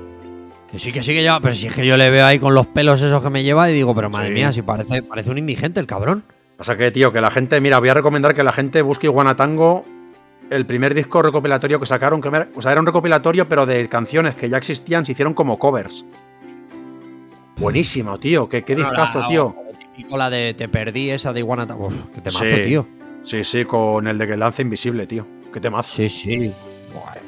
Que 0.72 0.78
sí, 0.78 0.92
que 0.92 1.02
sí 1.02 1.14
que 1.14 1.24
lleva. 1.24 1.40
Pero 1.40 1.56
si 1.56 1.66
es 1.66 1.74
que 1.74 1.86
yo 1.86 1.98
le 1.98 2.12
veo 2.12 2.24
ahí 2.24 2.38
con 2.38 2.54
los 2.54 2.68
pelos 2.68 3.02
esos 3.02 3.24
que 3.24 3.30
me 3.32 3.44
lleva 3.44 3.68
y 3.72 3.74
digo, 3.74 3.96
pero 3.96 4.12
madre 4.12 4.30
mía, 4.30 4.54
si 4.54 4.62
parece, 4.62 5.02
parece 5.02 5.32
un 5.32 5.40
indigente 5.40 5.80
el 5.80 5.88
cabrón. 5.88 6.24
Pasa 6.58 6.78
que, 6.78 6.92
tío, 6.92 7.12
que 7.12 7.22
la 7.22 7.32
gente, 7.32 7.60
mira, 7.60 7.80
voy 7.80 7.90
a 7.90 7.96
recomendar 7.96 8.36
que 8.36 8.44
la 8.44 8.52
gente 8.52 8.84
busque 8.84 9.08
Iguanatango, 9.08 9.84
el 10.52 10.68
primer 10.68 10.94
disco 10.94 11.24
recopilatorio 11.24 11.80
que 11.80 11.88
sacaron, 11.88 12.22
que 12.22 12.30
o 12.30 12.62
sea, 12.62 12.72
era 12.72 12.82
un 12.82 12.86
recopilatorio, 12.86 13.50
pero 13.50 13.66
de 13.66 13.90
canciones 13.90 14.36
que 14.36 14.48
ya 14.48 14.58
existían, 14.58 15.08
se 15.08 15.14
hicieron 15.14 15.34
como 15.34 15.58
covers. 15.58 16.06
Buenísimo, 17.58 18.20
tío. 18.20 18.48
Qué, 18.48 18.62
qué 18.64 18.76
discazo, 18.76 19.26
tío. 19.28 19.56
la 20.12 20.30
de 20.30 20.54
Te 20.54 20.68
perdí, 20.68 21.10
esa 21.10 21.34
de 21.34 21.40
Iguana 21.40 21.66
Tango. 21.66 21.90
Qué 22.14 22.22
temazo, 22.22 22.46
tío. 22.64 22.88
Sí, 23.24 23.44
sí, 23.44 23.66
con 23.66 24.08
el 24.08 24.20
de 24.20 24.28
que 24.28 24.38
lance 24.38 24.62
invisible, 24.62 25.08
tío. 25.08 25.26
Qué 25.52 25.60
temazo. 25.60 25.96
Sí, 25.96 26.10
sí. 26.10 26.52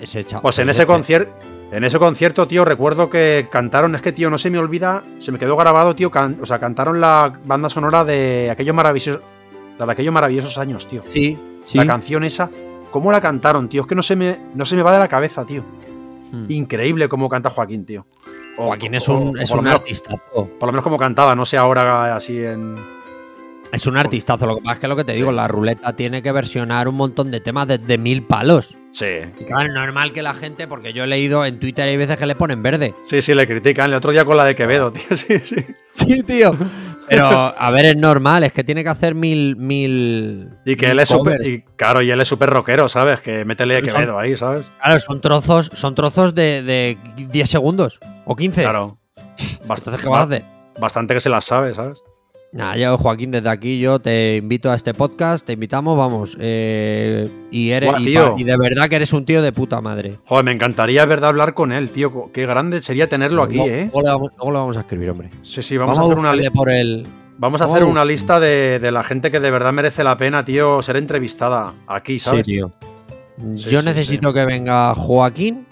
Ese 0.02 0.26
pues 0.42 0.60
en 0.60 0.70
ese 0.70 0.86
concierto. 0.86 1.32
En 1.70 1.84
ese 1.84 2.00
concierto, 2.00 2.48
tío, 2.48 2.64
recuerdo 2.64 3.10
que 3.10 3.50
cantaron, 3.52 3.94
es 3.94 4.02
que, 4.02 4.14
tío, 4.14 4.30
no 4.30 4.38
se 4.38 4.50
me 4.50 4.58
olvida, 4.58 5.04
se 5.20 5.34
me 5.34 5.40
quedó 5.40 5.58
grabado, 5.58 5.96
tío, 5.96 6.10
o 6.42 6.46
sea, 6.46 6.60
cantaron 6.60 7.02
la 7.02 7.38
banda 7.44 7.68
sonora 7.68 8.06
de 8.06 8.50
aquellos 8.50 8.74
maravillosos, 8.74 9.22
la 9.78 9.86
de 9.86 9.92
aquellos 9.92 10.14
maravillosos 10.14 10.58
años, 10.58 10.88
tío. 10.88 11.04
Sí, 11.08 11.38
sí. 11.66 11.78
La 11.78 11.86
canción 11.86 12.24
esa, 12.24 12.50
¿cómo 12.90 13.12
la 13.12 13.20
cantaron, 13.20 13.68
tío? 13.68 13.82
Es 13.82 13.88
que 13.88 13.96
no 13.96 14.04
se 14.04 14.16
me, 14.16 14.38
no 14.56 14.66
se 14.66 14.78
me 14.78 14.82
va 14.82 14.94
de 14.94 15.00
la 15.00 15.10
cabeza, 15.10 15.46
tío. 15.46 15.66
Hmm. 16.32 16.46
Increíble 16.48 17.10
cómo 17.10 17.28
canta 17.28 17.50
Joaquín, 17.50 17.86
tío. 17.86 18.06
Joaquín 18.56 18.96
es 18.96 19.08
un, 19.10 19.38
es 19.38 19.52
un 19.52 19.68
artistazo. 19.68 20.24
Por 20.34 20.68
lo 20.68 20.72
menos 20.72 20.84
como 20.84 20.98
cantaba, 20.98 21.36
no 21.36 21.46
sé 21.46 21.58
ahora 21.58 22.16
así 22.16 22.38
en. 22.38 22.76
Es 23.72 23.86
un 23.86 23.98
artistazo. 23.98 24.46
Lo 24.46 24.56
que 24.56 24.62
pasa 24.62 24.74
es 24.76 24.80
que 24.80 24.88
lo 24.88 24.96
que 24.96 25.04
te 25.04 25.14
digo, 25.14 25.32
la 25.32 25.48
ruleta 25.48 25.94
tiene 25.94 26.22
que 26.22 26.32
versionar 26.32 26.88
un 26.88 26.96
montón 26.96 27.32
de 27.32 27.40
temas 27.40 27.68
desde 27.68 27.98
mil 27.98 28.24
palos. 28.24 28.78
Sí. 28.92 29.06
Y 29.40 29.44
claro, 29.44 29.68
es 29.68 29.74
normal 29.74 30.14
que 30.14 30.22
la 30.22 30.34
gente, 30.34 30.68
porque 30.68 30.94
yo 30.94 31.04
he 31.04 31.08
leído 31.08 31.46
en 31.46 31.60
Twitter 31.60 31.88
hay 31.88 31.98
veces 31.98 32.18
que 32.18 32.26
le 32.26 32.36
ponen 32.36 32.64
verde. 32.64 32.94
Sí, 33.04 33.22
sí, 33.22 33.36
le 33.36 33.46
critican. 33.46 33.92
El 33.92 33.98
otro 33.98 34.12
día 34.12 34.26
con 34.26 34.38
la 34.38 34.46
de 34.46 34.56
Quevedo, 34.56 34.92
tío. 34.92 35.04
Sí, 35.16 35.40
sí. 35.40 35.58
Sí, 35.94 36.24
tío. 36.24 36.56
Pero, 37.10 37.26
a 37.26 37.72
ver, 37.72 37.86
es 37.86 37.96
normal, 37.96 38.44
es 38.44 38.52
que 38.52 38.64
tiene 38.64 38.84
que 38.84 38.90
hacer 38.90 39.16
mil. 39.16 39.56
mil 39.56 40.50
y 40.66 40.76
que 40.76 40.92
él 40.92 41.00
es 41.00 41.10
súper. 41.10 41.64
Claro, 41.76 42.02
y 42.02 42.12
él 42.12 42.20
es 42.20 42.28
súper 42.28 42.50
rockero, 42.50 42.90
¿sabes? 42.90 43.22
Que 43.22 43.46
métele 43.46 43.78
a 43.78 43.82
Quevedo 43.82 44.20
ahí, 44.20 44.36
¿sabes? 44.36 44.72
Claro, 44.82 45.00
son 45.00 45.22
trozos, 45.22 45.72
son 45.74 45.96
trozos 45.96 46.36
de, 46.36 46.64
de 46.64 46.98
10 47.16 47.50
segundos 47.50 48.00
o 48.26 48.36
15. 48.36 48.62
Claro. 48.62 48.98
Bastante, 49.66 50.02
¿qué 50.02 50.10
vas 50.10 50.20
a 50.20 50.24
hacer? 50.24 50.44
Bastante 50.80 51.14
que 51.14 51.22
se 51.22 51.30
las 51.30 51.46
sabe, 51.46 51.74
¿sabes? 51.74 52.02
Nada, 52.54 52.78
yo, 52.78 52.98
Joaquín, 52.98 53.32
desde 53.32 53.50
aquí 53.50 53.78
yo 53.78 54.00
te 54.00 54.38
invito 54.38 54.72
a 54.72 54.76
este 54.76 54.94
podcast, 54.94 55.46
te 55.46 55.54
invitamos, 55.54 55.98
vamos. 55.98 56.38
Eh, 56.40 57.30
y, 57.52 57.72
eres, 57.72 57.92
y, 58.00 58.44
de 58.44 58.58
verdad 58.58 58.88
que 58.88 58.96
eres 58.96 59.12
un 59.12 59.26
tío 59.26 59.42
de 59.42 59.52
puta 59.52 59.82
madre. 59.82 60.18
Joder, 60.26 60.46
me 60.46 60.54
encantaría, 60.54 61.06
verdad, 61.06 61.30
hablar 61.30 61.54
con 61.54 61.74
él, 61.74 61.90
tío. 61.90 62.32
Qué 62.32 62.46
grande 62.46 62.82
sería 62.82 63.10
tenerlo 63.10 63.44
aquí, 63.44 63.60
¿eh? 63.60 63.90
Luego 63.94 64.52
lo, 64.52 64.60
vamos, 64.60 64.78
a 64.78 64.82
escribir, 64.82 65.10
hombre. 65.10 65.30
Sí, 65.42 65.62
sí, 65.62 65.76
vamos, 65.78 65.98
a 65.98 66.04
hacer 66.04 66.18
una 66.18 66.34
por 66.52 66.70
el... 66.70 67.06
Vamos 67.38 67.62
a 67.62 67.66
hacer 67.66 67.84
una 67.84 68.06
lista 68.06 68.40
de, 68.40 68.80
la 68.92 69.04
gente 69.04 69.30
que 69.30 69.40
de 69.42 69.52
verdad 69.52 69.74
merece 69.74 70.04
la 70.04 70.18
pena, 70.18 70.46
tío, 70.46 70.82
ser 70.82 70.96
entrevistada 70.96 71.74
aquí, 71.86 72.18
¿sabes? 72.18 72.48
Sí, 72.48 72.54
tío. 72.54 72.72
yo 73.56 73.82
necesito 73.82 74.32
que 74.34 74.46
venga 74.46 74.96
Joaquín 74.96 75.68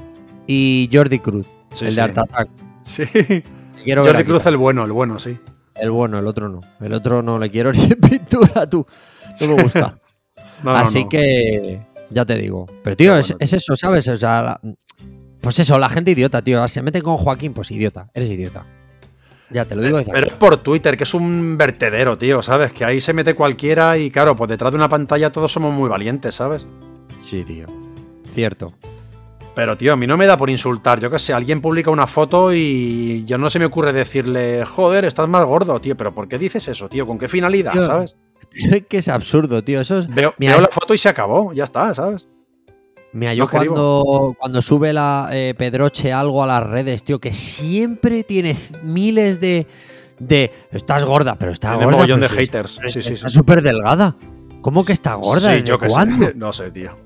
y 0.46 0.90
Jordi 0.92 1.20
Cruz, 1.20 1.48
el 1.82 1.96
de 1.96 2.02
Art 2.02 2.18
Attack. 2.18 2.50
Sí. 2.84 3.04
Jordi 3.88 4.24
Cruz, 4.26 4.46
el 4.46 4.58
bueno, 4.58 4.84
el 4.84 4.92
bueno, 4.92 5.18
sí. 5.18 5.38
El 5.76 5.92
bueno, 5.92 6.20
el 6.20 6.28
otro 6.28 6.50
no. 6.50 6.62
El 6.80 6.94
otro 6.94 7.22
no 7.22 7.38
le 7.38 7.50
quiero 7.50 7.72
ni 7.74 7.84
en 7.84 8.00
pintura, 8.00 8.70
tú. 8.70 8.86
No 9.42 9.56
me 9.56 9.64
gusta. 9.64 9.98
Así 10.66 11.08
que, 11.08 11.82
ya 12.10 12.26
te 12.26 12.38
digo. 12.38 12.66
Pero, 12.84 12.96
tío, 12.96 13.18
es, 13.18 13.36
eso, 13.40 13.76
¿sabes? 13.76 14.08
O 14.08 14.16
sea, 14.16 14.60
pues 15.42 15.60
eso, 15.60 15.78
la 15.78 15.90
gente 15.90 16.12
idiota, 16.12 16.42
tío. 16.42 16.68
Se 16.68 16.82
mete 16.82 17.02
con 17.02 17.18
Joaquín, 17.18 17.54
pues 17.54 17.72
idiota. 17.72 18.10
Eres 18.14 18.30
idiota. 18.30 18.66
Ya 19.52 19.66
te 19.66 19.76
lo 19.76 19.84
digo. 19.84 20.00
Pero 20.12 20.26
es 20.26 20.34
por 20.34 20.58
Twitter, 20.58 20.98
que 20.98 21.04
es 21.04 21.14
un 21.14 21.58
vertedero, 21.58 22.18
tío, 22.18 22.42
¿sabes? 22.42 22.72
Que 22.72 22.84
ahí 22.84 23.00
se 23.00 23.14
mete 23.14 23.36
cualquiera 23.36 23.98
y, 23.98 24.10
claro, 24.10 24.36
pues 24.36 24.50
detrás 24.50 24.72
de 24.72 24.78
una 24.78 24.90
pantalla 24.90 25.32
todos 25.32 25.52
somos 25.52 25.74
muy 25.74 25.88
valientes, 25.88 26.36
¿sabes? 26.36 26.66
Sí, 27.24 27.44
tío. 27.44 27.68
Cierto. 28.32 28.74
Pero, 29.56 29.78
tío, 29.78 29.94
a 29.94 29.96
mí 29.96 30.06
no 30.06 30.18
me 30.18 30.28
da 30.28 30.38
por 30.38 30.50
insultar. 30.50 31.00
Yo 31.00 31.10
qué 31.10 31.18
sé, 31.18 31.34
alguien 31.34 31.62
publica 31.62 31.90
una 31.90 32.08
foto 32.08 32.54
y 32.54 33.24
yo 33.26 33.38
no 33.38 33.50
se 33.50 33.58
me 33.58 33.66
ocurre 33.66 33.94
decirle, 33.94 34.66
joder, 34.66 35.06
estás 35.06 35.30
más 35.30 35.46
gordo, 35.46 35.80
tío. 35.80 35.96
Pero 35.96 36.14
¿por 36.14 36.28
qué 36.28 36.38
dices 36.38 36.68
eso, 36.68 36.90
tío? 36.90 37.08
¿Con 37.08 37.18
qué 37.18 37.30
finalidad, 37.30 37.74
sabes? 37.74 38.18
Es 38.54 38.86
que 38.88 38.98
es 38.98 39.08
absurdo, 39.08 39.64
tío. 39.64 39.80
Eso 39.80 39.98
es... 39.98 40.14
Veo, 40.14 40.34
la 40.38 40.68
foto 40.68 40.94
y 40.94 40.98
se 40.98 41.10
acabó, 41.10 41.54
ya 41.54 41.64
está, 41.64 41.94
¿sabes? 41.94 42.28
Mira, 43.14 43.34
yo 43.34 43.50
cuando, 43.50 44.36
cuando, 44.38 44.62
sube 44.62 44.92
la 44.92 45.30
eh, 45.32 45.54
Pedroche 45.58 46.12
algo 46.12 46.44
a 46.44 46.48
las 46.48 46.62
redes, 46.62 47.06
tío, 47.06 47.20
que 47.20 47.34
siempre 47.34 48.26
tiene 48.26 48.58
miles 48.84 49.40
de. 49.40 49.68
de 50.20 50.52
estás 50.72 51.06
gorda, 51.06 51.38
pero 51.40 51.54
está 51.54 51.76
gorda. 51.76 51.88
un 51.88 51.96
montón 51.96 52.20
de 52.20 52.28
haters. 52.28 52.78
sí, 52.90 53.02
sí, 53.02 53.14
está 53.14 53.30
súper 53.30 53.62
delgada. 53.62 54.18
¿Cómo 54.60 54.84
que 54.84 54.92
está 54.92 55.14
gorda? 55.14 55.54
Sí, 55.54 55.64
yo 55.64 55.80
que 55.80 55.88
¿Cuándo? 55.88 56.30
No 56.36 56.52
sé, 56.52 56.72
tío. 56.72 57.05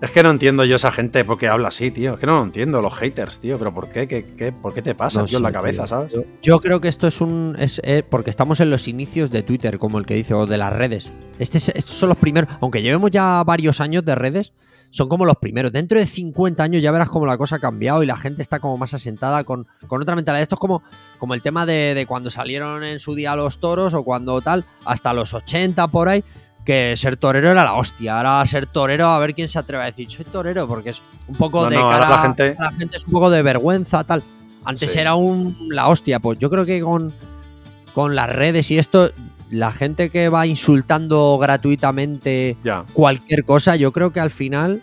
Es 0.00 0.12
que 0.12 0.22
no 0.22 0.30
entiendo 0.30 0.64
yo 0.64 0.76
esa 0.76 0.92
gente 0.92 1.24
porque 1.24 1.48
habla 1.48 1.68
así, 1.68 1.90
tío. 1.90 2.14
Es 2.14 2.20
que 2.20 2.26
no 2.26 2.38
lo 2.38 2.44
entiendo, 2.44 2.80
los 2.80 2.94
haters, 2.94 3.40
tío. 3.40 3.58
Pero 3.58 3.74
¿por 3.74 3.90
qué? 3.90 4.06
¿Qué, 4.06 4.52
por 4.52 4.72
qué 4.72 4.80
te 4.80 4.94
pasa, 4.94 5.24
tío, 5.24 5.38
en 5.38 5.42
la 5.42 5.52
cabeza, 5.52 5.86
sabes? 5.86 6.14
Yo, 6.40 6.60
creo 6.60 6.80
que 6.80 6.88
esto 6.88 7.08
es 7.08 7.20
un. 7.20 7.56
Es, 7.58 7.80
eh, 7.82 8.04
porque 8.08 8.30
estamos 8.30 8.60
en 8.60 8.70
los 8.70 8.86
inicios 8.86 9.30
de 9.32 9.42
Twitter, 9.42 9.78
como 9.78 9.98
el 9.98 10.06
que 10.06 10.14
dice, 10.14 10.34
o 10.34 10.46
de 10.46 10.56
las 10.56 10.72
redes. 10.72 11.12
Este 11.40 11.58
estos 11.58 11.96
son 11.96 12.10
los 12.10 12.18
primeros. 12.18 12.48
Aunque 12.60 12.80
llevemos 12.80 13.10
ya 13.10 13.42
varios 13.44 13.80
años 13.80 14.04
de 14.04 14.14
redes, 14.14 14.52
son 14.90 15.08
como 15.08 15.24
los 15.24 15.36
primeros. 15.36 15.72
Dentro 15.72 15.98
de 15.98 16.06
50 16.06 16.62
años 16.62 16.80
ya 16.80 16.92
verás 16.92 17.08
cómo 17.08 17.26
la 17.26 17.36
cosa 17.36 17.56
ha 17.56 17.58
cambiado 17.58 18.02
y 18.04 18.06
la 18.06 18.16
gente 18.16 18.40
está 18.40 18.60
como 18.60 18.76
más 18.78 18.94
asentada 18.94 19.42
con, 19.42 19.66
con 19.88 20.00
otra 20.00 20.14
mentalidad. 20.14 20.42
Esto 20.42 20.54
es 20.54 20.60
como, 20.60 20.82
como 21.18 21.34
el 21.34 21.42
tema 21.42 21.66
de, 21.66 21.94
de 21.94 22.06
cuando 22.06 22.30
salieron 22.30 22.84
en 22.84 23.00
su 23.00 23.16
día 23.16 23.34
los 23.34 23.58
toros 23.58 23.94
o 23.94 24.04
cuando 24.04 24.40
tal, 24.42 24.64
hasta 24.84 25.12
los 25.12 25.34
80 25.34 25.88
por 25.88 26.08
ahí 26.08 26.22
que 26.68 26.98
ser 26.98 27.16
torero 27.16 27.50
era 27.50 27.64
la 27.64 27.72
hostia. 27.76 28.18
Ahora 28.18 28.44
ser 28.44 28.66
torero, 28.66 29.06
a 29.06 29.18
ver 29.18 29.34
quién 29.34 29.48
se 29.48 29.58
atreve 29.58 29.84
a 29.84 29.86
decir, 29.86 30.10
soy 30.10 30.26
torero, 30.26 30.68
porque 30.68 30.90
es 30.90 31.00
un 31.26 31.34
poco 31.34 31.66
de 31.66 31.76
cara 31.76 32.10
la 32.10 32.18
gente... 32.18 32.56
la 32.58 32.70
gente 32.72 32.98
es 32.98 33.06
un 33.06 33.12
poco 33.12 33.30
de 33.30 33.40
vergüenza, 33.40 34.04
tal. 34.04 34.22
Antes 34.66 34.94
era 34.94 35.14
un 35.14 35.56
la 35.70 35.88
hostia, 35.88 36.20
pues 36.20 36.38
yo 36.38 36.50
creo 36.50 36.66
que 36.66 36.82
con, 36.82 37.14
con 37.94 38.14
las 38.14 38.28
redes 38.28 38.70
y 38.70 38.76
esto, 38.76 39.10
la 39.48 39.72
gente 39.72 40.10
que 40.10 40.28
va 40.28 40.46
insultando 40.46 41.38
gratuitamente 41.40 42.58
cualquier 42.92 43.44
cosa, 43.44 43.74
yo 43.76 43.90
creo 43.90 44.12
que 44.12 44.20
al 44.20 44.30
final. 44.30 44.82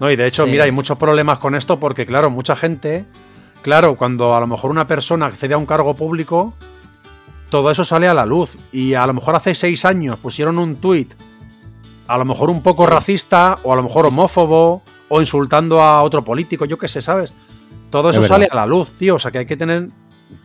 No, 0.00 0.10
y 0.10 0.16
de 0.16 0.26
hecho, 0.26 0.46
mira, 0.46 0.64
hay 0.64 0.72
muchos 0.72 0.98
problemas 0.98 1.38
con 1.38 1.54
esto 1.54 1.80
porque, 1.80 2.04
claro, 2.04 2.28
mucha 2.28 2.54
gente, 2.54 3.06
claro, 3.62 3.96
cuando 3.96 4.34
a 4.34 4.40
lo 4.40 4.46
mejor 4.46 4.70
una 4.70 4.86
persona 4.86 5.24
accede 5.24 5.54
a 5.54 5.56
un 5.56 5.64
cargo 5.64 5.96
público, 5.96 6.52
todo 7.50 7.70
eso 7.70 7.84
sale 7.84 8.08
a 8.08 8.14
la 8.14 8.26
luz. 8.26 8.56
Y 8.72 8.94
a 8.94 9.06
lo 9.06 9.14
mejor 9.14 9.36
hace 9.36 9.54
seis 9.54 9.84
años 9.84 10.18
pusieron 10.18 10.58
un 10.58 10.76
tuit, 10.76 11.14
a 12.06 12.18
lo 12.18 12.24
mejor 12.24 12.50
un 12.50 12.62
poco 12.62 12.86
racista, 12.86 13.58
o 13.62 13.72
a 13.72 13.76
lo 13.76 13.82
mejor 13.82 14.06
homófobo, 14.06 14.82
o 15.08 15.20
insultando 15.20 15.82
a 15.82 16.02
otro 16.02 16.24
político, 16.24 16.64
yo 16.64 16.78
qué 16.78 16.88
sé, 16.88 17.02
¿sabes? 17.02 17.32
Todo 17.90 18.10
eso 18.10 18.22
sale 18.22 18.48
a 18.50 18.54
la 18.54 18.66
luz, 18.66 18.90
tío. 18.98 19.16
O 19.16 19.18
sea 19.18 19.30
que 19.30 19.38
hay 19.38 19.46
que 19.46 19.56
tener. 19.56 19.88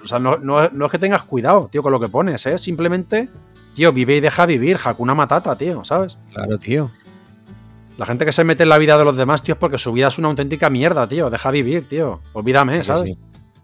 O 0.01 0.07
sea, 0.07 0.19
no, 0.19 0.63
es 0.63 0.91
que 0.91 0.99
tengas 0.99 1.23
cuidado, 1.23 1.67
tío, 1.71 1.83
con 1.83 1.91
lo 1.91 1.99
que 1.99 2.07
pones, 2.07 2.45
¿eh? 2.45 2.57
Simplemente, 2.57 3.29
tío, 3.75 3.91
vive 3.91 4.15
y 4.15 4.21
deja 4.21 4.45
vivir, 4.45 4.79
Hakuna 4.81 5.13
Matata, 5.13 5.57
tío, 5.57 5.83
¿sabes? 5.83 6.17
Claro, 6.33 6.57
tío. 6.57 6.89
La 7.97 8.05
gente 8.05 8.25
que 8.25 8.31
se 8.31 8.43
mete 8.43 8.63
en 8.63 8.69
la 8.69 8.77
vida 8.77 8.97
de 8.97 9.03
los 9.03 9.15
demás, 9.15 9.43
tío, 9.43 9.53
es 9.53 9.59
porque 9.59 9.77
su 9.77 9.91
vida 9.91 10.07
es 10.07 10.17
una 10.17 10.29
auténtica 10.29 10.69
mierda, 10.69 11.05
tío. 11.07 11.29
Deja 11.29 11.51
vivir, 11.51 11.87
tío. 11.87 12.21
Olvídame, 12.33 12.83
¿sabes? 12.83 13.13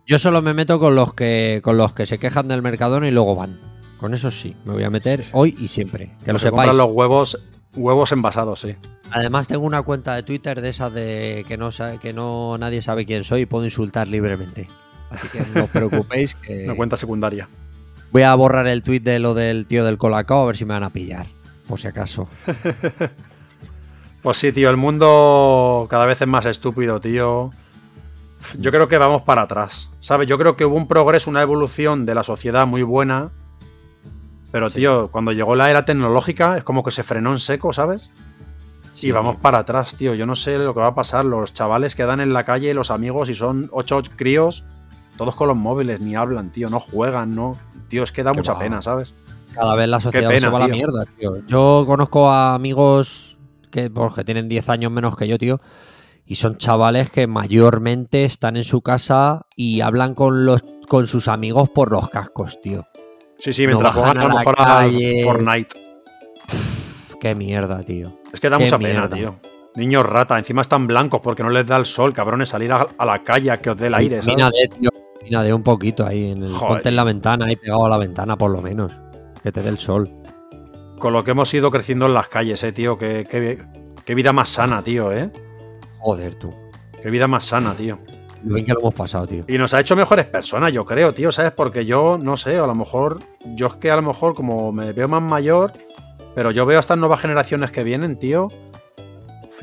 Yo 0.10 0.18
solo 0.18 0.42
me 0.42 0.56
meto 0.56 0.80
con 0.80 0.96
los 0.96 1.14
que 1.14 1.62
con 1.64 1.78
los 1.78 1.94
que 1.94 2.08
se 2.08 2.18
quejan 2.18 2.48
del 2.48 2.64
Mercadona 2.64 3.08
y 3.08 3.12
luego 3.12 3.36
van. 3.36 3.60
Con 4.00 4.16
eso 4.16 4.32
sí, 4.32 4.56
me 4.66 4.74
voy 4.74 4.84
a 4.84 4.90
meter 4.90 5.24
hoy 5.34 5.56
y 5.60 5.68
siempre. 5.68 6.16
Que 6.26 6.34
lo 6.34 6.40
sepáis. 6.40 6.74
los 6.74 6.88
huevos, 6.90 7.38
huevos 7.76 8.12
envasados, 8.12 8.62
sí. 8.62 8.76
Además 9.12 9.48
tengo 9.48 9.68
una 9.68 9.84
cuenta 9.84 10.16
de 10.16 10.24
Twitter 10.24 10.62
de 10.62 10.70
esas 10.70 10.92
de 10.96 11.46
que 11.48 11.58
no 11.58 11.70
que 12.02 12.12
no 12.12 12.58
nadie 12.58 12.82
sabe 12.82 13.06
quién 13.06 13.24
soy 13.24 13.42
y 13.42 13.46
puedo 13.46 13.66
insultar 13.66 14.08
libremente. 14.08 14.68
Así 15.12 15.28
que 15.28 15.42
no 15.54 15.66
os 15.66 15.70
preocupéis 15.70 16.34
que. 16.34 16.64
Una 16.66 16.76
cuenta 16.76 16.98
secundaria. 16.98 17.48
Voy 18.12 18.24
a 18.24 18.34
borrar 18.34 18.66
el 18.66 18.82
tweet 18.82 19.02
de 19.02 19.20
lo 19.20 19.36
del 19.36 19.68
tío 19.68 19.86
del 19.86 20.00
Colacao 20.00 20.42
a 20.42 20.46
ver 20.48 20.58
si 20.58 20.66
me 20.66 20.74
van 20.74 20.86
a 20.86 20.90
pillar. 20.90 21.28
Por 21.68 21.80
si 21.80 21.88
acaso. 21.88 22.28
pues 24.24 24.38
sí, 24.38 24.52
tío, 24.54 24.72
el 24.72 24.78
mundo 24.78 25.86
cada 25.88 26.08
vez 26.08 26.20
es 26.20 26.28
más 26.28 26.48
estúpido, 26.48 27.00
tío. 27.00 27.52
Yo 28.58 28.72
creo 28.72 28.88
que 28.88 28.98
vamos 28.98 29.22
para 29.24 29.44
atrás, 29.44 29.92
¿sabes? 30.00 30.28
Yo 30.28 30.38
creo 30.38 30.56
que 30.56 30.66
hubo 30.66 30.76
un 30.76 30.88
progreso, 30.88 31.30
una 31.30 31.42
evolución 31.42 32.06
de 32.06 32.16
la 32.16 32.24
sociedad 32.24 32.66
muy 32.66 32.84
buena. 32.84 33.32
Pero, 34.52 34.72
tío, 34.72 35.10
cuando 35.12 35.32
llegó 35.32 35.56
la 35.56 35.70
era 35.70 35.86
tecnológica 35.86 36.58
es 36.58 36.64
como 36.64 36.84
que 36.84 36.92
se 36.92 37.04
frenó 37.04 37.32
en 37.32 37.40
seco, 37.40 37.74
¿sabes? 37.74 38.12
y 39.02 39.12
vamos 39.12 39.38
para 39.38 39.60
atrás, 39.60 39.96
tío. 39.96 40.14
Yo 40.14 40.26
no 40.26 40.36
sé 40.36 40.58
lo 40.58 40.74
que 40.74 40.80
va 40.80 40.88
a 40.88 40.96
pasar. 40.96 41.26
Los 41.26 41.54
chavales 41.54 41.96
que 41.96 42.04
dan 42.04 42.20
en 42.20 42.34
la 42.34 42.44
calle, 42.44 42.74
los 42.74 42.92
amigos, 42.92 43.30
y 43.30 43.36
son 43.36 43.70
ocho 43.72 44.02
críos, 44.16 44.64
todos 45.18 45.36
con 45.36 45.48
los 45.48 45.58
móviles, 45.58 46.02
ni 46.02 46.16
hablan, 46.16 46.52
tío. 46.52 46.70
No 46.70 46.80
juegan, 46.80 47.36
no. 47.36 47.56
Tío, 47.88 48.04
es 48.04 48.12
que 48.12 48.24
da 48.24 48.34
mucha 48.34 48.58
pena, 48.58 48.82
¿sabes? 48.82 49.14
Cada 49.54 49.76
vez 49.76 49.88
la 49.88 50.00
sociedad 50.00 50.30
se 50.38 50.50
va 50.50 50.58
a 50.58 50.62
la 50.62 50.68
mierda, 50.68 51.06
tío. 51.18 51.46
Yo 51.48 51.84
conozco 51.88 52.30
a 52.30 52.54
amigos 52.54 53.38
que, 53.72 53.90
pues, 53.90 54.14
que 54.14 54.24
tienen 54.24 54.48
10 54.50 54.70
años 54.70 54.92
menos 54.92 55.16
que 55.16 55.28
yo, 55.28 55.38
tío. 55.38 55.60
Y 56.30 56.36
son 56.36 56.58
chavales 56.58 57.10
que 57.10 57.26
mayormente 57.26 58.24
están 58.24 58.56
en 58.56 58.64
su 58.64 58.84
casa 58.84 59.48
y 59.56 59.82
hablan 59.82 60.14
con 60.14 60.46
los 60.46 60.64
con 60.88 61.08
sus 61.08 61.28
amigos 61.28 61.70
por 61.72 61.92
los 61.92 62.08
cascos, 62.12 62.62
tío. 62.62 62.86
Sí, 63.40 63.52
sí, 63.52 63.66
mientras 63.66 63.96
juegan 63.96 64.20
a, 64.20 64.28
lo 64.28 64.38
mejor 64.38 64.56
a 64.60 64.88
Fortnite. 65.24 65.76
qué 67.20 67.34
mierda, 67.34 67.82
tío. 67.82 68.20
Es 68.32 68.40
que 68.40 68.48
da 68.48 68.60
mucha 68.60 68.78
pena, 68.78 69.10
tío. 69.10 69.40
Niños 69.76 70.06
rata, 70.06 70.38
encima 70.38 70.62
están 70.62 70.86
blancos 70.86 71.20
porque 71.24 71.42
no 71.42 71.50
les 71.50 71.66
da 71.66 71.78
el 71.78 71.88
sol, 71.88 72.14
cabrones, 72.14 72.50
salir 72.50 72.72
a, 72.74 72.88
la 73.04 73.24
calle 73.24 73.50
a 73.50 73.58
que 73.58 73.72
os 73.72 73.78
dé 73.78 73.88
el 73.88 73.96
aire, 73.96 74.22
¿sabes? 74.22 74.38
de, 74.38 74.68
tío. 74.68 75.42
de 75.42 75.52
un 75.52 75.64
poquito 75.64 76.06
ahí, 76.06 76.30
en 76.30 76.44
el, 76.44 76.52
ponte 76.52 76.90
en 76.90 76.96
la 76.96 77.06
ventana, 77.06 77.48
ahí 77.48 77.56
pegado 77.56 77.88
a 77.88 77.90
la 77.90 77.98
ventana 77.98 78.38
por 78.38 78.52
lo 78.52 78.62
menos. 78.62 78.94
Que 79.42 79.52
te 79.52 79.64
dé 79.64 79.70
el 79.70 79.80
sol. 79.80 80.08
Con 81.00 81.12
lo 81.12 81.24
que 81.24 81.32
hemos 81.32 81.52
ido 81.56 81.72
creciendo 81.72 82.06
en 82.06 82.14
las 82.14 82.28
calles, 82.28 82.64
eh, 82.64 82.72
tío. 82.72 83.00
Qué, 83.00 83.26
qué 84.06 84.14
vida 84.14 84.32
más 84.32 84.50
sana, 84.50 84.84
tío, 84.84 85.12
eh. 85.12 85.32
Joder, 86.00 86.36
tú. 86.36 86.54
Qué 87.02 87.10
vida 87.10 87.28
más 87.28 87.46
sana, 87.46 87.74
tío. 87.74 88.00
Lo 88.44 88.56
bien 88.56 88.66
que 88.66 88.74
lo 88.74 88.80
hemos 88.80 88.94
pasado, 88.94 89.28
tío. 89.28 89.44
Y 89.48 89.58
nos 89.58 89.74
ha 89.74 89.80
hecho 89.80 89.96
mejores 89.96 90.26
personas, 90.26 90.72
yo 90.72 90.86
creo, 90.86 91.14
tío, 91.14 91.32
¿sabes? 91.32 91.52
Porque 91.52 91.86
yo, 91.86 92.18
no 92.18 92.38
sé, 92.38 92.58
a 92.58 92.66
lo 92.66 92.76
mejor, 92.76 93.20
yo 93.56 93.68
es 93.68 93.74
que 93.76 93.92
a 93.92 93.96
lo 93.98 94.02
mejor 94.02 94.34
como 94.34 94.72
me 94.72 94.94
veo 94.94 95.08
más 95.08 95.22
mayor, 95.22 95.74
pero 96.36 96.52
yo 96.52 96.66
veo 96.66 96.78
a 96.78 96.82
estas 96.82 96.98
nuevas 96.98 97.20
generaciones 97.20 97.72
que 97.72 97.84
vienen, 97.84 98.18
tío. 98.18 98.48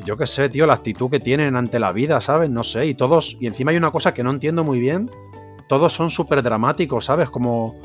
Yo 0.05 0.15
qué 0.15 0.27
sé, 0.27 0.47
tío, 0.49 0.67
la 0.67 0.73
actitud 0.73 1.09
que 1.09 1.19
tienen 1.19 1.55
ante 1.55 1.79
la 1.79 1.91
vida, 1.91 2.21
¿sabes? 2.21 2.51
No 2.51 2.63
sé, 2.63 2.85
y 2.85 2.93
todos, 2.93 3.37
y 3.39 3.47
encima 3.47 3.71
hay 3.71 3.77
una 3.77 3.91
cosa 3.91 4.13
que 4.13 4.23
no 4.23 4.29
entiendo 4.29 4.63
muy 4.63 4.79
bien, 4.79 5.09
todos 5.67 5.93
son 5.93 6.11
súper 6.11 6.43
dramáticos, 6.43 7.05
¿sabes? 7.05 7.31
Como 7.31 7.75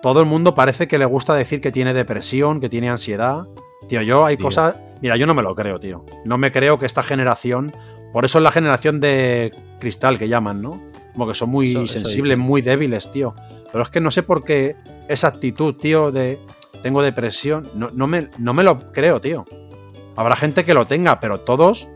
todo 0.00 0.20
el 0.20 0.26
mundo 0.26 0.54
parece 0.54 0.86
que 0.86 0.98
le 0.98 1.06
gusta 1.06 1.34
decir 1.34 1.60
que 1.60 1.72
tiene 1.72 1.92
depresión, 1.92 2.60
que 2.60 2.68
tiene 2.68 2.88
ansiedad. 2.88 3.46
Tío, 3.88 4.02
yo 4.02 4.24
hay 4.24 4.36
cosas... 4.36 4.78
Mira, 5.00 5.16
yo 5.16 5.26
no 5.26 5.34
me 5.34 5.42
lo 5.42 5.54
creo, 5.54 5.80
tío. 5.80 6.04
No 6.24 6.36
me 6.36 6.52
creo 6.52 6.78
que 6.78 6.84
esta 6.84 7.02
generación 7.02 7.72
por 8.12 8.24
eso 8.24 8.38
es 8.38 8.44
la 8.44 8.50
generación 8.50 9.00
de 9.00 9.54
cristal 9.78 10.18
que 10.18 10.28
llaman, 10.28 10.60
¿no? 10.60 10.80
Como 11.12 11.28
que 11.28 11.34
son 11.34 11.50
muy 11.50 11.86
sensibles, 11.86 12.38
muy 12.38 12.60
débiles, 12.60 13.10
tío. 13.10 13.34
Pero 13.70 13.84
es 13.84 13.90
que 13.90 14.00
no 14.00 14.10
sé 14.10 14.22
por 14.22 14.44
qué 14.44 14.76
esa 15.08 15.28
actitud, 15.28 15.76
tío, 15.76 16.10
de 16.10 16.38
tengo 16.82 17.02
depresión, 17.02 17.68
no, 17.74 18.06
me, 18.06 18.30
no 18.38 18.54
me 18.54 18.64
lo 18.64 18.78
creo, 18.92 19.20
tío. 19.20 19.44
Habrá 20.16 20.34
gente 20.34 20.64
que 20.64 20.74
lo 20.74 20.86
tenga, 20.86 21.20
pero 21.20 21.40
todos 21.40 21.88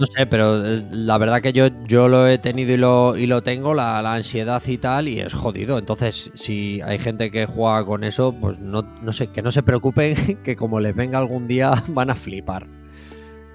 no 0.00 0.06
sé, 0.06 0.24
pero 0.24 0.64
eh, 0.64 0.82
la 0.90 1.18
verdad 1.18 1.42
que 1.42 1.52
yo, 1.52 1.66
yo 1.86 2.08
lo 2.08 2.26
he 2.26 2.38
tenido 2.38 2.72
y 2.72 2.76
lo, 2.78 3.16
y 3.18 3.26
lo 3.26 3.42
tengo, 3.42 3.74
la, 3.74 3.98
ansiedad 3.98 4.62
y 4.66 4.78
tal, 4.78 5.08
y 5.08 5.20
es 5.20 5.34
jodido. 5.34 5.78
Entonces, 5.78 6.30
si 6.34 6.80
hay 6.80 6.98
gente 6.98 7.30
que 7.30 7.44
juega 7.44 7.84
con 7.84 8.02
eso, 8.02 8.32
pues 8.32 8.58
no, 8.58 8.80
no 8.80 9.12
sé, 9.12 9.26
que 9.26 9.42
no 9.42 9.50
se 9.50 9.62
preocupen, 9.62 10.38
que 10.42 10.56
como 10.56 10.80
les 10.80 10.96
venga 10.96 11.18
algún 11.18 11.46
día 11.46 11.84
van 11.88 12.08
a 12.08 12.14
flipar. 12.14 12.66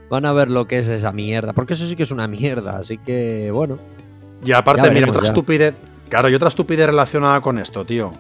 Van 0.08 0.28
a 0.28 0.34
ver 0.34 0.52
lo 0.52 0.68
que 0.68 0.78
es 0.78 0.88
esa 0.88 1.12
mierda. 1.12 1.54
Porque 1.54 1.74
eso 1.74 1.88
sí 1.88 1.96
que 1.96 2.04
es 2.04 2.12
una 2.12 2.28
mierda. 2.28 2.78
Así 2.78 3.00
que, 3.00 3.50
bueno. 3.50 3.80
Y 4.46 4.52
aparte, 4.52 4.92
mira, 4.92 5.10
otra 5.10 5.24
estupidez. 5.24 5.74
Claro, 6.10 6.30
y 6.30 6.36
otra 6.36 6.50
estupidez 6.50 6.86
relacionada 6.86 7.42
con 7.42 7.58
esto, 7.58 7.86
tío. 7.86 8.12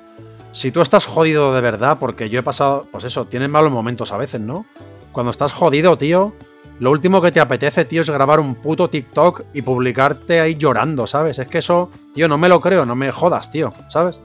Si 0.51 0.71
tú 0.71 0.81
estás 0.81 1.05
jodido 1.05 1.53
de 1.53 1.61
verdad, 1.61 1.97
porque 1.99 2.31
yo 2.31 2.39
he 2.39 2.43
pasado, 2.43 2.87
pues 2.91 3.03
eso, 3.03 3.25
tienes 3.25 3.49
malos 3.49 3.71
momentos 3.71 4.11
a 4.11 4.17
veces, 4.17 4.41
¿no? 4.41 4.65
Cuando 5.11 5.29
estás 5.29 5.53
jodido, 5.53 5.95
tío, 5.95 6.33
lo 6.79 6.91
último 6.91 7.21
que 7.21 7.31
te 7.31 7.39
apetece, 7.39 7.85
tío, 7.85 8.01
es 8.01 8.09
grabar 8.09 8.39
un 8.39 8.55
puto 8.55 8.89
TikTok 8.89 9.43
y 9.53 9.61
publicarte 9.61 10.41
ahí 10.41 10.55
llorando, 10.55 11.07
¿sabes? 11.07 11.39
Es 11.39 11.47
que 11.47 11.59
eso, 11.59 11.89
tío, 12.13 12.27
no 12.27 12.37
me 12.37 12.49
lo 12.49 12.59
creo, 12.59 12.85
no 12.85 12.95
me 12.95 13.11
jodas, 13.11 13.51
tío, 13.51 13.71
¿sabes? 13.89 14.19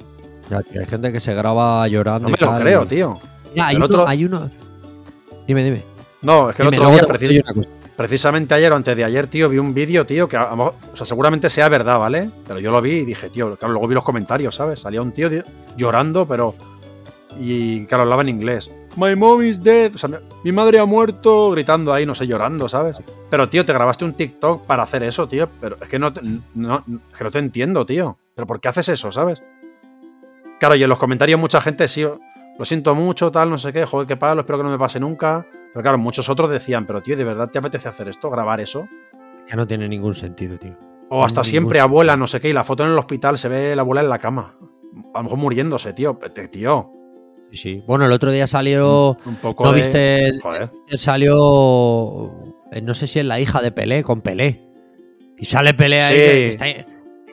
Ya, 0.48 0.60
tío, 0.62 0.80
hay 0.80 0.86
gente 0.86 1.12
que 1.12 1.20
se 1.20 1.32
graba 1.32 1.86
llorando. 1.86 2.28
No 2.28 2.36
me 2.36 2.44
lo 2.44 2.58
creo, 2.58 2.86
tío. 2.86 3.20
Ya, 3.54 3.68
hay, 3.68 3.76
uno, 3.76 4.06
hay 4.06 4.24
uno. 4.24 4.50
Dime, 5.46 5.62
dime. 5.62 5.84
No, 6.22 6.50
es 6.50 6.56
que 6.56 6.62
el 6.62 6.68
otro 6.68 7.18
día, 7.18 7.42
precisamente 7.96 8.54
ayer 8.54 8.72
o 8.72 8.76
antes 8.76 8.96
de 8.96 9.04
ayer, 9.04 9.28
tío, 9.28 9.48
vi 9.48 9.58
un 9.58 9.72
vídeo, 9.72 10.04
tío, 10.04 10.28
que 10.28 10.36
o 10.36 10.74
sea, 10.94 11.06
seguramente 11.06 11.48
sea 11.48 11.68
verdad, 11.68 11.98
¿vale? 11.98 12.30
Pero 12.46 12.58
yo 12.58 12.72
lo 12.72 12.80
vi 12.82 12.92
y 12.92 13.04
dije, 13.04 13.30
tío, 13.30 13.56
claro, 13.56 13.74
luego 13.74 13.86
vi 13.86 13.94
los 13.94 14.04
comentarios, 14.04 14.56
¿sabes? 14.56 14.80
Salía 14.80 15.02
un 15.02 15.12
tío 15.12 15.28
llorando, 15.76 16.26
pero. 16.26 16.54
Y 17.38 17.86
claro, 17.86 18.02
hablaba 18.02 18.22
en 18.22 18.30
inglés. 18.30 18.70
My 18.96 19.14
mom 19.14 19.42
is 19.42 19.62
dead. 19.62 19.94
O 19.94 19.98
sea, 19.98 20.20
mi 20.42 20.52
madre 20.52 20.78
ha 20.78 20.84
muerto, 20.84 21.50
gritando 21.50 21.92
ahí, 21.92 22.04
no 22.06 22.14
sé, 22.14 22.26
llorando, 22.26 22.68
¿sabes? 22.68 22.98
Pero, 23.30 23.48
tío, 23.48 23.64
te 23.64 23.72
grabaste 23.72 24.04
un 24.04 24.14
TikTok 24.14 24.66
para 24.66 24.82
hacer 24.82 25.02
eso, 25.02 25.28
tío. 25.28 25.48
Pero 25.60 25.76
es 25.80 25.88
que 25.88 25.98
no, 25.98 26.12
no, 26.54 26.84
que 27.16 27.24
no 27.24 27.30
te 27.30 27.38
entiendo, 27.38 27.86
tío. 27.86 28.18
Pero 28.34 28.46
¿por 28.46 28.60
qué 28.60 28.68
haces 28.68 28.88
eso, 28.88 29.12
sabes? 29.12 29.42
Claro, 30.58 30.74
y 30.74 30.82
en 30.82 30.88
los 30.88 30.98
comentarios 30.98 31.40
mucha 31.40 31.60
gente 31.60 31.88
sí, 31.88 32.02
lo 32.02 32.64
siento 32.64 32.94
mucho, 32.94 33.30
tal, 33.30 33.48
no 33.48 33.58
sé 33.58 33.72
qué, 33.72 33.86
joder, 33.86 34.06
qué 34.06 34.16
palo, 34.16 34.42
espero 34.42 34.58
que 34.58 34.64
no 34.64 34.70
me 34.70 34.78
pase 34.78 35.00
nunca. 35.00 35.46
Pero 35.72 35.82
claro, 35.82 35.98
muchos 35.98 36.28
otros 36.28 36.50
decían, 36.50 36.86
pero 36.86 37.00
tío, 37.00 37.16
¿de 37.16 37.24
verdad 37.24 37.48
te 37.50 37.58
apetece 37.58 37.88
hacer 37.88 38.08
esto? 38.08 38.28
¿Grabar 38.28 38.60
eso? 38.60 38.88
Es 39.38 39.50
que 39.50 39.56
no 39.56 39.66
tiene 39.66 39.88
ningún 39.88 40.14
sentido, 40.14 40.58
tío. 40.58 40.76
O 41.08 41.24
hasta 41.24 41.44
siempre 41.44 41.80
abuela, 41.80 42.16
no 42.16 42.26
sé 42.26 42.40
qué, 42.40 42.50
y 42.50 42.52
la 42.52 42.64
foto 42.64 42.84
en 42.84 42.92
el 42.92 42.98
hospital 42.98 43.38
se 43.38 43.48
ve 43.48 43.74
la 43.74 43.82
abuela 43.82 44.02
en 44.02 44.10
la 44.10 44.18
cama. 44.18 44.54
A 45.14 45.18
lo 45.18 45.22
mejor 45.24 45.38
muriéndose, 45.38 45.92
tío. 45.92 46.18
Tío. 46.50 46.99
Sí, 47.50 47.56
sí. 47.56 47.84
Bueno, 47.86 48.06
el 48.06 48.12
otro 48.12 48.30
día 48.30 48.46
salió. 48.46 49.18
Un 49.24 49.36
poco. 49.36 49.64
¿No 49.64 49.72
viste? 49.72 50.38
Joder. 50.42 50.70
Salió. 50.96 52.54
Eh, 52.72 52.80
no 52.82 52.94
sé 52.94 53.06
si 53.06 53.18
es 53.18 53.24
la 53.24 53.40
hija 53.40 53.60
de 53.60 53.72
Pelé, 53.72 54.02
con 54.02 54.20
Pelé. 54.20 54.60
Y 55.38 55.44
sale 55.44 55.74
Pelé 55.74 56.02
ahí. 56.02 56.14
Que 56.14 56.48
está 56.48 56.66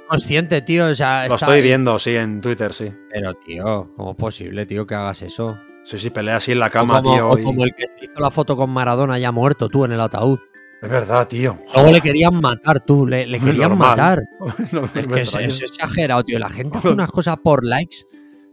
consciente, 0.07 0.61
tío. 0.61 0.88
O 0.88 0.95
sea, 0.95 1.27
Lo 1.27 1.35
estoy 1.35 1.61
viendo, 1.61 1.99
sí, 1.99 2.15
en 2.15 2.41
Twitter, 2.41 2.73
sí. 2.73 2.91
Pero, 3.14 3.34
tío, 3.35 3.91
¿cómo 3.95 4.11
es 4.11 4.18
posible, 4.18 4.65
tío, 4.65 4.88
que 4.88 4.95
hagas 4.95 5.22
eso? 5.22 5.57
Sí, 5.84 5.98
sí, 5.98 6.10
pelea 6.10 6.35
así 6.35 6.52
en 6.52 6.60
la 6.60 6.69
cama, 6.69 7.02
tío. 7.02 7.30
O 7.30 7.38
como 7.41 7.64
el 7.64 7.73
que 7.73 7.85
hizo 8.02 8.19
la 8.19 8.30
foto 8.30 8.57
con 8.57 8.69
Maradona 8.69 9.18
ya 9.19 9.31
muerto, 9.31 9.69
tú, 9.69 9.85
en 9.85 9.94
el 9.94 10.02
ataúd. 10.02 10.39
Es 10.81 10.89
verdad, 10.89 11.27
tío. 11.27 11.57
Luego 11.73 11.91
le 11.91 12.02
querían 12.02 12.39
matar, 12.39 12.81
tú. 12.81 13.07
Le, 13.07 13.26
querían 13.39 13.77
matar. 13.77 14.22
es 14.95 15.07
que 15.07 15.22
es, 15.22 15.61
exagerado, 15.61 16.23
tío. 16.23 16.39
La 16.39 16.49
gente 16.49 16.77
hace 16.80 16.89
unas 16.89 17.10
cosas 17.10 17.38
por 17.44 17.65
likes. 17.65 17.98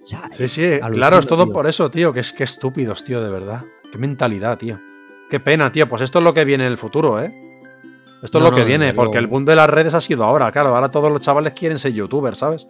Sí, 0.05 0.49
sí, 0.49 0.79
claro, 0.93 1.19
es 1.19 1.27
todo 1.27 1.51
por 1.51 1.67
eso, 1.67 1.91
tío. 1.91 2.13
Que 2.13 2.21
es 2.21 2.33
que 2.33 2.45
estúpidos, 2.45 3.05
tío, 3.05 3.23
de 3.23 3.31
verdad. 3.31 3.65
Qué 3.91 3.99
mentalidad, 3.99 4.59
tío. 4.59 4.81
Qué 5.31 5.41
pena, 5.41 5.73
tío. 5.73 5.89
Pues 5.89 6.03
esto 6.03 6.19
es 6.19 6.25
lo 6.25 6.35
que 6.35 6.45
viene 6.45 6.67
en 6.67 6.73
el 6.73 6.79
futuro, 6.79 7.21
¿eh? 7.21 7.35
Esto 8.23 8.39
es 8.39 8.45
lo 8.45 8.53
que 8.53 8.65
viene, 8.65 8.95
porque 8.95 9.19
el 9.19 9.27
boom 9.27 9.45
de 9.45 9.55
las 9.55 9.69
redes 9.69 9.93
ha 9.93 10.01
sido 10.01 10.25
ahora, 10.25 10.51
claro. 10.51 10.75
Ahora 10.75 10.91
todos 10.91 11.11
los 11.11 11.21
chavales 11.21 11.53
quieren 11.53 11.79
ser 11.79 11.93
youtubers, 11.93 12.39
¿sabes? 12.39 12.67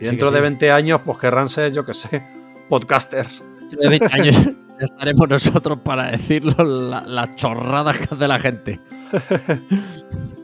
Y 0.00 0.04
dentro 0.04 0.30
de 0.30 0.40
20 0.40 0.70
años, 0.70 1.02
pues 1.04 1.18
querrán 1.18 1.48
ser, 1.48 1.72
yo 1.72 1.84
qué 1.84 1.92
sé, 1.92 2.24
podcasters 2.68 3.42
de 3.70 3.88
20 3.88 4.06
años 4.12 4.50
estaremos 4.80 5.28
nosotros 5.28 5.78
para 5.84 6.10
decirlo 6.10 6.64
las 6.64 7.36
chorradas 7.36 7.98
que 7.98 8.14
hace 8.14 8.28
la 8.28 8.38
gente. 8.38 8.80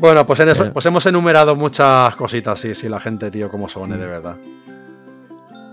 bueno, 0.00 0.26
pues, 0.26 0.40
pues, 0.72 0.86
hemos 0.86 1.04
enumerado 1.04 1.54
muchas 1.54 2.16
cositas, 2.16 2.58
sí, 2.58 2.74
sí, 2.74 2.88
la 2.88 2.98
gente, 2.98 3.30
tío, 3.30 3.50
como 3.50 3.68
son, 3.68 3.90
de 3.90 3.98
verdad. 3.98 4.36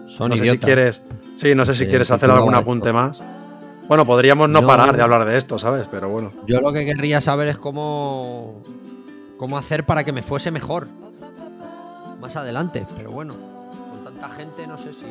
Son 0.06 0.30
no 0.30 0.36
sé 0.36 0.50
si 0.52 0.58
quieres. 0.58 1.02
Sí, 1.38 1.56
no 1.56 1.66
sé 1.66 1.76
si 1.76 1.88
quieres 1.88 2.12
hacer 2.12 2.30
algún 2.30 2.54
apunte 2.54 2.92
más. 2.92 3.22
Bueno, 3.88 4.06
podríamos 4.06 4.50
no 4.50 4.66
parar 4.66 4.96
de 4.98 5.02
hablar 5.02 5.26
de 5.26 5.38
esto, 5.38 5.58
¿sabes? 5.58 5.88
Pero 5.90 6.10
bueno. 6.10 6.34
Yo 6.46 6.60
lo 6.60 6.74
que 6.74 6.86
querría 6.86 7.22
saber 7.22 7.48
es 7.48 7.58
cómo. 7.58 8.64
cómo 9.38 9.58
hacer 9.58 9.86
para 9.86 10.04
que 10.04 10.12
me 10.12 10.22
fuese 10.22 10.52
mejor. 10.52 10.88
Más 12.20 12.36
adelante, 12.36 12.86
pero 12.98 13.12
bueno. 13.12 13.36
Con 13.92 14.04
tanta 14.04 14.30
gente 14.36 14.68
no 14.68 14.78
sé 14.78 14.92
si 14.94 15.06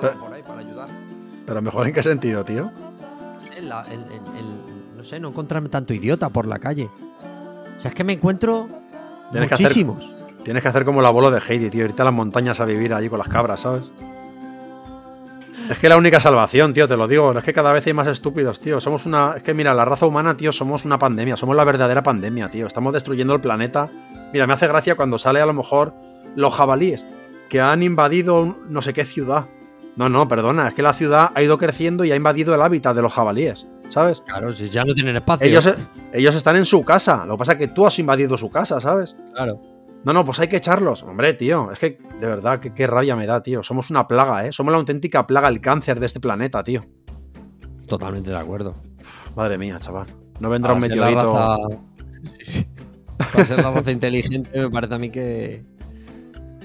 pero, 0.00 0.18
por 0.18 0.32
ahí 0.32 0.42
para 0.42 0.60
ayudar. 0.60 0.88
Pero 1.46 1.62
mejor 1.62 1.86
en 1.86 1.92
qué 1.94 2.02
sentido, 2.02 2.44
tío. 2.44 2.70
no 4.96 5.04
sé, 5.04 5.20
no 5.20 5.28
encontrarme 5.28 5.68
tanto 5.68 5.94
idiota 5.94 6.28
por 6.28 6.46
la 6.46 6.58
calle. 6.58 6.90
O 7.78 7.80
sea, 7.80 7.90
es 7.90 7.94
que 7.94 8.04
me 8.04 8.14
encuentro 8.14 8.68
muchísimos. 9.32 10.14
tienes 10.44 10.62
que 10.62 10.68
hacer 10.68 10.84
como 10.84 11.00
el 11.00 11.06
abuelo 11.06 11.30
de 11.30 11.40
Heidi, 11.40 11.70
tío. 11.70 11.84
Irte 11.84 12.02
a 12.02 12.04
las 12.04 12.14
montañas 12.14 12.60
a 12.60 12.64
vivir 12.64 12.94
allí 12.94 13.08
con 13.08 13.18
las 13.18 13.28
cabras, 13.28 13.60
¿sabes? 13.60 13.84
Es 15.70 15.78
que 15.78 15.88
la 15.88 15.96
única 15.96 16.20
salvación, 16.20 16.74
tío, 16.74 16.86
te 16.86 16.96
lo 16.96 17.08
digo. 17.08 17.36
Es 17.36 17.44
que 17.44 17.54
cada 17.54 17.72
vez 17.72 17.86
hay 17.86 17.94
más 17.94 18.06
estúpidos, 18.06 18.60
tío. 18.60 18.80
Somos 18.80 19.06
una. 19.06 19.34
Es 19.36 19.42
que 19.42 19.54
mira, 19.54 19.72
la 19.72 19.84
raza 19.84 20.06
humana, 20.06 20.36
tío, 20.36 20.52
somos 20.52 20.84
una 20.84 20.98
pandemia. 20.98 21.36
Somos 21.36 21.56
la 21.56 21.64
verdadera 21.64 22.02
pandemia, 22.02 22.50
tío. 22.50 22.66
Estamos 22.66 22.92
destruyendo 22.92 23.34
el 23.34 23.40
planeta. 23.40 23.88
Mira, 24.32 24.46
me 24.46 24.52
hace 24.52 24.66
gracia 24.66 24.94
cuando 24.94 25.16
sale 25.18 25.40
a 25.40 25.46
lo 25.46 25.54
mejor 25.54 25.94
los 26.36 26.52
jabalíes 26.54 27.04
que 27.48 27.60
han 27.60 27.82
invadido 27.82 28.56
no 28.68 28.82
sé 28.82 28.92
qué 28.92 29.04
ciudad. 29.04 29.46
No, 29.96 30.08
no, 30.08 30.26
perdona, 30.26 30.68
es 30.68 30.74
que 30.74 30.82
la 30.82 30.92
ciudad 30.92 31.30
ha 31.34 31.42
ido 31.42 31.56
creciendo 31.56 32.04
y 32.04 32.10
ha 32.10 32.16
invadido 32.16 32.54
el 32.54 32.62
hábitat 32.62 32.96
de 32.96 33.02
los 33.02 33.12
jabalíes, 33.12 33.66
¿sabes? 33.94 34.20
Claro, 34.22 34.52
si 34.52 34.68
ya 34.68 34.84
no 34.84 34.92
tienen 34.92 35.14
espacio. 35.14 35.46
Ellos, 35.46 35.72
ellos 36.12 36.34
están 36.34 36.56
en 36.56 36.66
su 36.66 36.84
casa, 36.84 37.24
lo 37.24 37.34
que 37.34 37.38
pasa 37.38 37.52
es 37.52 37.58
que 37.58 37.68
tú 37.68 37.86
has 37.86 37.96
invadido 38.00 38.36
su 38.36 38.50
casa, 38.50 38.80
¿sabes? 38.80 39.16
Claro. 39.32 39.60
No, 40.04 40.12
no, 40.12 40.24
pues 40.24 40.40
hay 40.40 40.48
que 40.48 40.56
echarlos. 40.56 41.04
Hombre, 41.04 41.32
tío, 41.34 41.70
es 41.70 41.78
que 41.78 41.98
de 42.20 42.26
verdad, 42.26 42.58
qué, 42.60 42.86
rabia 42.88 43.14
me 43.16 43.24
da, 43.26 43.42
tío. 43.42 43.62
Somos 43.62 43.88
una 43.90 44.06
plaga, 44.08 44.46
¿eh? 44.46 44.52
Somos 44.52 44.72
la 44.72 44.78
auténtica 44.78 45.26
plaga, 45.26 45.48
el 45.48 45.60
cáncer 45.60 46.00
de 46.00 46.06
este 46.06 46.18
planeta, 46.20 46.62
tío. 46.64 46.82
Totalmente 47.86 48.30
de 48.30 48.36
acuerdo. 48.36 48.74
Madre 49.36 49.56
mía, 49.56 49.78
chaval. 49.78 50.06
No 50.40 50.50
vendrá 50.50 50.72
un 50.74 50.80
Para 50.80 50.92
meteorito. 50.92 51.34
raza- 51.34 51.78
Sí, 52.24 52.44
sí. 52.44 52.66
Para 53.16 53.44
ser 53.46 53.62
la 53.62 53.70
raza 53.70 53.90
inteligente 53.92 54.58
me 54.58 54.70
parece 54.70 54.94
a 54.94 54.98
mí 54.98 55.10
que... 55.10 55.64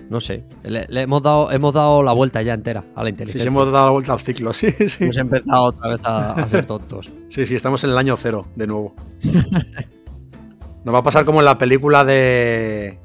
No 0.10 0.19
sé, 0.19 0.44
le, 0.64 0.88
le 0.90 1.02
hemos, 1.03 1.22
dado, 1.22 1.52
hemos 1.52 1.72
dado 1.72 2.02
la 2.02 2.14
vuelta 2.14 2.41
ya 2.41 2.56
entera 2.56 2.84
a 2.95 3.03
la 3.03 3.10
Sí, 3.10 3.11
inteligencia. 3.11 3.41
sí, 3.44 3.48
hemos 3.48 3.72
dado 3.72 3.86
la 3.86 3.91
vuelta 3.91 4.14
al 4.14 4.19
ciclo, 4.19 4.53
sí, 4.53 4.72
sí. 4.90 5.03
Hemos 5.03 5.18
empezado 5.18 5.64
otra 5.65 5.90
vez 5.91 6.02
a, 6.06 6.31
a 6.34 6.48
ser 6.48 6.65
tontos. 6.65 7.10
Sí, 7.30 7.45
sí, 7.45 7.53
estamos 7.56 7.84
en 7.84 7.91
el 7.91 7.98
año 7.98 8.18
cero, 8.18 8.48
de 8.56 8.65
nuevo. 8.68 8.95
Nos 10.84 10.95
va 10.95 10.99
a 10.99 11.03
pasar 11.03 11.26
como 11.26 11.40
en 11.40 11.45
la 11.45 11.57
película 11.57 12.03
de. 12.03 12.98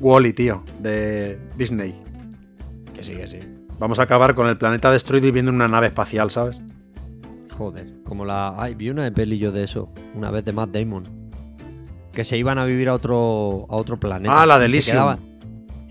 Wally, 0.00 0.32
tío, 0.32 0.62
de 0.80 1.38
Disney. 1.56 1.94
Que 2.94 3.02
sí, 3.04 3.12
que 3.12 3.26
sí. 3.26 3.38
Vamos 3.78 3.98
a 3.98 4.04
acabar 4.04 4.34
con 4.34 4.46
el 4.48 4.56
planeta 4.56 4.90
destruido 4.90 5.26
y 5.26 5.30
viendo 5.30 5.50
una 5.52 5.68
nave 5.68 5.88
espacial, 5.88 6.30
¿sabes? 6.30 6.62
Joder, 7.56 7.92
como 8.04 8.24
la... 8.24 8.54
Ay, 8.56 8.74
vi 8.74 8.88
una 8.90 9.04
de 9.04 9.12
peli 9.12 9.38
yo 9.38 9.52
de 9.52 9.64
eso, 9.64 9.90
una 10.14 10.30
vez 10.30 10.44
de 10.44 10.52
Matt 10.52 10.70
Damon. 10.70 11.04
Que 12.12 12.24
se 12.24 12.38
iban 12.38 12.58
a 12.58 12.64
vivir 12.64 12.88
a 12.88 12.94
otro, 12.94 13.66
a 13.68 13.76
otro 13.76 13.98
planeta. 13.98 14.40
Ah, 14.42 14.46
la 14.46 14.58
de 14.58 14.66
Elysium. 14.66 15.16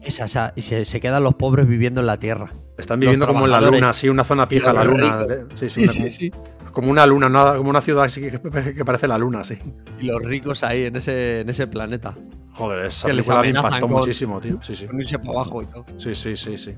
Quedaban- 0.08 0.26
Esa, 0.26 0.26
esa, 0.26 0.54
y 0.56 0.62
se, 0.62 0.86
se 0.86 1.00
quedan 1.00 1.24
los 1.24 1.36
pobres 1.36 1.68
viviendo 1.68 2.00
en 2.02 2.08
la 2.08 2.18
Tierra. 2.18 2.50
Están 2.78 3.00
viviendo 3.00 3.26
Los 3.26 3.34
como 3.34 3.46
en 3.46 3.52
la 3.52 3.62
luna, 3.62 3.94
sí, 3.94 4.08
una 4.10 4.24
zona 4.24 4.48
pija, 4.48 4.72
la 4.74 4.84
luna. 4.84 5.18
Sí, 5.56 5.70
sí, 5.70 5.84
una- 5.84 5.94
como, 5.94 6.72
como 6.72 6.92
una 6.92 7.06
luna, 7.06 7.28
una- 7.28 7.58
como 7.58 7.70
una 7.70 7.82
ciudad 7.82 8.04
así 8.06 8.22
que, 8.22 8.40
que 8.76 8.86
parece 8.86 9.08
la 9.08 9.18
luna, 9.18 9.44
sí. 9.44 9.58
Y 10.00 10.06
los 10.06 10.22
ricos 10.22 10.64
ahí 10.64 10.84
en 10.86 10.96
ese, 10.96 11.42
en 11.42 11.50
ese 11.50 11.66
planeta. 11.68 12.14
Joder, 12.54 12.86
esa 12.86 13.08
Que 13.08 13.14
les 13.14 13.26
película 13.28 13.42
me 13.42 13.50
impactó 13.50 13.88
con- 13.88 13.92
muchísimo, 13.98 14.40
tío. 14.42 14.60
Sí, 14.62 14.76
sí. 14.76 14.86
Con 14.88 15.00
irse 15.02 15.18
para 15.20 15.32
abajo 15.32 15.62
y 15.62 15.66
todo. 15.68 15.86
Sí, 15.98 16.14
sí, 16.16 16.36
sí, 16.36 16.58
sí. 16.58 16.76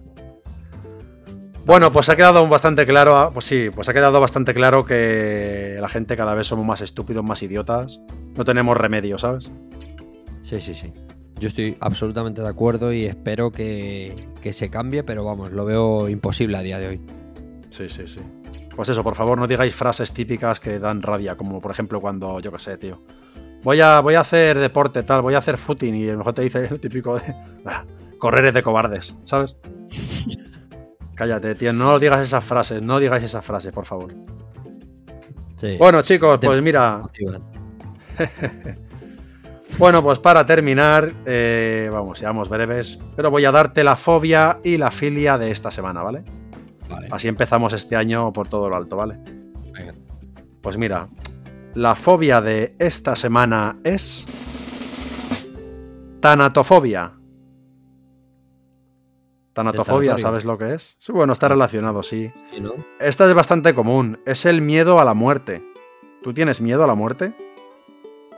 Bueno, 1.66 1.92
pues 1.92 2.10
ha 2.10 2.16
quedado 2.16 2.48
bastante 2.48 2.86
claro, 2.86 3.30
pues 3.34 3.46
sí, 3.46 3.70
pues 3.74 3.88
ha 3.90 3.94
quedado 3.94 4.20
bastante 4.20 4.54
claro 4.54 4.86
que 4.86 5.78
la 5.80 5.88
gente 5.88 6.18
cada 6.18 6.34
vez 6.34 6.48
somos 6.48 6.66
más 6.66 6.82
estúpidos, 6.82 7.24
más 7.24 7.44
idiotas. 7.44 8.00
No 8.36 8.44
tenemos 8.44 8.76
remedio, 8.76 9.18
¿sabes? 9.18 9.52
Sí, 10.42 10.60
sí, 10.62 10.74
sí. 10.74 10.92
Yo 11.40 11.48
estoy 11.48 11.78
absolutamente 11.80 12.42
de 12.42 12.48
acuerdo 12.50 12.92
y 12.92 13.06
espero 13.06 13.52
que, 13.52 14.14
que 14.42 14.52
se 14.54 14.70
cambie, 14.70 15.04
pero 15.04 15.24
vamos, 15.24 15.52
lo 15.52 15.64
veo 15.66 16.10
imposible 16.10 16.58
a 16.58 16.62
día 16.62 16.80
de 16.80 16.88
hoy. 16.88 17.02
Sí, 17.70 17.88
sí, 17.88 18.08
sí. 18.08 18.20
Pues 18.76 18.90
eso, 18.90 19.04
por 19.04 19.16
favor, 19.16 19.38
no 19.38 19.48
digáis 19.48 19.74
frases 19.76 20.12
típicas 20.12 20.60
que 20.60 20.80
dan 20.80 21.02
rabia, 21.02 21.36
como 21.36 21.62
por 21.62 21.72
ejemplo 21.72 22.02
cuando, 22.02 22.40
yo 22.40 22.52
qué 22.52 22.60
sé, 22.60 22.78
tío. 22.78 23.02
Voy 23.64 23.80
a, 23.82 24.00
voy 24.02 24.16
a 24.16 24.22
hacer 24.22 24.58
deporte, 24.58 25.04
tal, 25.04 25.22
voy 25.22 25.34
a 25.34 25.40
hacer 25.40 25.58
footing 25.58 25.96
y 25.96 26.10
a 26.10 26.14
lo 26.14 26.20
mejor 26.20 26.34
te 26.34 26.42
dice 26.42 26.68
lo 26.70 26.78
típico 26.78 27.16
de 27.16 27.36
"Ah, 27.66 27.84
correr 28.18 28.46
es 28.46 28.54
de 28.54 28.64
cobardes, 28.64 29.16
¿sabes? 29.26 29.56
Cállate, 31.16 31.56
tío, 31.56 31.74
no 31.74 32.00
digas 32.00 32.22
esas 32.22 32.44
frases, 32.44 32.82
no 32.82 33.00
digáis 33.00 33.24
esas 33.24 33.44
frases, 33.44 33.74
por 33.74 33.86
favor. 33.86 34.14
Sí. 35.58 35.76
Bueno, 35.78 36.02
chicos, 36.02 36.40
pues 36.42 36.62
mira. 36.62 37.02
Bueno, 39.78 40.04
pues 40.04 40.20
para 40.20 40.46
terminar, 40.46 41.14
eh, 41.26 41.90
vamos, 41.92 42.20
seamos 42.20 42.50
breves, 42.50 43.00
pero 43.16 43.32
voy 43.32 43.46
a 43.46 43.52
darte 43.52 43.84
la 43.84 43.96
fobia 43.96 44.60
y 44.64 44.78
la 44.78 44.92
filia 44.92 45.38
de 45.38 45.52
esta 45.52 45.72
semana, 45.72 46.04
¿vale? 46.04 46.24
Vale. 46.90 47.08
Así 47.12 47.28
empezamos 47.28 47.72
este 47.74 47.96
año 47.96 48.34
por 48.34 48.48
todo 48.48 48.68
lo 48.68 48.76
alto, 48.76 48.98
¿vale? 48.98 49.20
Venga. 49.72 49.94
Pues 50.62 50.78
mira, 50.78 51.08
la 51.76 51.96
fobia 51.96 52.42
de 52.42 52.76
esta 52.80 53.16
semana 53.16 53.78
es... 53.84 54.26
Tanatofobia. 56.20 57.14
Tanatofobia. 59.54 60.18
¿sabes 60.18 60.46
lo 60.46 60.58
que 60.58 60.74
es? 60.74 60.96
Sí, 61.00 61.12
bueno, 61.12 61.34
está 61.34 61.48
relacionado, 61.48 62.04
sí. 62.04 62.32
Sí, 62.52 62.60
¿no? 62.60 62.74
Esta 63.00 63.28
es 63.28 63.34
bastante 63.34 63.74
común, 63.74 64.20
es 64.26 64.46
el 64.46 64.62
miedo 64.62 65.00
a 65.00 65.06
la 65.06 65.14
muerte. 65.14 65.64
¿Tú 66.24 66.34
tienes 66.34 66.60
miedo 66.60 66.84
a 66.84 66.88
la 66.88 66.96
muerte? 66.96 67.34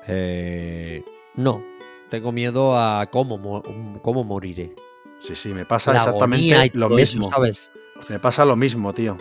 Eh, 0.07 1.03
no. 1.35 1.63
Tengo 2.09 2.31
miedo 2.31 2.77
a 2.77 3.05
cómo, 3.09 3.37
mo- 3.37 3.63
cómo 4.01 4.23
moriré. 4.23 4.73
Sí, 5.19 5.35
sí, 5.35 5.49
me 5.49 5.65
pasa 5.65 5.91
La 5.93 5.99
exactamente 5.99 6.71
lo 6.73 6.87
eso, 6.97 7.17
mismo. 7.17 7.29
¿sabes? 7.31 7.71
Me 8.09 8.19
pasa 8.19 8.43
lo 8.43 8.55
mismo, 8.55 8.93
tío. 8.93 9.17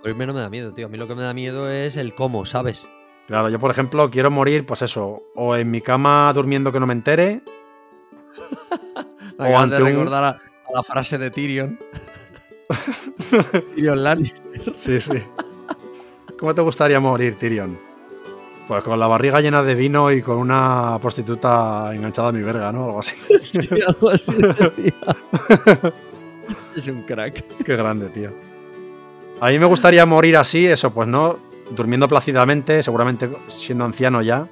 Morirme 0.00 0.26
no 0.26 0.34
me 0.34 0.40
da 0.40 0.48
miedo, 0.48 0.72
tío. 0.72 0.86
A 0.86 0.88
mí 0.88 0.96
lo 0.98 1.06
que 1.06 1.14
me 1.14 1.22
da 1.22 1.32
miedo 1.34 1.70
es 1.70 1.96
el 1.96 2.14
cómo, 2.14 2.46
¿sabes? 2.46 2.86
Claro, 3.28 3.48
yo 3.48 3.60
por 3.60 3.70
ejemplo 3.70 4.10
quiero 4.10 4.30
morir, 4.30 4.66
pues 4.66 4.82
eso, 4.82 5.22
o 5.36 5.54
en 5.54 5.70
mi 5.70 5.80
cama 5.82 6.32
durmiendo 6.34 6.72
que 6.72 6.80
no 6.80 6.86
me 6.86 6.94
entere, 6.94 7.42
O 9.38 9.56
ante 9.58 9.76
de 9.76 9.82
un- 9.82 9.88
recordar 9.88 10.24
a, 10.24 10.28
a 10.30 10.72
la 10.74 10.82
frase 10.82 11.16
de 11.18 11.30
Tyrion. 11.30 11.78
Tyrion 13.74 14.02
Lannister. 14.02 14.74
Sí, 14.76 15.00
sí. 15.00 15.22
¿Cómo 16.38 16.54
te 16.54 16.62
gustaría 16.62 16.98
morir, 17.00 17.36
Tyrion? 17.38 17.78
Pues 18.70 18.84
con 18.84 19.00
la 19.00 19.08
barriga 19.08 19.40
llena 19.40 19.64
de 19.64 19.74
vino 19.74 20.12
y 20.12 20.22
con 20.22 20.36
una 20.36 20.96
prostituta 21.02 21.90
enganchada 21.92 22.28
a 22.28 22.32
mi 22.32 22.40
verga, 22.40 22.70
¿no? 22.70 22.84
Algo 22.84 23.00
así. 23.00 23.16
Sí, 23.42 23.58
algo 23.84 24.10
así 24.10 24.32
decía. 24.32 25.92
es 26.76 26.86
un 26.86 27.02
crack. 27.02 27.42
Qué 27.64 27.74
grande, 27.74 28.10
tío. 28.10 28.30
A 29.40 29.48
mí 29.48 29.58
me 29.58 29.66
gustaría 29.66 30.06
morir 30.06 30.36
así, 30.36 30.68
eso, 30.68 30.92
pues 30.92 31.08
no, 31.08 31.40
durmiendo 31.72 32.06
plácidamente, 32.06 32.80
seguramente 32.84 33.28
siendo 33.48 33.84
anciano 33.84 34.22
ya. 34.22 34.46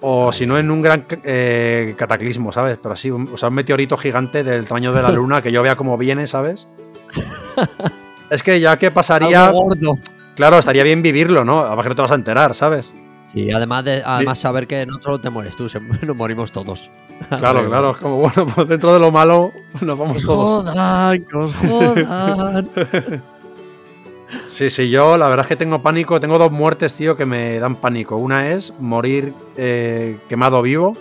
O 0.00 0.32
si 0.32 0.44
no, 0.44 0.58
en 0.58 0.68
un 0.72 0.82
gran 0.82 1.06
eh, 1.22 1.94
cataclismo, 1.96 2.50
¿sabes? 2.50 2.76
Pero 2.82 2.94
así, 2.94 3.08
un, 3.08 3.30
o 3.32 3.36
sea, 3.36 3.50
un 3.50 3.54
meteorito 3.54 3.96
gigante 3.96 4.42
del 4.42 4.66
tamaño 4.66 4.92
de 4.92 5.02
la 5.02 5.12
luna 5.12 5.42
que 5.42 5.52
yo 5.52 5.62
vea 5.62 5.76
cómo 5.76 5.96
viene, 5.96 6.26
¿sabes? 6.26 6.66
Es 8.30 8.42
que 8.42 8.58
ya 8.58 8.76
que 8.76 8.90
pasaría, 8.90 9.46
Algo 9.46 9.62
gordo. 9.62 9.94
claro, 10.34 10.58
estaría 10.58 10.82
bien 10.82 11.02
vivirlo, 11.02 11.44
¿no? 11.44 11.60
Además 11.60 11.84
que 11.84 11.88
no 11.90 11.94
te 11.94 12.02
vas 12.02 12.10
a 12.10 12.16
enterar, 12.16 12.54
¿sabes? 12.56 12.92
Sí, 13.32 13.50
además 13.50 13.84
de 13.84 14.02
además 14.04 14.38
saber 14.38 14.66
que 14.66 14.86
no 14.86 14.94
solo 15.02 15.20
te 15.20 15.28
mueres 15.30 15.54
tú, 15.56 15.68
se- 15.68 15.80
nos 16.06 16.16
morimos 16.16 16.50
todos. 16.52 16.90
Claro, 17.28 17.66
claro, 17.68 17.90
es 17.92 17.96
como, 17.98 18.16
bueno, 18.16 18.46
pues 18.54 18.68
dentro 18.68 18.92
de 18.94 19.00
lo 19.00 19.10
malo 19.10 19.52
nos 19.80 19.98
vamos 19.98 20.16
Que 20.16 20.22
os 20.22 20.24
todos. 20.24 20.64
jodan, 20.74 21.24
que 21.24 21.36
os 21.36 21.54
jodan. 21.54 22.70
Sí, 24.50 24.68
sí, 24.68 24.90
yo 24.90 25.16
la 25.16 25.26
verdad 25.28 25.44
es 25.44 25.48
que 25.48 25.56
tengo 25.56 25.80
pánico. 25.80 26.20
Tengo 26.20 26.36
dos 26.36 26.52
muertes, 26.52 26.92
tío, 26.92 27.16
que 27.16 27.24
me 27.24 27.58
dan 27.58 27.76
pánico. 27.76 28.16
Una 28.16 28.50
es 28.50 28.74
morir 28.78 29.32
eh, 29.56 30.18
quemado 30.28 30.60
vivo. 30.60 30.94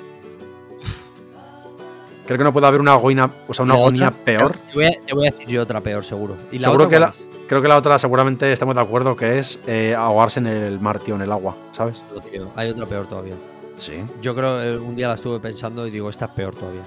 Creo 2.26 2.38
que 2.38 2.44
no 2.46 2.54
puede 2.54 2.68
haber 2.68 2.80
una 2.80 2.94
agonía, 2.94 3.30
o 3.48 3.54
sea, 3.54 3.66
una 3.66 3.76
¿Y 3.76 3.78
agonía 3.80 4.12
peor. 4.12 4.58
Te 4.58 4.74
voy, 4.76 4.86
a, 4.86 4.92
te 5.06 5.14
voy 5.14 5.28
a 5.28 5.32
decir 5.32 5.48
yo 5.48 5.62
otra 5.64 5.82
peor, 5.82 6.06
seguro. 6.06 6.38
¿Y 6.54 6.60
la 6.60 6.66
Seguro 6.70 6.86
otra 6.86 6.96
que 6.96 7.00
la, 7.02 7.10
es? 7.10 7.28
Creo 7.48 7.62
que 7.62 7.68
la 7.68 7.78
otra 7.78 7.98
seguramente 8.00 8.52
estamos 8.52 8.76
de 8.76 8.82
acuerdo 8.82 9.16
que 9.16 9.40
es 9.40 9.60
eh, 9.68 9.96
ahogarse 9.96 10.40
en 10.40 10.48
el 10.48 10.80
mar, 10.80 11.00
tío, 11.00 11.16
en 11.16 11.22
el 11.22 11.32
agua, 11.32 11.56
¿sabes? 11.74 12.04
Hay 12.56 12.70
otra 12.70 12.86
peor 12.86 13.08
todavía. 13.08 13.36
Sí. 13.80 13.94
Yo 14.22 14.36
creo 14.36 14.62
eh, 14.62 14.78
un 14.78 14.96
día 14.96 15.08
la 15.08 15.14
estuve 15.16 15.40
pensando 15.40 15.86
y 15.88 15.92
digo, 15.92 16.10
esta 16.10 16.26
es 16.26 16.32
peor 16.32 16.56
todavía. 16.56 16.82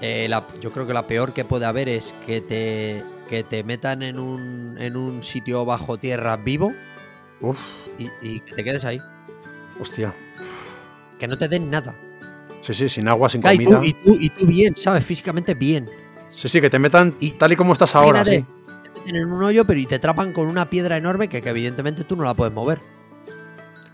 Eh, 0.00 0.26
la- 0.28 0.44
yo 0.60 0.70
creo 0.70 0.86
que 0.86 0.94
la 0.94 1.06
peor 1.06 1.32
que 1.32 1.44
puede 1.44 1.66
haber 1.66 1.88
es 1.88 2.14
que 2.24 2.40
te, 2.40 3.02
que 3.28 3.42
te 3.42 3.64
metan 3.64 4.02
en 4.02 4.18
un, 4.18 4.76
en 4.78 4.96
un 4.96 5.22
sitio 5.24 5.64
bajo 5.64 5.98
tierra 5.98 6.36
vivo 6.36 6.72
Uf, 7.40 7.58
y, 7.98 8.08
y 8.22 8.40
que 8.40 8.54
te 8.54 8.64
quedes 8.64 8.84
ahí. 8.84 9.00
hostia. 9.80 10.14
Que 11.18 11.26
no 11.26 11.36
te 11.36 11.48
den 11.48 11.68
nada. 11.68 11.96
Sí, 12.60 12.74
sí, 12.74 12.88
sin 12.88 13.08
agua, 13.08 13.28
sin 13.28 13.42
comida. 13.42 13.78
tú, 13.80 13.84
y, 13.84 13.92
tú, 13.94 14.16
y 14.20 14.30
tú 14.30 14.46
bien, 14.46 14.76
¿sabes? 14.76 15.04
Físicamente 15.04 15.54
bien. 15.54 15.88
Sí, 16.30 16.48
sí, 16.48 16.60
que 16.60 16.70
te 16.70 16.78
metan 16.78 17.16
Y- 17.18 17.32
tal 17.32 17.50
y 17.52 17.56
como 17.56 17.72
estás 17.72 17.94
ahora, 17.96 18.20
Imagínate, 18.20 18.46
sí. 18.52 18.57
Te 18.98 19.12
meten 19.12 19.16
en 19.22 19.32
un 19.32 19.42
hoyo, 19.42 19.64
pero 19.66 19.78
y 19.80 19.86
te 19.86 19.96
atrapan 19.96 20.32
con 20.32 20.46
una 20.48 20.68
piedra 20.70 20.96
enorme 20.96 21.28
que, 21.28 21.40
que 21.42 21.48
evidentemente 21.48 22.04
tú 22.04 22.16
no 22.16 22.24
la 22.24 22.34
puedes 22.34 22.52
mover. 22.54 22.80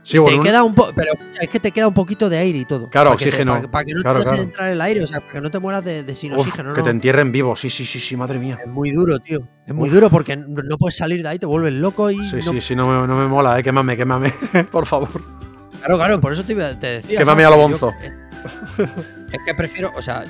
Sí, 0.02 0.12
te 0.14 0.18
bueno, 0.18 0.36
un- 0.39 0.44
queda 0.44 0.62
un 0.62 0.74
po 0.74 0.89
pero 0.94 1.12
es 1.40 1.48
que 1.48 1.59
te 1.60 1.70
queda 1.72 1.89
un 1.89 1.94
poquito 1.94 2.28
de 2.28 2.36
aire 2.36 2.59
y 2.59 2.64
todo. 2.66 2.90
Claro, 2.90 3.10
Para 3.10 3.16
que 3.18 3.24
te- 3.24 3.28
oxígeno. 3.31 3.55
Para, 3.55 3.70
para 3.70 3.85
que 3.86 3.94
no 3.94 4.02
Claro, 4.02 4.18
te 4.18 4.24
dejen 4.26 4.35
claro. 4.35 4.43
entrar 4.51 4.70
el 4.72 4.81
aire, 4.82 5.02
o 5.02 5.06
sea, 5.06 5.20
para 5.20 5.32
que 5.32 5.40
no 5.40 5.51
te 5.51 5.59
mueras 5.59 5.82
de, 5.82 6.02
de 6.02 6.14
sin 6.14 6.32
uf, 6.35 6.40
oxígeno. 6.40 6.74
que 6.74 6.81
no. 6.81 6.85
te 6.85 6.90
entierren 6.90 7.32
vivo. 7.32 7.56
Sí, 7.56 7.70
sí, 7.70 7.86
sí, 7.86 7.98
sí, 8.01 8.14
madre 8.14 8.39
mía. 8.39 8.59
Es 8.62 8.68
muy 8.70 8.90
duro, 8.90 9.18
tío. 9.18 9.48
Es 9.66 9.72
muy 9.74 9.89
Uf. 9.89 9.94
duro 9.94 10.10
porque 10.10 10.36
no, 10.36 10.76
puedes 10.76 10.97
salir 10.98 11.22
de 11.22 11.28
ahí, 11.31 11.39
te 11.39 11.47
vuelves 11.47 11.72
loco 11.72 12.10
y. 12.10 12.18
Sí, 12.28 12.36
no- 12.36 12.52
sí, 12.52 12.60
sí, 12.60 12.76
no 12.76 12.86
me, 12.86 13.06
no 13.09 13.16
me 13.16 13.26
mola, 13.26 13.59
eh. 13.59 13.62
Quémame, 13.62 13.97
quémame, 13.97 14.31
por 14.70 14.85
favor. 14.85 15.09
Claro, 15.78 15.97
claro, 15.97 16.20
por 16.20 16.35
eso 16.35 16.44
te, 16.44 16.52
iba- 16.52 16.78
te 16.78 16.86
decía. 16.86 17.18
Quémame 17.18 17.44
a 17.47 17.48
lo 17.51 17.56
yo- 17.56 17.62
bonzo. 17.62 17.93
es 19.32 19.39
que 19.47 19.55
prefiero, 19.55 19.90
o 19.97 20.02
sea. 20.02 20.24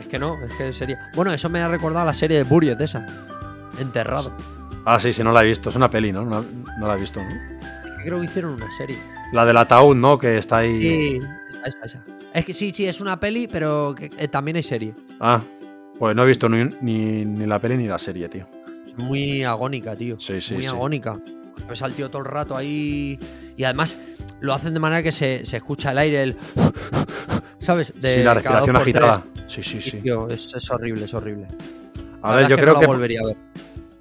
es 0.00 0.06
que 0.08 0.18
no, 0.18 0.42
es 0.42 0.54
que 0.54 0.72
sería. 0.72 1.10
Bueno, 1.14 1.32
eso 1.32 1.50
me 1.50 1.60
ha 1.60 1.68
recordado 1.68 2.00
a 2.02 2.06
la 2.06 2.14
serie 2.14 2.38
de 2.38 2.44
Buried 2.44 2.80
esa. 2.80 3.06
Enterrado. 3.78 4.32
Ah, 4.84 5.00
sí, 5.00 5.12
sí, 5.12 5.22
no 5.22 5.32
la 5.32 5.42
he 5.42 5.46
visto. 5.46 5.70
Es 5.70 5.76
una 5.76 5.90
peli, 5.90 6.12
¿no? 6.12 6.24
No, 6.24 6.44
no 6.78 6.86
la 6.86 6.96
he 6.96 7.00
visto, 7.00 7.20
¿no? 7.22 7.28
Creo 8.04 8.20
que 8.20 8.26
hicieron 8.26 8.54
una 8.54 8.70
serie. 8.70 8.98
La 9.32 9.44
del 9.44 9.56
ataúd, 9.56 9.96
¿no? 9.96 10.16
Que 10.18 10.38
está 10.38 10.58
ahí. 10.58 10.80
Sí, 10.80 11.18
esa, 11.48 11.66
esa, 11.66 11.84
esa. 11.84 12.04
Es 12.32 12.44
que 12.44 12.52
sí, 12.54 12.70
sí, 12.70 12.86
es 12.86 13.00
una 13.00 13.18
peli, 13.18 13.48
pero 13.48 13.94
que, 13.96 14.10
eh, 14.16 14.28
también 14.28 14.56
hay 14.56 14.62
serie. 14.62 14.94
Ah, 15.18 15.40
pues 15.98 16.14
no 16.14 16.22
he 16.22 16.26
visto 16.26 16.48
ni, 16.48 16.64
ni, 16.82 17.24
ni 17.24 17.46
la 17.46 17.58
peli 17.58 17.76
ni 17.78 17.86
la 17.88 17.98
serie, 17.98 18.28
tío. 18.28 18.46
Es 18.86 18.96
muy 18.96 19.42
agónica, 19.42 19.96
tío. 19.96 20.20
Sí, 20.20 20.40
sí, 20.40 20.54
muy 20.54 20.62
sí. 20.62 20.68
agónica. 20.68 21.18
Ves 21.68 21.82
al 21.82 21.94
tío 21.94 22.08
todo 22.08 22.22
el 22.22 22.28
rato 22.28 22.56
ahí. 22.56 23.18
Y 23.56 23.64
además 23.64 23.96
lo 24.40 24.52
hacen 24.54 24.74
de 24.74 24.80
manera 24.80 25.02
que 25.02 25.12
se, 25.12 25.44
se 25.46 25.56
escucha 25.56 25.90
el 25.92 25.98
aire, 25.98 26.22
el. 26.22 26.36
¿Sabes? 27.58 27.92
De 28.00 28.16
sí, 28.16 28.22
la 28.22 28.34
respiración 28.34 28.76
agitada. 28.76 29.24
tres. 29.34 29.44
Sí, 29.48 29.62
sí, 29.62 29.80
sí. 29.80 29.96
tío, 30.02 30.28
es, 30.28 30.54
es 30.54 30.70
horrible, 30.70 31.06
es 31.06 31.14
horrible. 31.14 31.48
A 32.22 32.34
ver, 32.36 32.48
yo 32.48 32.56
creo 32.56 32.74
no 32.74 32.80
que. 32.80 32.86
volvería 32.86 33.20
a 33.22 33.26
ver. 33.26 33.36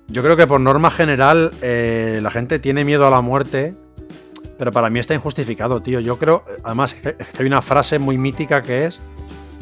Yo 0.08 0.22
creo 0.24 0.38
que 0.38 0.46
por 0.48 0.62
norma 0.62 0.92
general 0.92 1.52
eh, 1.62 2.20
la 2.22 2.30
gente 2.30 2.60
tiene 2.60 2.86
miedo 2.86 3.08
a 3.08 3.10
la 3.10 3.22
muerte, 3.22 3.74
pero 4.58 4.72
para 4.72 4.90
mí 4.90 5.00
está 5.00 5.14
injustificado, 5.14 5.82
tío. 5.82 6.00
Yo 6.00 6.18
creo, 6.18 6.44
además, 6.64 6.94
que 6.94 7.16
hay 7.40 7.46
una 7.46 7.62
frase 7.62 7.98
muy 8.00 8.18
mítica 8.18 8.62
que 8.62 8.86
es 8.86 9.00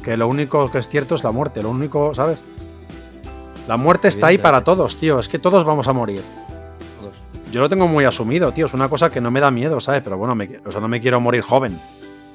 que 0.04 0.18
lo 0.18 0.28
único 0.28 0.70
que 0.70 0.80
es 0.80 0.88
cierto 0.90 1.16
es 1.16 1.24
la 1.24 1.32
muerte, 1.32 1.64
lo 1.64 1.70
único, 1.70 2.14
¿sabes? 2.14 2.40
La 3.70 3.78
muerte 3.78 4.10
está 4.10 4.28
ahí 4.28 4.38
para 4.38 4.64
todos, 4.66 4.98
tío. 4.98 5.20
Es 5.20 5.30
que 5.30 5.40
todos 5.40 5.64
vamos 5.64 5.88
a 5.88 5.94
morir. 5.94 6.22
Yo 7.54 7.62
lo 7.62 7.70
tengo 7.70 7.88
muy 7.88 8.04
asumido, 8.04 8.52
tío. 8.52 8.66
Es 8.66 8.74
una 8.74 8.90
cosa 8.90 9.10
que 9.10 9.22
no 9.22 9.32
me 9.32 9.40
da 9.40 9.50
miedo, 9.52 9.80
¿sabes? 9.80 10.02
Pero 10.04 10.18
bueno, 10.18 10.36
me, 10.36 10.60
o 10.66 10.72
sea, 10.72 10.82
no 10.82 10.88
me 10.90 11.00
quiero 11.00 11.22
morir 11.22 11.42
joven. 11.42 11.80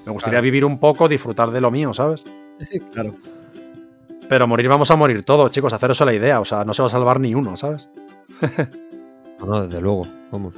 Me 0.07 0.13
gustaría 0.13 0.37
Claro. 0.37 0.45
vivir 0.45 0.65
un 0.65 0.79
poco, 0.79 1.09
disfrutar 1.09 1.51
de 1.51 1.61
lo 1.61 1.71
mío, 1.71 1.93
¿sabes? 1.93 2.25
claro. 2.95 3.15
Pero 4.29 4.47
morir 4.47 4.69
vamos 4.69 4.91
a 4.91 4.97
morir 4.97 5.23
todos, 5.23 5.51
chicos. 5.51 5.73
Hacer 5.73 5.91
eso 5.93 6.05
la 6.05 6.13
idea. 6.15 6.41
O 6.41 6.45
sea, 6.45 6.65
no 6.65 6.75
se 6.75 6.83
va 6.83 6.89
a 6.89 6.91
salvar 6.91 7.19
ni 7.21 7.35
uno, 7.35 7.57
¿sabes? 7.57 7.89
No, 9.41 9.47
no, 9.47 9.63
desde 9.65 9.81
luego. 9.81 10.07
Vamos. 10.31 10.55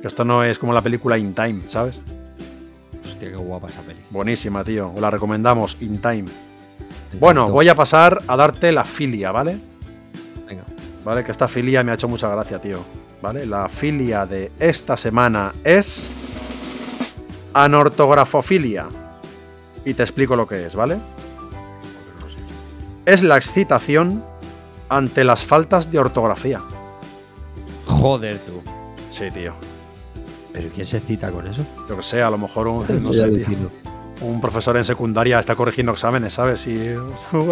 Que 0.00 0.06
esto 0.08 0.24
no 0.24 0.42
es 0.44 0.58
como 0.58 0.72
la 0.72 0.82
película 0.82 1.16
In 1.16 1.34
Time, 1.34 1.62
¿sabes? 1.66 2.02
Hostia, 3.02 3.30
qué 3.30 3.36
guapa 3.36 3.68
esa 3.68 3.80
peli. 3.82 4.00
Buenísima, 4.10 4.64
tío. 4.64 4.90
Os 4.94 5.00
la 5.00 5.10
recomendamos, 5.10 5.76
In 5.80 5.98
Time. 6.00 6.24
Me 6.24 7.18
Bueno, 7.20 7.42
encantó. 7.42 7.52
voy 7.54 7.68
a 7.68 7.74
pasar 7.74 8.22
a 8.26 8.36
darte 8.36 8.72
la 8.72 8.84
filia, 8.84 9.30
¿vale? 9.30 9.58
Venga. 10.48 10.64
Vale, 11.04 11.22
que 11.22 11.30
esta 11.30 11.46
filia 11.48 11.82
me 11.84 11.92
ha 11.92 11.94
hecho 11.94 12.08
mucha 12.08 12.28
gracia, 12.28 12.60
tío. 12.60 12.78
¿Vale? 13.22 13.46
La 13.46 13.68
filia 13.68 14.26
de 14.26 14.50
esta 14.58 14.96
semana 14.96 15.54
es. 15.62 16.10
Anortografofilia. 17.54 18.88
Y 19.84 19.94
te 19.94 20.02
explico 20.02 20.34
lo 20.34 20.46
que 20.48 20.66
es, 20.66 20.74
¿vale? 20.74 20.98
Es 23.06 23.22
la 23.22 23.36
excitación 23.36 24.24
ante 24.88 25.24
las 25.24 25.44
faltas 25.44 25.90
de 25.90 25.98
ortografía. 25.98 26.60
Joder, 27.86 28.38
tú. 28.38 28.62
Sí, 29.10 29.30
tío. 29.30 29.52
¿Pero 30.52 30.70
quién 30.72 30.86
se 30.86 31.00
cita 31.00 31.30
con 31.30 31.46
eso? 31.46 31.62
Yo 31.88 31.96
que 31.96 32.02
sé, 32.02 32.22
a 32.22 32.30
lo 32.30 32.38
mejor 32.38 32.68
un, 32.68 32.86
no 33.02 33.12
sé, 33.12 33.28
tío, 33.28 33.70
un 34.20 34.40
profesor 34.40 34.76
en 34.76 34.84
secundaria 34.84 35.38
está 35.38 35.54
corrigiendo 35.54 35.92
exámenes, 35.92 36.34
¿sabes? 36.34 36.66
Y 36.66 36.94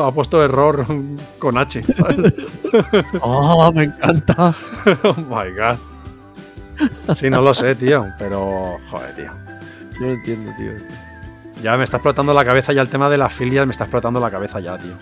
ha 0.00 0.10
puesto 0.12 0.42
error 0.42 0.86
con 1.38 1.58
H, 1.58 1.82
¿sabes? 1.96 2.34
¡Ah, 3.22 3.70
me 3.74 3.84
encanta! 3.84 4.54
oh 5.02 5.14
my 5.16 5.50
god. 5.54 7.16
Sí, 7.16 7.28
no 7.28 7.42
lo 7.42 7.52
sé, 7.54 7.74
tío, 7.74 8.06
pero 8.18 8.78
joder, 8.90 9.14
tío. 9.14 9.32
Yo 10.00 10.06
no 10.06 10.12
entiendo, 10.12 10.50
tío. 10.56 10.72
esto. 10.72 10.92
Ya 11.62 11.76
me 11.76 11.84
está 11.84 11.98
explotando 11.98 12.32
la 12.34 12.44
cabeza 12.44 12.72
ya 12.72 12.80
el 12.82 12.88
tema 12.88 13.08
de 13.10 13.18
las 13.18 13.32
filias, 13.32 13.66
me 13.66 13.72
está 13.72 13.84
explotando 13.84 14.18
la 14.18 14.30
cabeza 14.30 14.58
ya, 14.58 14.78
tío. 14.78 14.94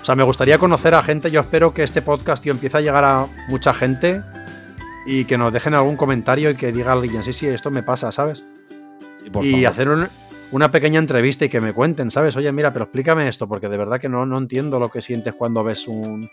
O 0.00 0.04
sea, 0.04 0.14
me 0.16 0.22
gustaría 0.22 0.58
conocer 0.58 0.94
a 0.94 1.02
gente, 1.02 1.30
yo 1.30 1.40
espero 1.40 1.74
que 1.74 1.82
este 1.82 2.00
podcast, 2.02 2.42
tío, 2.42 2.52
empiece 2.52 2.78
a 2.78 2.80
llegar 2.80 3.04
a 3.04 3.26
mucha 3.48 3.72
gente 3.74 4.22
y 5.06 5.24
que 5.26 5.36
nos 5.38 5.52
dejen 5.52 5.74
algún 5.74 5.96
comentario 5.96 6.50
y 6.50 6.54
que 6.54 6.72
diga 6.72 6.92
alguien, 6.92 7.22
sí, 7.24 7.32
sí, 7.32 7.46
esto 7.46 7.70
me 7.70 7.82
pasa, 7.82 8.10
¿sabes? 8.12 8.42
Sí, 9.22 9.30
por 9.30 9.44
y 9.44 9.52
favor. 9.52 9.66
hacer 9.66 9.88
un- 9.90 10.08
una 10.52 10.70
pequeña 10.72 10.98
entrevista 10.98 11.44
y 11.44 11.48
que 11.48 11.60
me 11.60 11.72
cuenten, 11.72 12.10
¿sabes? 12.10 12.34
Oye, 12.36 12.50
mira, 12.50 12.72
pero 12.72 12.84
explícame 12.86 13.28
esto, 13.28 13.46
porque 13.46 13.68
de 13.68 13.76
verdad 13.76 14.00
que 14.00 14.08
no, 14.08 14.24
no 14.26 14.38
entiendo 14.38 14.80
lo 14.80 14.88
que 14.90 15.00
sientes 15.00 15.34
cuando 15.34 15.62
ves 15.62 15.86
un 15.86 16.30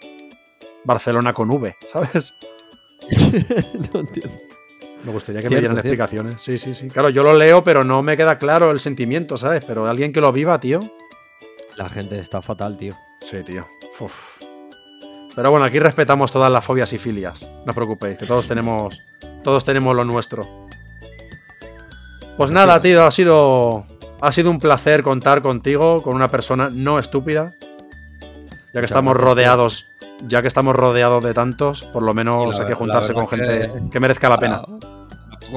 Barcelona 0.85 1.33
con 1.33 1.49
V, 1.51 1.75
¿sabes? 1.91 2.33
no 3.93 3.99
entiendo. 3.99 4.37
Me 5.03 5.11
gustaría 5.11 5.41
que 5.41 5.47
Cierto, 5.49 5.55
me 5.55 5.59
dieran 5.59 5.77
explicaciones. 5.77 6.35
Sí, 6.41 6.57
sí, 6.57 6.73
sí. 6.73 6.87
Claro, 6.87 7.09
yo 7.09 7.21
lo 7.23 7.33
leo, 7.35 7.63
pero 7.63 7.83
no 7.83 8.01
me 8.01 8.17
queda 8.17 8.39
claro 8.39 8.71
el 8.71 8.79
sentimiento, 8.79 9.37
¿sabes? 9.37 9.63
Pero 9.65 9.85
alguien 9.87 10.11
que 10.11 10.21
lo 10.21 10.31
viva, 10.31 10.59
tío. 10.59 10.79
La 11.77 11.89
gente 11.89 12.19
está 12.19 12.41
fatal, 12.41 12.77
tío. 12.77 12.93
Sí, 13.21 13.43
tío. 13.43 13.65
Uf. 13.99 14.13
Pero 15.35 15.51
bueno, 15.51 15.65
aquí 15.65 15.79
respetamos 15.79 16.31
todas 16.31 16.51
las 16.51 16.65
fobias 16.65 16.91
y 16.93 16.97
filias. 16.97 17.49
No 17.65 17.69
os 17.69 17.75
preocupéis, 17.75 18.17
que 18.17 18.25
todos 18.25 18.47
tenemos. 18.47 18.99
Todos 19.43 19.63
tenemos 19.63 19.95
lo 19.95 20.03
nuestro. 20.03 20.47
Pues 22.37 22.51
nada, 22.51 22.81
tío, 22.81 23.05
ha 23.05 23.11
sido. 23.11 23.83
Ha 24.19 24.31
sido 24.31 24.49
un 24.49 24.59
placer 24.59 25.03
contar 25.03 25.43
contigo, 25.43 26.01
con 26.01 26.15
una 26.15 26.27
persona 26.27 26.69
no 26.73 26.97
estúpida. 26.97 27.53
Ya 28.73 28.79
que 28.81 28.85
estamos 28.85 29.15
rodeados. 29.15 29.85
Ya 30.27 30.41
que 30.41 30.47
estamos 30.47 30.75
rodeados 30.75 31.23
de 31.23 31.35
tantos, 31.35 31.83
por 31.83 32.01
lo 32.01 32.15
menos 32.15 32.59
hay 32.59 32.65
que 32.65 32.73
juntarse 32.73 33.13
con 33.13 33.27
gente 33.27 33.71
que- 33.71 33.89
que 33.91 33.99
merezca 33.99 34.29
la 34.29 34.39
pena. 34.39 34.61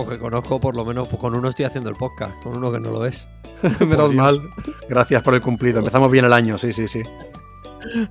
Que 0.08 0.18
conozco, 0.18 0.60
por 0.60 0.76
lo 0.76 0.84
menos 0.84 1.08
con 1.08 1.36
uno 1.36 1.48
estoy 1.48 1.64
haciendo 1.64 1.90
el 1.90 1.96
podcast, 1.96 2.40
con 2.42 2.56
uno 2.56 2.70
que 2.70 2.80
no 2.80 2.90
lo 2.90 3.04
es. 3.04 3.26
Menos 3.80 4.14
mal. 4.14 4.40
Gracias 4.88 5.22
por 5.22 5.34
el 5.34 5.40
cumplido. 5.40 5.78
Empezamos 5.78 6.10
bien 6.10 6.24
el 6.24 6.32
año, 6.32 6.56
sí, 6.56 6.72
sí, 6.72 6.88
sí. 6.88 7.02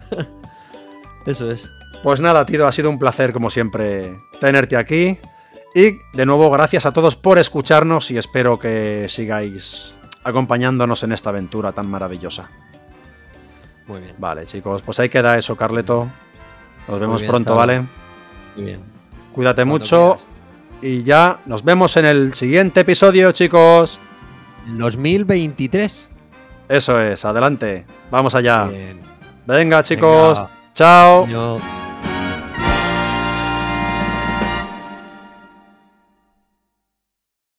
Eso 1.26 1.50
es. 1.50 1.70
Pues 2.04 2.20
nada, 2.22 2.46
tío, 2.46 2.68
ha 2.68 2.72
sido 2.72 2.90
un 2.90 3.00
placer, 3.00 3.34
como 3.34 3.50
siempre, 3.50 4.20
tenerte 4.40 4.78
aquí. 4.78 5.18
Y 5.74 5.98
de 6.14 6.26
nuevo, 6.26 6.50
gracias 6.52 6.86
a 6.86 6.94
todos 6.94 7.16
por 7.16 7.38
escucharnos 7.40 8.12
y 8.12 8.18
espero 8.18 8.60
que 8.60 9.08
sigáis 9.08 9.94
acompañándonos 10.24 11.04
en 11.04 11.12
esta 11.12 11.30
aventura 11.30 11.72
tan 11.72 11.90
maravillosa. 11.90 12.50
Muy 13.88 14.02
bien. 14.02 14.16
Vale, 14.18 14.46
chicos, 14.46 14.82
pues 14.82 15.00
ahí 15.00 15.10
queda 15.10 15.38
eso, 15.38 15.56
Carleto. 15.56 16.08
Nos 16.88 17.00
vemos 17.00 17.22
bien, 17.22 17.32
pronto. 17.32 17.56
¿vale? 17.56 17.82
Muy 18.56 18.66
bien. 18.66 18.80
Cuídate 19.34 19.62
Cuando 19.62 19.74
mucho 19.74 20.16
quieras. 20.16 20.39
Y 20.82 21.04
ya 21.04 21.40
nos 21.46 21.64
vemos 21.64 21.98
en 21.98 22.06
el 22.06 22.34
siguiente 22.34 22.82
episodio, 22.82 23.32
chicos. 23.32 24.00
2023. 24.78 26.10
Eso 26.70 27.02
es, 27.02 27.26
adelante. 27.26 27.86
Vamos 28.12 28.36
allá. 28.36 28.66
Bien. 28.66 29.00
Venga, 29.46 29.84
chicos. 29.84 30.38
Venga. 30.38 30.50
Chao. 30.74 31.60